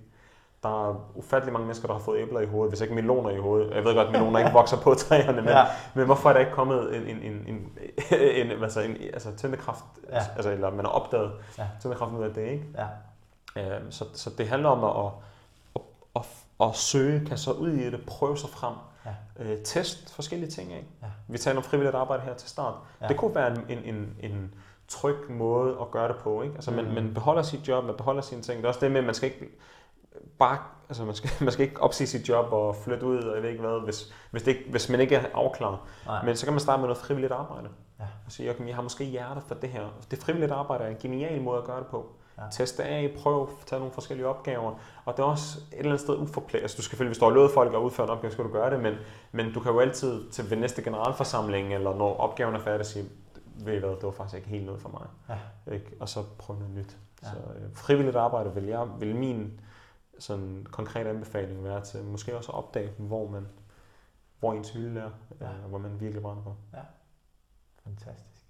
Der 0.63 0.89
er 0.89 1.11
ufattelig 1.15 1.53
mange 1.53 1.67
mennesker, 1.67 1.87
der 1.87 1.95
har 1.95 2.03
fået 2.03 2.21
æbler 2.21 2.41
i 2.41 2.47
hovedet, 2.47 2.71
hvis 2.71 2.81
ikke 2.81 2.95
meloner 2.95 3.31
i 3.31 3.39
hovedet. 3.39 3.75
Jeg 3.75 3.85
ved 3.85 3.95
godt, 3.95 4.07
at 4.07 4.13
meloner 4.13 4.39
ikke 4.39 4.53
vokser 4.61 4.77
på 4.77 4.95
træerne, 4.95 5.43
men, 5.43 5.51
ja. 5.51 5.65
men 5.95 6.07
hvorfor 6.07 6.29
er 6.29 6.33
der 6.33 6.41
ikke 6.41 6.53
kommet 6.53 6.97
en, 6.97 7.03
en, 7.03 7.17
en, 7.17 7.47
en, 7.47 7.73
en, 8.51 8.63
altså 8.63 8.81
en 8.81 8.97
altså 9.13 9.37
tændekraft, 9.37 9.85
ja. 10.13 10.19
altså, 10.37 10.51
eller 10.51 10.71
man 10.71 10.85
har 10.85 10.93
opdaget 10.93 11.33
ja. 11.59 11.67
tændekraften 11.83 12.19
ud 12.19 12.25
af 12.25 12.35
det, 12.35 12.43
ikke? 12.43 12.65
Ja. 12.79 12.87
Øhm, 13.57 13.91
så, 13.91 14.05
så 14.15 14.31
det 14.39 14.49
handler 14.49 14.69
om 14.69 14.85
at, 14.85 15.13
at, 15.77 15.83
at, 16.17 16.23
at, 16.61 16.69
at 16.69 16.77
søge, 16.77 17.27
kan 17.27 17.39
så 17.39 17.53
ud 17.53 17.71
i 17.71 17.91
det, 17.91 18.07
prøve 18.07 18.39
sig 18.39 18.51
frem, 18.51 18.75
ja. 19.07 19.45
øh, 19.45 19.59
test 19.65 20.15
forskellige 20.15 20.51
ting, 20.51 20.73
ikke? 20.73 20.89
Ja. 21.03 21.07
Vi 21.29 21.39
taler 21.39 21.57
om 21.57 21.63
frivilligt 21.63 21.97
arbejde 21.97 22.23
her 22.23 22.35
til 22.35 22.49
start. 22.49 22.75
Ja. 23.01 23.09
Det 23.09 23.17
kunne 23.17 23.35
være 23.35 23.51
en, 23.51 23.65
en, 23.69 23.95
en, 23.95 24.17
en 24.21 24.55
tryg 24.89 25.31
måde 25.31 25.77
at 25.81 25.91
gøre 25.91 26.09
det 26.09 26.17
på, 26.17 26.43
ikke? 26.43 26.55
Altså, 26.55 26.71
mm. 26.71 26.77
man, 26.77 26.95
man 26.95 27.15
beholder 27.15 27.43
sit 27.43 27.69
job, 27.69 27.85
man 27.85 27.97
beholder 27.97 28.23
sine 28.23 28.43
ting. 28.43 28.57
Det 28.57 28.65
er 28.65 28.69
også 28.69 28.81
det 28.81 28.91
med, 28.91 28.99
at 28.99 29.07
man 29.07 29.15
skal 29.15 29.29
ikke 29.29 29.49
bare, 30.39 30.59
altså 30.89 31.05
man 31.05 31.15
skal, 31.15 31.31
man 31.45 31.53
skal 31.53 31.67
ikke 31.67 31.83
opsige 31.83 32.07
sit 32.07 32.29
job 32.29 32.53
og 32.53 32.77
flytte 32.77 33.07
ud, 33.07 33.19
og 33.19 33.35
jeg 33.35 33.43
ved 33.43 33.51
ikke 33.51 33.63
hvad, 33.63 33.85
hvis, 33.85 34.13
hvis, 34.31 34.43
det 34.43 34.57
ikke, 34.57 34.71
hvis 34.71 34.89
man 34.89 35.01
ikke 35.01 35.15
er 35.15 35.25
afklaret. 35.35 35.79
Nej. 36.07 36.25
Men 36.25 36.37
så 36.37 36.47
kan 36.47 36.53
man 36.53 36.61
starte 36.61 36.81
med 36.81 36.89
noget 36.89 37.03
frivilligt 37.03 37.33
arbejde. 37.33 37.69
Ja. 38.01 38.05
Og 38.27 38.33
sige, 38.33 38.51
okay, 38.51 38.67
jeg 38.67 38.75
har 38.75 38.83
måske 38.83 39.05
hjertet 39.05 39.43
for 39.47 39.55
det 39.55 39.69
her. 39.69 39.83
Det 40.11 40.19
frivilligt 40.19 40.53
arbejde 40.53 40.85
er 40.85 40.89
en 40.89 40.97
genial 41.01 41.43
måde 41.43 41.59
at 41.59 41.65
gøre 41.65 41.79
det 41.79 41.87
på. 41.87 42.17
Ja. 42.39 42.43
Teste 42.51 42.85
af, 42.85 43.15
prøv, 43.19 43.51
tage 43.67 43.79
nogle 43.79 43.95
forskellige 43.95 44.27
opgaver. 44.27 44.75
Og 45.05 45.17
det 45.17 45.23
er 45.23 45.27
også 45.27 45.59
et 45.59 45.79
eller 45.79 45.91
andet 45.91 46.01
sted 46.01 46.19
uforpligtet. 46.19 46.63
Altså, 46.63 46.77
du 46.77 46.83
skal 46.83 46.91
selvfølgelig, 46.91 47.11
hvis 47.11 47.19
du 47.19 47.25
har 47.25 47.33
lovet 47.33 47.51
folk 47.51 47.75
at 47.75 47.79
udføre 47.79 48.07
en 48.07 48.11
opgave, 48.11 48.33
skal 48.33 48.45
du 48.45 48.53
gøre 48.53 48.71
det, 48.71 48.81
men, 48.81 48.95
men 49.33 49.53
du 49.53 49.61
kan 49.61 49.73
jo 49.73 49.81
altid 49.81 50.31
til 50.31 50.51
ved 50.51 50.57
næste 50.57 50.83
generalforsamling, 50.83 51.75
eller 51.75 51.97
når 51.97 52.17
opgaven 52.17 52.55
er 52.55 52.61
færdig, 52.61 52.87
sige, 52.87 53.05
ved 53.65 53.75
I 53.75 53.79
hvad, 53.79 53.91
det 53.91 54.03
var 54.03 54.11
faktisk 54.11 54.37
ikke 54.37 54.49
helt 54.49 54.67
noget 54.67 54.81
for 54.81 54.89
mig. 54.89 55.07
Ja. 55.29 55.73
Ikke? 55.75 55.97
Og 56.01 56.09
så 56.09 56.23
prøv 56.39 56.57
noget 56.57 56.75
nyt. 56.75 56.97
Ja. 57.23 57.29
Så 57.29 57.37
øh, 57.37 57.77
frivilligt 57.77 58.17
arbejde 58.17 58.55
vil, 58.55 58.65
jeg, 58.65 58.87
vil 58.99 59.17
min 59.17 59.61
sådan 60.19 60.67
konkret 60.71 61.07
anbefaling 61.07 61.65
være 61.65 61.85
til 61.85 62.05
måske 62.05 62.37
også 62.37 62.53
at 62.53 62.59
opdage, 62.59 62.91
hvor 62.99 63.29
man 63.29 63.47
hvor 64.41 64.53
ens 64.53 64.71
hylde 64.71 65.01
er, 65.01 65.11
ja. 65.41 65.47
øh, 65.47 65.69
hvor 65.69 65.79
man 65.79 66.01
virkelig 66.01 66.23
brænder 66.23 66.43
på. 66.43 66.55
Ja. 66.73 66.83
Fantastisk. 67.85 68.45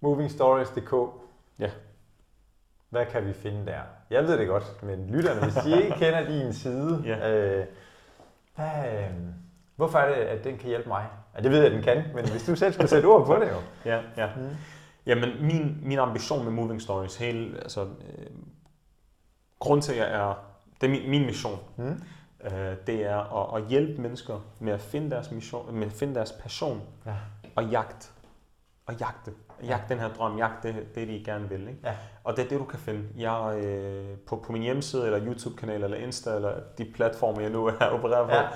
Movingstories.dk 0.00 0.92
Ja. 1.58 1.70
Hvad 2.90 3.06
kan 3.06 3.26
vi 3.26 3.32
finde 3.32 3.66
der? 3.66 3.80
Jeg 4.10 4.24
ved 4.24 4.38
det 4.38 4.48
godt, 4.48 4.82
men 4.82 5.10
lytterne, 5.10 5.40
hvis 5.40 5.54
de 5.54 5.82
ikke 5.82 5.96
kender 5.98 6.28
din 6.28 6.52
side, 6.52 7.02
ja. 7.06 7.32
øh, 7.32 7.66
hvad, 8.54 8.92
øh, 8.92 9.10
hvorfor 9.76 9.98
er 9.98 10.14
det, 10.14 10.22
at 10.22 10.44
den 10.44 10.58
kan 10.58 10.68
hjælpe 10.68 10.88
mig? 10.88 11.06
Ja, 11.36 11.42
det 11.42 11.50
ved 11.50 11.58
jeg, 11.58 11.66
at 11.66 11.72
den 11.72 11.82
kan, 11.82 12.04
men 12.14 12.30
hvis 12.30 12.46
du 12.46 12.56
selv 12.56 12.72
skal 12.72 12.88
sætte 12.88 13.06
ord 13.06 13.26
på 13.26 13.34
det 13.34 13.48
jo. 13.48 13.90
Ja, 13.90 14.00
ja. 14.16 14.28
Mm. 14.36 14.56
Jamen, 15.06 15.30
min, 15.40 15.78
min 15.82 15.98
ambition 15.98 16.44
med 16.44 16.52
Moving 16.52 16.82
Stories, 16.82 17.16
hele, 17.16 17.58
altså, 17.58 17.84
øh, 17.84 18.26
grund 19.58 19.82
til, 19.82 19.92
at 19.92 19.98
jeg 19.98 20.20
er 20.20 20.46
det 20.80 20.86
er 20.86 20.90
min, 20.90 21.10
min 21.10 21.26
mission. 21.26 21.58
Mm. 21.76 22.02
Øh, 22.44 22.76
det 22.86 23.04
er 23.04 23.44
at, 23.44 23.62
at 23.62 23.68
hjælpe 23.68 24.02
mennesker 24.02 24.40
med 24.58 24.72
at 24.72 24.80
finde 24.80 25.10
deres 25.10 25.30
mission, 25.30 25.74
med 25.74 25.86
at 25.86 25.92
finde 25.92 26.14
deres 26.14 26.32
passion 26.32 26.82
ja. 27.06 27.14
og 27.56 27.64
jagt 27.64 28.12
og 28.86 28.94
jagte. 28.94 29.32
Jagte 29.62 29.84
ja. 29.88 29.94
den 29.94 29.98
her 29.98 30.08
drøm, 30.08 30.38
jagte 30.38 30.68
det, 30.68 30.94
det, 30.94 31.08
de 31.08 31.22
gerne 31.24 31.48
vil. 31.48 31.60
Ikke? 31.60 31.80
Ja. 31.84 31.94
Og 32.24 32.36
det 32.36 32.44
er 32.44 32.48
det, 32.48 32.58
du 32.58 32.64
kan 32.64 32.78
finde. 32.78 33.04
Jeg 33.16 33.64
øh, 33.64 34.18
på, 34.26 34.36
på 34.36 34.52
min 34.52 34.62
hjemmeside, 34.62 35.04
eller 35.06 35.26
YouTube-kanal, 35.26 35.84
eller 35.84 35.96
Insta, 35.96 36.34
eller 36.34 36.52
de 36.78 36.84
platforme, 36.94 37.42
jeg 37.42 37.50
nu 37.50 37.66
er 37.66 37.86
opereret 37.98 38.28
på, 38.28 38.34
ja. 38.34 38.46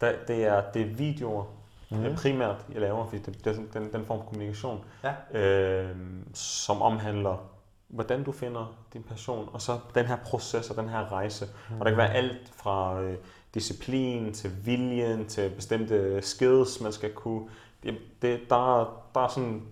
der, 0.00 0.12
det, 0.28 0.44
er, 0.44 0.62
det 0.74 0.82
er 0.82 0.86
videoer, 0.86 1.44
mm. 1.90 2.14
primært, 2.16 2.66
jeg 2.72 2.80
laver, 2.80 3.04
fordi 3.04 3.22
det, 3.22 3.44
det 3.44 3.56
er 3.56 3.80
den, 3.80 3.92
den 3.92 4.04
form 4.04 4.18
for 4.18 4.26
kommunikation, 4.26 4.84
ja. 5.04 5.38
øh, 5.40 5.96
som 6.34 6.82
omhandler 6.82 7.50
hvordan 7.90 8.24
du 8.24 8.32
finder 8.32 8.76
din 8.92 9.02
passion, 9.02 9.48
og 9.52 9.62
så 9.62 9.78
den 9.94 10.06
her 10.06 10.16
proces 10.16 10.70
og 10.70 10.76
den 10.76 10.88
her 10.88 11.12
rejse. 11.12 11.46
Mm. 11.70 11.80
Og 11.80 11.84
der 11.84 11.90
kan 11.90 11.98
være 11.98 12.14
alt 12.14 12.52
fra 12.56 13.00
øh, 13.00 13.16
disciplin 13.54 14.32
til 14.32 14.66
viljen 14.66 15.26
til 15.26 15.50
bestemte 15.50 16.22
skills, 16.22 16.80
man 16.80 16.92
skal 16.92 17.12
kunne. 17.12 17.48
Det, 17.82 17.98
det, 18.22 18.40
der, 18.50 19.02
der 19.14 19.20
er 19.20 19.28
sådan 19.28 19.62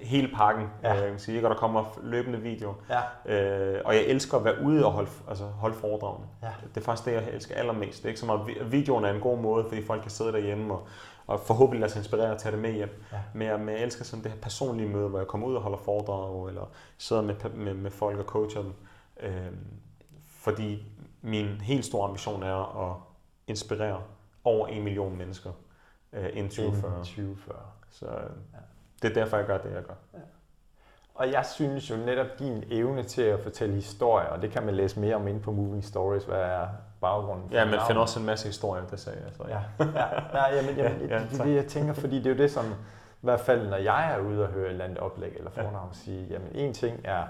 hele 0.00 0.28
pakken, 0.34 0.66
ja. 0.82 1.04
øh, 1.04 1.10
kan 1.10 1.18
sige, 1.18 1.46
og 1.46 1.50
der 1.50 1.56
kommer 1.56 1.98
løbende 2.02 2.40
video. 2.40 2.74
Ja. 3.26 3.74
Øh, 3.74 3.82
og 3.84 3.94
jeg 3.94 4.02
elsker 4.02 4.38
at 4.38 4.44
være 4.44 4.62
ude 4.62 4.86
og 4.86 4.92
holde, 4.92 5.10
altså 5.28 5.44
holde 5.44 5.76
foredragene. 5.76 6.26
Ja. 6.42 6.50
Det 6.74 6.80
er 6.80 6.84
faktisk 6.84 7.06
det, 7.06 7.12
jeg 7.12 7.28
elsker 7.32 7.54
allermest. 7.54 7.98
Det 7.98 8.04
er 8.04 8.08
ikke 8.08 8.20
så 8.20 8.26
meget, 8.26 8.72
videoen 8.72 9.04
er 9.04 9.12
en 9.12 9.20
god 9.20 9.38
måde, 9.38 9.64
fordi 9.68 9.86
folk 9.86 10.02
kan 10.02 10.10
sidde 10.10 10.32
derhjemme 10.32 10.74
og, 10.74 10.86
og 11.26 11.40
forhåbentlig 11.40 11.80
lade 11.80 11.92
sig 11.92 12.00
inspirere 12.00 12.32
og 12.32 12.38
tage 12.38 12.52
det 12.52 12.62
med 12.62 12.72
hjem. 12.72 13.02
Ja. 13.12 13.18
Men, 13.34 13.48
jeg, 13.48 13.60
men 13.60 13.68
jeg 13.68 13.82
elsker 13.82 14.04
sådan 14.04 14.24
det 14.24 14.32
her 14.32 14.38
personlige 14.38 14.88
møde, 14.88 15.08
hvor 15.08 15.18
jeg 15.18 15.26
kommer 15.26 15.46
ud 15.46 15.54
og 15.54 15.62
holder 15.62 15.78
foredrag, 15.78 16.48
eller 16.48 16.70
sidder 16.98 17.22
med, 17.22 17.34
med, 17.54 17.74
med 17.74 17.90
folk 17.90 18.18
og 18.18 18.24
coacher 18.24 18.62
dem. 18.62 18.72
Øh, 19.20 19.52
fordi 20.28 20.86
min 21.22 21.46
helt 21.46 21.84
store 21.84 22.08
ambition 22.08 22.42
er 22.42 22.90
at 22.90 22.96
inspirere 23.46 24.02
over 24.44 24.66
en 24.66 24.84
million 24.84 25.16
mennesker 25.16 25.50
øh, 26.12 26.28
inden 26.32 26.48
2040. 26.48 26.98
2040. 26.98 27.58
Så 27.90 28.06
øh, 28.06 28.12
ja. 28.52 28.58
Det 29.02 29.10
er 29.10 29.14
derfor, 29.14 29.36
jeg 29.36 29.46
gør 29.46 29.58
det, 29.58 29.74
jeg 29.74 29.82
gør. 29.82 29.94
Ja. 30.14 30.18
Og 31.14 31.32
jeg 31.32 31.46
synes 31.46 31.90
jo 31.90 31.96
netop 31.96 32.26
din 32.38 32.64
evne 32.70 33.02
til 33.02 33.22
at 33.22 33.40
fortælle 33.40 33.74
historier, 33.74 34.26
og 34.28 34.42
det 34.42 34.50
kan 34.50 34.62
man 34.62 34.74
læse 34.74 35.00
mere 35.00 35.14
om 35.14 35.28
inde 35.28 35.40
på 35.40 35.52
Moving 35.52 35.84
Stories, 35.84 36.24
hvad 36.24 36.38
er 36.38 36.66
baggrunden 37.00 37.48
for 37.48 37.56
Ja, 37.56 37.64
men 37.64 37.74
finder 37.86 38.02
også 38.02 38.20
en 38.20 38.26
masse 38.26 38.46
historier, 38.46 38.86
det 38.86 39.00
sagde 39.00 39.18
jeg. 39.24 39.32
Så 39.36 39.44
ja. 39.48 39.60
ja, 39.84 40.06
ja, 40.34 40.56
jamen, 40.56 40.76
jamen, 40.76 41.08
ja, 41.08 41.14
ja, 41.16 41.24
det 41.24 41.40
er 41.40 41.44
det, 41.44 41.54
jeg 41.54 41.66
tænker, 41.66 41.92
fordi 41.92 42.16
det 42.16 42.26
er 42.26 42.30
jo 42.30 42.36
det, 42.36 42.50
som 42.50 42.66
i 43.22 43.24
hvert 43.24 43.40
fald, 43.40 43.68
når 43.68 43.76
jeg 43.76 44.14
er 44.14 44.18
ude 44.18 44.42
og 44.42 44.48
høre 44.48 44.66
et 44.66 44.70
eller 44.70 44.84
andet 44.84 44.98
oplæg 44.98 45.32
eller 45.36 45.50
fornavn 45.50 45.88
ja. 45.92 45.98
sige, 45.98 46.26
jamen 46.30 46.48
en 46.54 46.74
ting 46.74 47.00
er 47.04 47.24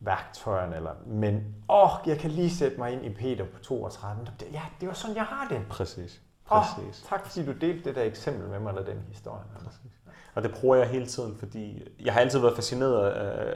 værktøjerne, 0.00 0.76
eller, 0.76 0.92
men 1.06 1.54
åh, 1.68 1.84
oh, 1.84 2.08
jeg 2.08 2.18
kan 2.18 2.30
lige 2.30 2.50
sætte 2.50 2.78
mig 2.78 2.92
ind 2.92 3.04
i 3.04 3.14
Peter 3.14 3.44
på 3.44 3.60
32. 3.60 4.26
Ja, 4.52 4.62
det 4.80 4.88
var 4.88 4.94
sådan, 4.94 5.16
jeg 5.16 5.24
har 5.24 5.48
det. 5.48 5.60
Præcis. 5.70 6.20
Præcis. 6.48 7.02
Oh, 7.02 7.08
tak 7.08 7.26
fordi 7.26 7.46
du 7.46 7.52
delte 7.52 7.84
det 7.84 7.94
der 7.96 8.02
eksempel 8.02 8.48
med 8.48 8.60
mig, 8.60 8.70
eller 8.70 8.84
den 8.84 9.04
historie. 9.08 9.42
Præcis. 9.64 9.98
Og 10.38 10.44
det 10.44 10.54
bruger 10.60 10.76
jeg 10.76 10.86
hele 10.86 11.06
tiden, 11.06 11.36
fordi 11.38 11.88
jeg 12.04 12.12
har 12.12 12.20
altid 12.20 12.38
været 12.38 12.54
fascineret 12.54 13.10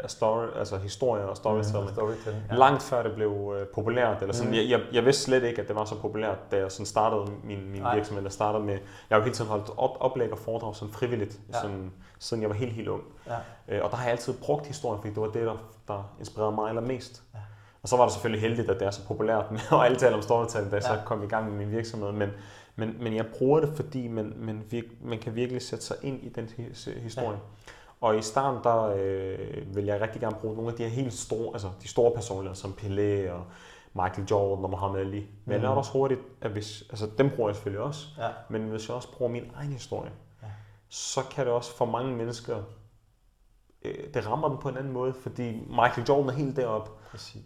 af 0.05 0.11
story, 0.11 0.47
altså 0.59 0.77
historier 0.77 1.25
og 1.25 1.37
storytelling. 1.37 1.85
Mm, 1.85 1.95
storytelling 1.95 2.45
ja. 2.51 2.57
Langt 2.57 2.83
før 2.83 3.03
det 3.03 3.15
blev 3.15 3.31
uh, 3.31 3.57
populært. 3.75 4.23
Eller 4.23 4.35
sådan. 4.35 4.51
Mm. 4.51 4.57
Jeg, 4.57 4.71
jeg, 4.71 4.81
jeg, 4.93 5.05
vidste 5.05 5.23
slet 5.23 5.43
ikke, 5.43 5.63
at 5.63 5.69
det 5.69 5.77
var 5.77 5.85
så 5.85 6.01
populært, 6.01 6.39
da 6.51 6.57
jeg 6.57 6.73
sådan 6.73 6.87
startede 6.87 7.25
min, 7.45 7.71
min 7.71 7.83
virksomhed. 7.95 8.23
Jeg 8.23 8.33
startede 8.33 8.65
med, 8.65 8.75
jeg 8.75 8.81
har 9.11 9.17
jo 9.17 9.23
hele 9.23 9.35
tiden 9.35 9.51
holdt 9.51 9.71
op, 9.77 9.97
oplæg 10.01 10.33
og 10.33 10.39
foredrag 10.39 10.77
sådan 10.77 10.95
frivilligt, 10.95 11.41
ja. 11.53 11.61
sådan, 11.61 11.93
siden 12.19 12.43
jeg 12.43 12.51
var 12.51 12.57
helt, 12.57 12.73
helt 12.73 12.89
ung. 12.89 13.03
Ja. 13.27 13.79
Uh, 13.79 13.85
og 13.85 13.91
der 13.91 13.97
har 13.97 14.05
jeg 14.05 14.13
altid 14.13 14.33
brugt 14.33 14.67
historien, 14.67 15.01
fordi 15.01 15.15
det 15.15 15.23
var 15.23 15.29
det, 15.29 15.47
der, 15.47 15.57
der 15.89 16.15
inspirerede 16.19 16.55
mig 16.55 16.69
allermest. 16.69 17.23
Ja. 17.35 17.39
Og 17.83 17.89
så 17.89 17.97
var 17.97 18.05
det 18.05 18.13
selvfølgelig 18.13 18.49
heldigt, 18.49 18.71
at 18.71 18.81
det 18.81 18.87
er 18.87 18.91
så 18.91 19.07
populært 19.07 19.51
med 19.51 19.61
at 19.73 19.81
alle 19.87 19.97
taler 19.97 20.17
om 20.17 20.23
storytelling, 20.23 20.71
da 20.71 20.77
jeg 20.77 20.85
ja. 20.85 20.95
så 20.95 21.01
kom 21.05 21.23
i 21.23 21.27
gang 21.27 21.49
med 21.49 21.57
min 21.57 21.71
virksomhed. 21.71 22.13
Men, 22.13 22.31
men, 22.77 22.97
men 23.01 23.17
jeg 23.17 23.27
bruger 23.39 23.61
det, 23.61 23.77
fordi 23.77 24.09
man, 24.09 24.33
man, 24.37 24.65
virk, 24.71 24.85
man 25.01 25.19
kan 25.19 25.35
virkelig 25.35 25.63
sætte 25.63 25.85
sig 25.85 25.97
ind 26.03 26.25
i 26.25 26.29
den 26.29 26.49
historie. 27.03 27.31
Ja. 27.31 27.37
Og 28.01 28.19
i 28.19 28.23
starten, 28.23 28.61
der 28.65 28.95
øh, 28.97 29.77
vil 29.77 29.85
jeg 29.85 30.01
rigtig 30.01 30.21
gerne 30.21 30.37
bruge 30.41 30.55
nogle 30.55 30.71
af 30.71 30.77
de 30.77 30.83
her 30.83 30.91
helt 30.91 31.13
store, 31.13 31.53
altså 31.53 31.69
de 31.83 31.89
store 31.89 32.15
personer, 32.15 32.53
som 32.53 32.71
Pelé 32.79 33.31
og 33.31 33.45
Michael 33.95 34.29
Jordan 34.31 34.65
og 34.65 34.71
Muhammad 34.71 35.01
Ali. 35.01 35.27
Men 35.45 35.57
mm. 35.57 35.63
jeg 35.63 35.71
også 35.71 35.93
hurtigt, 35.93 36.21
at 36.41 36.51
hvis, 36.51 36.85
altså 36.91 37.11
dem 37.19 37.31
bruger 37.31 37.49
jeg 37.49 37.57
selvfølgelig 37.57 37.83
også, 37.83 38.07
ja. 38.19 38.29
men 38.49 38.63
hvis 38.63 38.89
jeg 38.89 38.97
også 38.97 39.13
bruger 39.13 39.33
min 39.33 39.51
egen 39.55 39.73
historie, 39.73 40.11
ja. 40.43 40.49
så 40.89 41.21
kan 41.31 41.47
det 41.47 41.55
også 41.55 41.77
for 41.77 41.85
mange 41.85 42.17
mennesker, 42.17 42.63
øh, 43.83 43.95
det 44.15 44.27
rammer 44.27 44.49
dem 44.49 44.59
på 44.59 44.69
en 44.69 44.77
anden 44.77 44.93
måde, 44.93 45.15
fordi 45.15 45.67
Michael 45.67 46.07
Jordan 46.09 46.29
er 46.29 46.33
helt 46.33 46.57
deroppe, 46.57 46.91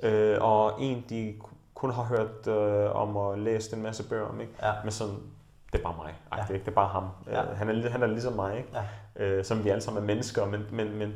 øh, 0.02 0.38
og 0.40 0.82
en, 0.82 1.04
de 1.08 1.34
kun 1.76 1.90
har 1.90 2.02
hørt 2.02 2.46
øh, 2.46 2.96
om 2.96 3.16
at 3.16 3.38
læse 3.38 3.76
en 3.76 3.82
masse 3.82 4.08
bøger 4.08 4.26
om, 4.26 4.40
ikke? 4.40 4.52
Ja. 4.62 4.72
men 4.82 4.92
sådan, 4.92 5.14
det 5.72 5.78
er 5.78 5.82
bare 5.82 5.94
mig, 5.96 6.14
ja. 6.36 6.42
det, 6.48 6.60
det 6.60 6.68
er 6.68 6.74
bare 6.74 6.88
ham. 6.88 7.08
Ja. 7.26 7.42
Uh, 7.42 7.58
han, 7.58 7.68
er, 7.68 7.90
han 7.90 8.02
er 8.02 8.06
ligesom 8.06 8.32
mig, 8.32 8.56
ikke? 8.56 8.68
Ja. 9.18 9.38
Uh, 9.38 9.44
som 9.44 9.64
vi 9.64 9.68
alle 9.68 9.80
sammen 9.80 10.02
er 10.02 10.06
mennesker, 10.06 10.46
men, 10.46 10.66
men, 10.70 10.98
men 10.98 11.14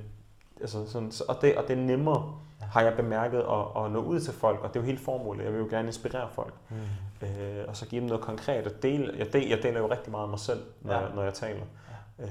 altså 0.61 0.91
sådan, 0.91 1.13
og, 1.29 1.37
det, 1.43 1.57
og 1.57 1.69
det 1.69 1.79
er 1.79 1.83
nemmere, 1.83 2.33
ja. 2.61 2.67
har 2.67 2.81
jeg 2.81 2.97
bemærket, 2.97 3.39
at, 3.39 3.85
at 3.85 3.91
nå 3.91 4.03
ud 4.03 4.21
til 4.21 4.35
folk, 4.35 4.61
og 4.61 4.69
det 4.69 4.77
er 4.77 4.81
jo 4.81 4.87
helt 4.87 5.01
formålet. 5.01 5.45
Jeg 5.45 5.53
vil 5.53 5.59
jo 5.59 5.67
gerne 5.71 5.89
inspirere 5.89 6.29
folk, 6.33 6.55
mm. 6.69 6.77
uh, 7.23 7.69
og 7.69 7.77
så 7.77 7.87
give 7.87 8.01
dem 8.01 8.09
noget 8.09 8.25
konkret. 8.25 8.67
Og 8.67 8.83
dele, 8.83 9.15
jeg, 9.19 9.33
del, 9.33 9.49
jeg 9.49 9.63
deler 9.63 9.81
jo 9.81 9.91
rigtig 9.91 10.11
meget 10.11 10.25
af 10.25 10.31
mig 10.31 10.39
selv, 10.39 10.61
når, 10.81 10.95
ja. 10.95 11.01
når 11.15 11.23
jeg 11.23 11.35
taler. 11.35 11.65
Øh, 12.21 12.27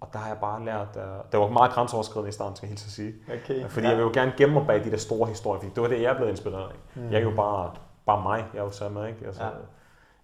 og 0.00 0.08
der 0.12 0.18
har 0.18 0.28
jeg 0.28 0.38
bare 0.40 0.64
lært, 0.64 0.88
uh, 0.96 1.02
det 1.32 1.40
var 1.40 1.48
meget 1.48 1.72
grænseoverskridende 1.72 2.28
i 2.28 2.32
starten, 2.32 2.56
skal 2.56 2.66
jeg 2.66 2.70
helt 2.70 2.80
så 2.80 2.90
sige. 2.90 3.14
Okay, 3.26 3.68
fordi 3.68 3.86
ja. 3.86 3.90
jeg 3.90 3.98
vil 3.98 4.04
jo 4.04 4.10
gerne 4.14 4.32
gemme 4.36 4.54
mig 4.54 4.66
bag 4.66 4.84
de 4.84 4.90
der 4.90 4.96
store 4.96 5.28
historier, 5.28 5.60
fordi 5.60 5.74
det 5.74 5.82
var 5.82 5.88
det, 5.88 6.02
jeg 6.02 6.12
er 6.12 6.16
blevet 6.16 6.30
inspireret 6.30 6.68
af. 6.68 6.76
Mm. 6.94 7.10
Jeg 7.10 7.18
er 7.18 7.22
jo 7.22 7.32
bare, 7.36 7.72
bare 8.06 8.22
mig, 8.22 8.44
jeg 8.54 8.60
er 8.60 8.64
jo 8.64 8.70
sammen, 8.70 9.08
ikke? 9.08 9.26
Altså, 9.26 9.44
ja. 9.44 9.50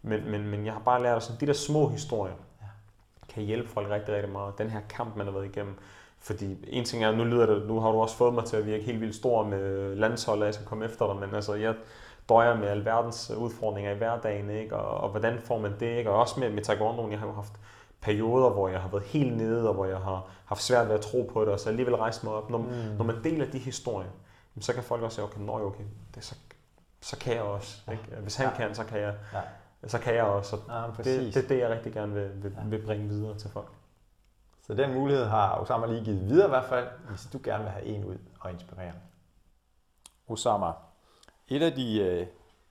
men, 0.02 0.30
men, 0.30 0.48
men 0.48 0.66
jeg 0.66 0.72
har 0.72 0.80
bare 0.80 1.02
lært, 1.02 1.30
at 1.30 1.40
de 1.40 1.46
der 1.46 1.52
små 1.52 1.88
historier 1.88 2.34
ja. 2.60 2.66
kan 3.34 3.42
hjælpe 3.42 3.68
folk 3.68 3.90
rigtig, 3.90 4.14
rigtig 4.14 4.32
meget. 4.32 4.58
Den 4.58 4.70
her 4.70 4.80
kamp, 4.88 5.16
man 5.16 5.26
har 5.26 5.32
været 5.32 5.44
igennem. 5.44 5.78
Fordi 6.18 6.56
en 6.66 6.84
ting 6.84 7.04
er, 7.04 7.12
nu 7.12 7.24
lyder 7.24 7.46
det, 7.46 7.68
nu 7.68 7.80
har 7.80 7.92
du 7.92 8.00
også 8.00 8.16
fået 8.16 8.34
mig 8.34 8.44
til 8.44 8.56
at 8.56 8.66
virke 8.66 8.84
helt 8.84 9.00
vildt 9.00 9.14
stor 9.14 9.44
med 9.44 9.94
landsholdet, 9.94 10.42
at 10.42 10.46
jeg 10.46 10.54
skal 10.54 10.66
komme 10.66 10.84
efter 10.84 11.06
dig, 11.06 11.16
men 11.16 11.34
altså, 11.34 11.54
jeg, 11.54 11.74
døjer 12.28 12.56
med 12.56 12.68
alverdens 12.68 13.30
udfordringer 13.30 13.92
i 13.92 13.96
hverdagen, 13.96 14.50
ikke? 14.50 14.76
Og, 14.76 15.00
og 15.00 15.10
hvordan 15.10 15.38
får 15.38 15.58
man 15.58 15.74
det, 15.80 15.98
ikke? 15.98 16.10
og 16.10 16.20
også 16.20 16.40
med, 16.40 16.50
med 16.50 16.62
taekwondo, 16.62 17.10
jeg 17.10 17.18
har 17.18 17.26
jo 17.26 17.32
haft 17.32 17.52
perioder, 18.07 18.50
hvor 18.50 18.68
jeg 18.68 18.80
har 18.80 18.88
været 18.88 19.02
helt 19.02 19.36
nede, 19.36 19.68
og 19.68 19.74
hvor 19.74 19.84
jeg 19.84 19.98
har 19.98 20.28
haft 20.44 20.62
svært 20.62 20.88
ved 20.88 20.94
at 20.94 21.00
tro 21.00 21.30
på 21.32 21.44
det, 21.44 21.52
og 21.52 21.61
så 21.61 21.68
alligevel 21.68 21.96
rejse 21.96 22.26
mig 22.26 22.34
op. 22.34 22.50
Når, 22.50 22.59
mm. 22.59 22.96
når 22.98 23.04
man 23.04 23.24
deler 23.24 23.50
de 23.50 23.59
historier, 23.59 24.09
så 24.61 24.72
kan 24.72 24.82
folk 24.82 25.02
også 25.02 25.14
sige, 25.14 25.24
okay, 25.24 25.40
nøj, 25.40 25.62
okay, 25.62 25.84
det, 26.14 26.24
så, 26.24 26.34
så 27.00 27.18
kan 27.18 27.34
jeg 27.34 27.42
også. 27.42 27.90
Ikke? 27.92 28.16
Hvis 28.22 28.36
han 28.36 28.48
ja. 28.48 28.57
kan, 28.57 28.74
så 28.74 28.84
kan 28.84 29.00
jeg. 29.00 29.14
Ja. 29.32 29.40
Så 29.88 29.98
kan 29.98 30.14
jeg 30.14 30.24
også. 30.24 30.50
Så 30.50 30.72
ja, 30.72 30.86
det, 30.96 31.34
det 31.34 31.44
er 31.44 31.48
det, 31.48 31.59
jeg 31.59 31.70
rigtig 31.70 31.92
gerne 31.92 32.14
vil, 32.14 32.42
vil, 32.42 32.52
ja. 32.52 32.68
vil 32.68 32.86
bringe 32.86 33.09
videre 33.09 33.38
til 33.38 33.50
folk. 33.50 33.68
Så 34.62 34.74
den 34.74 34.94
mulighed 34.94 35.24
har 35.24 35.61
Osama 35.61 35.86
lige 35.86 36.04
givet 36.04 36.28
videre 36.28 36.46
i 36.46 36.48
hvert 36.48 36.64
fald, 36.64 36.88
hvis 37.09 37.28
du 37.32 37.40
gerne 37.44 37.64
vil 37.64 37.72
have 37.72 37.84
en 37.84 38.04
ud 38.04 38.18
og 38.40 38.50
inspirere. 38.52 38.92
Osama, 40.28 40.72
et 41.48 41.62
af 41.62 41.72
de 41.72 42.00
øh, 42.00 42.26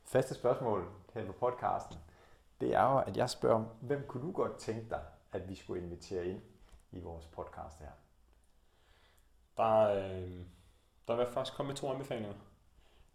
faste 0.05 0.33
spørgsmål 0.35 0.85
her 1.13 1.25
på 1.25 1.31
podcasten, 1.31 1.97
det 2.61 2.75
er 2.75 2.83
jo, 2.83 2.97
at 2.97 3.17
jeg 3.17 3.29
spørger, 3.29 3.63
hvem 3.81 4.05
kunne 4.07 4.23
du 4.23 4.31
godt 4.31 4.55
tænke 4.57 4.89
dig, 4.89 4.99
at 5.35 5.49
vi 5.49 5.55
skulle 5.55 5.83
invitere 5.83 6.25
ind 6.25 6.41
i 6.91 6.99
vores 6.99 7.25
podcast 7.25 7.79
her? 7.79 7.91
Der, 9.57 9.89
øh, 9.89 10.39
der 11.07 11.15
vil 11.15 11.27
faktisk 11.27 11.57
komme 11.57 11.67
med 11.67 11.75
to 11.75 11.91
anbefalinger. 11.91 12.33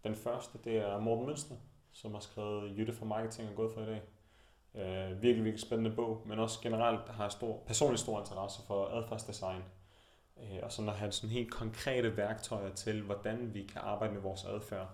Den 0.03 0.15
første, 0.15 0.59
det 0.63 0.77
er 0.77 0.99
Morten 0.99 1.25
Mønster, 1.25 1.55
som 1.91 2.13
har 2.13 2.19
skrevet 2.19 2.77
Jytte 2.77 2.93
for 2.93 3.05
Marketing 3.05 3.49
og 3.49 3.55
gået 3.55 3.73
for 3.73 3.81
i 3.81 3.85
dag. 3.85 4.01
Øh, 4.75 5.21
virkelig, 5.21 5.45
virkelig 5.45 5.59
spændende 5.59 5.95
bog, 5.95 6.21
men 6.25 6.39
også 6.39 6.61
generelt 6.61 7.09
har 7.09 7.23
jeg 7.23 7.31
stor, 7.31 7.63
personligt 7.67 8.01
stor 8.01 8.19
interesse 8.19 8.61
for 8.67 8.85
adfærdsdesign. 8.85 9.63
Øh, 10.37 10.59
og 10.63 10.71
så 10.71 10.81
når 10.81 10.93
han 10.93 11.11
sådan 11.11 11.29
helt 11.29 11.51
konkrete 11.51 12.17
værktøjer 12.17 12.73
til, 12.73 13.01
hvordan 13.01 13.53
vi 13.53 13.63
kan 13.63 13.81
arbejde 13.81 14.13
med 14.13 14.21
vores 14.21 14.43
adfærd, 14.43 14.89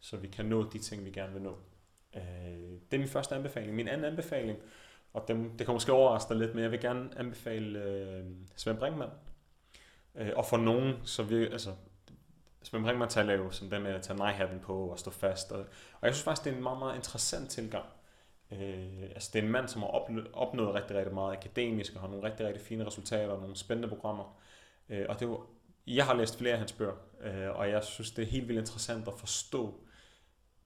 så 0.00 0.16
vi 0.16 0.28
kan 0.28 0.44
nå 0.44 0.70
de 0.70 0.78
ting, 0.78 1.04
vi 1.04 1.10
gerne 1.10 1.32
vil 1.32 1.42
nå. 1.42 1.58
Øh, 2.14 2.22
det 2.90 2.94
er 2.94 2.98
min 2.98 3.08
første 3.08 3.34
anbefaling. 3.34 3.74
Min 3.74 3.88
anden 3.88 4.04
anbefaling, 4.04 4.58
og 5.12 5.28
dem, 5.28 5.56
det 5.58 5.66
kan 5.66 5.72
måske 5.74 5.92
overraske 5.92 6.28
dig 6.28 6.36
lidt, 6.36 6.54
men 6.54 6.62
jeg 6.62 6.70
vil 6.70 6.80
gerne 6.80 7.10
anbefale 7.16 7.84
øh, 7.84 8.24
Svend 8.56 8.78
Brinkmann. 8.78 9.12
Øh, 10.14 10.30
og 10.36 10.46
for 10.46 10.56
nogen, 10.56 10.94
så 11.04 11.22
vi, 11.22 11.44
altså, 11.44 11.70
Svend 12.62 12.84
Brinkmann 12.84 13.10
taler 13.10 13.34
jo 13.34 13.50
som 13.50 13.70
den 13.70 13.82
med 13.82 13.90
at 13.90 14.02
tage 14.02 14.16
nej 14.16 14.58
på 14.62 14.88
og 14.88 14.98
stå 14.98 15.10
fast. 15.10 15.52
Og, 15.52 15.58
og 16.00 16.06
jeg 16.06 16.14
synes 16.14 16.24
faktisk, 16.24 16.44
det 16.44 16.52
er 16.52 16.56
en 16.56 16.62
meget, 16.62 16.78
meget 16.78 16.96
interessant 16.96 17.50
tilgang. 17.50 17.86
Øh, 18.52 19.02
altså 19.02 19.30
det 19.32 19.38
er 19.38 19.42
en 19.42 19.52
mand, 19.52 19.68
som 19.68 19.82
har 19.82 19.88
opnået 20.32 20.74
rigtig, 20.74 20.96
rigtig 20.96 21.14
meget 21.14 21.36
akademisk 21.36 21.94
og 21.94 22.00
har 22.00 22.08
nogle 22.08 22.30
rigtig, 22.30 22.46
rigtig 22.46 22.62
fine 22.62 22.86
resultater 22.86 23.32
og 23.32 23.40
nogle 23.40 23.56
spændende 23.56 23.88
programmer. 23.88 24.40
Øh, 24.88 25.06
og 25.08 25.20
det 25.20 25.28
var, 25.28 25.40
jeg 25.86 26.06
har 26.06 26.14
læst 26.14 26.38
flere 26.38 26.52
af 26.52 26.58
hans 26.58 26.72
bøger, 26.72 26.96
øh, 27.20 27.56
og 27.58 27.70
jeg 27.70 27.84
synes, 27.84 28.10
det 28.10 28.22
er 28.22 28.26
helt 28.26 28.48
vildt 28.48 28.60
interessant 28.60 29.08
at 29.08 29.14
forstå, 29.14 29.80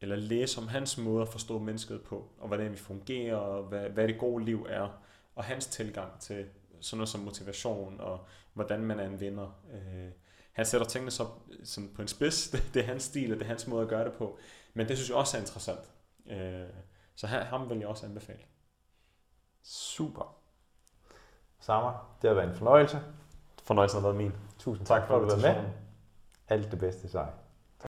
eller 0.03 0.17
læse 0.17 0.61
om 0.61 0.69
hans 0.69 0.99
måde 0.99 1.23
at 1.23 1.29
forstå 1.29 1.59
mennesket 1.59 2.03
på, 2.03 2.29
og 2.39 2.49
hvordan 2.49 2.73
vi 2.73 2.77
fungerer, 2.77 3.37
og 3.37 3.65
hvad, 3.65 3.89
hvad 3.89 4.09
det 4.09 4.19
gode 4.19 4.45
liv 4.45 4.67
er, 4.69 4.89
og 5.35 5.45
hans 5.45 5.67
tilgang 5.67 6.21
til 6.21 6.47
sådan 6.81 6.99
noget 6.99 7.09
som 7.09 7.21
motivation, 7.21 8.01
og 8.01 8.27
hvordan 8.53 8.85
man 8.85 9.01
er 9.01 9.07
en 9.07 9.21
vinder. 9.21 9.63
Øh, 9.73 10.11
han 10.53 10.67
sætter 10.67 10.87
tingene 10.87 11.11
så 11.11 11.27
sådan 11.65 11.91
på 11.95 12.03
en 12.03 12.09
spids, 12.09 12.49
det, 12.51 12.71
det 12.75 12.83
er 12.83 12.87
hans 12.87 13.03
stil, 13.03 13.33
og 13.33 13.39
det 13.39 13.45
er 13.45 13.49
hans 13.49 13.67
måde 13.67 13.83
at 13.83 13.89
gøre 13.89 14.05
det 14.05 14.13
på, 14.13 14.39
men 14.75 14.89
det 14.89 14.97
synes 14.97 15.09
jeg 15.09 15.17
også 15.17 15.37
er 15.37 15.41
interessant. 15.41 15.91
Øh, 16.27 16.69
så 17.15 17.27
her, 17.27 17.45
ham 17.45 17.71
vil 17.71 17.79
jeg 17.79 17.89
også 17.89 18.07
anbefale. 18.07 18.43
Super. 19.63 20.37
Sammer, 21.61 22.17
det 22.23 22.29
har 22.29 22.35
været 22.35 22.49
en 22.49 22.57
fornøjelse. 22.57 23.01
Fornøjelsen 23.63 24.01
har 24.01 24.09
været 24.09 24.17
min. 24.17 24.33
Tusind 24.59 24.87
tak, 24.87 25.01
tak 25.01 25.09
for, 25.09 25.17
at 25.17 25.23
du 25.23 25.29
var 25.29 25.55
med. 25.55 25.71
Alt 26.49 26.71
det 26.71 26.79
bedste 26.79 27.01
til 27.01 27.11
sig. 27.11 27.33